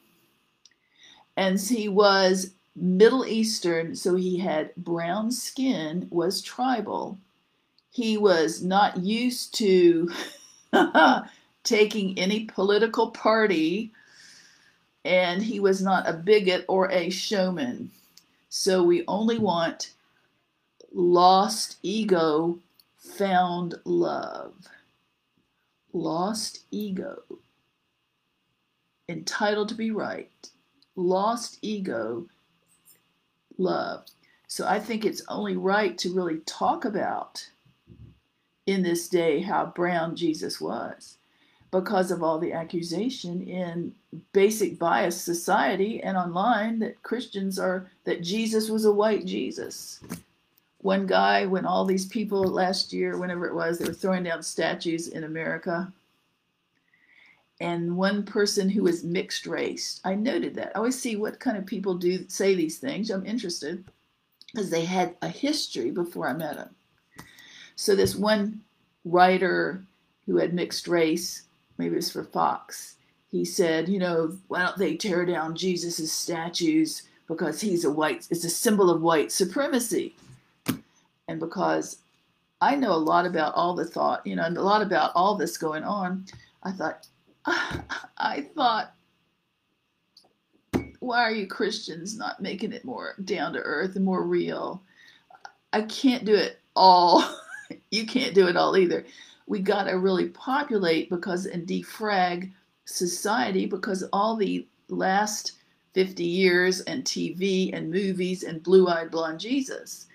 And 1.37 1.61
he 1.61 1.89
was 1.89 2.51
Middle 2.75 3.25
Eastern, 3.25 3.95
so 3.95 4.17
he 4.17 4.39
had 4.39 4.75
brown 4.75 5.31
skin, 5.31 6.09
was 6.11 6.43
tribal. 6.43 7.17
He 7.93 8.17
was 8.17 8.61
not 8.61 8.97
used 8.97 9.55
to 9.59 10.11
taking 11.63 12.19
any 12.19 12.47
political 12.47 13.13
party, 13.13 13.93
and 15.05 15.41
he 15.45 15.61
was 15.61 15.81
not 15.81 16.09
a 16.09 16.13
bigot 16.13 16.65
or 16.67 16.91
a 16.91 17.09
showman. 17.09 17.93
So 18.57 18.85
we 18.85 19.03
only 19.09 19.37
want 19.37 19.95
lost 20.93 21.79
ego, 21.83 22.61
found 22.97 23.75
love. 23.85 24.69
Lost 25.93 26.61
ego, 26.71 27.25
entitled 29.09 29.71
to 29.71 29.75
be 29.75 29.91
right. 29.91 30.31
Lost 30.95 31.59
ego, 31.63 32.29
love. 33.59 34.05
So 34.47 34.69
I 34.69 34.79
think 34.79 35.05
it's 35.05 35.25
only 35.29 35.57
right 35.57 35.99
to 35.99 36.15
really 36.15 36.39
talk 36.47 36.85
about 36.85 37.51
in 38.67 38.85
this 38.85 39.09
day 39.09 39.41
how 39.41 39.67
brown 39.67 40.15
Jesus 40.15 40.61
was 40.61 41.19
because 41.75 42.13
of 42.13 42.23
all 42.23 42.39
the 42.39 42.53
accusation 42.53 43.43
in 43.43 43.93
basic 44.33 44.79
bias 44.79 45.21
society 45.21 46.01
and 46.05 46.17
online 46.17 46.79
that 46.79 47.03
Christians 47.03 47.59
are 47.59 47.91
that 48.05 48.23
Jesus 48.23 48.71
was 48.71 48.85
a 48.85 48.93
white 48.93 49.27
Jesus. 49.27 50.01
One 50.83 51.05
guy, 51.05 51.47
when 51.47 51.67
all 51.67 51.85
these 51.85 52.07
people 52.07 52.45
last 52.45 52.93
year, 52.93 53.19
whenever 53.19 53.45
it 53.47 53.57
was, 53.57 53.79
they 53.79 53.87
were 53.87 53.93
throwing 53.93 54.23
down 54.23 54.41
statues 54.45 55.09
in 55.09 55.25
America. 55.25 55.93
And 57.61 57.97
one 57.97 58.23
person 58.23 58.69
who 58.69 58.85
was 58.85 59.03
mixed 59.03 59.45
race, 59.45 60.01
I 60.05 60.15
noted 60.15 60.55
that. 60.55 60.71
I 60.77 60.79
always 60.79 61.01
see 61.01 61.17
what 61.17 61.41
kind 61.41 61.57
of 61.57 61.67
people 61.67 61.95
do 61.97 62.25
say 62.29 62.55
these 62.55 62.79
things. 62.79 63.11
I'm 63.11 63.27
interested 63.27 63.83
because 64.53 64.71
they 64.71 64.85
had 64.85 65.17
a 65.23 65.29
history 65.29 65.91
before 65.91 66.29
I 66.29 66.35
met 66.35 66.55
them. 66.55 66.73
So 67.75 67.97
this 67.97 68.15
one 68.15 68.61
writer 69.05 69.85
who 70.27 70.37
had 70.37 70.55
mixed 70.55 70.87
race 70.87 71.43
maybe 71.79 71.95
it 71.95 71.97
was 71.97 72.11
for 72.11 72.25
Fox. 72.25 72.97
He 73.31 73.45
said, 73.45 73.89
you 73.89 73.99
know, 73.99 74.37
why 74.49 74.65
don't 74.65 74.79
they 74.79 74.95
tear 74.95 75.27
down 75.27 75.57
Jesus' 75.57 76.13
statues 76.13 77.03
because 77.27 77.61
he's 77.61 77.85
a 77.85 77.91
white, 77.91 78.27
it's 78.31 78.45
a 78.45 78.51
symbol 78.51 78.91
of 78.91 79.03
white 79.03 79.33
supremacy. 79.33 80.15
And 81.27 81.41
because 81.41 81.99
I 82.61 82.77
know 82.77 82.93
a 82.93 82.97
lot 82.97 83.27
about 83.27 83.55
all 83.55 83.75
the 83.75 83.85
thought, 83.85 84.27
you 84.27 84.37
know, 84.37 84.45
and 84.45 84.57
a 84.57 84.63
lot 84.63 84.83
about 84.83 85.13
all 85.15 85.35
this 85.35 85.57
going 85.57 85.85
on, 85.85 86.27
I 86.63 86.73
thought, 86.73 87.07
I 87.47 88.47
thought, 88.55 88.95
why 91.01 91.21
are 91.23 91.33
you 91.33 91.47
Christians 91.47 92.17
not 92.17 92.41
making 92.41 92.73
it 92.73 92.85
more 92.85 93.15
down 93.25 93.53
to 93.55 93.59
earth 93.61 93.97
and 93.97 94.05
more 94.05 94.23
real? 94.23 94.83
I 95.73 95.83
can't 95.83 96.25
do 96.25 96.35
it 96.35 96.61
all. 96.77 97.25
you 97.91 98.07
can't 98.07 98.35
do 98.35 98.47
it 98.47 98.57
all 98.57 98.77
either 98.77 99.05
we 99.47 99.61
got 99.61 99.85
to 99.85 99.99
really 99.99 100.29
populate 100.29 101.11
because 101.11 101.47
and 101.47 101.67
defrag 101.67 102.51
society 102.87 103.67
because 103.67 104.05
all 104.13 104.37
the 104.37 104.67
last 104.89 105.53
50 105.95 106.25
years 106.25 106.81
and 106.83 107.05
TV 107.05 107.73
and 107.73 107.91
movies 107.91 108.43
and 108.43 108.63
blue 108.63 108.89
eyed 108.89 109.11
blonde 109.11 109.41
Jesus. 109.41 110.07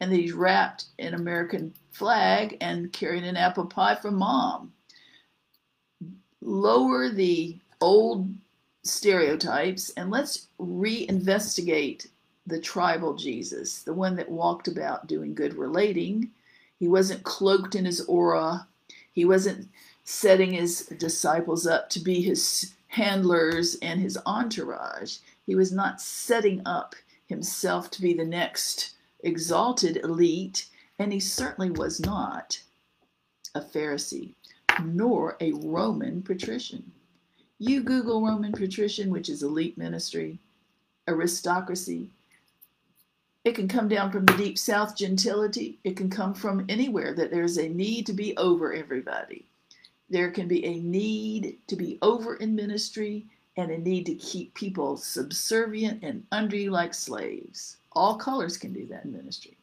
And 0.00 0.12
he's 0.12 0.32
wrapped 0.32 0.86
in 0.98 1.14
American 1.14 1.74
flag 1.92 2.56
and 2.60 2.92
carrying 2.92 3.24
an 3.24 3.36
apple 3.36 3.66
pie 3.66 3.94
from 3.94 4.16
mom. 4.16 4.72
Lower 6.40 7.08
the 7.08 7.58
old 7.80 8.32
stereotypes 8.84 9.90
and 9.90 10.10
let's 10.10 10.48
reinvestigate 10.60 12.08
the 12.46 12.60
tribal 12.60 13.14
Jesus, 13.14 13.82
the 13.82 13.92
one 13.92 14.16
that 14.16 14.30
walked 14.30 14.68
about 14.68 15.06
doing 15.06 15.34
good 15.34 15.54
relating. 15.54 16.30
He 16.78 16.88
wasn't 16.88 17.22
cloaked 17.24 17.74
in 17.74 17.84
his 17.84 18.00
aura 18.02 18.66
he 19.18 19.24
wasn't 19.24 19.68
setting 20.04 20.52
his 20.52 20.86
disciples 20.96 21.66
up 21.66 21.90
to 21.90 21.98
be 21.98 22.22
his 22.22 22.72
handlers 22.86 23.76
and 23.82 24.00
his 24.00 24.16
entourage. 24.24 25.16
He 25.44 25.56
was 25.56 25.72
not 25.72 26.00
setting 26.00 26.62
up 26.64 26.94
himself 27.26 27.90
to 27.90 28.00
be 28.00 28.14
the 28.14 28.24
next 28.24 28.94
exalted 29.24 29.96
elite, 29.96 30.68
and 31.00 31.12
he 31.12 31.18
certainly 31.18 31.68
was 31.68 31.98
not 31.98 32.62
a 33.56 33.60
Pharisee 33.60 34.34
nor 34.84 35.36
a 35.40 35.50
Roman 35.50 36.22
patrician. 36.22 36.92
You 37.58 37.82
Google 37.82 38.24
Roman 38.24 38.52
patrician, 38.52 39.10
which 39.10 39.28
is 39.28 39.42
elite 39.42 39.76
ministry, 39.76 40.38
aristocracy, 41.08 42.10
it 43.48 43.54
can 43.54 43.66
come 43.66 43.88
down 43.88 44.12
from 44.12 44.26
the 44.26 44.36
deep 44.36 44.58
south 44.58 44.94
gentility. 44.94 45.78
It 45.82 45.96
can 45.96 46.10
come 46.10 46.34
from 46.34 46.66
anywhere 46.68 47.14
that 47.14 47.30
there's 47.30 47.56
a 47.56 47.68
need 47.68 48.04
to 48.06 48.12
be 48.12 48.36
over 48.36 48.74
everybody. 48.74 49.46
There 50.10 50.30
can 50.30 50.46
be 50.48 50.64
a 50.66 50.78
need 50.78 51.58
to 51.66 51.74
be 51.74 51.98
over 52.02 52.36
in 52.36 52.54
ministry 52.54 53.26
and 53.56 53.70
a 53.70 53.78
need 53.78 54.04
to 54.04 54.14
keep 54.16 54.52
people 54.52 54.98
subservient 54.98 56.02
and 56.02 56.26
under 56.30 56.56
you 56.56 56.70
like 56.70 56.92
slaves. 56.92 57.78
All 57.92 58.16
colors 58.16 58.58
can 58.58 58.74
do 58.74 58.86
that 58.88 59.06
in 59.06 59.12
ministry. 59.12 59.56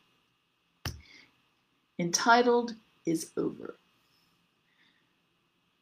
Entitled 1.99 2.73
is 3.05 3.29
over. 3.37 3.75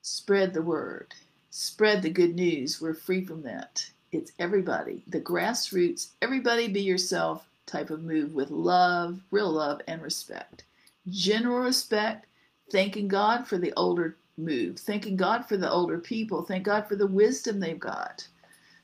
Spread 0.01 0.53
the 0.53 0.61
word. 0.61 1.13
Spread 1.51 2.01
the 2.01 2.09
good 2.09 2.35
news. 2.35 2.81
We're 2.81 2.93
free 2.93 3.23
from 3.23 3.43
that. 3.43 3.89
It's 4.11 4.33
everybody. 4.39 5.03
The 5.07 5.21
grassroots, 5.21 6.09
everybody 6.21 6.67
be 6.67 6.81
yourself 6.81 7.47
type 7.65 7.89
of 7.89 8.03
move 8.03 8.33
with 8.33 8.51
love, 8.51 9.19
real 9.31 9.51
love, 9.51 9.81
and 9.87 10.01
respect. 10.01 10.63
General 11.09 11.59
respect, 11.59 12.25
thanking 12.71 13.07
God 13.07 13.47
for 13.47 13.57
the 13.57 13.73
older 13.75 14.15
move, 14.37 14.79
thanking 14.79 15.15
God 15.15 15.45
for 15.45 15.57
the 15.57 15.69
older 15.69 15.99
people, 15.99 16.43
thank 16.43 16.63
God 16.63 16.87
for 16.87 16.95
the 16.95 17.07
wisdom 17.07 17.59
they've 17.59 17.79
got. 17.79 18.27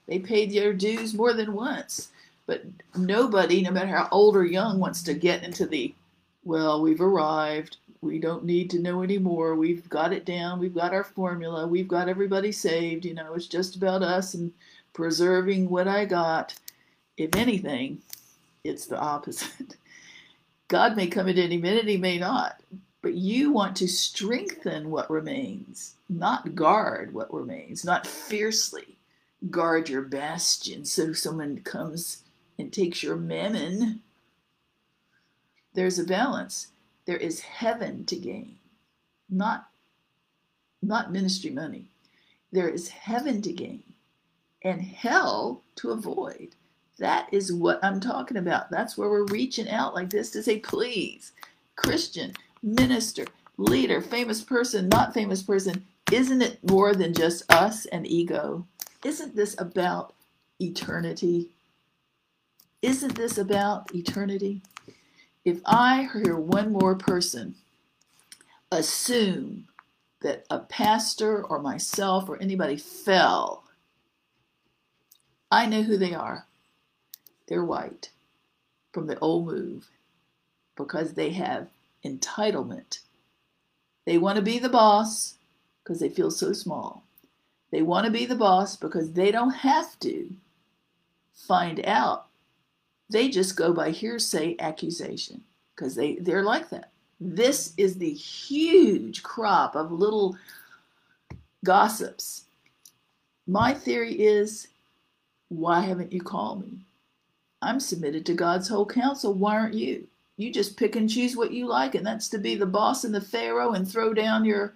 They 0.08 0.20
paid 0.20 0.52
their 0.52 0.74
dues 0.74 1.14
more 1.14 1.34
than 1.34 1.54
once, 1.54 2.10
but 2.46 2.64
nobody, 2.96 3.62
no 3.62 3.72
matter 3.72 3.88
how 3.88 4.08
old 4.12 4.36
or 4.36 4.46
young, 4.46 4.80
wants 4.80 5.04
to 5.04 5.14
get 5.14 5.44
into 5.44 5.66
the, 5.68 5.94
well, 6.44 6.82
we've 6.82 7.02
arrived. 7.02 7.78
We 8.02 8.18
don't 8.18 8.46
need 8.46 8.70
to 8.72 8.80
know 8.80 9.04
anymore. 9.04 9.56
We've 9.56 9.88
got 9.90 10.14
it 10.14 10.26
down. 10.26 10.60
We've 10.60 10.74
got 10.74 10.94
our 10.94 11.04
formula. 11.04 11.68
We've 11.68 11.88
got 11.88 12.08
everybody 12.08 12.52
saved. 12.52 13.06
You 13.06 13.14
know, 13.14 13.34
it's 13.34 13.46
just 13.46 13.76
about 13.76 14.02
us 14.02 14.34
and 14.34 14.52
preserving 14.94 15.70
what 15.70 15.88
I 15.88 16.06
got. 16.06 16.56
If 17.18 17.36
anything, 17.36 18.02
it's 18.64 18.86
the 18.86 18.98
opposite. 18.98 19.78
God 20.68 20.96
may 20.96 21.08
come 21.08 21.28
at 21.28 21.38
any 21.38 21.58
minute, 21.58 21.88
he 21.88 21.98
may 21.98 22.20
not. 22.20 22.62
But 23.02 23.16
you 23.16 23.52
want 23.52 23.78
to 23.78 23.88
strengthen 23.88 24.92
what 24.92 25.10
remains, 25.10 25.96
not 26.10 26.54
guard 26.54 27.14
what 27.14 27.34
remains, 27.34 27.86
not 27.86 28.06
fiercely 28.06 28.98
guard 29.50 29.88
your 29.88 30.02
bastion 30.02 30.84
so 30.84 31.14
someone 31.14 31.60
comes 31.60 32.24
and 32.58 32.74
takes 32.74 33.02
your 33.02 33.16
mammon. 33.16 34.02
There's 35.74 35.98
a 35.98 36.04
balance. 36.04 36.68
There 37.06 37.18
is 37.18 37.40
heaven 37.40 38.06
to 38.06 38.16
gain, 38.16 38.58
not, 39.30 39.70
not 40.82 41.12
ministry 41.12 41.52
money. 41.52 41.86
There 42.52 42.70
is 42.70 42.90
heaven 42.90 43.42
to 43.44 43.54
gain 43.54 43.84
and 44.64 44.82
hell 44.82 45.64
to 45.76 45.92
avoid. 45.92 46.56
That 47.00 47.28
is 47.32 47.52
what 47.52 47.84
I'm 47.84 48.00
talking 48.00 48.38
about. 48.38 48.70
That's 48.70 48.98
where 48.98 49.10
we're 49.10 49.26
reaching 49.26 49.70
out 49.70 49.96
like 49.96 50.10
this 50.10 50.32
to 50.32 50.44
say, 50.44 50.60
please, 50.60 51.32
Christian, 51.76 52.34
minister, 52.62 53.26
leader, 53.58 54.02
famous 54.02 54.42
person, 54.42 54.90
not 54.90 55.14
famous 55.14 55.42
person, 55.42 55.86
isn't 56.12 56.42
it 56.42 56.60
more 56.70 56.94
than 56.96 57.14
just 57.14 57.52
us 57.52 57.86
and 57.88 58.08
ego? 58.08 58.66
Isn't 59.04 59.36
this 59.36 59.60
about 59.60 60.14
eternity? 60.60 61.50
Isn't 62.82 63.16
this 63.16 63.38
about 63.38 63.94
eternity? 63.94 64.62
If 65.46 65.60
I 65.66 66.10
hear 66.14 66.36
one 66.36 66.72
more 66.72 66.96
person 66.96 67.56
assume 68.72 69.68
that 70.22 70.46
a 70.50 70.60
pastor 70.60 71.44
or 71.44 71.62
myself 71.62 72.28
or 72.28 72.42
anybody 72.42 72.76
fell, 72.78 73.64
I 75.52 75.66
know 75.66 75.82
who 75.84 75.98
they 75.98 76.14
are. 76.14 76.46
They're 77.50 77.66
white 77.66 78.10
from 78.94 79.08
the 79.08 79.20
old 79.20 79.48
move 79.48 79.90
because 80.78 81.14
they 81.14 81.32
have 81.32 81.68
entitlement. 82.06 83.00
They 84.06 84.20
want 84.20 84.38
to 84.38 84.42
be 84.42 84.60
the 84.60 84.70
boss 84.70 85.36
because 85.84 86.00
they 86.00 86.10
feel 86.10 86.30
so 86.32 86.54
small. 86.54 87.04
They 87.72 87.82
want 87.82 88.06
to 88.06 88.12
be 88.12 88.26
the 88.26 88.36
boss 88.36 88.78
because 88.78 89.12
they 89.12 89.32
don't 89.32 89.52
have 89.52 90.00
to 90.02 90.32
find 91.34 91.86
out. 91.86 92.28
They 93.10 93.30
just 93.30 93.58
go 93.58 93.74
by 93.74 93.90
hearsay 93.90 94.56
accusation 94.60 95.44
because 95.76 95.96
they, 95.96 96.16
they're 96.16 96.44
like 96.44 96.70
that. 96.70 96.92
This 97.20 97.74
is 97.78 97.98
the 97.98 98.14
huge 98.14 99.24
crop 99.24 99.76
of 99.76 99.92
little 99.92 100.38
gossips. 101.66 102.46
My 103.48 103.74
theory 103.74 104.14
is 104.14 104.68
why 105.50 105.82
haven't 105.82 106.14
you 106.14 106.22
called 106.22 106.62
me? 106.64 106.86
I'm 107.62 107.80
submitted 107.80 108.26
to 108.26 108.34
God's 108.34 108.68
whole 108.68 108.86
counsel. 108.86 109.34
Why 109.34 109.56
aren't 109.56 109.74
you? 109.74 110.08
You 110.38 110.52
just 110.52 110.78
pick 110.78 110.96
and 110.96 111.10
choose 111.10 111.36
what 111.36 111.52
you 111.52 111.68
like, 111.68 111.96
and 111.96 112.06
that's 112.06 112.30
to 112.30 112.38
be 112.38 112.56
the 112.56 112.66
boss 112.66 113.04
and 113.04 113.14
the 113.14 113.20
Pharaoh 113.20 113.74
and 113.74 113.86
throw 113.86 114.14
down 114.14 114.46
your 114.46 114.74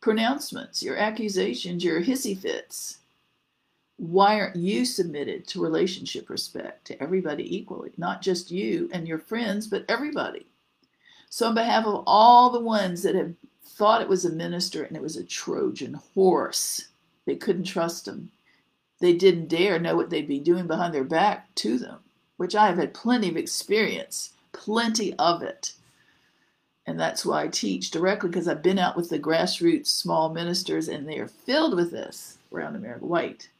pronouncements, 0.00 0.82
your 0.82 0.96
accusations, 0.96 1.82
your 1.82 2.00
hissy 2.00 2.38
fits. 2.38 2.98
Why 3.96 4.40
aren't 4.40 4.56
you 4.56 4.84
submitted 4.84 5.46
to 5.48 5.62
relationship 5.62 6.30
respect 6.30 6.86
to 6.86 7.02
everybody 7.02 7.56
equally? 7.56 7.92
Not 7.98 8.22
just 8.22 8.50
you 8.50 8.88
and 8.92 9.06
your 9.06 9.18
friends, 9.18 9.66
but 9.66 9.84
everybody. 9.88 10.46
So, 11.28 11.48
on 11.48 11.54
behalf 11.54 11.84
of 11.84 12.04
all 12.06 12.50
the 12.50 12.60
ones 12.60 13.02
that 13.02 13.14
have 13.14 13.34
thought 13.62 14.02
it 14.02 14.08
was 14.08 14.24
a 14.24 14.30
minister 14.30 14.82
and 14.84 14.96
it 14.96 15.02
was 15.02 15.16
a 15.16 15.24
Trojan 15.24 15.94
horse, 16.14 16.88
they 17.26 17.36
couldn't 17.36 17.64
trust 17.64 18.08
him. 18.08 18.30
They 19.00 19.12
didn't 19.12 19.48
dare 19.48 19.78
know 19.78 19.96
what 19.96 20.10
they'd 20.10 20.28
be 20.28 20.40
doing 20.40 20.66
behind 20.66 20.94
their 20.94 21.04
back 21.04 21.54
to 21.56 21.78
them, 21.78 21.98
which 22.40 22.56
I 22.56 22.68
have 22.68 22.78
had 22.78 22.94
plenty 22.94 23.28
of 23.28 23.36
experience, 23.36 24.30
plenty 24.52 25.12
of 25.18 25.42
it. 25.42 25.74
And 26.86 26.98
that's 26.98 27.22
why 27.22 27.42
I 27.42 27.48
teach 27.48 27.90
directly 27.90 28.30
because 28.30 28.48
I've 28.48 28.62
been 28.62 28.78
out 28.78 28.96
with 28.96 29.10
the 29.10 29.18
grassroots 29.18 29.88
small 29.88 30.32
ministers 30.32 30.88
and 30.88 31.06
they 31.06 31.18
are 31.18 31.28
filled 31.28 31.76
with 31.76 31.90
this 31.90 32.38
around 32.50 32.76
America. 32.76 33.04
White. 33.04 33.50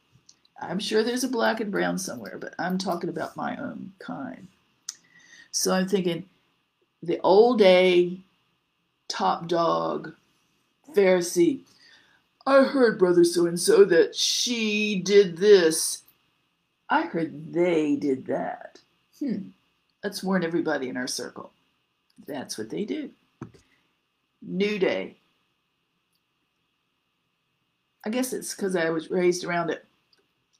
I'm 0.59 0.79
sure 0.79 1.03
there's 1.03 1.23
a 1.23 1.27
black 1.27 1.59
and 1.59 1.71
brown 1.71 1.99
somewhere, 1.99 2.39
but 2.41 2.55
I'm 2.57 2.79
talking 2.79 3.11
about 3.11 3.37
my 3.37 3.55
own 3.55 3.93
kind. 3.99 4.47
So 5.51 5.75
I'm 5.75 5.87
thinking 5.87 6.25
the 7.03 7.19
old 7.19 7.59
day 7.59 8.21
top 9.07 9.47
dog 9.47 10.15
Pharisee. 10.91 11.59
I 12.47 12.63
heard 12.63 12.97
brother 12.97 13.25
so 13.25 13.45
and 13.45 13.59
so 13.59 13.85
that 13.85 14.15
she 14.15 14.99
did 15.05 15.37
this. 15.37 16.01
I 16.91 17.03
heard 17.03 17.53
they 17.53 17.95
did 17.95 18.25
that. 18.25 18.79
Hmm. 19.17 19.49
Let's 20.03 20.21
warn 20.21 20.43
everybody 20.43 20.89
in 20.89 20.97
our 20.97 21.07
circle. 21.07 21.53
That's 22.27 22.57
what 22.57 22.69
they 22.69 22.83
do. 22.83 23.09
New 24.41 24.77
Day. 24.77 25.17
I 28.05 28.09
guess 28.09 28.33
it's 28.33 28.53
because 28.53 28.75
I 28.75 28.89
was 28.89 29.09
raised 29.09 29.45
around 29.45 29.69
it 29.69 29.85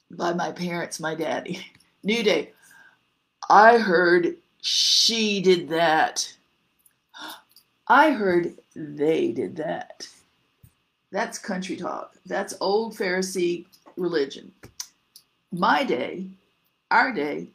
by 0.10 0.32
my 0.34 0.54
parents, 0.54 1.02
my 1.02 1.16
daddy. 1.16 1.66
New 2.04 2.24
Day. 2.24 2.54
I 3.50 3.78
heard 3.78 4.38
she 4.62 5.42
did 5.42 5.68
that. 5.68 6.32
I 7.88 8.12
heard 8.12 8.56
they 8.74 9.34
did 9.34 9.58
that. 9.58 10.08
That's 11.12 11.38
country 11.38 11.76
talk. 11.76 12.16
That's 12.26 12.54
old 12.62 12.96
Pharisee 12.96 13.66
religion. 13.98 14.54
My 15.52 15.84
day, 15.84 16.30
our 16.90 17.12
day, 17.12 17.50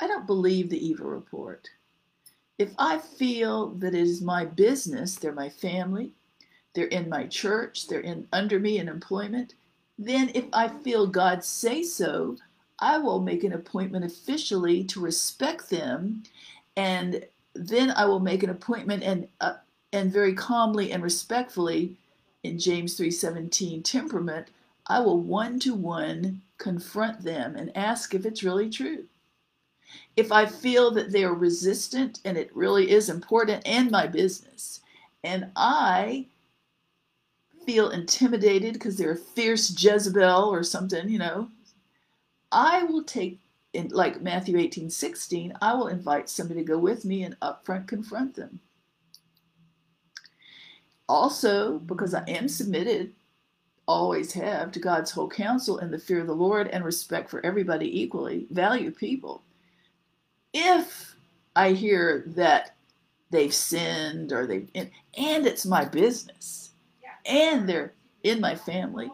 I 0.00 0.06
don't 0.06 0.26
believe 0.26 0.68
the 0.68 0.86
evil 0.86 1.06
report. 1.06 1.70
If 2.58 2.72
I 2.78 2.98
feel 2.98 3.68
that 3.76 3.94
it 3.94 4.00
is 4.00 4.20
my 4.20 4.44
business, 4.44 5.16
they're 5.16 5.32
my 5.32 5.48
family, 5.48 6.12
they're 6.74 6.86
in 6.86 7.08
my 7.08 7.26
church, 7.26 7.88
they're 7.88 8.00
in 8.00 8.28
under 8.32 8.58
me 8.58 8.78
in 8.78 8.88
employment, 8.88 9.54
then 9.98 10.30
if 10.34 10.44
I 10.52 10.68
feel 10.68 11.06
God 11.06 11.42
say 11.42 11.82
so, 11.82 12.36
I 12.78 12.98
will 12.98 13.20
make 13.20 13.44
an 13.44 13.54
appointment 13.54 14.04
officially 14.04 14.84
to 14.84 15.00
respect 15.00 15.70
them 15.70 16.22
and 16.76 17.24
then 17.54 17.90
I 17.90 18.04
will 18.04 18.20
make 18.20 18.42
an 18.42 18.50
appointment 18.50 19.02
and 19.02 19.28
uh, 19.40 19.54
and 19.92 20.12
very 20.12 20.34
calmly 20.34 20.92
and 20.92 21.02
respectfully 21.02 21.96
in 22.42 22.58
James 22.58 22.98
3:17 22.98 23.82
temperament, 23.82 24.48
I 24.88 25.00
will 25.00 25.20
one 25.20 25.58
to 25.60 25.74
one 25.74 26.42
confront 26.58 27.22
them 27.22 27.56
and 27.56 27.76
ask 27.76 28.14
if 28.14 28.24
it's 28.24 28.44
really 28.44 28.70
true. 28.70 29.06
If 30.16 30.32
I 30.32 30.46
feel 30.46 30.90
that 30.92 31.12
they 31.12 31.24
are 31.24 31.34
resistant 31.34 32.20
and 32.24 32.36
it 32.36 32.54
really 32.54 32.90
is 32.90 33.08
important 33.08 33.66
and 33.66 33.90
my 33.90 34.06
business, 34.06 34.80
and 35.22 35.50
I 35.56 36.26
feel 37.64 37.90
intimidated 37.90 38.74
because 38.74 38.96
they're 38.96 39.12
a 39.12 39.16
fierce 39.16 39.70
Jezebel 39.82 40.44
or 40.44 40.62
something, 40.62 41.08
you 41.08 41.18
know, 41.18 41.48
I 42.52 42.84
will 42.84 43.02
take 43.02 43.40
in 43.72 43.88
like 43.88 44.22
Matthew 44.22 44.56
18, 44.56 44.88
16, 44.90 45.52
I 45.60 45.74
will 45.74 45.88
invite 45.88 46.30
somebody 46.30 46.60
to 46.60 46.66
go 46.66 46.78
with 46.78 47.04
me 47.04 47.24
and 47.24 47.38
upfront 47.40 47.86
confront 47.86 48.34
them. 48.34 48.60
Also, 51.08 51.78
because 51.80 52.14
I 52.14 52.24
am 52.26 52.48
submitted, 52.48 53.12
always 53.88 54.32
have, 54.32 54.72
to 54.72 54.80
God's 54.80 55.10
whole 55.10 55.28
counsel 55.28 55.78
and 55.78 55.92
the 55.92 55.98
fear 55.98 56.20
of 56.20 56.26
the 56.26 56.34
Lord 56.34 56.68
and 56.68 56.84
respect 56.84 57.30
for 57.30 57.44
everybody 57.44 58.00
equally, 58.00 58.46
value 58.50 58.90
people. 58.90 59.42
If 60.52 61.16
I 61.54 61.72
hear 61.72 62.24
that 62.28 62.74
they've 63.30 63.54
sinned 63.54 64.32
or 64.32 64.46
they've, 64.46 64.68
and 64.74 64.90
it's 65.46 65.66
my 65.66 65.84
business, 65.84 66.70
and 67.24 67.68
they're 67.68 67.92
in 68.22 68.40
my 68.40 68.54
family, 68.54 69.10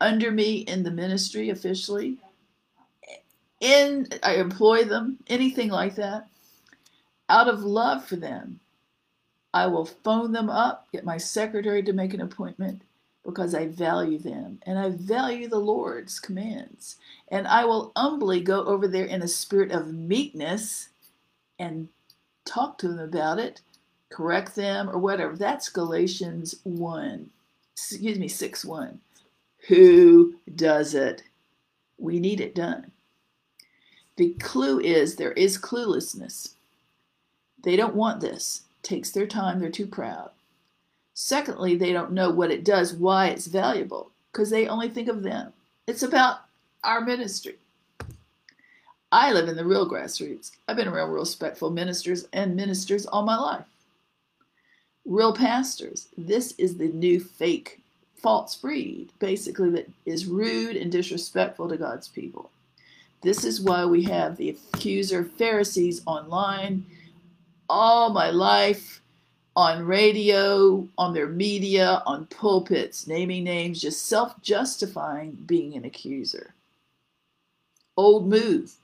under 0.00 0.30
me 0.30 0.58
in 0.58 0.82
the 0.82 0.90
ministry 0.90 1.50
officially, 1.50 2.18
in 3.60 4.06
I 4.22 4.34
employ 4.34 4.84
them, 4.84 5.18
anything 5.28 5.70
like 5.70 5.94
that, 5.96 6.28
out 7.28 7.48
of 7.48 7.64
love 7.64 8.04
for 8.04 8.16
them, 8.16 8.60
I 9.54 9.66
will 9.66 9.86
phone 9.86 10.32
them 10.32 10.50
up, 10.50 10.88
get 10.92 11.04
my 11.04 11.16
secretary 11.16 11.82
to 11.84 11.92
make 11.92 12.12
an 12.12 12.20
appointment 12.20 12.82
because 13.24 13.54
I 13.54 13.68
value 13.68 14.18
them 14.18 14.58
and 14.66 14.78
I 14.78 14.90
value 14.90 15.48
the 15.48 15.58
Lord's 15.58 16.20
commands. 16.20 16.96
And 17.28 17.46
I 17.46 17.64
will 17.64 17.92
humbly 17.96 18.40
go 18.40 18.64
over 18.64 18.86
there 18.86 19.06
in 19.06 19.22
a 19.22 19.28
spirit 19.28 19.72
of 19.72 19.92
meekness 19.92 20.90
and 21.58 21.88
talk 22.44 22.78
to 22.78 22.88
them 22.88 22.98
about 22.98 23.38
it, 23.38 23.62
correct 24.10 24.54
them, 24.54 24.88
or 24.90 24.98
whatever. 24.98 25.36
That's 25.36 25.68
Galatians 25.68 26.56
1, 26.64 27.30
excuse 27.72 28.18
me, 28.18 28.28
6 28.28 28.64
1. 28.64 29.00
Who 29.68 30.34
does 30.54 30.94
it? 30.94 31.22
We 31.96 32.20
need 32.20 32.40
it 32.40 32.54
done. 32.54 32.92
The 34.16 34.34
clue 34.34 34.78
is 34.80 35.16
there 35.16 35.32
is 35.32 35.58
cluelessness. 35.58 36.54
They 37.62 37.76
don't 37.76 37.94
want 37.94 38.20
this. 38.20 38.62
Takes 38.82 39.10
their 39.10 39.26
time, 39.26 39.58
they're 39.58 39.70
too 39.70 39.86
proud. 39.86 40.30
Secondly, 41.14 41.76
they 41.76 41.92
don't 41.92 42.12
know 42.12 42.30
what 42.30 42.50
it 42.50 42.64
does, 42.64 42.92
why 42.92 43.28
it's 43.28 43.46
valuable, 43.46 44.10
because 44.32 44.50
they 44.50 44.66
only 44.66 44.88
think 44.88 45.08
of 45.08 45.22
them. 45.22 45.52
It's 45.86 46.02
about 46.02 46.40
our 46.82 47.00
ministry. 47.00 47.56
I 49.12 49.32
live 49.32 49.48
in 49.48 49.56
the 49.56 49.64
real 49.64 49.88
grassroots. 49.88 50.50
I've 50.66 50.76
been 50.76 50.88
around 50.88 51.10
real 51.10 51.20
respectful 51.20 51.70
ministers 51.70 52.26
and 52.32 52.56
ministers 52.56 53.06
all 53.06 53.22
my 53.22 53.36
life. 53.36 53.64
Real 55.04 55.32
pastors. 55.32 56.08
This 56.18 56.52
is 56.58 56.76
the 56.76 56.88
new 56.88 57.20
fake 57.20 57.80
false 58.16 58.56
breed, 58.56 59.10
basically, 59.20 59.70
that 59.70 59.88
is 60.06 60.26
rude 60.26 60.76
and 60.76 60.90
disrespectful 60.90 61.68
to 61.68 61.76
God's 61.76 62.08
people. 62.08 62.50
This 63.22 63.44
is 63.44 63.60
why 63.60 63.84
we 63.84 64.02
have 64.04 64.36
the 64.36 64.56
accuser 64.72 65.24
Pharisees 65.24 66.02
online 66.06 66.84
all 67.68 68.10
my 68.10 68.30
life 68.30 69.00
on 69.56 69.84
radio, 69.84 70.86
on 70.98 71.14
their 71.14 71.28
media, 71.28 72.02
on 72.06 72.26
pulpits, 72.26 73.06
naming 73.06 73.44
names, 73.44 73.80
just 73.80 74.06
self 74.06 74.40
justifying 74.42 75.32
being 75.46 75.74
an 75.74 75.84
accuser. 75.84 76.54
Old 77.96 78.26
move, 78.26 78.74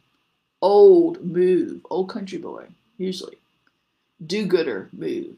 old 0.63 1.25
move, 1.25 1.85
old 1.91 2.09
country 2.09 2.39
boy, 2.39 2.67
usually. 2.99 3.39
Do 4.27 4.47
gooder 4.47 4.89
move. 4.93 5.37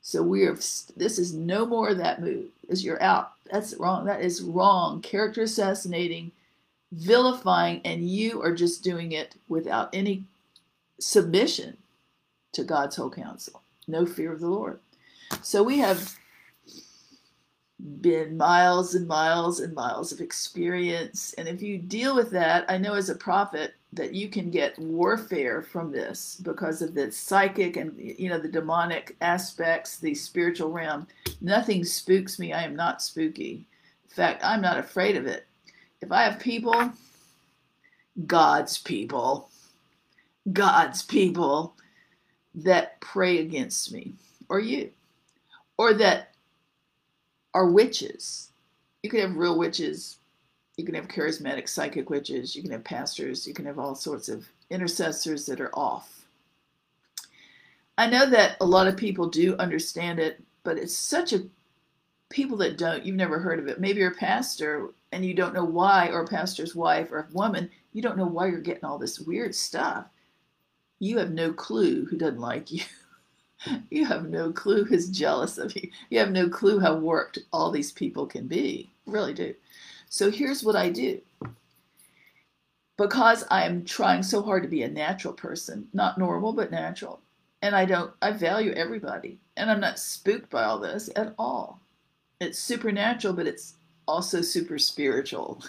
So 0.00 0.22
we 0.22 0.44
are. 0.46 0.54
This 0.54 1.18
is 1.18 1.34
no 1.34 1.66
more 1.66 1.90
of 1.90 1.98
that 1.98 2.20
move. 2.20 2.46
As 2.70 2.84
you're 2.84 3.02
out. 3.02 3.32
That's 3.50 3.74
wrong. 3.74 4.06
That 4.06 4.22
is 4.22 4.42
wrong. 4.42 5.02
Character 5.02 5.42
assassinating, 5.42 6.32
vilifying, 6.92 7.82
and 7.84 8.08
you 8.08 8.42
are 8.42 8.54
just 8.54 8.82
doing 8.82 9.12
it 9.12 9.34
without 9.48 9.90
any 9.92 10.24
submission 10.98 11.76
to 12.52 12.64
God's 12.64 12.96
whole 12.96 13.10
counsel. 13.10 13.61
No 13.88 14.06
fear 14.06 14.32
of 14.32 14.40
the 14.40 14.48
Lord. 14.48 14.80
So 15.42 15.62
we 15.62 15.78
have 15.78 16.16
been 18.00 18.36
miles 18.36 18.94
and 18.94 19.08
miles 19.08 19.60
and 19.60 19.74
miles 19.74 20.12
of 20.12 20.20
experience. 20.20 21.34
And 21.34 21.48
if 21.48 21.62
you 21.62 21.78
deal 21.78 22.14
with 22.14 22.30
that, 22.30 22.64
I 22.68 22.78
know 22.78 22.94
as 22.94 23.08
a 23.10 23.14
prophet 23.14 23.74
that 23.92 24.14
you 24.14 24.28
can 24.28 24.50
get 24.50 24.78
warfare 24.78 25.62
from 25.62 25.90
this 25.90 26.40
because 26.42 26.80
of 26.80 26.94
the 26.94 27.10
psychic 27.10 27.76
and 27.76 27.94
you 27.98 28.28
know 28.28 28.38
the 28.38 28.48
demonic 28.48 29.16
aspects, 29.20 29.98
the 29.98 30.14
spiritual 30.14 30.70
realm. 30.70 31.06
Nothing 31.40 31.84
spooks 31.84 32.38
me. 32.38 32.52
I 32.52 32.62
am 32.62 32.76
not 32.76 33.02
spooky. 33.02 33.66
In 34.04 34.14
fact, 34.14 34.44
I'm 34.44 34.60
not 34.60 34.78
afraid 34.78 35.16
of 35.16 35.26
it. 35.26 35.46
If 36.00 36.12
I 36.12 36.22
have 36.22 36.38
people, 36.38 36.92
God's 38.26 38.78
people, 38.78 39.50
God's 40.52 41.02
people 41.02 41.74
that 42.54 43.00
pray 43.00 43.38
against 43.38 43.92
me, 43.92 44.12
or 44.48 44.60
you, 44.60 44.90
or 45.78 45.94
that 45.94 46.34
are 47.54 47.70
witches. 47.70 48.50
You 49.02 49.10
can 49.10 49.20
have 49.20 49.36
real 49.36 49.58
witches. 49.58 50.18
You 50.76 50.84
can 50.84 50.94
have 50.94 51.08
charismatic 51.08 51.68
psychic 51.68 52.08
witches. 52.08 52.56
You 52.56 52.62
can 52.62 52.70
have 52.72 52.84
pastors. 52.84 53.46
You 53.46 53.54
can 53.54 53.66
have 53.66 53.78
all 53.78 53.94
sorts 53.94 54.28
of 54.28 54.46
intercessors 54.70 55.44
that 55.46 55.60
are 55.60 55.74
off. 55.74 56.24
I 57.98 58.08
know 58.08 58.28
that 58.30 58.56
a 58.60 58.64
lot 58.64 58.86
of 58.86 58.96
people 58.96 59.28
do 59.28 59.54
understand 59.56 60.18
it, 60.18 60.42
but 60.64 60.78
it's 60.78 60.96
such 60.96 61.32
a 61.32 61.44
people 62.30 62.56
that 62.56 62.78
don't, 62.78 63.04
you've 63.04 63.16
never 63.16 63.38
heard 63.38 63.58
of 63.58 63.68
it. 63.68 63.80
Maybe 63.80 64.00
you're 64.00 64.12
a 64.12 64.16
pastor 64.16 64.88
and 65.12 65.24
you 65.24 65.34
don't 65.34 65.54
know 65.54 65.64
why, 65.64 66.08
or 66.08 66.22
a 66.22 66.26
pastor's 66.26 66.74
wife 66.74 67.12
or 67.12 67.18
a 67.18 67.32
woman, 67.32 67.70
you 67.92 68.00
don't 68.00 68.16
know 68.16 68.26
why 68.26 68.46
you're 68.46 68.60
getting 68.60 68.84
all 68.84 68.98
this 68.98 69.20
weird 69.20 69.54
stuff. 69.54 70.06
You 71.02 71.18
have 71.18 71.32
no 71.32 71.52
clue 71.52 72.04
who 72.04 72.16
doesn't 72.16 72.38
like 72.38 72.70
you. 72.70 72.84
you 73.90 74.04
have 74.06 74.28
no 74.28 74.52
clue 74.52 74.84
who's 74.84 75.08
jealous 75.08 75.58
of 75.58 75.74
you. 75.74 75.90
You 76.10 76.20
have 76.20 76.30
no 76.30 76.48
clue 76.48 76.78
how 76.78 76.94
warped 76.94 77.40
all 77.52 77.72
these 77.72 77.90
people 77.90 78.24
can 78.24 78.46
be. 78.46 78.88
Really 79.04 79.34
do. 79.34 79.52
So 80.08 80.30
here's 80.30 80.62
what 80.62 80.76
I 80.76 80.90
do. 80.90 81.20
Because 82.96 83.44
I 83.50 83.64
am 83.64 83.84
trying 83.84 84.22
so 84.22 84.42
hard 84.42 84.62
to 84.62 84.68
be 84.68 84.84
a 84.84 84.88
natural 84.88 85.34
person, 85.34 85.88
not 85.92 86.18
normal, 86.18 86.52
but 86.52 86.70
natural, 86.70 87.18
and 87.62 87.74
I 87.74 87.84
don't, 87.84 88.12
I 88.22 88.30
value 88.30 88.70
everybody, 88.70 89.40
and 89.56 89.72
I'm 89.72 89.80
not 89.80 89.98
spooked 89.98 90.50
by 90.50 90.62
all 90.62 90.78
this 90.78 91.10
at 91.16 91.34
all. 91.36 91.80
It's 92.40 92.60
supernatural, 92.60 93.34
but 93.34 93.48
it's 93.48 93.74
also 94.06 94.40
super 94.40 94.78
spiritual. 94.78 95.64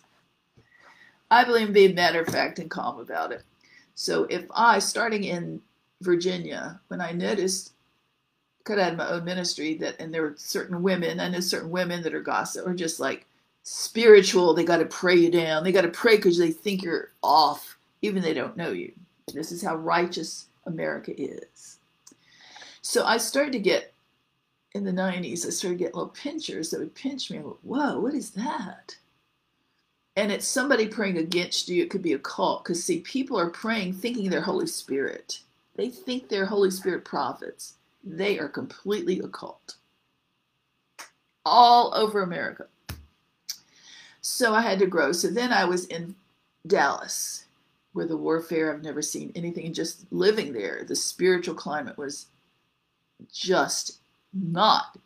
I 1.30 1.44
believe 1.44 1.66
in 1.66 1.74
being 1.74 1.94
matter 1.94 2.22
of 2.22 2.28
fact 2.28 2.58
and 2.58 2.70
calm 2.70 2.98
about 3.00 3.32
it. 3.32 3.42
So 4.00 4.24
if 4.30 4.46
I, 4.56 4.78
starting 4.78 5.24
in 5.24 5.60
Virginia 6.00 6.80
when 6.88 7.02
I 7.02 7.12
noticed, 7.12 7.74
because 8.56 8.78
I 8.78 8.84
had 8.84 8.96
my 8.96 9.06
own 9.10 9.26
ministry, 9.26 9.74
that 9.74 10.00
and 10.00 10.12
there 10.12 10.22
were 10.22 10.36
certain 10.38 10.82
women, 10.82 11.20
I 11.20 11.28
know 11.28 11.40
certain 11.40 11.68
women 11.68 12.02
that 12.04 12.14
are 12.14 12.22
gossip 12.22 12.66
or 12.66 12.72
just 12.72 12.98
like 12.98 13.26
spiritual. 13.62 14.54
They 14.54 14.64
got 14.64 14.78
to 14.78 14.86
pray 14.86 15.16
you 15.16 15.30
down. 15.30 15.64
They 15.64 15.70
got 15.70 15.82
to 15.82 15.88
pray 15.88 16.16
because 16.16 16.38
they 16.38 16.50
think 16.50 16.82
you're 16.82 17.10
off, 17.22 17.76
even 18.00 18.22
they 18.22 18.32
don't 18.32 18.56
know 18.56 18.70
you. 18.70 18.90
This 19.34 19.52
is 19.52 19.60
how 19.60 19.76
righteous 19.76 20.46
America 20.64 21.12
is. 21.20 21.76
So 22.80 23.04
I 23.04 23.18
started 23.18 23.52
to 23.52 23.58
get 23.58 23.92
in 24.72 24.82
the 24.82 24.92
90s, 24.92 25.46
I 25.46 25.50
started 25.50 25.78
getting 25.78 25.96
little 25.96 26.08
pinchers 26.08 26.70
that 26.70 26.80
would 26.80 26.94
pinch 26.94 27.30
me. 27.30 27.36
I 27.36 27.42
went, 27.42 27.64
Whoa, 27.64 28.00
what 28.00 28.14
is 28.14 28.30
that? 28.30 28.96
And 30.16 30.32
it's 30.32 30.46
somebody 30.46 30.86
praying 30.86 31.18
against 31.18 31.68
you. 31.68 31.82
It 31.82 31.90
could 31.90 32.02
be 32.02 32.14
a 32.14 32.18
cult. 32.18 32.64
Because, 32.64 32.82
see, 32.82 33.00
people 33.00 33.38
are 33.38 33.50
praying 33.50 33.94
thinking 33.94 34.28
they're 34.28 34.40
Holy 34.40 34.66
Spirit. 34.66 35.40
They 35.76 35.88
think 35.88 36.28
they're 36.28 36.46
Holy 36.46 36.70
Spirit 36.70 37.04
prophets. 37.04 37.74
They 38.04 38.38
are 38.38 38.48
completely 38.48 39.20
occult. 39.20 39.76
All 41.46 41.94
over 41.94 42.22
America. 42.22 42.66
So 44.20 44.54
I 44.54 44.60
had 44.60 44.78
to 44.80 44.86
grow. 44.86 45.12
So 45.12 45.28
then 45.28 45.52
I 45.52 45.64
was 45.64 45.86
in 45.86 46.14
Dallas, 46.66 47.46
where 47.92 48.06
the 48.06 48.16
warfare, 48.16 48.72
I've 48.72 48.82
never 48.82 49.02
seen 49.02 49.32
anything. 49.34 49.72
Just 49.72 50.04
living 50.12 50.52
there, 50.52 50.84
the 50.86 50.96
spiritual 50.96 51.54
climate 51.54 51.96
was 51.96 52.26
just 53.32 54.00
not 54.32 54.98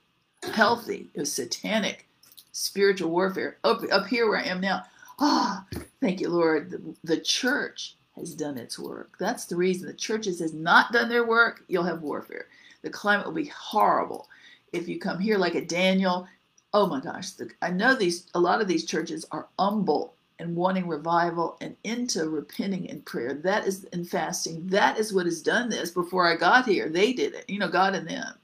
healthy. 0.43 1.11
It 1.15 1.21
was 1.21 1.33
satanic 1.33 2.07
spiritual 2.53 3.11
warfare. 3.11 3.59
Up, 3.65 3.83
up 3.93 4.07
here 4.07 4.29
where 4.29 4.39
I 4.39 4.45
am 4.45 4.61
now, 4.61 4.85
ah, 5.19 5.65
oh, 5.75 5.81
thank 6.01 6.21
you, 6.21 6.29
Lord. 6.29 6.71
The, 6.71 6.95
the 7.05 7.21
church 7.21 7.97
has 8.17 8.35
done 8.35 8.59
its 8.59 8.79
work. 8.79 9.17
That's 9.19 9.45
the 9.45 9.57
reason 9.57 9.87
the 9.87 9.95
churches 9.95 10.41
has 10.41 10.55
not 10.55 10.93
done 10.93 11.09
their 11.09 11.27
work, 11.27 11.65
you'll 11.69 11.83
have 11.85 12.03
warfare. 12.03 12.47
The 12.83 12.91
climate 12.91 13.27
will 13.27 13.33
be 13.33 13.47
horrible. 13.55 14.29
If 14.73 14.89
you 14.89 14.99
come 14.99 15.19
here 15.19 15.39
like 15.39 15.55
a 15.55 15.65
Daniel, 15.65 16.27
oh 16.73 16.87
my 16.87 17.01
gosh, 17.01 17.31
the, 17.31 17.51
I 17.63 17.71
know 17.71 17.95
these 17.95 18.27
a 18.35 18.41
lot 18.41 18.61
of 18.61 18.69
these 18.69 18.85
churches 18.85 19.25
are 19.31 19.49
humble 19.59 20.15
and 20.39 20.57
wanting 20.57 20.89
revival 20.89 21.57
and 21.61 21.77
into 21.85 22.29
repenting 22.29 22.91
and 22.91 23.05
prayer. 23.05 23.35
That 23.35 23.67
is 23.67 23.85
in 23.85 24.05
fasting. 24.05 24.67
That 24.67 24.99
is 24.99 25.13
what 25.13 25.27
has 25.27 25.41
done 25.41 25.69
this 25.69 25.91
before 25.91 26.31
I 26.31 26.37
got 26.37 26.67
here. 26.67 26.89
They 26.89 27.13
did 27.13 27.35
it, 27.35 27.49
you 27.49 27.59
know, 27.59 27.69
God 27.69 27.95
and 27.95 28.09
them. 28.09 28.35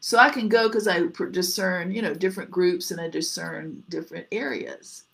So 0.00 0.18
I 0.18 0.30
can 0.30 0.48
go 0.48 0.68
because 0.68 0.88
I 0.88 1.04
discern, 1.30 1.92
you 1.92 2.02
know, 2.02 2.12
different 2.12 2.50
groups 2.50 2.90
and 2.90 3.00
I 3.00 3.08
discern 3.08 3.82
different 3.88 4.26
areas. 4.32 5.04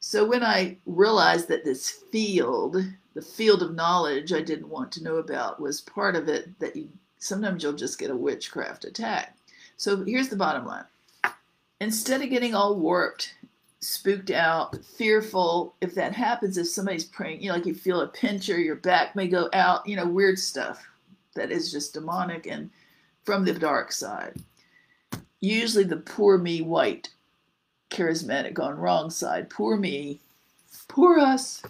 So 0.00 0.24
when 0.24 0.42
I 0.42 0.78
realized 0.86 1.48
that 1.48 1.64
this 1.64 1.90
field, 1.90 2.76
the 3.14 3.22
field 3.22 3.62
of 3.62 3.74
knowledge 3.74 4.32
I 4.32 4.40
didn't 4.40 4.68
want 4.68 4.90
to 4.92 5.02
know 5.04 5.16
about, 5.16 5.60
was 5.60 5.82
part 5.82 6.16
of 6.16 6.28
it, 6.28 6.58
that 6.58 6.74
you 6.74 6.88
sometimes 7.18 7.62
you'll 7.62 7.74
just 7.74 7.98
get 7.98 8.10
a 8.10 8.16
witchcraft 8.16 8.86
attack. 8.86 9.36
So 9.76 10.02
here's 10.04 10.30
the 10.30 10.36
bottom 10.36 10.66
line. 10.66 10.84
Instead 11.80 12.22
of 12.22 12.30
getting 12.30 12.54
all 12.54 12.78
warped, 12.78 13.34
spooked 13.80 14.30
out, 14.30 14.82
fearful, 14.84 15.74
if 15.82 15.94
that 15.94 16.14
happens, 16.14 16.56
if 16.56 16.66
somebody's 16.68 17.04
praying, 17.04 17.42
you 17.42 17.48
know, 17.48 17.56
like 17.56 17.66
you 17.66 17.74
feel 17.74 18.00
a 18.00 18.08
pinch 18.08 18.48
or 18.48 18.58
your 18.58 18.76
back 18.76 19.14
may 19.14 19.28
go 19.28 19.50
out, 19.52 19.86
you 19.86 19.96
know, 19.96 20.06
weird 20.06 20.38
stuff 20.38 20.86
that 21.34 21.50
is 21.50 21.70
just 21.70 21.94
demonic 21.94 22.46
and 22.46 22.70
from 23.24 23.44
the 23.44 23.52
dark 23.52 23.92
side. 23.92 24.34
Usually 25.40 25.84
the 25.84 25.98
poor 25.98 26.38
me 26.38 26.62
white 26.62 27.10
charismatic 27.90 28.58
on 28.58 28.78
wrong 28.78 29.10
side. 29.10 29.50
Poor 29.50 29.76
me. 29.76 30.20
Poor 30.88 31.18
us. 31.18 31.62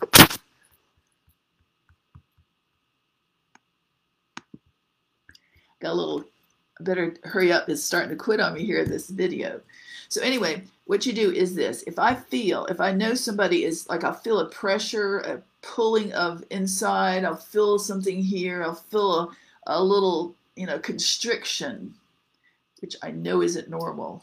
Got 5.80 5.92
a 5.92 5.94
little, 5.94 6.24
better 6.80 7.14
hurry 7.24 7.52
up. 7.52 7.68
It's 7.68 7.82
starting 7.82 8.10
to 8.10 8.16
quit 8.16 8.40
on 8.40 8.54
me 8.54 8.64
here, 8.64 8.84
this 8.84 9.08
video. 9.08 9.60
So 10.08 10.20
anyway, 10.20 10.62
what 10.84 11.06
you 11.06 11.12
do 11.12 11.30
is 11.30 11.54
this. 11.54 11.82
If 11.86 11.98
I 11.98 12.14
feel, 12.14 12.66
if 12.66 12.80
I 12.80 12.92
know 12.92 13.14
somebody 13.14 13.64
is 13.64 13.88
like, 13.88 14.04
I'll 14.04 14.12
feel 14.12 14.40
a 14.40 14.48
pressure, 14.48 15.20
a 15.20 15.42
pulling 15.62 16.12
of 16.12 16.44
inside, 16.50 17.24
I'll 17.24 17.36
feel 17.36 17.78
something 17.78 18.22
here, 18.22 18.62
I'll 18.62 18.74
feel 18.74 19.12
a, 19.12 19.28
a 19.66 19.82
little, 19.82 20.34
you 20.56 20.66
know, 20.66 20.78
constriction, 20.78 21.94
which 22.80 22.96
I 23.02 23.10
know 23.10 23.40
isn't 23.40 23.70
normal. 23.70 24.22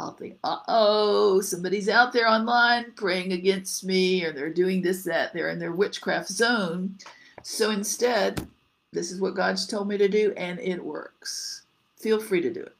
I'll 0.00 0.12
think, 0.12 0.38
uh 0.42 0.60
oh, 0.66 1.40
somebody's 1.40 1.88
out 1.88 2.12
there 2.12 2.26
online 2.26 2.92
praying 2.96 3.32
against 3.32 3.84
me, 3.84 4.24
or 4.24 4.32
they're 4.32 4.52
doing 4.52 4.80
this, 4.80 5.04
that, 5.04 5.34
they're 5.34 5.50
in 5.50 5.58
their 5.58 5.72
witchcraft 5.72 6.28
zone. 6.28 6.96
So 7.42 7.70
instead, 7.70 8.48
this 8.92 9.12
is 9.12 9.20
what 9.20 9.34
God's 9.34 9.66
told 9.66 9.88
me 9.88 9.98
to 9.98 10.08
do, 10.08 10.32
and 10.36 10.58
it 10.58 10.82
works. 10.82 11.62
Feel 11.96 12.18
free 12.18 12.40
to 12.40 12.52
do 12.52 12.62
it. 12.62 12.74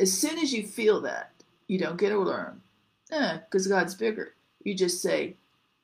As 0.00 0.12
soon 0.12 0.38
as 0.38 0.52
you 0.52 0.66
feel 0.66 1.00
that, 1.02 1.32
you 1.68 1.78
don't 1.78 1.98
get 1.98 2.12
alarmed, 2.12 2.62
eh, 3.12 3.38
because 3.38 3.66
God's 3.66 3.94
bigger. 3.94 4.34
You 4.64 4.74
just 4.74 5.02
say, 5.02 5.36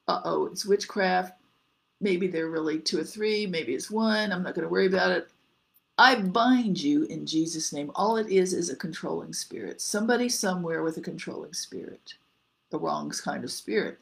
uh 0.09 0.23
oh, 0.25 0.47
it's 0.47 0.65
witchcraft. 0.65 1.35
Maybe 2.01 2.27
they're 2.27 2.51
really 2.51 2.81
two 2.81 2.99
or 2.99 3.05
three, 3.05 3.47
maybe 3.47 3.75
it's 3.75 3.91
one. 3.91 4.33
I'm 4.33 4.43
not 4.43 4.55
going 4.55 4.65
to 4.65 4.73
worry 4.73 4.87
about 4.87 5.13
it. 5.13 5.29
I 5.99 6.17
bind 6.17 6.83
you 6.83 7.05
in 7.05 7.27
Jesus' 7.27 7.73
name. 7.73 7.91
All 7.95 8.17
it 8.17 8.29
is 8.29 8.55
is 8.55 8.71
a 8.71 8.77
controlling 8.77 9.33
spirit. 9.33 9.81
Somebody 9.81 10.29
somewhere 10.29 10.83
with 10.83 10.97
a 10.97 11.03
controlling 11.03 11.53
spirit, 11.53 12.15
the 12.71 12.79
wrong 12.79 13.11
kind 13.11 13.45
of 13.45 13.53
spirit, 13.53 13.99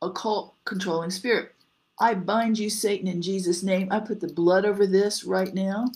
a 0.00 0.10
cult 0.10 0.54
controlling 0.64 1.10
spirit. 1.10 1.54
I 1.98 2.14
bind 2.14 2.58
you, 2.58 2.70
Satan, 2.70 3.08
in 3.08 3.22
Jesus' 3.22 3.62
name. 3.62 3.88
I 3.90 4.00
put 4.00 4.20
the 4.20 4.32
blood 4.32 4.64
over 4.64 4.86
this 4.86 5.24
right 5.24 5.52
now. 5.52 5.86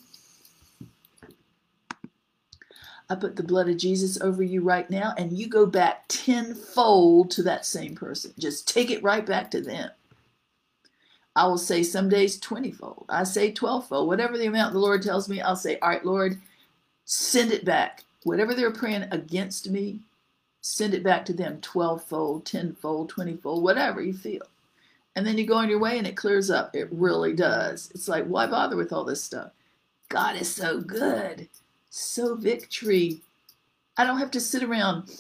I 3.09 3.15
put 3.15 3.37
the 3.37 3.43
blood 3.43 3.69
of 3.69 3.77
Jesus 3.77 4.21
over 4.21 4.43
you 4.43 4.63
right 4.63 4.89
now, 4.91 5.15
and 5.17 5.33
you 5.33 5.49
go 5.49 5.65
back 5.65 6.05
tenfold 6.09 7.31
to 7.33 7.43
that 7.45 7.65
same 7.65 7.95
person. 7.95 8.33
Just 8.39 8.69
take 8.69 8.91
it 8.91 9.03
right 9.03 9.25
back 9.25 9.51
to 9.53 9.61
them. 9.61 9.91
I 11.37 11.47
will 11.47 11.59
say 11.59 11.83
some 11.83 12.09
days 12.09 12.41
20 12.41 12.73
fold. 12.73 13.05
I 13.11 13.23
say 13.25 13.53
12 13.53 13.89
fold. 13.89 14.09
Whatever 14.09 14.39
the 14.39 14.47
amount 14.47 14.73
the 14.73 14.79
Lord 14.81 15.03
tells 15.03 15.29
me, 15.29 15.43
I'll 15.43 15.55
say, 15.55 15.79
All 15.81 15.91
right, 15.91 16.05
Lord, 16.05 16.41
send 17.05 17.53
it 17.53 17.65
back. 17.65 18.03
Whatever 18.25 18.55
they're 18.55 18.73
praying 18.73 19.05
against 19.13 19.71
me, 19.71 20.01
send 20.63 20.95
it 20.95 21.05
back 21.05 21.27
to 21.27 21.35
them 21.35 21.61
12 21.61 22.03
fold, 22.03 22.47
10 22.47 22.75
fold, 22.75 23.11
20 23.11 23.37
fold, 23.37 23.63
whatever 23.63 24.01
you 24.01 24.15
feel. 24.15 24.43
And 25.15 25.27
then 25.27 25.37
you 25.39 25.47
go 25.47 25.57
on 25.57 25.69
your 25.69 25.79
way 25.79 25.99
and 25.99 26.07
it 26.07 26.17
clears 26.17 26.51
up. 26.51 26.75
It 26.75 26.89
really 26.91 27.35
does. 27.35 27.91
It's 27.95 28.09
like, 28.09 28.25
why 28.25 28.47
bother 28.47 28.77
with 28.77 28.93
all 28.93 29.05
this 29.05 29.23
stuff? 29.23 29.53
God 30.09 30.37
is 30.37 30.53
so 30.53 30.81
good, 30.81 31.49
so 31.91 32.35
victory. 32.35 33.21
I 33.99 34.05
don't 34.05 34.19
have 34.19 34.31
to 34.33 34.41
sit 34.41 34.63
around 34.63 35.11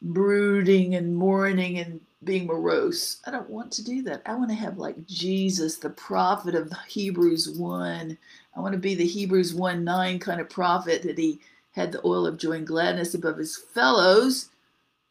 brooding 0.00 0.94
and 0.94 1.14
mourning 1.14 1.78
and 1.78 2.00
being 2.24 2.46
morose. 2.46 3.18
I 3.26 3.30
don't 3.30 3.50
want 3.50 3.72
to 3.72 3.84
do 3.84 4.02
that. 4.02 4.22
I 4.26 4.34
want 4.34 4.50
to 4.50 4.56
have 4.56 4.78
like 4.78 5.06
Jesus, 5.06 5.76
the 5.76 5.90
prophet 5.90 6.54
of 6.54 6.72
Hebrews 6.88 7.50
1. 7.50 8.18
I 8.56 8.60
want 8.60 8.72
to 8.72 8.78
be 8.78 8.94
the 8.94 9.06
Hebrews 9.06 9.54
1 9.54 9.84
9 9.84 10.18
kind 10.18 10.40
of 10.40 10.48
prophet 10.48 11.02
that 11.02 11.18
he 11.18 11.40
had 11.72 11.92
the 11.92 12.06
oil 12.06 12.26
of 12.26 12.38
joy 12.38 12.52
and 12.52 12.66
gladness 12.66 13.14
above 13.14 13.38
his 13.38 13.56
fellows. 13.56 14.50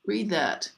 Read 0.06 0.30
that. 0.30 0.72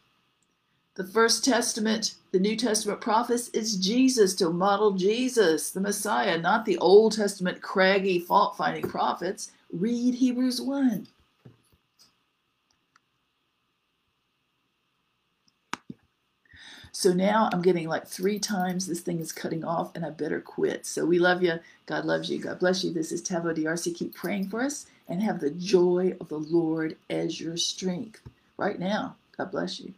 The 0.95 1.03
First 1.05 1.43
Testament, 1.43 2.15
the 2.31 2.39
New 2.39 2.55
Testament 2.55 3.01
prophets 3.01 3.49
is 3.49 3.75
Jesus 3.75 4.33
to 4.35 4.49
model 4.49 4.93
Jesus, 4.93 5.71
the 5.71 5.81
Messiah, 5.81 6.37
not 6.37 6.65
the 6.65 6.77
Old 6.77 7.13
Testament 7.13 7.61
craggy 7.61 8.19
fault 8.19 8.55
finding 8.55 8.87
prophets. 8.89 9.51
Read 9.73 10.15
Hebrews 10.15 10.61
1. 10.61 11.07
So 16.97 17.11
now 17.11 17.49
I'm 17.51 17.61
getting 17.61 17.89
like 17.89 18.07
three 18.07 18.39
times 18.39 18.87
this 18.87 19.01
thing 19.01 19.19
is 19.19 19.33
cutting 19.33 19.65
off 19.65 19.93
and 19.95 20.05
I 20.05 20.11
better 20.11 20.39
quit. 20.39 20.85
So 20.85 21.05
we 21.05 21.19
love 21.19 21.43
you. 21.43 21.59
God 21.87 22.05
loves 22.05 22.29
you. 22.29 22.39
God 22.39 22.59
bless 22.59 22.85
you. 22.85 22.93
This 22.93 23.11
is 23.11 23.21
Taveau 23.21 23.53
D'Arcy. 23.53 23.91
Keep 23.91 24.15
praying 24.15 24.47
for 24.47 24.61
us 24.63 24.85
and 25.09 25.21
have 25.21 25.41
the 25.41 25.51
joy 25.51 26.15
of 26.21 26.29
the 26.29 26.39
Lord 26.39 26.95
as 27.09 27.41
your 27.41 27.57
strength 27.57 28.21
right 28.55 28.79
now. 28.79 29.17
God 29.37 29.51
bless 29.51 29.77
you. 29.81 29.93